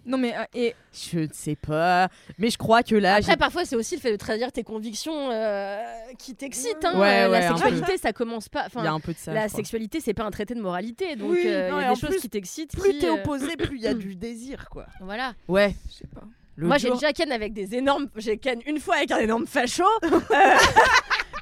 Non, 0.07 0.17
mais. 0.17 0.33
euh, 0.35 0.43
et 0.55 0.73
Je 0.93 1.19
ne 1.19 1.27
sais 1.31 1.55
pas. 1.55 2.07
Mais 2.39 2.49
je 2.49 2.57
crois 2.57 2.81
que 2.81 2.95
là. 2.95 3.15
Après, 3.15 3.37
parfois, 3.37 3.65
c'est 3.65 3.75
aussi 3.75 3.95
le 3.95 4.01
fait 4.01 4.11
de 4.11 4.15
trahir 4.15 4.51
tes 4.51 4.63
convictions 4.63 5.29
euh, 5.31 5.77
qui 6.17 6.33
t'excitent. 6.33 6.83
hein. 6.85 6.99
Ouais, 6.99 7.23
Euh, 7.25 7.29
ouais, 7.31 7.39
la 7.41 7.47
sexualité, 7.49 7.97
ça 7.97 8.13
commence 8.13 8.47
pas. 8.49 8.67
Il 8.73 8.75
y 8.75 8.77
a 8.77 8.81
Enfin, 8.85 8.93
un 8.95 8.99
peu 8.99 9.13
de 9.13 9.17
ça. 9.17 9.33
la 9.33 9.49
sexualité, 9.49 9.99
c'est 9.99 10.13
pas 10.13 10.23
un 10.23 10.31
traité 10.31 10.55
de 10.55 10.61
moralité. 10.61 11.15
Donc, 11.15 11.31
Oui, 11.31 11.43
euh, 11.45 11.69
il 11.73 11.81
y 11.81 11.85
a 11.85 11.89
des 11.93 11.99
choses 11.99 12.09
plus, 12.11 12.19
qui 12.21 12.29
t'excitent. 12.29 12.71
Plus 12.79 12.97
t'es 12.99 13.07
euh, 13.07 13.15
opposé, 13.15 13.55
plus 13.57 13.75
il 13.77 13.83
y 13.83 13.87
a 13.87 13.93
du 13.93 14.15
désir, 14.15 14.69
quoi. 14.69 14.85
Voilà. 15.01 15.33
Ouais. 15.47 15.75
je 15.89 15.93
sais 15.97 16.07
pas. 16.07 16.21
Moi, 16.59 16.77
j'ai 16.79 16.89
déjà 16.89 17.13
ken 17.13 17.31
avec 17.31 17.53
des 17.53 17.75
énormes. 17.75 18.07
J'ai 18.15 18.37
ken 18.39 18.59
une 18.65 18.79
fois 18.79 18.95
avec 18.95 19.11
un 19.11 19.19
énorme 19.19 19.45
facho. 19.45 19.83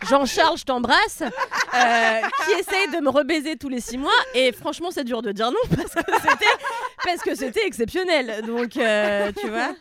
Euh, 0.06 0.10
Jean-Charles, 0.10 0.58
je 0.58 0.64
t'embrasse. 0.66 1.22
euh, 1.22 2.22
qui 2.46 2.52
essaye 2.60 2.88
de 2.96 3.02
me 3.04 3.10
rebaiser 3.10 3.56
tous 3.58 3.70
les 3.70 3.82
six 3.82 3.98
mois. 3.98 4.12
Et 4.34 4.52
franchement, 4.52 4.90
c'est 4.92 5.04
dur 5.04 5.22
de 5.22 5.32
dire 5.32 5.52
non 5.52 5.78
parce 7.04 7.22
que 7.22 7.36
c'était 7.36 7.66
exceptionnel. 7.66 8.44
Donc, 8.46 8.78
euh, 8.78 9.32
tu 9.40 9.48
vois. 9.50 9.76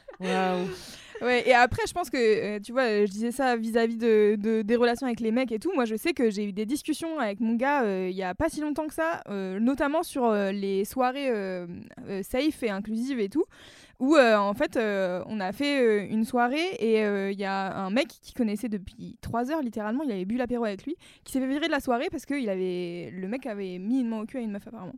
Ouais, 1.22 1.48
et 1.48 1.54
après, 1.54 1.82
je 1.86 1.92
pense 1.92 2.10
que, 2.10 2.16
euh, 2.16 2.58
tu 2.60 2.72
vois, 2.72 2.82
euh, 2.82 3.06
je 3.06 3.10
disais 3.12 3.30
ça 3.30 3.56
vis-à-vis 3.56 3.96
de, 3.96 4.36
de- 4.36 4.62
des 4.62 4.76
relations 4.76 5.06
avec 5.06 5.20
les 5.20 5.30
mecs 5.30 5.52
et 5.52 5.60
tout. 5.60 5.70
Moi, 5.74 5.84
je 5.84 5.94
sais 5.94 6.12
que 6.12 6.28
j'ai 6.28 6.44
eu 6.44 6.52
des 6.52 6.66
discussions 6.66 7.20
avec 7.20 7.38
mon 7.40 7.54
gars 7.54 7.82
euh, 7.84 8.08
il 8.10 8.16
y 8.16 8.24
a 8.24 8.34
pas 8.34 8.48
si 8.48 8.60
longtemps 8.60 8.88
que 8.88 8.94
ça, 8.94 9.22
euh, 9.30 9.58
notamment 9.60 10.02
sur 10.02 10.24
euh, 10.26 10.50
les 10.50 10.84
soirées 10.84 11.30
euh, 11.30 11.66
euh, 12.08 12.22
safe 12.28 12.62
et 12.64 12.68
inclusives 12.68 13.20
et 13.20 13.28
tout, 13.28 13.44
où 14.00 14.16
euh, 14.16 14.36
en 14.36 14.54
fait, 14.54 14.76
euh, 14.76 15.22
on 15.26 15.40
a 15.40 15.52
fait 15.52 15.80
euh, 15.80 16.06
une 16.08 16.24
soirée 16.24 16.74
et 16.78 17.00
il 17.32 17.38
y 17.38 17.44
a 17.44 17.76
un 17.76 17.90
mec 17.90 18.08
qui 18.08 18.32
connaissait 18.32 18.68
depuis 18.68 19.18
trois 19.20 19.50
heures 19.50 19.62
littéralement, 19.62 20.02
il 20.02 20.12
avait 20.12 20.24
bu 20.24 20.36
l'apéro 20.36 20.64
avec 20.64 20.84
lui, 20.84 20.96
qui 21.24 21.32
s'est 21.32 21.40
fait 21.40 21.46
virer 21.46 21.66
de 21.66 21.72
la 21.72 21.80
soirée 21.80 22.08
parce 22.10 22.26
que 22.26 22.34
il 22.34 22.48
avait, 22.48 23.10
le 23.12 23.28
mec 23.28 23.46
avait 23.46 23.78
mis 23.78 24.00
une 24.00 24.08
main 24.08 24.20
au 24.20 24.26
cul 24.26 24.38
à 24.38 24.40
une 24.40 24.50
meuf 24.50 24.66
apparemment. 24.66 24.96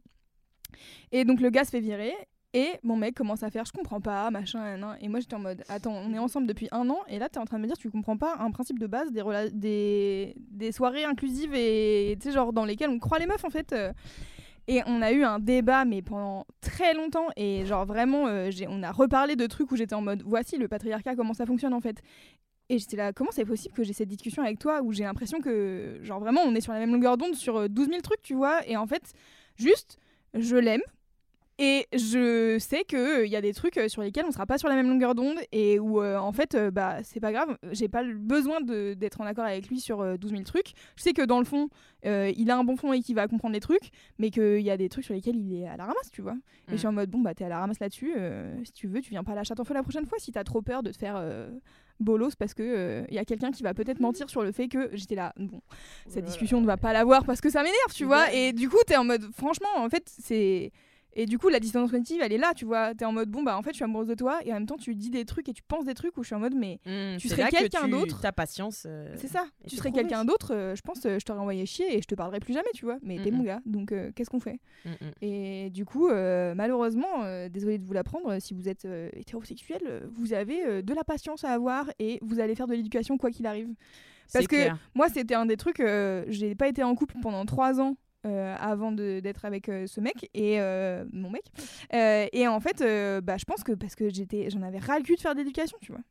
Et 1.12 1.24
donc 1.24 1.40
le 1.40 1.51
gars 1.51 1.64
se 1.64 1.70
fait 1.70 1.80
virer 1.80 2.12
et 2.53 2.70
mon 2.82 2.97
mec 2.97 3.14
commence 3.14 3.42
à 3.42 3.51
faire 3.51 3.64
je 3.64 3.72
comprends 3.72 4.01
pas, 4.01 4.30
machin. 4.30 4.97
Et 5.01 5.09
moi 5.09 5.20
j'étais 5.20 5.34
en 5.34 5.40
mode 5.40 5.62
attends, 5.68 5.92
on 5.92 6.12
est 6.12 6.18
ensemble 6.18 6.47
depuis 6.47 6.68
un 6.72 6.88
an 6.90 6.99
et 7.09 7.18
là 7.18 7.28
t'es 7.28 7.38
en 7.38 7.44
train 7.44 7.59
de 7.59 7.62
me 7.62 7.66
dire 7.66 7.76
tu 7.76 7.90
comprends 7.90 8.16
pas 8.16 8.36
un 8.38 8.51
principe 8.51 8.78
de 8.78 8.86
base 8.86 9.12
des, 9.53 10.34
des 10.36 10.72
soirées 10.72 11.05
inclusives 11.05 11.55
et 11.55 12.16
tu 12.20 12.28
sais, 12.28 12.34
genre 12.34 12.53
dans 12.53 12.64
lesquelles 12.64 12.90
on 12.90 12.99
croit 12.99 13.18
les 13.18 13.26
meufs 13.26 13.44
en 13.44 13.51
fait. 13.51 13.74
Euh. 14.68 14.72
Et 14.72 14.82
on 14.86 15.02
a 15.02 15.12
eu 15.12 15.22
un 15.22 15.38
débat, 15.38 15.84
mais 15.84 16.02
pendant 16.02 16.46
très 16.60 16.94
longtemps. 16.94 17.28
Et 17.36 17.64
genre 17.66 17.86
vraiment, 17.86 18.26
euh, 18.26 18.50
on 18.68 18.82
a 18.82 18.92
reparlé 18.92 19.36
de 19.36 19.46
trucs 19.46 19.70
où 19.70 19.76
j'étais 19.76 19.94
en 19.94 20.02
mode 20.02 20.22
voici 20.24 20.56
le 20.56 20.68
patriarcat, 20.68 21.16
comment 21.16 21.34
ça 21.34 21.46
fonctionne 21.46 21.74
en 21.74 21.80
fait. 21.80 22.02
Et 22.68 22.78
j'étais 22.78 22.96
là, 22.96 23.12
comment 23.12 23.30
c'est 23.30 23.44
possible 23.44 23.74
que 23.74 23.84
j'ai 23.84 23.92
cette 23.92 24.08
discussion 24.08 24.42
avec 24.42 24.58
toi 24.58 24.82
où 24.82 24.92
j'ai 24.92 25.04
l'impression 25.04 25.40
que, 25.40 26.00
genre 26.02 26.18
vraiment, 26.18 26.40
on 26.44 26.54
est 26.54 26.60
sur 26.60 26.72
la 26.72 26.80
même 26.80 26.92
longueur 26.92 27.16
d'onde 27.16 27.34
sur 27.34 27.56
euh, 27.56 27.68
12 27.68 27.88
000 27.88 28.00
trucs, 28.00 28.22
tu 28.22 28.34
vois. 28.34 28.66
Et 28.66 28.76
en 28.76 28.86
fait, 28.86 29.12
juste, 29.56 29.98
je 30.34 30.56
l'aime. 30.56 30.82
Et 31.59 31.86
je 31.94 32.59
sais 32.59 32.84
qu'il 32.84 33.28
y 33.28 33.36
a 33.36 33.40
des 33.40 33.54
trucs 33.54 33.78
euh, 33.78 33.88
sur 33.88 34.02
lesquels 34.02 34.26
on 34.28 34.30
sera 34.30 34.44
pas 34.44 34.59
sur 34.59 34.68
la 34.68 34.74
même 34.74 34.88
longueur 34.88 35.14
d'onde 35.14 35.38
et 35.52 35.78
où 35.78 36.02
euh, 36.02 36.18
en 36.18 36.30
fait 36.32 36.54
euh, 36.54 36.70
bah 36.70 36.98
c'est 37.02 37.18
pas 37.18 37.32
grave, 37.32 37.57
j'ai 37.72 37.88
pas 37.88 38.02
le 38.02 38.14
besoin 38.14 38.61
d'être 38.61 39.22
en 39.22 39.24
accord 39.24 39.46
avec 39.46 39.68
lui 39.68 39.80
sur 39.80 40.02
euh, 40.02 40.18
12 40.18 40.32
000 40.32 40.42
trucs. 40.42 40.72
Je 40.96 41.02
sais 41.02 41.14
que 41.14 41.22
dans 41.22 41.38
le 41.38 41.46
fond, 41.46 41.70
euh, 42.04 42.30
il 42.36 42.50
a 42.50 42.59
un 42.59 42.64
bon 42.64 42.76
fond 42.76 42.92
et 42.92 43.00
qu'il 43.00 43.14
va 43.14 43.26
comprendre 43.26 43.54
les 43.54 43.61
trucs, 43.61 43.90
mais 44.18 44.30
qu'il 44.30 44.61
y 44.61 44.70
a 44.70 44.76
des 44.76 44.90
trucs 44.90 45.07
sur 45.07 45.14
lesquels 45.14 45.36
il 45.36 45.62
est 45.62 45.66
à 45.66 45.78
la 45.78 45.86
ramasse, 45.86 46.11
tu 46.12 46.20
vois. 46.20 46.36
Et 46.68 46.72
je 46.72 46.76
suis 46.76 46.86
en 46.86 46.92
mode 46.92 47.09
bon 47.09 47.20
bah 47.20 47.32
t'es 47.32 47.44
à 47.44 47.48
la 47.48 47.59
ramasse 47.61 47.80
là-dessus, 47.80 48.12
euh, 48.18 48.54
si 48.62 48.72
tu 48.72 48.86
veux, 48.86 49.00
tu 49.00 49.11
viens 49.11 49.24
pas 49.24 49.32
à 49.32 49.36
la 49.36 49.44
chatte 49.44 49.59
en 49.59 49.64
feu 49.64 49.72
la 49.72 49.82
prochaine 49.82 50.04
fois 50.04 50.18
si 50.18 50.32
t'as 50.32 50.44
trop 50.44 50.61
peur 50.61 50.82
de 50.82 50.90
te 50.90 50.98
faire 50.98 51.14
euh, 51.16 51.48
bolos 52.00 52.36
parce 52.36 52.52
que 52.52 53.07
il 53.09 53.14
y 53.14 53.18
a 53.18 53.24
quelqu'un 53.24 53.50
qui 53.50 53.62
va 53.62 53.72
peut-être 53.72 54.00
mentir 54.00 54.28
sur 54.28 54.42
le 54.42 54.52
fait 54.52 54.68
que 54.68 54.90
j'étais 54.92 55.14
là. 55.14 55.32
Bon, 55.38 55.62
cette 56.07 56.26
discussion 56.26 56.61
ne 56.61 56.66
va 56.66 56.76
pas 56.76 56.92
l'avoir 56.92 57.24
parce 57.24 57.40
que 57.40 57.48
ça 57.48 57.61
m'énerve, 57.62 57.94
tu 57.94 58.04
vois. 58.04 58.30
Et 58.34 58.52
du 58.52 58.68
coup, 58.68 58.76
t'es 58.86 58.96
en 58.98 59.04
mode, 59.04 59.22
franchement, 59.32 59.68
en 59.76 59.88
fait, 59.88 60.04
c'est. 60.07 60.70
Et 61.18 61.24
du 61.24 61.38
coup, 61.38 61.48
la 61.48 61.60
distance 61.60 61.90
cognitive, 61.90 62.20
elle 62.22 62.32
est 62.32 62.38
là, 62.38 62.52
tu 62.54 62.66
vois. 62.66 62.94
T'es 62.94 63.06
en 63.06 63.12
mode, 63.12 63.30
bon, 63.30 63.42
bah, 63.42 63.56
en 63.56 63.62
fait, 63.62 63.70
je 63.70 63.76
suis 63.76 63.84
amoureuse 63.84 64.06
de 64.06 64.14
toi, 64.14 64.38
et 64.44 64.50
en 64.52 64.54
même 64.56 64.66
temps, 64.66 64.76
tu 64.76 64.94
dis 64.94 65.08
des 65.08 65.24
trucs 65.24 65.48
et 65.48 65.54
tu 65.54 65.62
penses 65.62 65.86
des 65.86 65.94
trucs 65.94 66.14
où 66.18 66.22
je 66.22 66.26
suis 66.28 66.34
en 66.34 66.40
mode, 66.40 66.54
mais 66.54 66.78
Hmm, 66.84 67.16
Tu 67.18 67.28
serais 67.28 67.44
que 67.44 67.56
quelqu'un 67.56 67.88
d'autre. 67.88 68.20
Ta 68.20 68.32
patience. 68.32 68.84
euh, 68.86 69.14
c'est 69.16 69.26
ça. 69.28 69.44
Tu 69.66 69.76
serais 69.76 69.92
quelqu'un 69.92 70.26
d'autre, 70.26 70.54
euh, 70.54 70.76
je 70.76 70.82
pense, 70.82 71.04
euh, 71.06 71.18
je 71.18 71.24
t'aurais 71.24 71.38
envoyé 71.40 71.64
chier 71.64 71.96
et 71.96 72.02
je 72.02 72.06
te 72.06 72.14
parlerai 72.14 72.38
plus 72.38 72.52
jamais, 72.52 72.68
tu 72.74 72.84
vois. 72.84 72.98
Mais 73.02 73.18
t'es 73.18 73.30
Mhm. 73.30 73.38
mon 73.38 73.44
gars, 73.44 73.60
donc 73.64 73.92
euh, 73.92 74.12
qu'est-ce 74.14 74.28
qu'on 74.30 74.40
fait? 74.40 74.60
Et 75.22 75.70
du 75.70 75.84
coup, 75.86 76.08
malheureusement, 76.54 77.24
désolé 77.50 77.78
de 77.78 77.84
vous 77.84 77.92
l'apprendre, 77.92 78.38
si 78.40 78.54
vous 78.54 78.68
êtes 78.68 78.86
hétérosexuel, 79.14 80.02
vous 80.14 80.32
avez 80.32 80.82
de 80.82 80.94
la 80.94 81.04
patience 81.04 81.44
à 81.44 81.50
avoir 81.50 81.90
et 81.98 82.18
vous 82.22 82.40
allez 82.40 82.54
faire 82.54 82.66
de 82.66 82.74
l'éducation 82.74 83.16
quoi 83.18 83.30
qu'il 83.30 83.46
arrive. 83.46 83.68
Parce 84.32 84.46
que 84.48 84.56
clair. 84.56 84.78
moi, 84.94 85.08
c'était 85.08 85.34
un 85.34 85.46
des 85.46 85.56
trucs. 85.56 85.82
j'ai 86.28 86.54
pas 86.54 86.68
été 86.68 86.82
en 86.82 86.94
couple 86.94 87.14
pendant 87.22 87.44
trois 87.46 87.80
ans. 87.80 87.96
Euh, 88.27 88.55
avant 88.59 88.93
d'être 88.93 89.45
avec 89.45 89.68
euh, 89.68 89.87
ce 89.87 90.01
mec 90.01 90.31
et 90.35 90.61
euh, 90.61 91.05
mon 91.12 91.31
mec 91.31 91.45
et 91.93 92.49
en 92.49 92.61
fait 92.61 92.81
bah, 93.22 93.37
je 93.37 93.45
pense 93.45 93.62
que 93.62 93.72
parce 93.72 93.95
que 93.95 94.09
j'étais 94.09 94.51
j'en 94.51 94.62
avais 94.62 94.79
ras 94.79 94.99
le 94.99 95.05
cul 95.05 95.16
de 95.16 95.20
faire 95.20 95.35
de 95.35 95.39
l'éducation 95.39 95.79
tu 95.81 95.93
vois 95.93 96.03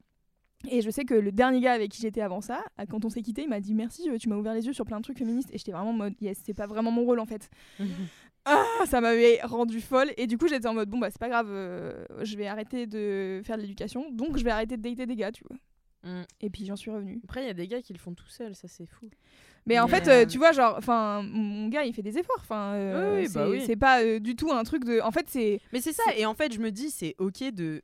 et 0.70 0.82
je 0.82 0.90
sais 0.90 1.06
que 1.06 1.14
le 1.14 1.32
dernier 1.32 1.62
gars 1.62 1.74
avec 1.74 1.92
qui 1.92 2.02
j'étais 2.02 2.22
avant 2.22 2.42
ça 2.42 2.64
quand 2.90 3.06
on 3.06 3.10
s'est 3.10 3.22
quitté 3.22 3.44
il 3.44 3.50
m'a 3.50 3.60
dit 3.60 3.74
merci 3.74 4.10
tu 4.20 4.30
m'as 4.30 4.36
ouvert 4.36 4.54
les 4.54 4.66
yeux 4.66 4.74
sur 4.74 4.86
plein 4.86 4.98
de 4.98 5.04
trucs 5.04 5.18
féministes 5.18 5.50
et 5.54 5.58
j'étais 5.58 5.72
vraiment 5.72 5.92
en 5.92 5.94
mode 5.94 6.14
yes 6.22 6.42
c'est 6.44 6.54
pas 6.54 6.68
vraiment 6.68 6.92
mon 6.92 7.04
rôle 7.04 7.20
en 7.20 7.26
fait 7.26 7.50
ah, 8.46 8.66
ça 8.86 9.02
m'avait 9.02 9.40
rendu 9.44 9.82
folle 9.82 10.12
et 10.18 10.28
du 10.28 10.38
coup 10.38 10.48
j'étais 10.48 10.68
en 10.68 10.74
mode 10.74 10.90
bon 10.90 11.00
bah 11.00 11.10
c'est 11.12 11.20
pas 11.20 11.30
grave 11.30 11.48
euh, 11.50 12.06
je 12.24 12.38
vais 12.38 12.48
arrêter 12.48 12.88
de 12.88 13.42
faire 13.44 13.58
de 13.58 13.62
l'éducation 13.62 14.10
donc 14.12 14.38
je 14.38 14.44
vais 14.44 14.52
arrêter 14.52 14.78
de 14.78 14.82
dater 14.82 15.06
des 15.06 15.16
gars 15.16 15.32
tu 15.32 15.44
vois 15.48 15.58
Mm. 16.06 16.22
Et 16.42 16.50
puis 16.50 16.66
j'en 16.66 16.76
suis 16.76 16.92
revenue. 16.92 17.20
Après, 17.24 17.44
il 17.44 17.48
y 17.48 17.50
a 17.50 17.54
des 17.54 17.68
gars 17.68 17.82
qui 17.82 17.92
le 17.94 18.00
font 18.00 18.14
tout 18.14 18.28
seuls, 18.28 18.56
ça 18.56 18.68
c'est 18.68 18.86
fou. 18.86 19.10
Mais 19.68 19.80
en 19.80 19.88
fait, 19.88 20.08
euh, 20.08 20.22
euh, 20.22 20.26
tu 20.26 20.38
vois, 20.38 20.52
genre, 20.52 20.76
enfin, 20.78 21.24
mon 21.24 21.68
gars, 21.70 21.84
il 21.84 21.94
fait 21.94 22.04
des 22.04 22.18
efforts. 22.18 22.38
Enfin, 22.40 22.74
euh, 22.74 23.16
Oui, 23.16 23.22
oui, 23.24 23.28
c'est 23.28 23.40
bah 23.40 23.50
oui. 23.50 23.64
c'est 23.66 23.76
pas 23.76 24.02
euh, 24.04 24.20
du 24.20 24.36
tout 24.36 24.52
un 24.52 24.64
truc 24.64 24.84
de. 24.86 25.00
En 25.02 25.12
fait, 25.12 25.26
c'est. 25.28 25.60
Mais 25.74 25.82
c'est 25.82 25.94
ça, 25.94 26.04
et 26.16 26.26
en 26.26 26.34
fait, 26.36 26.54
je 26.54 26.60
me 26.60 26.72
dis, 26.72 26.92
c'est 26.92 27.16
ok 27.18 27.52
de 27.52 27.82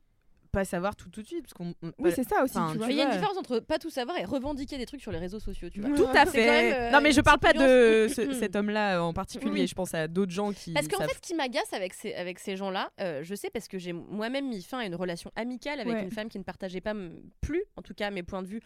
pas 0.51 0.65
savoir 0.65 0.95
tout 0.97 1.09
tout 1.09 1.21
de 1.21 1.27
suite. 1.27 1.41
Parce 1.43 1.53
qu'on, 1.53 1.73
on- 1.81 1.91
Oui, 1.97 2.11
c'est 2.13 2.27
ça 2.27 2.43
aussi. 2.43 2.57
Tu 2.73 2.77
vois. 2.77 2.87
Il 2.91 2.97
y 2.97 3.01
a 3.01 3.05
une 3.05 3.11
différence 3.11 3.37
entre 3.37 3.59
pas 3.59 3.79
tout 3.79 3.89
savoir 3.89 4.17
et 4.19 4.25
revendiquer 4.25 4.77
des 4.77 4.85
trucs 4.85 5.01
sur 5.01 5.11
les 5.11 5.17
réseaux 5.17 5.39
sociaux, 5.39 5.69
tu 5.69 5.79
vois. 5.81 5.95
Tout 5.95 6.09
à 6.13 6.25
fait. 6.25 6.45
même, 6.45 6.73
euh, 6.73 6.91
non, 6.91 6.99
mais 7.01 7.13
je 7.13 7.21
parle 7.21 7.39
pas 7.39 7.53
de 7.53 8.07
ce- 8.13 8.33
cet 8.33 8.55
homme-là 8.57 8.97
euh, 8.97 9.01
en 9.01 9.13
particulier. 9.13 9.61
Oui. 9.61 9.67
Je 9.67 9.73
pense 9.73 9.93
à 9.95 10.07
d'autres 10.07 10.33
gens 10.33 10.51
qui. 10.51 10.73
Parce 10.73 10.87
qu'en 10.89 10.97
savent- 10.99 11.07
fait, 11.09 11.15
ce 11.15 11.21
qui 11.21 11.33
m'agace 11.35 11.71
avec 11.73 11.93
ces, 11.93 12.13
avec 12.13 12.37
ces 12.37 12.57
gens-là, 12.57 12.91
euh, 12.99 13.21
je 13.23 13.33
sais 13.33 13.49
parce 13.49 13.67
que 13.69 13.79
j'ai 13.79 13.93
moi-même 13.93 14.47
mis 14.49 14.61
fin 14.61 14.79
à 14.79 14.85
une 14.85 14.95
relation 14.95 15.31
amicale 15.37 15.79
avec 15.79 15.93
Ouais. 15.93 16.03
une 16.03 16.11
femme 16.11 16.27
qui 16.29 16.37
ne 16.37 16.43
partageait 16.43 16.81
pas 16.81 16.93
plus, 17.39 17.63
en 17.77 17.81
tout 17.81 17.93
cas 17.95 18.11
mes 18.11 18.21
points 18.23 18.41
de 18.43 18.47
vue, 18.47 18.61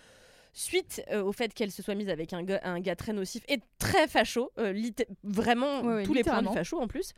suite 0.56 1.04
euh, 1.12 1.22
au 1.22 1.32
fait 1.32 1.54
qu'elle 1.54 1.72
se 1.72 1.84
soit 1.84 1.96
mise 1.96 2.10
avec 2.10 2.34
un 2.34 2.42
gars, 2.44 2.60
un 2.64 2.80
gars 2.80 2.96
très 2.96 3.14
nocif 3.14 3.44
et 3.48 3.60
très 3.78 4.08
facho, 4.08 4.52
euh, 4.58 4.74
vraiment 5.24 5.82
Ouais, 5.82 5.94
ouais, 5.96 6.04
tous 6.04 6.14
les 6.14 6.24
points 6.24 6.42
de 6.42 6.50
facho 6.50 6.80
en 6.80 6.88
plus. 6.88 7.12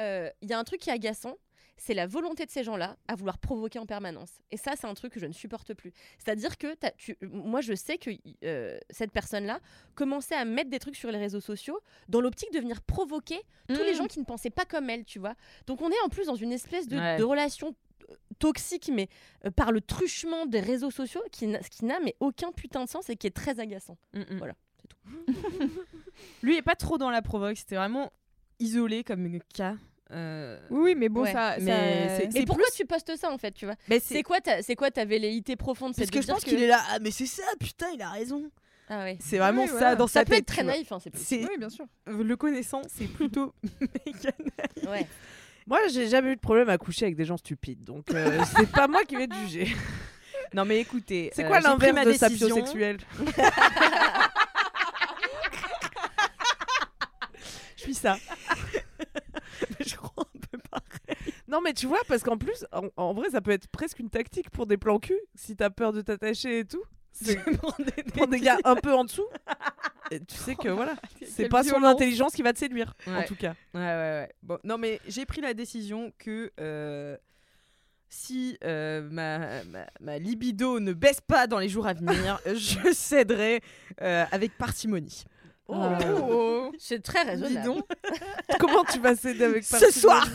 Euh, 0.00 0.30
Il 0.42 0.50
y 0.50 0.52
a 0.52 0.58
un 0.58 0.64
truc 0.64 0.80
qui 0.80 0.90
est 0.90 0.92
agaçant. 0.92 1.34
C'est 1.78 1.92
la 1.92 2.06
volonté 2.06 2.46
de 2.46 2.50
ces 2.50 2.64
gens-là 2.64 2.96
à 3.06 3.16
vouloir 3.16 3.36
provoquer 3.36 3.78
en 3.78 3.84
permanence. 3.84 4.30
Et 4.50 4.56
ça, 4.56 4.72
c'est 4.80 4.86
un 4.86 4.94
truc 4.94 5.12
que 5.12 5.20
je 5.20 5.26
ne 5.26 5.34
supporte 5.34 5.74
plus. 5.74 5.92
C'est-à-dire 6.16 6.56
que 6.56 6.74
tu, 6.96 7.18
moi, 7.20 7.60
je 7.60 7.74
sais 7.74 7.98
que 7.98 8.10
euh, 8.44 8.78
cette 8.88 9.12
personne-là 9.12 9.60
commençait 9.94 10.34
à 10.36 10.46
mettre 10.46 10.70
des 10.70 10.78
trucs 10.78 10.96
sur 10.96 11.10
les 11.10 11.18
réseaux 11.18 11.40
sociaux 11.40 11.78
dans 12.08 12.22
l'optique 12.22 12.50
de 12.54 12.60
venir 12.60 12.80
provoquer 12.80 13.38
tous 13.68 13.82
les 13.82 13.92
Mm. 13.92 13.96
gens 13.96 14.06
qui 14.06 14.18
ne 14.20 14.24
pensaient 14.24 14.48
pas 14.48 14.64
comme 14.64 14.88
elle, 14.88 15.04
tu 15.04 15.18
vois. 15.18 15.34
Donc 15.66 15.82
on 15.82 15.90
est 15.90 16.00
en 16.02 16.08
plus 16.08 16.26
dans 16.26 16.34
une 16.34 16.52
espèce 16.52 16.88
de, 16.88 16.96
Ouais. 16.96 17.18
de 17.18 17.24
relation 17.24 17.74
toxique, 18.38 18.90
mais 18.92 19.08
euh, 19.44 19.50
par 19.50 19.72
le 19.72 19.80
truchement 19.80 20.46
des 20.46 20.60
réseaux 20.60 20.90
sociaux, 20.90 21.22
qui 21.32 21.46
n'a- 21.46 21.60
qui 21.60 21.84
n'a 21.84 21.98
mais 22.00 22.14
aucun 22.20 22.52
putain 22.52 22.84
de 22.84 22.88
sens 22.88 23.08
et 23.10 23.16
qui 23.16 23.26
est 23.26 23.30
très 23.34 23.58
agaçant. 23.60 23.96
Mm, 24.14 24.20
mm. 24.20 24.38
Voilà, 24.38 24.54
c'est 24.80 24.88
tout. 24.88 24.96
Lui 26.42 26.56
est 26.56 26.62
pas 26.62 26.74
trop 26.76 26.98
dans 26.98 27.10
la 27.10 27.22
provoque. 27.22 27.56
C'était 27.56 27.76
vraiment 27.76 28.12
isolé 28.58 29.04
comme 29.04 29.38
cas. 29.54 29.76
Euh, 30.12 30.58
Oui, 30.70 30.94
mais 30.94 31.08
bon, 31.08 31.22
Ouais. 31.22 31.32
ça. 31.32 31.56
Mais 31.60 32.08
ça- 32.08 32.30
c'est- 32.30 32.40
Et 32.40 32.46
pourquoi 32.46 32.66
tu 32.74 32.84
postes 32.86 33.16
ça 33.16 33.30
en 33.30 33.38
fait, 33.38 33.52
tu 33.52 33.64
vois? 33.66 33.74
Mais 33.88 33.98
C'est 34.00 34.22
quoi 34.22 34.40
ta, 34.40 34.62
c'est 34.62 34.76
quoi 34.76 34.90
ta 34.90 35.04
velléité 35.04 35.56
profonde 35.56 35.94
Parce 35.96 36.10
que 36.10 36.22
je 36.22 36.26
pense 36.28 36.44
qu'il 36.44 36.62
est 36.62 36.68
là. 36.68 36.80
Ah, 36.90 36.98
mais 37.00 37.10
c'est 37.10 37.26
ça, 37.26 37.42
putain, 37.58 37.88
il 37.94 38.00
a 38.02 38.10
raison. 38.10 38.50
Ah 38.88 39.00
ouais. 39.02 39.18
C'est 39.20 39.38
vraiment 39.38 39.62
Oui, 39.62 39.68
ça 39.68 39.74
voilà. 39.78 39.96
dans 39.96 40.06
Ça 40.06 40.20
sa 40.20 40.24
peut 40.24 40.30
tête. 40.30 40.38
être 40.42 40.46
très 40.46 40.58
tu 40.58 40.64
vois. 40.64 40.72
naïf, 40.74 40.92
hein, 40.92 40.98
c'est 41.02 41.10
plus. 41.10 41.20
Oui, 41.32 41.58
bien 41.58 41.68
sûr. 41.68 41.86
le 42.06 42.36
connaissant, 42.36 42.82
c'est 42.88 43.08
plutôt 43.08 43.52
méga 44.06 44.30
naïf. 44.38 44.88
Ouais. 44.88 45.06
Moi, 45.66 45.80
j'ai 45.92 46.08
jamais 46.08 46.32
eu 46.32 46.36
de 46.36 46.40
problème 46.40 46.68
à 46.68 46.78
coucher 46.78 47.06
avec 47.06 47.16
des 47.16 47.24
gens 47.24 47.36
stupides, 47.36 47.82
donc 47.82 48.10
euh, 48.12 48.40
c'est 48.56 48.70
pas 48.70 48.86
moi 48.86 49.04
qui 49.04 49.16
vais 49.16 49.26
te 49.26 49.34
juger. 49.34 49.74
Non 50.54 50.64
mais 50.64 50.78
écoutez, 50.80 51.30
C'est 51.34 51.44
euh, 51.44 51.48
quoi 51.48 51.58
pris 51.58 51.86
l'inverse 51.92 52.06
de 52.06 52.12
décision. 52.12 52.48
sapiosexuel 52.48 52.98
Je 57.76 57.82
suis 57.82 57.94
ça. 57.94 58.16
Je 59.80 59.96
crois 59.96 60.24
un 60.34 60.38
peu 60.50 60.58
pas. 60.70 60.80
Non, 61.48 61.60
mais 61.60 61.72
tu 61.72 61.86
vois, 61.86 62.00
parce 62.08 62.22
qu'en 62.22 62.36
plus, 62.38 62.64
en, 62.72 62.88
en 62.96 63.12
vrai, 63.14 63.30
ça 63.30 63.40
peut 63.40 63.50
être 63.52 63.68
presque 63.68 63.98
une 63.98 64.10
tactique 64.10 64.50
pour 64.50 64.66
des 64.66 64.76
plans 64.76 64.98
cul, 64.98 65.18
si 65.34 65.56
t'as 65.56 65.70
peur 65.70 65.92
de 65.92 66.00
t'attacher 66.00 66.60
et 66.60 66.64
tout. 66.64 66.82
Prendre 68.14 68.30
des 68.30 68.40
gars 68.40 68.58
un 68.64 68.76
peu 68.76 68.94
en 68.94 69.04
dessous. 69.04 69.26
Et 70.10 70.20
tu 70.20 70.36
sais 70.36 70.54
que 70.54 70.68
voilà, 70.68 70.94
c'est 71.28 71.48
pas 71.48 71.64
son 71.64 71.70
violence. 71.78 71.94
intelligence 71.94 72.32
qui 72.32 72.42
va 72.42 72.52
te 72.52 72.58
séduire, 72.60 72.94
en 73.08 73.22
tout 73.24 73.34
cas. 73.34 73.54
Ouais, 73.74 73.80
ouais, 73.80 73.86
ouais. 73.86 74.32
Bon, 74.42 74.58
non, 74.62 74.78
mais 74.78 75.00
j'ai 75.08 75.26
pris 75.26 75.40
la 75.40 75.52
décision 75.52 76.12
que 76.18 76.52
euh, 76.60 77.16
si 78.08 78.56
euh, 78.62 79.02
ma, 79.10 79.64
ma, 79.64 79.86
ma 80.00 80.18
libido 80.18 80.78
ne 80.78 80.92
baisse 80.92 81.20
pas 81.20 81.48
dans 81.48 81.58
les 81.58 81.68
jours 81.68 81.88
à 81.88 81.94
venir, 81.94 82.38
je 82.46 82.92
céderai 82.92 83.62
euh, 84.00 84.24
avec 84.30 84.56
parcimonie. 84.56 85.24
Oh. 85.68 86.70
C'est 86.78 87.02
très 87.02 87.24
Dis 87.24 87.30
raisonnable. 87.42 87.66
donc, 87.66 87.84
Comment 88.60 88.84
tu 88.84 89.00
vas 89.00 89.16
céder 89.16 89.42
avec 89.44 89.64
ce 89.64 89.70
parcimonie? 89.72 90.00
soir 90.00 90.28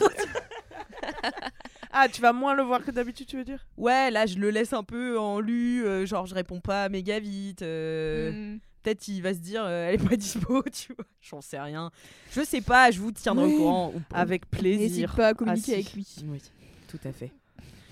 Ah, 1.93 2.07
tu 2.07 2.21
vas 2.21 2.31
moins 2.33 2.55
le 2.55 2.63
voir 2.63 2.83
que 2.83 2.91
d'habitude, 2.91 3.27
tu 3.27 3.37
veux 3.37 3.43
dire? 3.43 3.65
Ouais, 3.77 4.09
là, 4.11 4.25
je 4.25 4.37
le 4.37 4.49
laisse 4.49 4.71
un 4.73 4.83
peu 4.83 5.19
en 5.19 5.39
lu, 5.39 5.85
euh, 5.85 6.05
genre 6.05 6.25
je 6.25 6.33
réponds 6.35 6.59
pas 6.61 6.87
méga 6.89 7.19
vite. 7.19 7.61
euh, 7.61 8.31
Mm. 8.31 8.59
Peut-être 8.83 9.07
il 9.09 9.21
va 9.21 9.31
se 9.33 9.37
dire, 9.39 9.63
euh, 9.63 9.89
elle 9.89 9.95
est 10.01 10.09
pas 10.09 10.15
dispo, 10.17 10.63
tu 10.71 10.93
vois. 10.93 11.05
J'en 11.21 11.39
sais 11.41 11.59
rien. 11.59 11.91
Je 12.31 12.41
sais 12.41 12.61
pas, 12.61 12.89
je 12.89 12.99
vous 12.99 13.11
tiendrai 13.11 13.45
Oui. 13.45 13.53
au 13.53 13.57
courant. 13.57 13.93
Avec 14.11 14.43
N'hésite 14.53 14.79
plaisir. 14.79 15.15
pas 15.15 15.27
à 15.27 15.33
communiquer 15.35 15.73
Ah, 15.73 15.75
avec 15.75 15.93
lui. 15.93 16.07
Oui, 16.25 16.41
tout 16.87 16.99
à 17.05 17.11
fait. 17.11 17.31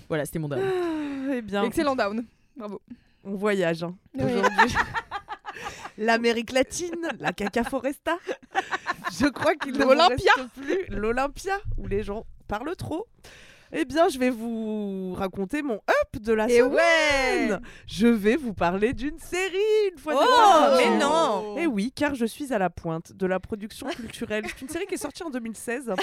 Voilà, 0.08 0.24
c'était 0.24 0.40
mon 0.40 0.48
down. 0.48 0.60
Ah, 0.64 1.34
eh 1.34 1.42
bien, 1.42 1.62
Excellent 1.62 1.94
down. 1.94 2.24
Bravo. 2.56 2.80
on 3.22 3.34
voyage 3.36 3.84
hein, 3.84 3.94
aujourd'hui. 4.18 4.74
L'Amérique 5.98 6.52
latine, 6.52 7.08
la 7.18 7.32
caca 7.32 7.62
foresta. 7.62 8.16
Je 9.20 9.26
crois 9.28 9.54
qu'il 9.54 9.72
ne 9.76 9.84
reste 9.84 10.26
plus 10.60 10.86
l'Olympia 10.96 11.54
où 11.76 11.86
les 11.86 12.02
gens 12.02 12.24
parlent 12.48 12.74
trop. 12.76 13.06
Eh 13.72 13.84
bien, 13.84 14.08
je 14.08 14.18
vais 14.18 14.30
vous 14.30 15.14
raconter 15.16 15.62
mon 15.62 15.74
up 15.76 16.20
de 16.20 16.32
la 16.32 16.48
Et 16.50 16.58
semaine. 16.58 17.60
Je 17.86 18.08
vais 18.08 18.34
vous 18.36 18.52
parler 18.52 18.92
d'une 18.92 19.18
série 19.18 19.90
une 19.92 19.98
fois 19.98 20.14
de 20.14 20.18
Oh, 20.20 20.76
plus. 20.76 20.90
mais 20.90 20.98
non 20.98 21.56
Eh 21.58 21.66
oui, 21.66 21.92
car 21.94 22.14
je 22.16 22.24
suis 22.26 22.52
à 22.52 22.58
la 22.58 22.68
pointe 22.70 23.12
de 23.12 23.26
la 23.26 23.38
production 23.38 23.86
culturelle. 23.88 24.44
C'est 24.48 24.62
une 24.62 24.68
série 24.68 24.86
qui 24.86 24.94
est 24.94 24.98
sortie 24.98 25.22
en 25.22 25.30
2016. 25.30 25.92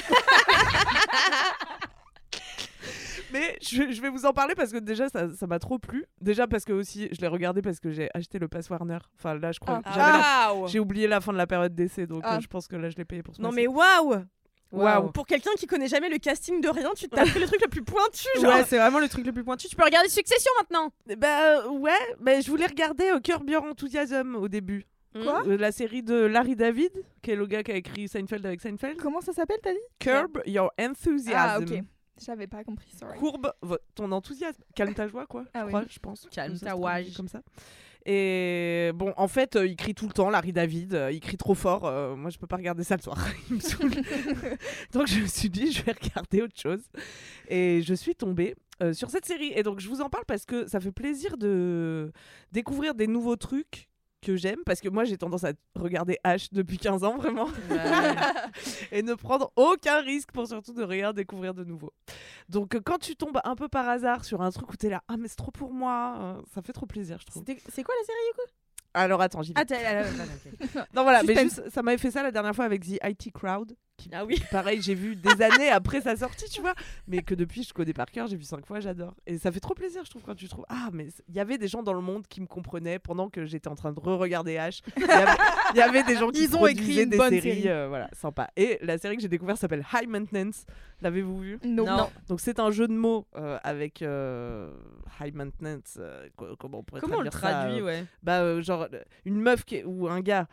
Mais 3.34 3.58
je, 3.62 3.92
je 3.92 4.02
vais 4.02 4.10
vous 4.10 4.26
en 4.26 4.32
parler 4.32 4.56
parce 4.56 4.72
que 4.72 4.78
déjà 4.78 5.10
ça 5.10 5.28
ça 5.36 5.48
m'a 5.48 5.60
trop 5.60 5.78
plu. 5.80 6.06
Déjà 6.22 6.48
parce 6.48 6.64
que 6.64 6.72
aussi 6.72 7.10
je 7.12 7.20
l'ai 7.20 7.28
regardé 7.28 7.62
parce 7.62 7.82
que 7.82 7.92
j'ai 7.92 8.10
acheté 8.14 8.40
le 8.40 8.48
pass 8.48 8.70
Warner. 8.70 9.00
Enfin 9.20 9.36
là 9.38 9.52
je 9.52 9.60
crois. 9.60 9.82
Ah. 9.84 10.54
Waouh 10.56 10.68
J'ai 10.70 10.80
oublié 10.80 11.08
la 11.08 11.20
fin 11.20 11.34
de 11.34 11.38
la 11.38 11.46
période 11.46 11.76
d'essai 11.76 12.08
donc 12.08 12.22
Ah. 12.24 12.38
euh, 12.38 12.40
je 12.40 12.48
pense 12.48 12.70
que 12.70 12.78
là 12.78 12.90
je 12.90 12.96
l'ai 12.96 13.04
payé 13.04 13.24
pour 13.24 13.36
ce 13.36 13.42
Non 13.42 13.52
mais 13.52 13.68
waouh 13.68 14.24
Waouh. 14.72 15.12
Pour 15.12 15.26
quelqu'un 15.26 15.52
qui 15.58 15.66
connaît 15.66 15.88
jamais 15.88 16.10
le 16.10 16.18
casting 16.18 16.60
de 16.62 16.70
rien, 16.70 16.92
tu 16.96 17.08
t'as 17.08 17.26
pris 17.26 17.40
le 17.40 17.48
truc 17.48 17.62
le 17.62 17.70
plus 17.70 17.84
pointu 17.84 18.28
genre. 18.42 18.54
Ouais, 18.54 18.64
c'est 18.66 18.78
vraiment 18.78 19.00
le 19.00 19.08
truc 19.08 19.26
le 19.26 19.32
plus 19.32 19.44
pointu. 19.44 19.68
Tu 19.68 19.76
peux 19.76 19.84
regarder 19.84 20.10
Succession 20.10 20.52
maintenant. 20.60 20.92
Bah 21.18 21.64
euh, 21.64 21.70
ouais, 21.70 22.42
je 22.42 22.50
voulais 22.50 22.66
regarder 22.66 23.12
au 23.14 23.20
cœur 23.20 23.42
Your 23.48 23.64
Enthusiasm 23.64 24.36
au 24.36 24.48
début. 24.48 24.86
Quoi? 25.14 25.44
Euh, 25.48 25.58
La 25.58 25.72
série 25.72 26.04
de 26.04 26.16
Larry 26.16 26.56
David, 26.56 26.92
qui 27.22 27.32
est 27.32 27.36
le 27.36 27.48
gars 27.48 27.64
qui 27.64 27.72
a 27.72 27.76
écrit 27.76 28.08
Seinfeld 28.08 28.46
avec 28.46 28.62
Seinfeld. 28.62 28.98
Comment 28.98 29.22
ça 29.22 29.34
s'appelle, 29.34 29.58
t'as 29.64 29.74
dit? 29.74 29.80
Curb 30.00 30.42
Your 30.46 30.72
Enthusiasm. 30.80 31.34
Ah, 31.36 31.60
ok. 31.60 31.82
J'avais 32.24 32.48
pas 32.48 32.64
compris, 32.64 32.92
sorry. 32.98 33.18
Courbe 33.20 33.52
ton 33.96 34.12
enthousiasme. 34.12 34.62
Calme 34.76 34.94
ta 34.94 35.08
joie, 35.08 35.28
quoi. 35.28 35.46
Ah 35.54 35.66
je 35.70 35.76
oui. 35.76 35.84
je 35.90 36.00
pense. 36.00 36.28
Calme 36.32 36.58
ta 36.58 36.76
wage. 36.76 37.14
Comme 37.16 37.28
ça. 37.28 37.42
Et 38.10 38.92
bon, 38.96 39.14
en 39.18 39.28
fait, 39.28 39.58
euh, 39.58 39.68
il 39.68 39.76
crie 39.76 39.94
tout 39.94 40.08
le 40.08 40.14
temps, 40.14 40.30
Larry 40.30 40.54
David. 40.54 40.94
euh, 40.94 41.12
il 41.12 41.20
crie 41.20 41.36
trop 41.36 41.56
fort. 41.56 41.86
euh, 41.86 42.16
moi, 42.16 42.30
je 42.30 42.38
peux 42.38 42.48
pas 42.48 42.56
regarder 42.56 42.86
ça 42.86 42.96
le 42.96 43.02
soir. 43.02 43.18
il 43.50 43.58
me 43.58 43.60
saoule. 43.60 43.92
donc, 44.94 45.08
je 45.08 45.20
me 45.20 45.28
suis 45.28 45.50
dit, 45.50 45.74
je 45.74 45.84
vais 45.84 45.92
regarder 45.92 46.42
autre 46.42 46.58
chose. 46.58 46.84
Et 47.50 47.82
je 47.84 47.94
suis 47.94 48.16
tombée 48.16 48.56
sur 48.94 49.10
cette 49.10 49.26
série. 49.26 49.52
Et 49.56 49.64
donc, 49.64 49.82
je 49.82 49.90
vous 49.90 50.00
en 50.00 50.10
parle 50.10 50.24
parce 50.26 50.46
que 50.46 50.68
ça 50.68 50.80
fait 50.80 50.92
plaisir 50.94 51.36
de 51.38 52.14
découvrir 52.54 52.96
des 52.96 53.08
nouveaux 53.08 53.36
trucs 53.36 53.90
que 54.28 54.36
j'aime 54.36 54.60
parce 54.66 54.82
que 54.82 54.90
moi 54.90 55.06
j'ai 55.06 55.18
tendance 55.18 55.46
à 55.46 55.54
regarder 55.76 56.20
H 56.26 56.50
depuis 56.52 56.78
15 56.78 57.06
ans 57.06 57.16
vraiment 57.16 57.48
et 58.92 59.02
ne 59.02 59.14
prendre 59.14 59.54
aucun 59.56 60.02
risque 60.02 60.32
pour 60.32 60.48
surtout 60.48 60.74
de 60.74 60.84
rien 60.84 61.14
découvrir 61.14 61.54
de 61.54 61.64
nouveau. 61.64 61.94
Donc 62.50 62.76
euh, 62.76 62.82
quand 62.84 62.98
tu 62.98 63.16
tombes 63.16 63.40
un 63.46 63.56
peu 63.56 63.70
par 63.70 63.88
hasard 63.88 64.26
sur 64.26 64.42
un 64.42 64.52
truc 64.52 64.70
où 64.74 64.76
t'es 64.76 64.90
là 64.90 65.02
ah 65.08 65.16
mais 65.18 65.30
c'est 65.30 65.38
trop 65.38 65.52
pour 65.52 65.72
moi, 65.72 66.18
euh, 66.20 66.42
ça 66.54 66.62
fait 66.62 66.74
trop 66.74 66.86
plaisir 66.86 67.18
je 67.22 67.26
trouve. 67.26 67.44
C'est 67.46 67.84
quoi 67.84 67.96
la 68.02 68.06
série 68.06 68.20
du 68.28 68.34
coup? 68.34 68.52
Alors 68.94 69.22
attends 69.22 69.44
j'y 69.44 69.54
vais. 69.54 69.62
Ah, 69.62 70.04
ah, 70.76 70.86
non 70.94 71.04
voilà 71.04 71.24
mais 71.24 71.36
juste 71.36 71.70
ça 71.70 71.82
m'avait 71.82 71.98
fait 71.98 72.12
ça 72.12 72.22
la 72.22 72.32
dernière 72.32 72.56
fois 72.56 72.66
avec 72.66 72.84
The 72.84 73.00
IT 73.04 73.32
Crowd. 73.32 73.78
Qui, 73.98 74.10
Ah 74.14 74.26
oui. 74.26 74.40
pareil 74.52 74.80
j'ai 74.80 74.94
vu 74.94 75.16
des 75.16 75.42
années 75.42 75.70
après 75.70 76.02
sa 76.02 76.16
sortie 76.16 76.48
tu 76.52 76.62
vois 76.62 76.76
mais 77.08 77.24
que 77.24 77.34
depuis 77.34 77.64
je 77.64 77.74
connais 77.74 77.94
par 77.94 78.06
cœur 78.06 78.28
j'ai 78.28 78.36
vu 78.38 78.44
cinq 78.44 78.64
fois 78.64 78.80
j'adore 78.80 79.16
et 79.26 79.40
ça 79.40 79.52
fait 79.52 79.60
trop 79.60 79.74
plaisir 79.74 80.04
je 80.06 80.12
trouve 80.12 80.22
quand 80.22 80.36
tu 80.36 80.48
trouves 80.48 80.68
ah 80.70 80.90
mais 80.94 81.08
il 81.28 81.34
y 81.34 81.40
avait 81.40 81.58
des 81.58 81.68
gens 81.68 81.82
dans 81.82 81.94
le 81.94 82.02
monde 82.02 82.28
qui 82.28 82.40
me 82.40 82.46
comprenaient 82.46 83.00
pendant 83.00 83.28
que 83.28 83.46
j'étais 83.46 83.68
en 83.70 83.74
train 83.74 83.92
de 83.94 84.00
re-regarder 84.00 84.54
H 84.58 84.82
il 84.98 85.02
y 85.02 85.12
avait, 85.12 85.32
il 85.74 85.78
y 85.78 85.82
avait 85.82 86.04
des 86.04 86.16
gens 86.16 86.30
qui 86.30 86.44
Ils 86.44 86.56
ont 86.56 86.68
écrit 86.68 87.02
une 87.02 87.10
des 87.10 87.18
bonne 87.18 87.32
séries 87.32 87.42
série. 87.64 87.70
euh, 87.70 87.88
voilà 87.88 88.08
sympa 88.14 88.52
et 88.56 88.78
la 88.84 89.00
série 89.00 89.16
que 89.16 89.22
j'ai 89.24 89.28
découverte 89.30 89.60
s'appelle 89.60 89.84
High 89.92 90.08
Maintenance 90.08 90.66
l'avez-vous 91.02 91.40
vu 91.40 91.60
Non. 91.66 91.88
Non. 91.88 92.10
donc 92.30 92.40
c'est 92.40 92.60
un 92.60 92.70
jeu 92.70 92.88
de 92.88 92.94
mots 92.94 93.26
euh, 93.36 93.58
avec 93.64 94.04
euh, 94.04 94.74
high 95.20 95.34
maintenance. 95.34 95.98
euh, 95.98 96.28
co- 96.36 96.56
comment 96.60 96.80
on 96.80 96.84
pourrait 96.84 97.02
Comment 97.02 97.18
on 97.18 97.22
le 97.22 97.30
traduire 97.32 97.52
ça, 97.52 97.64
traduit, 97.64 97.82
euh, 97.82 97.86
ouais? 97.86 98.06
Bah 98.22 98.42
euh, 98.42 98.62
genre 98.62 98.88
une 99.26 99.42
meuf 99.42 99.66
qui 99.66 99.78
est- 99.78 99.84
ou 99.86 100.08
un 100.08 100.22
gars. 100.22 100.48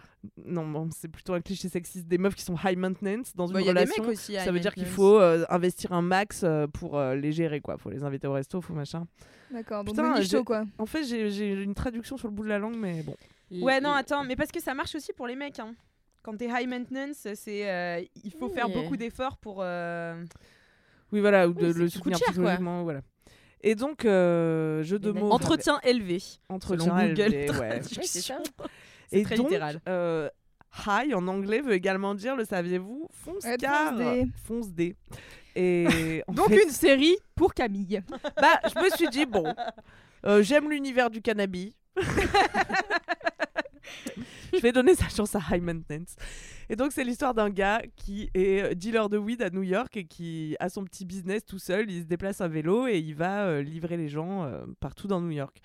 Non, 0.44 0.66
bon, 0.66 0.88
c'est 0.90 1.08
plutôt 1.08 1.34
un 1.34 1.40
cliché 1.40 1.68
sexiste. 1.68 2.06
Des 2.06 2.18
meufs 2.18 2.34
qui 2.34 2.42
sont 2.44 2.56
high 2.64 2.76
maintenance 2.78 3.34
dans 3.34 3.46
une 3.46 3.54
Bah, 3.54 3.60
Il 3.60 3.66
y 3.66 3.70
a 3.70 3.74
des 3.74 3.80
relation. 3.80 4.02
mecs 4.04 4.12
aussi. 4.12 4.34
ça 4.34 4.50
veut 4.52 4.60
dire 4.60 4.74
qu'il 4.74 4.86
faut 4.86 5.18
euh, 5.20 5.44
investir 5.48 5.92
un 5.92 6.02
max 6.02 6.42
euh, 6.44 6.66
pour 6.66 6.98
euh, 6.98 7.14
les 7.14 7.32
gérer 7.32 7.60
quoi. 7.60 7.76
Faut 7.78 7.90
les 7.90 8.02
inviter 8.04 8.26
au 8.26 8.32
resto, 8.32 8.60
faut 8.60 8.74
machin. 8.74 9.06
D'accord, 9.50 9.84
donc 9.84 9.94
Putain, 9.94 10.22
Show, 10.22 10.42
quoi. 10.44 10.64
En 10.78 10.86
fait 10.86 11.04
j'ai 11.04 11.30
j'ai 11.30 11.52
une 11.52 11.74
traduction 11.74 12.16
sur 12.16 12.28
le 12.28 12.34
bout 12.34 12.42
de 12.44 12.48
la 12.48 12.58
langue 12.58 12.76
mais 12.76 13.02
bon. 13.02 13.14
Ouais, 13.52 13.80
non, 13.80 13.92
attends, 13.92 14.24
mais 14.24 14.34
parce 14.36 14.50
que 14.50 14.60
ça 14.60 14.74
marche 14.74 14.94
aussi 14.96 15.12
pour 15.12 15.26
les 15.28 15.36
mecs. 15.36 15.60
Hein. 15.60 15.74
Quand 16.22 16.36
t'es 16.36 16.48
high 16.48 16.68
maintenance, 16.68 17.28
c'est 17.34 17.70
euh, 17.70 18.02
il 18.24 18.32
faut 18.32 18.48
faire 18.48 18.68
beaucoup 18.68 18.96
d'efforts 18.96 19.36
pour. 19.36 19.58
euh, 19.60 20.24
Oui 21.12 21.20
voilà 21.20 21.46
ou 21.48 21.52
de 21.52 21.66
Oui, 21.68 21.72
le 21.74 21.88
soutenir 21.88 22.16
cher, 22.16 22.26
quoi. 22.26 22.32
psychologiquement 22.32 22.82
voilà. 22.82 23.02
Et 23.66 23.74
donc, 23.74 24.04
euh, 24.04 24.82
jeu 24.82 24.98
de 24.98 25.10
mots. 25.10 25.30
Entretien 25.30 25.80
élevé. 25.84 26.22
Entretien 26.50 26.84
selon 26.84 27.08
Google 27.08 27.34
élevé, 27.34 27.50
ouais. 27.60 27.80
Et 29.12 29.22
très 29.22 29.36
donc, 29.36 29.46
littéral. 29.48 29.80
euh, 29.88 30.28
high 30.86 31.14
en 31.14 31.26
anglais 31.28 31.60
veut 31.60 31.72
également 31.74 32.14
dire, 32.14 32.36
le 32.36 32.44
saviez-vous, 32.44 33.08
fonce 33.12 33.44
Ouais, 33.44 33.56
car. 33.56 33.94
fonce 34.44 34.70
dé. 34.72 34.96
Et 35.56 36.22
Donc 36.28 36.48
fait, 36.48 36.64
une 36.64 36.70
série 36.70 37.16
pour 37.34 37.54
Camille. 37.54 38.02
bah, 38.40 38.60
je 38.64 38.80
me 38.82 38.90
suis 38.90 39.08
dit, 39.08 39.24
bon, 39.26 39.54
euh, 40.26 40.42
j'aime 40.42 40.70
l'univers 40.70 41.10
du 41.10 41.22
cannabis. 41.22 41.74
je 44.52 44.60
vais 44.60 44.72
donner 44.72 44.94
sa 44.94 45.08
chance 45.08 45.34
à 45.34 45.40
High 45.50 45.62
Maintenance. 45.62 46.16
Et 46.68 46.76
donc, 46.76 46.92
c'est 46.92 47.04
l'histoire 47.04 47.34
d'un 47.34 47.50
gars 47.50 47.82
qui 47.96 48.30
est 48.34 48.62
euh, 48.62 48.74
dealer 48.74 49.08
de 49.08 49.18
weed 49.18 49.42
à 49.42 49.50
New 49.50 49.62
York 49.62 49.96
et 49.96 50.04
qui 50.04 50.56
a 50.60 50.68
son 50.68 50.84
petit 50.84 51.04
business 51.04 51.44
tout 51.44 51.58
seul. 51.58 51.90
Il 51.90 52.02
se 52.02 52.06
déplace 52.06 52.40
à 52.40 52.48
vélo 52.48 52.86
et 52.86 52.98
il 52.98 53.14
va 53.14 53.44
euh, 53.44 53.62
livrer 53.62 53.96
les 53.96 54.08
gens 54.08 54.44
euh, 54.44 54.64
partout 54.80 55.06
dans 55.06 55.20
New 55.20 55.30
York. 55.30 55.60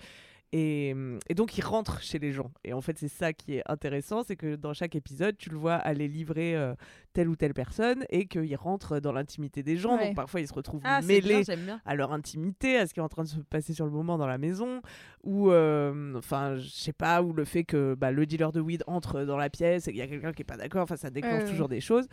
Et, 0.52 0.94
et 1.28 1.34
donc, 1.34 1.56
il 1.56 1.62
rentre 1.62 2.02
chez 2.02 2.18
les 2.18 2.32
gens. 2.32 2.50
Et 2.64 2.72
en 2.72 2.80
fait, 2.80 2.98
c'est 2.98 3.08
ça 3.08 3.32
qui 3.32 3.54
est 3.56 3.62
intéressant 3.66 4.22
c'est 4.24 4.36
que 4.36 4.56
dans 4.56 4.72
chaque 4.72 4.94
épisode, 4.96 5.36
tu 5.36 5.50
le 5.50 5.56
vois 5.56 5.74
aller 5.74 6.08
livrer 6.08 6.56
euh, 6.56 6.74
telle 7.12 7.28
ou 7.28 7.36
telle 7.36 7.54
personne 7.54 8.04
et 8.10 8.26
qu'il 8.26 8.54
rentre 8.56 8.98
dans 8.98 9.12
l'intimité 9.12 9.62
des 9.62 9.76
gens. 9.76 9.96
Ouais. 9.96 10.06
Donc, 10.08 10.16
parfois, 10.16 10.40
il 10.40 10.48
se 10.48 10.52
retrouve 10.52 10.80
Ah, 10.84 11.00
bien, 11.00 11.20
bien. 11.56 11.80
à 11.84 11.94
leur 11.94 12.12
intimité, 12.12 12.76
à 12.76 12.86
ce 12.86 12.94
qui 12.94 13.00
est 13.00 13.02
en 13.02 13.08
train 13.08 13.22
de 13.22 13.28
se 13.28 13.38
passer 13.40 13.74
sur 13.74 13.84
le 13.84 13.92
moment 13.92 14.18
dans 14.18 14.26
la 14.26 14.38
maison, 14.38 14.82
ou 15.22 15.50
euh, 15.50 16.14
enfin, 16.16 16.56
je 16.56 16.68
sais 16.68 16.92
pas, 16.92 17.22
ou 17.22 17.32
le 17.32 17.44
fait 17.44 17.64
que 17.64 17.94
bah, 17.94 18.10
le 18.10 18.26
dealer 18.26 18.52
de 18.52 18.60
weed 18.60 18.82
entre 18.86 19.22
dans 19.22 19.36
la 19.36 19.50
pièce 19.50 19.86
et 19.86 19.92
qu'il 19.92 20.00
y 20.00 20.02
a 20.02 20.08
quelqu'un 20.08 20.32
qui 20.32 20.42
est 20.42 20.44
pas 20.44 20.56
d'accord, 20.56 20.82
enfin, 20.82 20.96
ça 20.96 21.10
déclenche 21.10 21.48
toujours 21.48 21.68
des 21.68 21.80
choses. 21.80 22.06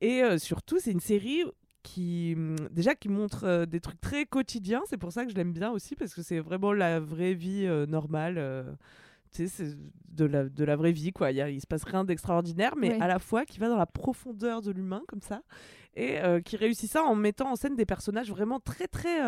Et 0.00 0.22
surtout, 0.38 0.78
c'est 0.80 0.90
une 0.90 1.00
série 1.00 1.44
qui 1.82 2.34
hum, 2.36 2.56
déjà 2.70 2.94
qui 2.94 3.08
montre 3.08 3.44
euh, 3.44 3.66
des 3.66 3.80
trucs 3.80 4.00
très 4.00 4.24
quotidiens, 4.26 4.82
c'est 4.88 4.96
pour 4.98 5.12
ça 5.12 5.24
que 5.24 5.30
je 5.30 5.36
l'aime 5.36 5.52
bien 5.52 5.70
aussi 5.70 5.94
parce 5.96 6.14
que 6.14 6.22
c'est 6.22 6.38
vraiment 6.40 6.72
la 6.72 7.00
vraie 7.00 7.34
vie 7.34 7.66
euh, 7.66 7.86
normale. 7.86 8.36
euh, 8.38 8.72
tu 9.34 9.46
sais, 9.46 9.48
c'est 9.48 9.76
de 10.10 10.24
la, 10.26 10.44
de 10.48 10.64
la 10.64 10.76
vraie 10.76 10.92
vie, 10.92 11.10
quoi. 11.10 11.30
Il, 11.30 11.36
y 11.38 11.40
a- 11.40 11.48
il 11.48 11.60
se 11.60 11.66
passe 11.66 11.84
rien 11.84 12.04
d'extraordinaire, 12.04 12.74
mais 12.76 12.90
Ouais. 12.90 13.00
à 13.00 13.06
la 13.06 13.18
fois 13.18 13.46
qui 13.46 13.58
va 13.58 13.68
dans 13.70 13.78
la 13.78 13.86
profondeur 13.86 14.60
de 14.60 14.70
l'humain, 14.70 15.02
comme 15.08 15.22
ça, 15.22 15.40
et 15.96 16.18
qui 16.44 16.56
réussit 16.56 16.90
ça 16.90 17.02
en 17.02 17.14
mettant 17.14 17.50
en 17.50 17.56
scène 17.56 17.74
des 17.76 17.84
personnages 17.86 18.30
vraiment 18.30 18.60
très, 18.60 18.88
très, 18.88 19.20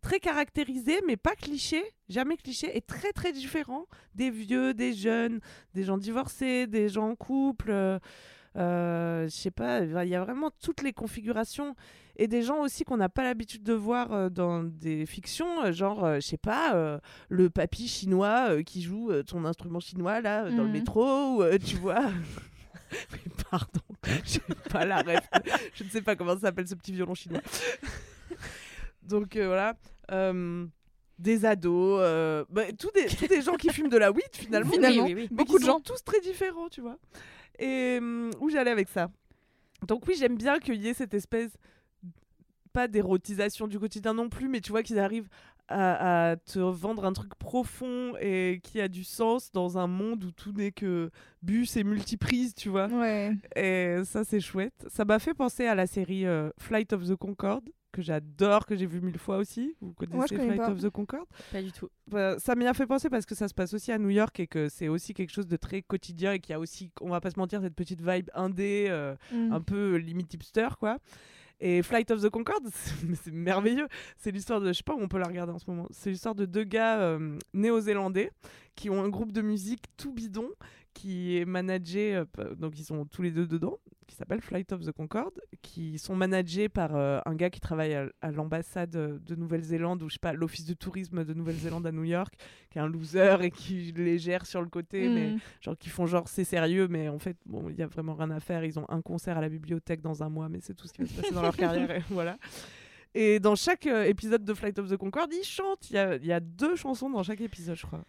très 0.00 0.20
caractérisés, 0.20 1.00
mais 1.06 1.16
pas 1.16 1.34
clichés, 1.34 1.82
jamais 2.08 2.36
clichés, 2.36 2.76
et 2.76 2.80
très, 2.80 3.12
très 3.12 3.32
différents. 3.32 3.86
Des 4.14 4.30
vieux, 4.30 4.72
des 4.72 4.92
jeunes, 4.92 5.40
des 5.74 5.82
gens 5.84 5.98
divorcés, 5.98 6.66
des 6.68 6.88
gens 6.88 7.08
en 7.10 7.16
couple. 7.16 7.72
Euh, 8.56 9.24
je 9.28 9.34
sais 9.34 9.50
pas, 9.50 9.80
il 9.82 10.08
y 10.08 10.14
a 10.14 10.22
vraiment 10.24 10.50
toutes 10.62 10.82
les 10.82 10.92
configurations 10.92 11.74
et 12.16 12.26
des 12.28 12.42
gens 12.42 12.60
aussi 12.60 12.84
qu'on 12.84 12.96
n'a 12.96 13.08
pas 13.08 13.22
l'habitude 13.22 13.62
de 13.62 13.72
voir 13.72 14.12
euh, 14.12 14.28
dans 14.28 14.62
des 14.64 15.06
fictions, 15.06 15.62
euh, 15.64 15.72
genre, 15.72 16.14
je 16.16 16.20
sais 16.20 16.36
pas, 16.36 17.00
le 17.28 17.50
papy 17.50 17.88
chinois 17.88 18.62
qui 18.64 18.82
joue 18.82 19.10
ton 19.22 19.44
instrument 19.44 19.80
chinois 19.80 20.20
là 20.20 20.50
dans 20.50 20.62
le 20.62 20.68
Mhm. 20.68 20.72
métro, 20.72 21.42
ou 21.44 21.58
tu 21.58 21.76
vois. 21.76 22.10
Mais 23.12 23.32
pardon, 23.50 23.80
j'ai 24.24 24.40
pas 24.68 24.84
la 24.84 25.02
ref. 25.02 25.28
Je 25.74 25.84
ne 25.84 25.88
sais 25.88 26.02
pas 26.02 26.16
comment 26.16 26.34
ça 26.34 26.40
s'appelle 26.40 26.66
ce 26.66 26.74
petit 26.74 26.92
violon 26.92 27.14
chinois. 27.14 27.40
Donc 29.02 29.36
euh, 29.36 29.46
voilà. 29.46 29.74
euh, 30.12 30.66
des 31.18 31.44
ados, 31.44 31.98
euh, 32.02 32.44
bah, 32.48 32.62
tous, 32.78 32.90
des, 32.92 33.04
tous 33.06 33.26
des 33.26 33.42
gens 33.42 33.54
qui 33.54 33.68
fument 33.70 33.90
de 33.90 33.98
la 33.98 34.10
weed 34.10 34.24
finalement. 34.32 34.72
Beaucoup 35.30 35.58
de 35.58 35.64
gens. 35.64 35.78
tous 35.80 36.02
très 36.02 36.20
différents, 36.20 36.68
tu 36.70 36.80
vois. 36.80 36.96
Et 37.58 37.98
hum, 37.98 38.30
où 38.40 38.48
j'allais 38.50 38.70
avec 38.70 38.88
ça? 38.88 39.10
Donc 39.86 40.06
oui, 40.06 40.14
j'aime 40.18 40.36
bien 40.36 40.58
qu'il 40.58 40.76
y 40.76 40.88
ait 40.88 40.94
cette 40.94 41.14
espèce, 41.14 41.56
pas 42.72 42.86
d'érotisation 42.88 43.66
du 43.66 43.78
quotidien 43.78 44.14
non 44.14 44.28
plus, 44.28 44.48
mais 44.48 44.60
tu 44.60 44.70
vois 44.70 44.82
qu'ils 44.82 44.98
arrivent 44.98 45.28
à, 45.68 46.30
à 46.32 46.36
te 46.36 46.58
vendre 46.58 47.04
un 47.04 47.12
truc 47.12 47.34
profond 47.36 48.14
et 48.20 48.60
qui 48.62 48.80
a 48.80 48.88
du 48.88 49.04
sens 49.04 49.52
dans 49.52 49.78
un 49.78 49.86
monde 49.86 50.24
où 50.24 50.32
tout 50.32 50.52
n'est 50.52 50.72
que 50.72 51.10
bus 51.42 51.76
et 51.76 51.84
multiprise, 51.84 52.54
tu 52.54 52.68
vois? 52.68 52.88
Ouais. 52.88 53.32
Et 53.56 54.02
ça, 54.04 54.24
c'est 54.24 54.40
chouette. 54.40 54.86
Ça 54.88 55.04
m'a 55.04 55.18
fait 55.18 55.34
penser 55.34 55.66
à 55.66 55.74
la 55.74 55.86
série 55.86 56.26
euh, 56.26 56.50
Flight 56.58 56.92
of 56.92 57.06
the 57.06 57.14
Concorde, 57.14 57.70
que 57.92 58.02
j'adore, 58.02 58.66
que 58.66 58.76
j'ai 58.76 58.86
vu 58.86 59.00
mille 59.00 59.18
fois 59.18 59.36
aussi. 59.38 59.74
Vous 59.80 59.92
connaissez 59.92 60.16
Moi, 60.16 60.26
je 60.28 60.34
connais 60.34 60.46
Flight 60.54 60.60
pas. 60.60 60.70
of 60.70 60.80
the 60.82 60.90
Concorde 60.90 61.26
Pas 61.52 61.62
du 61.62 61.72
tout. 61.72 61.88
Bah, 62.06 62.38
ça 62.38 62.54
m'y 62.54 62.66
a 62.66 62.74
fait 62.74 62.86
penser 62.86 63.08
parce 63.10 63.26
que 63.26 63.34
ça 63.34 63.48
se 63.48 63.54
passe 63.54 63.74
aussi 63.74 63.92
à 63.92 63.98
New 63.98 64.10
York 64.10 64.38
et 64.40 64.46
que 64.46 64.68
c'est 64.68 64.88
aussi 64.88 65.14
quelque 65.14 65.30
chose 65.32 65.46
de 65.46 65.56
très 65.56 65.82
quotidien 65.82 66.32
et 66.32 66.38
qu'il 66.40 66.52
y 66.52 66.54
a 66.56 66.60
aussi, 66.60 66.90
on 67.00 67.08
va 67.10 67.20
pas 67.20 67.30
se 67.30 67.38
mentir, 67.38 67.60
cette 67.60 67.74
petite 67.74 68.00
vibe 68.02 68.30
indé, 68.34 68.86
euh, 68.88 69.14
Mm. 69.32 69.52
un 69.52 69.60
peu 69.60 69.96
limite 69.96 70.32
hipster, 70.34 70.68
quoi. 70.78 70.98
Et 71.62 71.82
Flight 71.82 72.10
of 72.10 72.22
the 72.22 72.30
Concorde, 72.30 72.64
c'est 72.72 73.14
c'est 73.16 73.30
merveilleux. 73.32 73.86
C'est 74.16 74.30
l'histoire 74.30 74.60
de, 74.60 74.68
je 74.68 74.72
sais 74.78 74.82
pas 74.82 74.94
où 74.94 75.00
on 75.00 75.08
peut 75.08 75.18
la 75.18 75.26
regarder 75.26 75.52
en 75.52 75.58
ce 75.58 75.68
moment. 75.68 75.86
C'est 75.90 76.10
l'histoire 76.10 76.34
de 76.34 76.46
deux 76.46 76.64
gars 76.64 77.00
euh, 77.00 77.36
néo-zélandais 77.52 78.30
qui 78.76 78.88
ont 78.88 79.02
un 79.02 79.08
groupe 79.10 79.30
de 79.32 79.42
musique 79.42 79.84
tout 79.98 80.12
bidon 80.12 80.48
qui 80.94 81.36
est 81.38 81.44
managé, 81.44 82.16
euh, 82.16 82.54
donc 82.54 82.78
ils 82.78 82.84
sont 82.84 83.04
tous 83.04 83.22
les 83.22 83.30
deux 83.30 83.46
dedans, 83.46 83.78
qui 84.06 84.16
s'appelle 84.16 84.40
Flight 84.40 84.72
of 84.72 84.84
the 84.84 84.90
Concorde, 84.90 85.40
qui 85.62 85.98
sont 85.98 86.16
managés 86.16 86.68
par 86.68 86.96
euh, 86.96 87.20
un 87.26 87.34
gars 87.36 87.48
qui 87.48 87.60
travaille 87.60 87.94
à, 87.94 88.06
à 88.20 88.32
l'ambassade 88.32 88.96
euh, 88.96 89.18
de 89.24 89.36
Nouvelle-Zélande 89.36 90.02
ou 90.02 90.08
je 90.08 90.14
sais 90.14 90.18
pas, 90.20 90.32
l'office 90.32 90.66
de 90.66 90.74
tourisme 90.74 91.24
de 91.24 91.32
Nouvelle-Zélande 91.32 91.86
à 91.86 91.92
New 91.92 92.02
York, 92.04 92.34
qui 92.70 92.78
est 92.78 92.80
un 92.80 92.88
loser 92.88 93.36
et 93.42 93.50
qui 93.52 93.92
les 93.96 94.18
gère 94.18 94.46
sur 94.46 94.62
le 94.62 94.68
côté, 94.68 95.08
mais 95.08 95.30
Mm. 95.34 95.38
genre 95.60 95.78
qui 95.78 95.88
font 95.90 96.06
genre 96.06 96.26
c'est 96.28 96.42
sérieux, 96.44 96.88
mais 96.88 97.08
en 97.08 97.18
fait 97.20 97.36
bon 97.46 97.68
il 97.70 97.76
y 97.76 97.82
a 97.82 97.86
vraiment 97.86 98.14
rien 98.14 98.30
à 98.32 98.40
faire. 98.40 98.64
Ils 98.64 98.78
ont 98.80 98.86
un 98.88 99.00
concert 99.00 99.38
à 99.38 99.40
la 99.40 99.48
bibliothèque 99.48 100.00
dans 100.00 100.22
un 100.24 100.28
mois, 100.28 100.48
mais 100.48 100.58
c'est 100.60 100.74
tout 100.74 100.88
ce 100.88 100.92
qui 100.92 101.02
va 101.02 101.08
se 101.08 101.14
passer 101.20 101.32
dans 101.34 101.42
leur 101.42 101.56
carrière, 101.56 101.90
et 101.92 102.02
voilà. 102.10 102.36
Et 103.14 103.40
dans 103.40 103.56
chaque 103.56 103.86
euh, 103.88 104.04
épisode 104.04 104.44
de 104.44 104.54
Flight 104.54 104.78
of 104.78 104.88
the 104.88 104.96
Concorde, 104.96 105.32
ils 105.32 105.44
chantent. 105.44 105.90
Il 105.90 105.94
y 105.96 105.98
a, 105.98 106.14
il 106.16 106.24
y 106.26 106.32
a 106.32 106.38
deux 106.38 106.76
chansons 106.76 107.10
dans 107.10 107.24
chaque 107.24 107.40
épisode, 107.40 107.74
je 107.76 107.84
crois. 107.84 108.04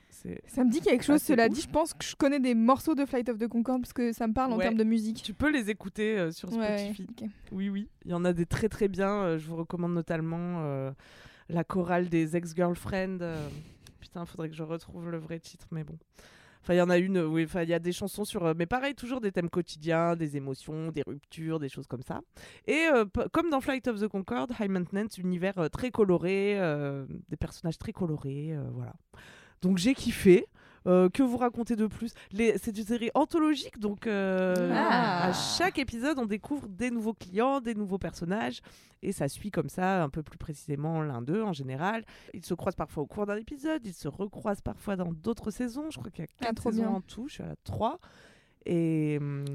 Ça 0.45 0.63
me 0.63 0.69
dit 0.69 0.79
quelque 0.79 1.03
chose, 1.03 1.21
cela 1.23 1.47
ouf. 1.47 1.53
dit. 1.53 1.61
Je 1.61 1.67
pense 1.69 1.93
que 1.95 2.05
je 2.05 2.15
connais 2.15 2.39
des 2.39 2.53
morceaux 2.53 2.93
de 2.93 3.05
Flight 3.07 3.27
of 3.29 3.39
the 3.39 3.47
Concorde 3.47 3.81
parce 3.81 3.93
que 3.93 4.13
ça 4.13 4.27
me 4.27 4.33
parle 4.33 4.53
en 4.53 4.57
Ouais. 4.57 4.63
termes 4.65 4.77
de 4.77 4.83
musique. 4.83 5.23
Tu 5.23 5.33
peux 5.33 5.49
les 5.51 5.71
écouter 5.71 6.19
euh, 6.19 6.31
sur 6.31 6.51
Ouais, 6.53 6.77
Spotify. 6.93 7.07
ok. 7.23 7.29
Oui, 7.51 7.69
oui. 7.69 7.87
Il 8.05 8.11
y 8.11 8.13
en 8.13 8.23
a 8.25 8.31
des 8.33 8.45
très 8.45 8.69
très 8.69 8.87
bien. 8.87 9.09
euh, 9.23 9.37
je 9.39 9.47
vous 9.47 9.55
recommande 9.55 9.93
notamment 9.93 10.91
la 11.49 11.63
chorale 11.63 12.07
des 12.07 12.35
ex-girlfriends. 12.37 13.17
Putain, 13.99 14.25
faudrait 14.25 14.49
que 14.49 14.55
je 14.55 14.63
retrouve 14.63 15.09
le 15.09 15.17
vrai 15.17 15.39
titre, 15.39 15.65
mais 15.71 15.83
bon. 15.83 15.97
Enfin, 16.61 16.75
il 16.75 16.77
y 16.77 16.81
en 16.81 16.89
a 16.89 16.97
une, 16.97 17.17
euh, 17.17 17.25
oui, 17.25 17.43
enfin, 17.45 17.63
il 17.63 17.69
y 17.69 17.73
a 17.73 17.79
des 17.79 17.91
chansons 17.91 18.23
sur. 18.23 18.45
euh, 18.45 18.53
mais 18.55 18.65
pareil, 18.67 18.93
toujours 18.93 19.19
des 19.19 19.31
thèmes 19.31 19.49
quotidiens, 19.49 20.15
des 20.15 20.37
émotions, 20.37 20.91
des 20.91 21.01
ruptures, 21.01 21.59
des 21.59 21.69
choses 21.69 21.87
comme 21.87 22.03
ça. 22.03 22.21
Et 22.67 22.87
euh, 22.93 23.05
comme 23.31 23.49
dans 23.49 23.61
Flight 23.61 23.87
of 23.87 23.99
the 23.99 24.07
Concorde, 24.07 24.51
High 24.59 24.69
Maintenance, 24.69 25.17
univers 25.17 25.69
très 25.71 25.91
coloré, 25.91 26.55
des 27.29 27.37
personnages 27.37 27.77
très 27.77 27.93
colorés, 27.93 28.55
voilà. 28.73 28.93
Donc 29.61 29.77
j'ai 29.77 29.93
kiffé. 29.93 30.45
Euh, 30.87 31.09
que 31.09 31.21
vous 31.21 31.37
racontez 31.37 31.75
de 31.75 31.85
plus 31.85 32.11
C'est 32.33 32.75
une 32.77 32.85
série 32.85 33.11
anthologique, 33.13 33.77
donc 33.79 34.07
euh, 34.07 34.71
Ah. 34.75 35.27
à 35.27 35.33
chaque 35.33 35.77
épisode, 35.77 36.17
on 36.17 36.25
découvre 36.25 36.67
des 36.67 36.89
nouveaux 36.89 37.13
clients, 37.13 37.61
des 37.61 37.75
nouveaux 37.75 37.99
personnages, 37.99 38.61
et 39.03 39.11
ça 39.11 39.27
suit 39.27 39.51
comme 39.51 39.69
ça 39.69 40.01
un 40.03 40.09
peu 40.09 40.23
plus 40.23 40.39
précisément 40.39 41.01
l'un 41.03 41.21
d'eux 41.21 41.43
en 41.43 41.53
général. 41.53 42.03
Ils 42.33 42.43
se 42.43 42.55
croisent 42.55 42.75
parfois 42.75 43.03
au 43.03 43.05
cours 43.05 43.27
d'un 43.27 43.35
épisode, 43.37 43.85
ils 43.85 43.93
se 43.93 44.07
recroisent 44.07 44.61
parfois 44.61 44.95
dans 44.95 45.11
d'autres 45.11 45.51
saisons. 45.51 45.91
Je 45.91 45.99
crois 45.99 46.09
qu'il 46.09 46.23
y 46.23 46.27
a 46.27 46.31
Ah, 46.41 46.45
quatre 46.45 46.63
saisons 46.63 46.81
bien. 46.83 46.91
en 46.91 47.01
tout, 47.01 47.27
je 47.27 47.33
suis 47.35 47.43
à 47.43 47.47
la 47.47 47.55
3. 47.63 47.99
Et, 48.65 49.17
hum, 49.19 49.45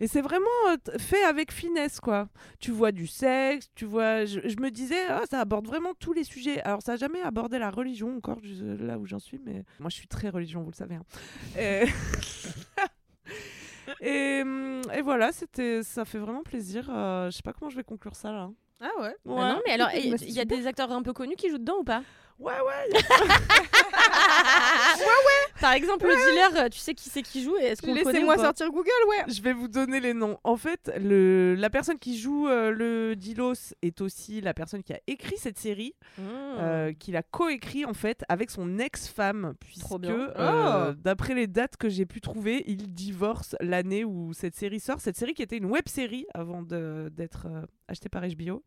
Et 0.00 0.06
c'est 0.08 0.20
vraiment 0.22 0.46
euh, 0.68 0.98
fait 0.98 1.22
avec 1.24 1.52
finesse, 1.52 2.00
quoi. 2.00 2.28
Tu 2.60 2.70
vois 2.70 2.92
du 2.92 3.06
sexe, 3.06 3.70
tu 3.74 3.84
vois. 3.84 4.24
Je, 4.24 4.40
je 4.48 4.56
me 4.60 4.70
disais, 4.70 5.06
ah, 5.08 5.22
ça 5.30 5.40
aborde 5.40 5.66
vraiment 5.66 5.92
tous 5.98 6.12
les 6.12 6.24
sujets. 6.24 6.60
Alors, 6.62 6.82
ça 6.82 6.92
n'a 6.92 6.96
jamais 6.96 7.20
abordé 7.22 7.58
la 7.58 7.70
religion, 7.70 8.16
encore 8.16 8.38
je- 8.42 8.64
là 8.84 8.98
où 8.98 9.06
j'en 9.06 9.18
suis, 9.18 9.40
mais 9.44 9.64
moi, 9.80 9.90
je 9.90 9.96
suis 9.96 10.08
très 10.08 10.28
religion, 10.30 10.62
vous 10.62 10.70
le 10.70 10.76
savez. 10.76 10.94
hein. 10.96 11.04
Et... 11.58 11.84
et, 14.00 14.42
et 14.94 15.02
voilà, 15.02 15.32
c'était, 15.32 15.82
ça 15.82 16.04
fait 16.04 16.18
vraiment 16.18 16.42
plaisir. 16.42 16.88
Euh, 16.90 17.30
je 17.30 17.36
sais 17.36 17.42
pas 17.42 17.52
comment 17.52 17.70
je 17.70 17.76
vais 17.76 17.84
conclure 17.84 18.16
ça 18.16 18.32
là. 18.32 18.50
Ah 18.80 18.90
ouais. 19.00 19.14
Ouais, 19.24 19.36
Ah 19.40 19.54
non, 19.54 19.60
mais 19.66 19.72
alors, 19.72 19.88
il 19.94 20.30
y 20.32 20.40
a 20.40 20.44
des 20.44 20.66
acteurs 20.66 20.90
un 20.92 21.02
peu 21.02 21.12
connus 21.12 21.36
qui 21.36 21.48
jouent 21.48 21.58
dedans 21.58 21.78
ou 21.80 21.84
pas? 21.84 22.02
ouais, 22.40 22.52
ouais. 24.98 25.52
Par 25.60 25.72
exemple, 25.72 26.06
le 26.06 26.14
dealer, 26.14 26.64
euh, 26.64 26.68
tu 26.68 26.78
sais 26.78 26.94
qui 26.94 27.08
c'est 27.08 27.22
qui 27.22 27.42
joue 27.42 27.56
et 27.58 27.64
est-ce 27.66 27.80
qu'on 27.82 27.94
le 27.94 28.02
connaît 28.02 28.18
ou 28.18 28.26
Laissez-moi 28.26 28.36
sortir 28.38 28.70
Google, 28.70 28.90
ouais. 29.08 29.24
Je 29.32 29.40
vais 29.40 29.52
vous 29.52 29.68
donner 29.68 30.00
les 30.00 30.12
noms. 30.14 30.38
En 30.44 30.56
fait, 30.56 30.90
le, 31.00 31.54
la 31.56 31.70
personne 31.70 31.98
qui 31.98 32.18
joue 32.18 32.48
euh, 32.48 32.70
le 32.70 33.14
Dilos 33.16 33.72
est 33.82 34.00
aussi 34.00 34.40
la 34.40 34.52
personne 34.52 34.82
qui 34.82 34.92
a 34.92 35.00
écrit 35.06 35.36
cette 35.38 35.58
série. 35.58 35.94
Mmh. 36.18 36.22
euh, 36.58 36.92
qu'il 36.92 37.16
a 37.16 37.22
coécrit 37.22 37.84
en 37.84 37.94
fait 37.94 38.24
avec 38.28 38.50
son 38.50 38.78
ex-femme 38.78 39.54
puisque 39.60 39.84
euh, 40.04 40.90
Oh. 40.90 40.92
d'après 40.96 41.34
les 41.34 41.46
dates 41.46 41.76
que 41.76 41.88
j'ai 41.88 42.06
pu 42.06 42.20
trouver 42.20 42.62
il 42.66 42.92
divorce 42.94 43.56
l'année 43.60 44.04
où 44.04 44.32
cette 44.32 44.54
série 44.54 44.78
sort 44.80 45.00
cette 45.00 45.16
série 45.16 45.34
qui 45.34 45.42
était 45.42 45.56
une 45.56 45.64
web 45.66 45.88
série 45.88 46.26
avant 46.34 46.62
de- 46.62 47.10
d'être 47.12 47.46
euh, 47.46 47.62
achetée 47.88 48.08
par 48.08 48.22
HBO 48.22 48.62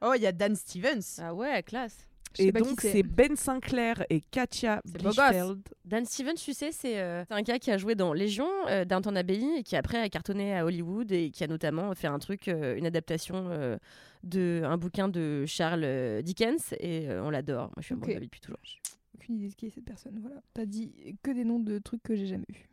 Oh, 0.00 0.12
il 0.14 0.22
y 0.22 0.26
a 0.28 0.32
Dan 0.32 0.54
Stevens. 0.54 1.18
Ah 1.20 1.34
ouais, 1.34 1.60
classe. 1.64 2.06
Et 2.38 2.52
donc, 2.52 2.80
c'est. 2.80 3.02
Ben 3.02 3.34
Sinclair 3.36 4.04
et 4.10 4.20
Katia. 4.20 4.80
Bichfeld. 4.84 5.60
Dan 5.84 6.04
Stevens, 6.04 6.34
tu 6.36 6.52
sais, 6.52 6.70
c'est 6.72 6.98
euh, 7.00 7.24
c'est 7.28 7.34
un 7.34 7.42
gars 7.42 7.58
qui 7.58 7.70
a 7.70 7.78
joué 7.78 7.94
dans 7.94 8.12
Légion, 8.12 8.48
euh, 8.68 8.84
Downton 8.84 9.16
Abbey, 9.16 9.40
et 9.58 9.62
qui 9.62 9.76
après 9.76 9.98
a 9.98 10.08
cartonné 10.08 10.54
à 10.56 10.64
Hollywood 10.64 11.10
et 11.12 11.30
qui 11.30 11.42
a 11.44 11.46
notamment 11.46 11.94
fait 11.94 12.06
un 12.08 12.18
truc, 12.18 12.48
euh, 12.48 12.76
une 12.76 12.86
adaptation 12.86 13.48
euh, 13.50 13.76
de 14.24 14.62
un 14.64 14.76
bouquin 14.76 15.08
de 15.08 15.44
Charles 15.46 16.22
Dickens, 16.22 16.74
et 16.80 17.08
euh, 17.08 17.22
on 17.24 17.30
l'adore. 17.30 17.66
Moi, 17.68 17.72
je 17.78 17.82
suis 17.84 17.92
amoureuse 17.94 18.10
Ok. 18.10 18.14
de 18.16 18.20
lui 18.20 18.26
depuis 18.26 18.40
toujours. 18.40 18.58
Aucune 19.14 19.36
idée 19.36 19.48
de 19.48 19.54
qui 19.54 19.66
est 19.66 19.70
cette 19.70 19.84
personne. 19.84 20.18
Voilà. 20.20 20.36
T'as 20.54 20.66
dit 20.66 20.92
que 21.22 21.30
des 21.30 21.44
noms 21.44 21.58
de 21.60 21.78
trucs 21.78 22.02
que 22.02 22.14
j'ai 22.14 22.26
jamais 22.26 22.44
vus. 22.52 22.68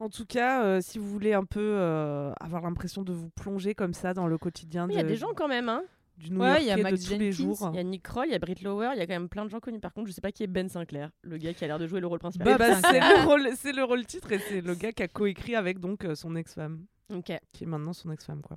En 0.00 0.08
tout 0.08 0.26
cas, 0.26 0.64
euh, 0.64 0.80
si 0.80 0.98
vous 0.98 1.06
voulez 1.06 1.32
un 1.32 1.44
peu 1.44 1.60
euh, 1.60 2.32
avoir 2.40 2.62
l'impression 2.62 3.02
de 3.02 3.12
vous 3.12 3.28
plonger 3.30 3.74
comme 3.74 3.92
ça 3.94 4.14
dans 4.14 4.26
le 4.26 4.36
quotidien 4.36 4.88
il 4.90 4.96
y 4.96 4.98
a 4.98 5.04
de- 5.04 5.08
des 5.08 5.14
gens 5.16 5.32
quand 5.36 5.46
même, 5.46 5.68
hein. 5.68 5.82
Du 6.18 6.30
New 6.30 6.40
Ouais, 6.40 6.62
il 6.62 6.66
y 6.66 6.70
a 6.70 6.78
Yorkais 6.78 6.96
de 6.96 7.02
tous 7.04 7.18
les 7.18 7.32
jours. 7.32 7.70
Il 7.72 7.76
y 7.76 7.80
a 7.80 7.82
Nick 7.82 8.02
Kroll, 8.02 8.26
il 8.26 8.32
y 8.32 8.34
a 8.34 8.38
Britt 8.38 8.62
Lower, 8.62 8.90
il 8.94 8.98
y 8.98 9.02
a 9.02 9.06
quand 9.06 9.14
même 9.14 9.28
plein 9.28 9.44
de 9.44 9.50
gens 9.50 9.60
connus. 9.60 9.80
Par 9.80 9.92
contre, 9.92 10.08
je 10.08 10.12
sais 10.12 10.20
pas 10.20 10.30
qui 10.32 10.42
est 10.42 10.46
Ben 10.46 10.68
Sinclair, 10.68 11.10
le 11.22 11.36
gars 11.38 11.52
qui 11.54 11.64
a 11.64 11.66
l'air 11.66 11.78
de 11.78 11.86
jouer 11.86 12.00
le 12.00 12.06
rôle 12.06 12.18
principal. 12.18 12.46
Bob 12.46 12.58
ben, 12.58 12.74
c'est 12.76 12.80
Sinclair. 12.82 13.22
le 13.22 13.26
rôle, 13.28 13.48
c'est 13.56 13.72
le 13.72 13.84
rôle 13.84 14.06
titre 14.06 14.32
et 14.32 14.38
c'est 14.38 14.60
le 14.60 14.74
gars 14.74 14.92
qui 14.92 15.02
a 15.02 15.08
coécrit 15.08 15.56
avec 15.56 15.78
donc 15.80 16.04
euh, 16.04 16.14
son 16.14 16.36
ex-femme, 16.36 16.84
Ok. 17.12 17.32
qui 17.52 17.64
est 17.64 17.66
maintenant 17.66 17.92
son 17.92 18.10
ex-femme 18.12 18.42
quoi. 18.42 18.56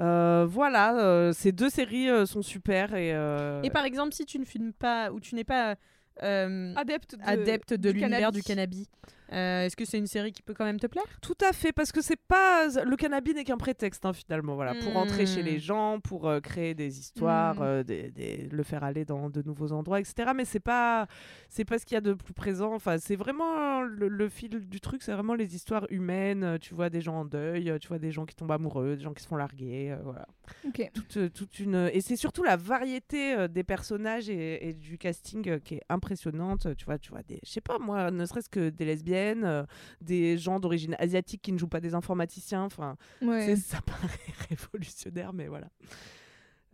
Euh, 0.00 0.46
voilà, 0.48 0.98
euh, 0.98 1.32
ces 1.32 1.52
deux 1.52 1.68
séries 1.68 2.08
euh, 2.08 2.24
sont 2.24 2.40
super 2.42 2.94
et, 2.94 3.12
euh, 3.14 3.60
Et 3.62 3.68
par 3.70 3.84
exemple, 3.84 4.14
si 4.14 4.24
tu 4.24 4.38
ne 4.38 4.44
filmes 4.46 4.72
pas 4.72 5.12
ou 5.12 5.20
tu 5.20 5.34
n'es 5.34 5.44
pas 5.44 5.76
euh, 6.22 6.74
Adepte 6.76 7.14
de, 7.16 7.20
adepte 7.24 7.74
de 7.74 7.90
du 7.92 7.98
l'univers 7.98 8.18
cannabis. 8.20 8.40
du 8.40 8.46
cannabis, 8.46 8.86
euh, 9.32 9.64
est-ce 9.66 9.76
que 9.76 9.84
c'est 9.84 9.98
une 9.98 10.06
série 10.06 10.32
qui 10.32 10.42
peut 10.42 10.54
quand 10.54 10.64
même 10.64 10.78
te 10.80 10.86
plaire? 10.86 11.04
Tout 11.20 11.36
à 11.48 11.52
fait, 11.52 11.72
parce 11.72 11.90
que 11.92 12.00
c'est 12.02 12.20
pas 12.28 12.66
le 12.84 12.96
cannabis 12.96 13.34
n'est 13.34 13.44
qu'un 13.44 13.56
prétexte 13.56 14.04
hein, 14.04 14.12
finalement, 14.12 14.54
voilà, 14.54 14.74
pour 14.74 14.96
entrer 14.96 15.26
chez 15.26 15.42
les 15.42 15.56
Mm. 15.56 15.60
gens, 15.60 16.00
pour 16.00 16.28
euh, 16.28 16.40
créer 16.40 16.74
des 16.74 16.98
histoires, 16.98 17.56
Mm. 17.56 17.62
euh, 17.62 17.82
des- 17.82 18.10
des- 18.10 18.48
le 18.50 18.62
faire 18.62 18.84
aller 18.84 19.04
dans 19.04 19.30
de 19.30 19.42
nouveaux 19.42 19.72
endroits, 19.72 20.00
etc. 20.00 20.32
Mais 20.34 20.44
c'est 20.44 20.60
pas, 20.60 21.06
c'est 21.48 21.64
pas 21.64 21.78
ce 21.78 21.86
qu'il 21.86 21.94
y 21.94 21.98
a 21.98 22.00
de 22.00 22.12
plus 22.14 22.34
présent. 22.34 22.74
Enfin, 22.74 22.98
c'est 22.98 23.16
vraiment 23.16 23.80
le, 23.82 24.08
le 24.08 24.28
fil 24.28 24.50
du 24.68 24.80
truc, 24.80 25.02
c'est 25.02 25.12
vraiment 25.12 25.34
les 25.34 25.54
histoires 25.54 25.86
humaines. 25.90 26.58
Tu 26.60 26.74
vois 26.74 26.90
des 26.90 27.00
gens 27.00 27.20
en 27.20 27.24
deuil, 27.24 27.72
tu 27.80 27.88
vois 27.88 27.98
des 27.98 28.12
gens 28.12 28.26
qui 28.26 28.34
tombent 28.34 28.52
amoureux, 28.52 28.96
des 28.96 29.02
gens 29.02 29.12
qui 29.14 29.22
se 29.22 29.28
font 29.28 29.36
larguer, 29.36 29.96
voilà. 30.04 30.26
Ok. 30.66 30.90
Toute, 30.92 31.32
toute 31.32 31.58
une 31.60 31.90
et 31.92 32.00
c'est 32.00 32.16
surtout 32.16 32.42
la 32.42 32.56
variété 32.56 33.48
des 33.48 33.64
personnages 33.64 34.28
et, 34.28 34.68
et 34.68 34.72
du 34.74 34.98
casting 34.98 35.60
qui 35.60 35.74
est 35.76 35.82
impressionnante. 35.88 36.66
Tu 36.76 36.84
vois, 36.84 36.98
tu 36.98 37.10
vois 37.10 37.22
des, 37.22 37.38
je 37.44 37.50
sais 37.50 37.60
pas 37.60 37.78
moi, 37.78 38.10
ne 38.10 38.24
serait-ce 38.26 38.48
que 38.48 38.68
des 38.70 38.84
lesbiennes, 38.84 39.21
euh, 39.44 39.64
des 40.00 40.36
gens 40.38 40.60
d'origine 40.60 40.96
asiatique 40.98 41.42
qui 41.42 41.52
ne 41.52 41.58
jouent 41.58 41.68
pas 41.68 41.80
des 41.80 41.94
informaticiens. 41.94 42.62
Enfin, 42.64 42.96
Ouais. 43.22 43.56
ça 43.56 43.80
paraît 43.82 44.08
révolutionnaire, 44.50 45.32
mais 45.32 45.48
voilà. 45.48 45.68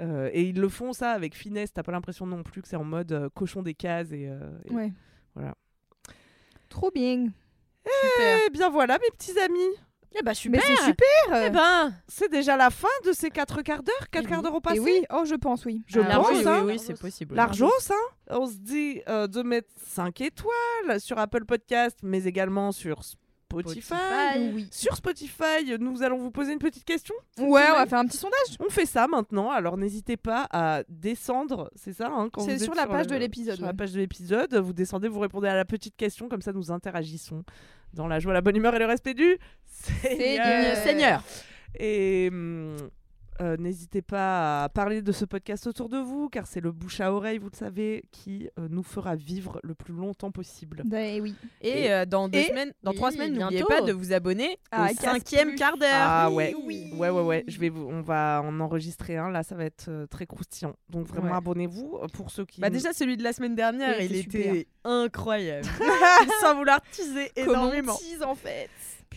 Euh, 0.00 0.30
et 0.32 0.42
ils 0.42 0.60
le 0.60 0.68
font 0.68 0.92
ça 0.92 1.10
avec 1.12 1.34
finesse. 1.34 1.72
T'as 1.72 1.82
pas 1.82 1.92
l'impression 1.92 2.26
non 2.26 2.42
plus 2.42 2.62
que 2.62 2.68
c'est 2.68 2.76
en 2.76 2.84
mode 2.84 3.12
euh, 3.12 3.28
cochon 3.34 3.62
des 3.62 3.74
cases 3.74 4.12
et. 4.12 4.30
et- 4.66 4.72
Ouais. 4.72 4.92
Voilà. 5.34 5.54
Trop 6.68 6.90
bien. 6.90 7.26
Eh 7.86 8.50
bien 8.52 8.68
voilà, 8.70 8.98
mes 8.98 9.10
petits 9.16 9.38
amis. 9.38 9.74
Eh 10.14 10.22
bah 10.22 10.32
Mais 10.48 10.58
c'est 10.60 10.76
super. 10.84 11.44
Eh 11.46 11.50
ben. 11.50 11.92
C'est 12.08 12.30
déjà 12.30 12.56
la 12.56 12.70
fin 12.70 12.88
de 13.04 13.12
ces 13.12 13.30
quatre 13.30 13.62
quarts 13.62 13.82
d'heure. 13.82 14.08
Quatre 14.10 14.24
Eh 14.24 14.28
quarts 14.28 14.42
d'heure 14.42 14.54
au 14.54 14.58
Et 14.58 14.62
passé. 14.62 14.80
oui, 14.80 15.04
oh 15.12 15.24
je 15.24 15.34
pense 15.34 15.64
oui. 15.66 15.82
Je 15.86 16.00
Ah, 16.00 16.16
pense, 16.16 16.28
oui, 16.30 16.42
hein. 16.46 16.62
oui, 16.64 16.72
oui, 16.72 16.78
c'est 16.78 16.98
possible. 16.98 17.34
Largos, 17.34 17.70
hein 17.90 17.94
On 18.30 18.46
se 18.46 18.56
dit 18.56 19.02
euh, 19.08 19.26
de 19.26 19.42
mettre 19.42 19.68
5 19.86 20.20
étoiles 20.22 21.00
sur 21.00 21.18
Apple 21.18 21.44
Podcast, 21.44 21.98
mais 22.02 22.24
également 22.24 22.72
sur 22.72 23.04
Spotify. 23.04 23.18
Spotify. 23.60 24.52
Oui. 24.52 24.68
Sur 24.70 24.96
Spotify, 24.96 25.78
nous 25.78 26.02
allons 26.02 26.18
vous 26.18 26.30
poser 26.30 26.52
une 26.52 26.58
petite 26.58 26.84
question. 26.84 27.14
Ouais, 27.38 27.62
on 27.72 27.76
va 27.76 27.86
faire 27.86 27.98
un 27.98 28.06
petit 28.06 28.16
sondage. 28.16 28.38
On 28.60 28.70
fait 28.70 28.86
ça 28.86 29.06
maintenant, 29.06 29.50
alors 29.50 29.76
n'hésitez 29.76 30.16
pas 30.16 30.46
à 30.50 30.82
descendre, 30.88 31.70
c'est 31.74 31.92
ça 31.92 32.08
hein, 32.10 32.28
C'est 32.38 32.58
sur 32.58 32.74
la 32.74 32.86
page 32.86 33.06
de 33.06 33.16
l'épisode, 33.16 33.56
Sur 33.56 33.66
la 33.66 33.74
page 33.74 33.92
de 33.92 33.98
l'épisode, 33.98 34.54
vous 34.54 34.72
descendez, 34.72 35.08
vous 35.08 35.20
répondez 35.20 35.48
à 35.48 35.54
la 35.54 35.64
petite 35.64 35.96
question, 35.96 36.28
comme 36.28 36.42
ça 36.42 36.52
nous 36.52 36.70
interagissons 36.70 37.44
dans 37.94 38.06
la 38.06 38.18
joie, 38.18 38.32
la 38.32 38.40
bonne 38.40 38.56
humeur 38.56 38.74
et 38.74 38.78
le 38.78 38.86
respect 38.86 39.14
du 39.14 39.38
Seigneur. 39.64 40.44
Seigneur. 40.44 40.76
Seigneur. 40.76 41.22
Et 41.78 42.28
hum, 42.30 42.76
euh, 43.40 43.56
n'hésitez 43.58 44.02
pas 44.02 44.64
à 44.64 44.68
parler 44.68 45.02
de 45.02 45.12
ce 45.12 45.24
podcast 45.24 45.66
autour 45.66 45.88
de 45.88 45.98
vous, 45.98 46.28
car 46.28 46.46
c'est 46.46 46.60
le 46.60 46.72
bouche 46.72 47.00
à 47.00 47.12
oreille, 47.12 47.38
vous 47.38 47.48
le 47.52 47.56
savez, 47.56 48.02
qui 48.10 48.48
euh, 48.58 48.68
nous 48.70 48.82
fera 48.82 49.14
vivre 49.16 49.60
le 49.62 49.74
plus 49.74 49.92
longtemps 49.94 50.30
possible. 50.30 50.82
Bah, 50.84 51.00
eh 51.02 51.20
oui. 51.20 51.34
Et 51.60 51.92
euh, 51.92 52.04
dans 52.04 52.28
deux 52.28 52.38
Et- 52.38 52.44
semaines, 52.44 52.72
dans 52.82 52.90
Oui, 52.92 52.96
trois 52.96 53.12
semaines, 53.12 53.32
n'oubliez 53.38 53.62
bientôt. 53.62 53.66
pas 53.68 53.80
de 53.82 53.92
vous 53.92 54.12
abonner 54.12 54.58
Ah, 54.70 54.88
au 54.90 54.94
cinquième 54.94 55.54
quart 55.54 55.76
d'heure. 55.78 55.88
Ah 55.92 56.30
ouais, 56.30 56.54
oui. 56.64 56.92
ouais, 56.96 57.10
ouais, 57.10 57.22
ouais. 57.22 57.44
Je 57.48 57.58
vais 57.58 57.68
vous, 57.68 57.86
on 57.88 58.00
va 58.02 58.42
en 58.44 58.60
enregistrer 58.60 59.16
un. 59.16 59.30
Là, 59.30 59.42
ça 59.42 59.54
va 59.54 59.64
être 59.64 59.86
euh, 59.88 60.06
très 60.06 60.26
croustillant. 60.26 60.74
Donc 60.90 61.06
vraiment, 61.06 61.30
Ouais. 61.30 61.36
abonnez-vous 61.36 61.98
pour 62.14 62.30
ceux 62.30 62.44
qui. 62.44 62.60
Bah 62.60 62.70
déjà 62.70 62.92
celui 62.92 63.16
de 63.16 63.22
la 63.22 63.32
semaine 63.32 63.54
dernière, 63.54 64.00
Il 64.00 64.12
il, 64.12 64.16
était 64.18 64.40
était 64.48 64.68
incroyable. 64.84 65.66
Sans 66.40 66.54
vouloir 66.56 66.80
teaser 66.90 67.30
Comment 67.36 67.50
on 67.50 67.54
énormément. 67.72 67.94
tease, 67.96 68.22
en 68.22 68.34
fait 68.34 68.68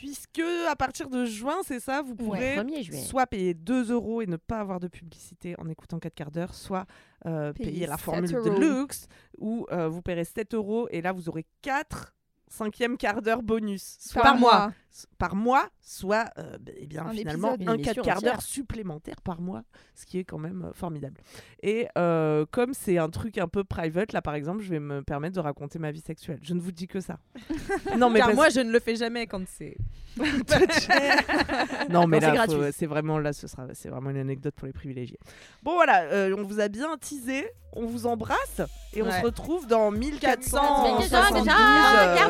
puisque 0.02 0.41
à 0.68 0.76
partir 0.76 1.10
de 1.10 1.26
juin, 1.26 1.57
c'est 1.64 1.80
ça, 1.80 2.02
vous 2.02 2.15
pourrez 2.15 2.56
1er 2.57 2.82
juillet. 2.82 3.03
soit 3.03 3.28
payer 3.28 3.53
2 3.53 3.91
euros 3.91 4.23
et 4.23 4.26
ne 4.26 4.36
pas 4.36 4.60
avoir 4.60 4.80
de 4.80 4.88
publicité 4.88 5.53
en 5.60 5.69
écoutant 5.69 5.99
4 5.99 6.15
quarts 6.15 6.32
d'heure, 6.32 6.56
soit 6.56 6.88
euh, 7.28 7.53
Payer 7.53 7.72
payer 7.72 7.86
la 7.86 7.98
7 7.98 8.03
formule 8.03 8.36
euros. 8.36 8.49
deluxe 8.49 9.07
où 9.38 9.68
euh, 9.72 9.88
vous 9.88 10.02
paierez 10.02 10.26
7 10.26 10.56
euros 10.56 10.88
et 10.90 11.03
là 11.03 11.11
vous 11.11 11.30
aurez 11.30 11.45
4 11.61 12.15
cinquième 12.52 12.98
quart 12.98 13.22
d'heure 13.22 13.41
bonus 13.41 13.98
soit 13.99 14.22
Par 14.22 14.38
mois. 14.38 14.72
par 15.18 15.36
mois, 15.36 15.69
soit 15.82 16.26
euh, 16.38 16.57
b- 16.57 16.73
eh 16.78 16.86
bien 16.86 17.06
Un 17.06 17.11
finalement 17.11 17.53
épisode. 17.56 17.69
un 17.69 17.76
Une 17.78 17.82
4 17.82 17.98
émission 17.98 18.03
quarts 18.03 18.22
d'heure 18.22 18.41
supplémentaire 18.41 19.22
par 19.22 19.40
mois, 19.40 19.64
ce 19.95 20.06
qui 20.06 20.19
est 20.19 20.26
quand 20.26 20.38
même 20.38 20.65
euh, 20.65 20.73
formidable. 20.73 21.15
Et 21.64 21.88
euh, 21.98 22.45
comme 22.52 22.73
c'est 22.73 22.98
un 22.98 23.10
truc 23.10 23.38
un 23.38 23.48
peu 23.48 23.64
private, 23.64 24.11
là 24.11 24.22
par 24.22 24.36
exemple, 24.36 24.61
je 24.64 24.69
vais 24.69 24.80
me 24.82 25.02
permettre 25.02 25.36
de 25.36 25.40
raconter 25.40 25.80
ma 25.80 25.91
vie 25.91 26.02
sexuelle. 26.02 26.40
Je 26.44 26.53
ne 26.53 26.60
vous 26.60 26.73
dis 26.73 26.88
que 26.88 26.99
ça. 26.99 27.18
non 27.98 28.10
mais 28.10 28.19
Car 28.19 28.28
parce- 28.28 28.36
moi 28.36 28.49
je 28.49 28.60
ne 28.60 28.72
le 28.72 28.80
fais 28.82 28.95
jamais 28.98 29.28
quand 29.28 29.41
c'est. 29.48 29.78
non 31.90 32.06
mais 32.07 32.19
c'est 32.19 32.34
là 32.34 32.45
c'est 32.73 32.86
vraiment 32.86 33.18
là 33.18 33.32
ce 33.32 33.48
sera 33.48 33.68
c'est 33.73 33.88
vraiment 33.90 34.10
une 34.10 34.18
anecdote 34.18 34.53
pour 34.56 34.68
les 34.68 34.73
privilégiés. 34.73 35.19
Bon 35.64 35.76
voilà, 35.76 36.02
euh, 36.03 36.36
on 36.38 36.44
vous 36.44 36.60
a 36.60 36.68
bien 36.68 36.98
teasé, 36.98 37.48
on 37.73 37.86
vous 37.86 38.06
embrasse 38.07 38.61
et 38.94 39.02
on 39.02 39.10
se 39.10 39.22
retrouve 39.22 39.68
dans 39.68 39.90
1472 39.90 41.10
Ciao, 41.10 41.32
ciao, 41.32 41.45
ciao, 41.45 42.30